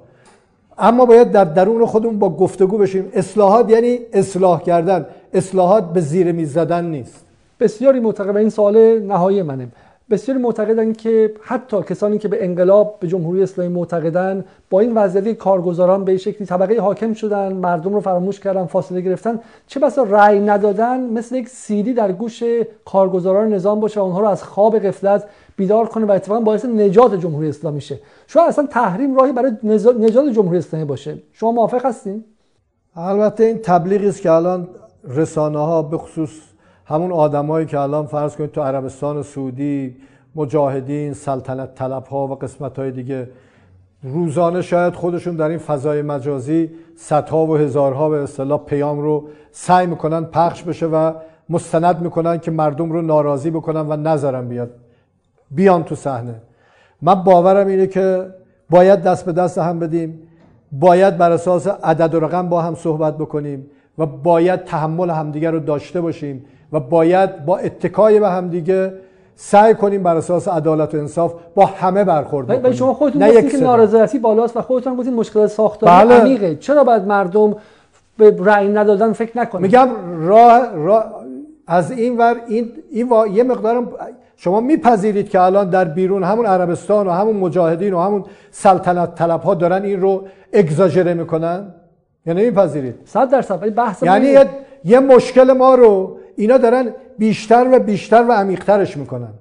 اما 0.80 1.06
باید 1.06 1.32
در 1.32 1.44
درون 1.44 1.86
خودمون 1.86 2.20
با 2.20 2.30
گفتگو 2.30 2.78
بشیم. 2.78 3.10
اصلاحات 3.14 3.70
یعنی 3.70 4.00
اصلاح 4.14 4.62
کردن. 4.62 5.06
اصلاحات 5.34 5.94
به 5.94 6.02
زیر 6.02 6.32
میز 6.32 6.54
زدن 6.54 6.86
نیست. 6.86 7.26
بسیاری 7.60 8.00
معتقد 8.00 8.38
این 8.38 8.50
سوال 8.50 9.00
نهایی 9.00 9.42
منه. 9.42 9.68
بسیاری 10.10 10.42
معتقدن 10.42 10.94
که 10.94 11.34
حتی 11.42 11.82
کسانی 11.82 12.18
که 12.18 12.28
به 12.28 12.46
انقلاب 12.46 12.98
به 13.00 13.08
جمهوری 13.08 13.44
اسلامی 13.44 13.74
معتقدن 13.74 14.46
با 14.70 14.80
این 14.80 14.94
وضعیت 14.94 15.38
کارگزاران 15.38 16.06
به 16.06 16.18
شکلی 16.18 16.48
طبقه 16.48 16.82
حاکم 16.82 17.14
شدن 17.14 17.54
مردم 17.54 17.94
رو 17.94 18.00
فراموش 18.00 18.40
کردن 18.40 18.66
فاصله 18.66 19.02
گرفتن 19.02 19.40
چه 19.68 19.80
بسا 19.80 20.04
رأی 20.04 20.40
ندادن 20.40 21.00
مثل 21.00 21.36
یک 21.36 21.50
سیدی 21.50 21.94
در 21.94 22.12
گوش 22.12 22.44
کارگزاران 22.86 23.54
نظام 23.54 23.80
باشه 23.80 24.00
و 24.00 24.04
اونها 24.04 24.20
رو 24.20 24.28
از 24.28 24.44
خواب 24.44 24.80
غفلت 24.80 25.24
بیدار 25.56 25.86
کنه 25.86 26.06
و 26.06 26.12
اتفاقا 26.12 26.42
باعث 26.42 26.66
نجات 26.66 27.16
جمهوری 27.16 27.50
اسلامی 27.50 27.82
شه. 27.82 28.00
شاید 28.28 28.48
اصلا 28.48 28.68
تحریم 28.68 29.16
راهی 29.16 29.32
برای 29.32 29.52
نجات 30.00 30.30
جمهوری 30.30 30.58
اسلامی 30.58 30.86
باشه. 30.86 31.18
شما 31.34 31.52
موافق 31.52 31.86
هستین؟ 31.86 32.24
البته 32.96 33.44
این 33.44 33.58
تبلیغی 33.58 34.08
است 34.08 34.22
که 34.22 34.32
الان 34.32 34.68
رسانه 35.08 35.60
ها 35.60 35.82
به 35.82 35.98
خصوص 35.98 36.49
همون 36.90 37.12
آدمایی 37.12 37.66
که 37.66 37.80
الان 37.80 38.06
فرض 38.06 38.36
کنید 38.36 38.52
تو 38.52 38.62
عربستان 38.62 39.24
سعودی 39.24 39.96
مجاهدین 40.36 41.14
سلطنت 41.14 41.76
طلب 41.76 42.04
ها 42.04 42.28
و 42.28 42.36
قسمت 42.36 42.80
های 42.80 42.92
دیگه 42.92 43.30
روزانه 44.04 44.62
شاید 44.62 44.94
خودشون 44.94 45.36
در 45.36 45.50
این 45.50 45.58
فضای 45.58 46.02
مجازی 46.02 46.70
صدها 46.96 47.46
و 47.46 47.58
هزارها 47.58 48.10
به 48.10 48.18
اصطلاح 48.18 48.60
پیام 48.66 49.00
رو 49.00 49.28
سعی 49.52 49.88
می‌کنن 49.88 50.26
پخش 50.26 50.64
بشه 50.64 50.86
و 50.86 51.14
مستند 51.50 52.02
می‌کنن 52.02 52.40
که 52.40 52.52
مردم 52.52 52.92
رو 52.92 53.02
ناراضی 53.02 53.50
بکنن 53.50 53.86
و 53.90 53.96
نظرم 53.96 54.48
بیاد 54.48 54.70
بیان 55.52 55.84
تو 55.84 55.96
صحنه. 55.96 56.36
من 57.02 57.16
باورم 57.16 57.68
اینه 57.68 57.88
که 57.88 58.26
باید 58.70 59.02
دست 59.02 59.26
به 59.26 59.32
دست 59.32 59.58
هم 59.58 59.80
بدیم 59.80 60.20
باید 60.72 61.18
بر 61.18 61.32
اساس 61.32 61.68
عدد 61.68 62.16
و 62.16 62.20
رقم 62.20 62.50
با 62.50 62.62
هم 62.62 62.76
صحبت 62.76 63.18
بکنیم 63.18 63.66
و 63.98 64.06
باید 64.06 64.64
تحمل 64.64 65.10
همدیگر 65.10 65.52
رو 65.52 65.60
داشته 65.60 66.02
باشیم. 66.02 66.46
و 66.74 66.80
باید 66.80 67.46
با 67.46 67.58
اتکای 67.58 68.20
به 68.20 68.30
همدیگه 68.30 68.94
سعی 69.36 69.74
کنیم 69.74 70.04
بر 70.04 70.16
اساس 70.16 70.48
عدالت 70.48 70.96
و 70.96 70.98
انصاف 70.98 71.34
با 71.56 71.66
همه 71.66 72.04
برخورد 72.04 72.48
بکنیم 72.48 72.64
ولی 72.64 72.76
شما 72.76 72.94
خودتون 72.94 73.28
گفتید 73.28 73.52
که 73.52 73.58
نارضایتی 73.58 74.20
بالاست 74.20 74.58
و 74.58 74.62
خودتون 74.62 74.96
گفتید 74.96 75.14
مشکل 75.14 75.48
ساختاری 75.48 76.08
بله. 76.08 76.20
عمیقه. 76.20 76.56
چرا 76.56 76.84
باید 76.84 77.04
مردم 77.04 77.56
به 78.18 78.36
رأی 78.40 78.68
ندادن 78.68 79.14
فکر 79.14 79.38
نکنن 79.38 79.62
میگم 79.62 79.90
راه, 80.28 80.76
راه 80.76 81.06
از 81.68 81.92
این 81.92 82.18
ور 82.18 82.36
این, 82.48 82.72
این 82.92 83.10
یه 83.34 83.44
مقدارم 83.44 83.88
شما 84.36 84.60
میپذیرید 84.60 85.30
که 85.30 85.42
الان 85.42 85.70
در 85.70 85.86
بیرون 85.86 86.24
همون 86.24 86.46
عربستان 86.46 87.08
و 87.08 87.12
همون 87.12 87.36
مجاهدین 87.36 87.94
و 87.94 88.00
همون 88.00 88.24
سلطنت 88.52 89.16
طلب 89.16 89.42
ها 89.42 89.54
دارن 89.54 89.84
این 89.84 90.02
رو 90.02 90.24
اگزاجره 90.54 91.14
می‌کنن؟ 91.14 91.74
یعنی 92.26 92.46
میپذیرید؟ 92.46 92.96
100 93.06 93.30
درصد. 93.30 93.76
بحث 93.76 94.04
یعنی 94.04 94.36
یه 94.86 95.00
مشکل 95.00 95.54
ما 95.54 95.76
رو 95.76 96.19
اینا 96.40 96.58
دارن 96.58 96.86
بیشتر 97.18 97.68
و 97.72 97.80
بیشتر 97.80 98.26
و 98.30 98.32
عمیقترش 98.32 98.98
می‌کنن. 98.98 99.34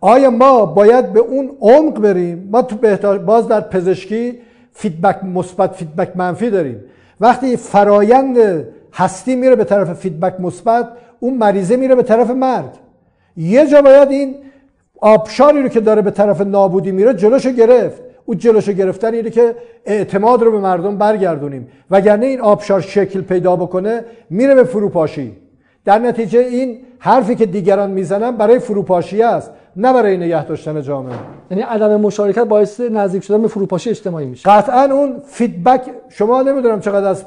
آیا 0.00 0.30
ما 0.30 0.66
باید 0.66 1.12
به 1.12 1.20
اون 1.20 1.50
عمق 1.60 2.00
بریم؟ 2.00 2.48
ما 2.52 2.62
تو 2.62 2.76
باز 3.18 3.48
در 3.48 3.60
پزشکی 3.60 4.38
feedback 4.72 5.24
مثبت 5.24 5.72
feedback 5.72 6.16
منفی 6.16 6.50
داریم. 6.50 6.84
وقتی 7.20 7.56
فرایند 7.56 8.36
هستی 8.92 9.36
میره 9.36 9.56
به 9.56 9.64
طرف 9.64 9.92
feedback 9.92 10.40
مثبت 10.40 10.88
اون 11.20 11.34
مریضه 11.34 11.76
میره 11.76 11.94
به 11.94 12.02
طرف 12.02 12.30
مرگ. 12.30 12.70
یه 13.36 13.66
جا 13.66 13.82
باید 13.82 14.10
این 14.10 14.34
آبشاری 15.00 15.62
رو 15.62 15.68
که 15.68 15.80
داره 15.80 16.02
به 16.02 16.10
طرف 16.10 16.40
نابودی 16.40 16.92
میره 16.92 17.14
جلوشو 17.14 17.50
گرفت. 17.50 18.02
او 18.24 18.34
جلوشو 18.34 18.72
گرفتن 18.72 19.14
اینه 19.14 19.30
که 19.30 19.54
اعتماد 19.84 20.42
رو 20.42 20.50
به 20.50 20.58
مردم 20.58 20.98
برگردونیم. 20.98 21.68
وگرنه 21.90 22.26
این 22.26 22.40
آبشار 22.40 22.80
شکل 22.80 23.20
پیدا 23.20 23.56
بکنه 23.56 24.04
میره 24.30 24.54
به 24.54 24.64
فروپاشی. 24.64 25.43
در 25.84 25.98
نتیجه 25.98 26.38
این 26.38 26.78
حرفی 26.98 27.34
که 27.34 27.46
دیگران 27.46 27.90
می‌زنن 27.90 28.30
برای 28.30 28.58
فروپاشی 28.58 29.22
است 29.22 29.50
نه 29.76 29.92
برای 29.92 30.16
نگه 30.16 30.44
داشتن 30.44 30.82
جامعه. 30.82 31.14
یعنی 31.50 31.62
عدم 31.62 32.00
مشارکت 32.00 32.44
باعث 32.44 32.80
نزدیک 32.80 33.24
شدن 33.24 33.42
به 33.42 33.48
فروپاشی 33.48 33.90
اجتماعی 33.90 34.26
میشه. 34.26 34.50
قطعا 34.50 34.84
اون 34.84 35.22
فیدبک 35.26 35.80
شما 36.08 36.42
نمی‌دونم 36.42 36.80
چقدر 36.80 37.08
از 37.08 37.24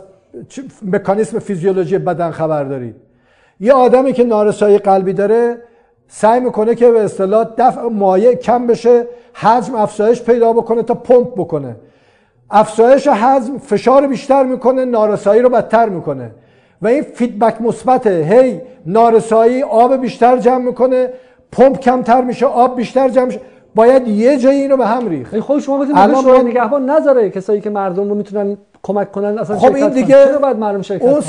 مکانیسم 0.85 1.39
فیزیولوژی 1.39 1.97
بدن 1.97 2.31
خبر 2.31 2.63
دارید. 2.63 2.95
یه 3.59 3.73
آدمی 3.73 4.13
که 4.13 4.23
نارسایی 4.23 4.77
قلبی 4.77 5.13
داره 5.13 5.57
سعی 6.07 6.39
می‌کنه 6.39 6.75
که 6.75 6.91
به 6.91 7.03
اصطلاح 7.03 7.47
دفع 7.57 7.81
مایع 7.81 8.33
کم 8.33 8.67
بشه 8.67 9.07
حجم 9.33 9.75
افزایش 9.75 10.23
پیدا 10.23 10.53
بکنه 10.53 10.83
تا 10.83 10.93
پمپ 10.93 11.33
بکنه. 11.33 11.75
افزایش 12.49 13.07
حجم 13.07 13.57
فشار 13.57 14.07
بیشتر 14.07 14.43
می‌کنه 14.43 14.85
نارسایی 14.85 15.41
رو 15.41 15.49
بدتر 15.49 15.89
می‌کنه. 15.89 16.31
و 16.81 16.87
این 16.87 17.01
فیدبک 17.01 17.61
مثبته. 17.61 18.09
هی 18.09 18.61
نارسایی 18.85 19.63
آب 19.63 19.95
بیشتر 19.95 20.37
جمع 20.37 20.65
می‌کنه 20.65 21.09
پمپ 21.51 21.79
کمتر 21.79 22.21
میشه 22.21 22.45
آب 22.45 22.75
بیشتر 22.75 23.09
جمع 23.09 23.25
میشه. 23.25 23.39
باید 23.75 24.07
یه 24.07 24.37
جایی 24.37 24.61
اینو 24.61 24.77
به 24.77 24.85
هم 24.85 25.07
ریخت. 25.09 25.39
خود 25.39 25.59
شما 25.59 25.79
گفتید 25.79 25.95
شورای 26.21 26.43
نگهبان 26.43 26.89
نذاره 26.89 27.29
کسایی 27.29 27.61
که 27.61 27.69
مردم 27.69 28.09
رو 28.09 28.15
می‌تونن 28.15 28.57
کمک 28.83 29.11
کنن 29.11 29.39
اصلا 29.39 29.57
خب 29.57 29.75
این 29.75 29.89
دیگه 29.89 30.25
چرا 30.25 30.39
باید 30.39 30.57
مردم 30.57 30.81
شرکت 30.81 31.03
اون, 31.03 31.13
کنن؟ 31.13 31.23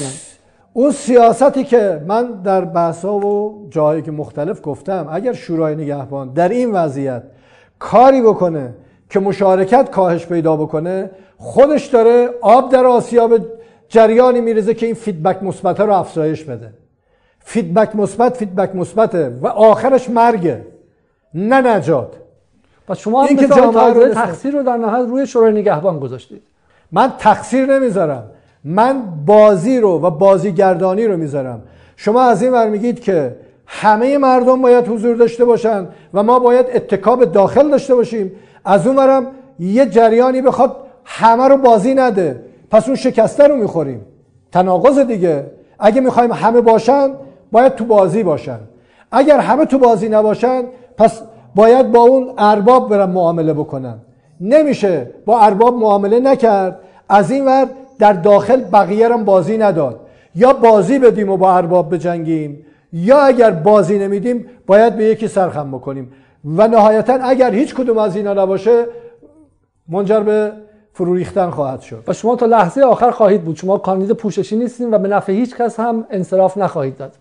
اون 0.73 0.91
سیاستی 0.91 1.65
که 1.65 2.01
من 2.07 2.27
در 2.45 2.65
بحثا 2.65 3.15
و 3.15 3.67
جایی 3.71 4.03
که 4.03 4.11
مختلف 4.11 4.61
گفتم 4.63 5.09
اگر 5.13 5.33
شورای 5.33 5.75
نگهبان 5.75 6.33
در 6.33 6.49
این 6.49 6.73
وضعیت 6.73 7.23
کاری 7.79 8.23
بکنه 8.23 8.75
که 9.11 9.21
مشارکت 9.21 9.91
کاهش 9.91 10.27
پیدا 10.27 10.57
بکنه 10.57 11.11
خودش 11.39 11.87
داره 11.87 12.29
آب 12.41 12.73
در 12.73 12.87
آسیاب 12.87 13.39
جریانی 13.89 14.41
می‌ریزه 14.41 14.75
که 14.75 14.87
این 14.87 14.95
feedback 14.95 15.43
مثبت 15.43 15.81
رو 15.81 15.93
افزایش 15.93 16.45
بده. 16.45 16.73
feedback 17.41 17.97
مثبت 17.97 18.37
feedback 18.37 18.77
مثبته 18.77 19.33
و 19.43 19.47
آخرش 19.47 20.11
مرگه 20.11 20.67
نه 21.35 21.61
نجات. 21.77 22.09
پس 22.89 22.99
شما 22.99 23.23
هم 23.23 23.29
این 23.29 23.37
که 23.37 23.47
مثل 23.47 23.57
جامعه 23.57 23.93
رو 23.93 24.15
تقصیر 24.15 24.53
رو 24.53 24.63
در 24.63 24.77
نهایت 24.77 25.09
روی 25.09 25.27
شورای 25.27 25.53
نگهبان 25.53 25.99
گذاشتید. 25.99 26.43
من 26.93 27.13
تقصیر 27.19 27.67
نمی‌ذارم. 27.67 28.25
من 28.65 29.03
بازی 29.27 29.81
رو 29.81 29.91
و 29.91 30.11
بازیگردانی 30.11 31.07
رو 31.07 31.17
می‌ذارم. 31.17 31.63
شما 31.97 32.23
از 32.23 32.43
این 32.43 32.53
ور 32.53 32.69
میگید 32.69 33.01
که 33.01 33.37
همه 33.67 34.19
مردم 34.19 34.63
باید 34.63 34.89
حضور 34.89 35.17
داشته 35.17 35.45
باشن 35.45 35.89
و 36.15 36.23
ما 36.23 36.39
باید 36.39 36.67
اتکاب 36.75 37.25
داخل 37.25 37.71
داشته 37.71 37.95
باشیم. 37.95 38.33
از 38.65 38.87
اون 38.87 38.97
ورم 38.97 39.27
یه 39.59 39.87
جریانی 39.87 40.43
بخواد 40.43 40.77
همه 41.05 41.49
رو 41.49 41.57
بازی 41.57 41.95
نده. 41.95 42.41
پس 42.71 42.87
اون 42.87 42.97
شکسته 42.97 43.47
رو 43.47 43.57
می‌خوریم. 43.57 44.07
تناقض 44.53 44.99
دیگه. 44.99 45.45
اگه 45.79 46.01
می‌خوایم 46.01 46.33
همه 46.33 46.61
باشن 46.61 47.11
باید 47.53 47.75
تو 47.75 47.85
بازی 47.85 48.23
باشن. 48.23 48.59
اگر 49.13 49.39
همه 49.39 49.65
تو 49.65 49.79
بازی 49.79 50.09
نباشن 50.09 50.63
پس 50.97 51.23
باید 51.55 51.93
با 51.93 52.01
اون 52.01 52.33
ارباب 52.39 52.91
برن 52.91 53.11
معامله 53.11 53.53
بکنن. 53.53 53.99
نمیشه 54.41 55.11
با 55.27 55.41
ارباب 55.41 55.75
معامله 55.75 56.21
نکرد. 56.21 56.79
از 57.09 57.31
این 57.31 57.45
ور 57.45 57.67
در 57.99 58.13
داخل 58.13 58.61
بقیه 58.73 59.09
رو 59.09 59.19
بازی 59.19 59.59
نداد. 59.59 60.01
یا 60.35 60.53
بازی 60.53 60.99
بدیم 60.99 61.29
و 61.31 61.37
با 61.37 61.57
ارباب 61.57 61.95
بجنگیم 61.95 62.67
یا 62.93 63.19
اگر 63.19 63.51
بازی 63.51 63.99
نمیدیم 63.99 64.47
باید 64.67 64.97
به 64.97 65.05
یکی 65.05 65.29
سرخم 65.29 65.71
بکنیم. 65.71 66.13
و 66.57 66.69
نهایتا 66.69 67.13
اگر 67.13 67.51
هیچ 67.51 67.75
کدوم 67.75 67.99
از 67.99 68.17
اینا 68.17 68.35
نباشه 68.35 68.85
منجر 69.89 70.21
به 70.21 70.53
فرو 70.99 71.15
ریختن 71.15 71.51
خواهد 71.51 71.81
شد. 71.81 72.05
و 72.09 72.13
شما 72.13 72.37
تا 72.37 72.47
لحظه 72.47 72.81
آخر 72.83 73.11
خواهید 73.11 73.43
بود. 73.43 73.57
شما 73.57 73.79
کاندید 73.79 74.13
پوششی 74.13 74.57
نیستین 74.57 74.95
و 74.95 74.99
به 74.99 75.09
نفع 75.09 75.33
هیچ 75.33 75.57
کس 75.57 75.81
هم 75.81 76.05
انصراف 76.11 76.59
نخواهید 76.59 76.97
داد. 76.97 77.13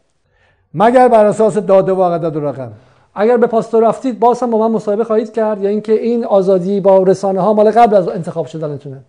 مگر 0.74 1.08
بر 1.08 1.26
اساس 1.26 1.58
داده 1.58 1.94
و 1.94 2.04
عدد 2.04 2.36
و 2.36 2.40
رقم؟ 2.40 2.72
اگر 3.16 3.38
به 3.38 3.48
پاستور 3.48 3.88
رفتید 3.88 4.20
باز 4.20 4.44
هم 4.44 4.52
با 4.52 4.58
من 4.58 4.76
مصاحبه 4.76 5.04
خواهید 5.04 5.34
کرد 5.34 5.62
یا 5.62 5.70
اینکه 5.70 5.94
این 5.94 6.26
آزادی 6.26 6.80
با 6.80 7.04
رسانه 7.04 7.42
ها 7.42 7.54
مال 7.54 7.72
قبل 7.72 7.96
از 7.96 8.08
انتخاب 8.08 8.46
شدنتونه. 8.46 9.00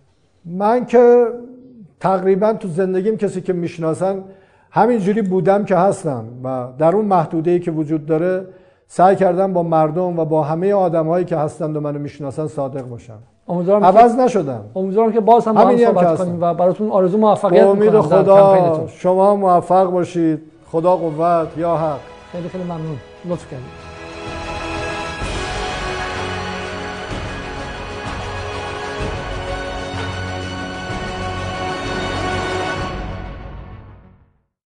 من 0.45 0.85
که 0.85 1.27
تقریبا 1.99 2.53
تو 2.53 2.67
زندگیم 2.67 3.17
کسی 3.17 3.41
که 3.41 3.53
می‌شناسن 3.53 4.23
همینجوری 4.71 5.21
بودم 5.21 5.65
که 5.65 5.75
هستم 5.75 6.25
و 6.43 6.67
در 6.77 6.95
اون 6.95 7.05
محدوده 7.05 7.51
ای 7.51 7.59
که 7.59 7.71
وجود 7.71 8.05
داره 8.05 8.45
سعی 8.87 9.15
کردم 9.15 9.53
با 9.53 9.63
مردم 9.63 10.19
و 10.19 10.25
با 10.25 10.43
همه 10.43 10.73
آدمهایی 10.73 11.25
که 11.25 11.37
هستند 11.37 11.77
و 11.77 11.79
منو 11.79 11.99
می‌شناسن 11.99 12.47
صادق 12.47 12.81
باشم. 12.81 13.19
امیدوارم 13.49 13.81
که 13.81 13.99
عوض 13.99 14.15
نشدم. 14.15 14.61
امیدوارم 14.75 15.11
که 15.11 15.19
باز 15.19 15.47
هم 15.47 15.53
با 15.53 15.59
هم 15.59 15.77
صحبت. 15.77 16.17
کنیم 16.17 16.37
و 16.41 16.53
براتون 16.53 16.91
آرزو 16.91 17.17
موفقیت 17.17 17.63
امید 17.65 17.99
خدا 17.99 18.87
شما 18.87 19.35
موفق 19.35 19.85
باشید. 19.85 20.41
خدا 20.71 20.95
قوت 20.95 21.57
یا 21.57 21.77
حق. 21.77 21.99
خیلی 22.31 22.49
خیلی 22.49 22.63
ممنون. 22.63 22.97
لطف 23.25 23.51
کردید. 23.51 23.88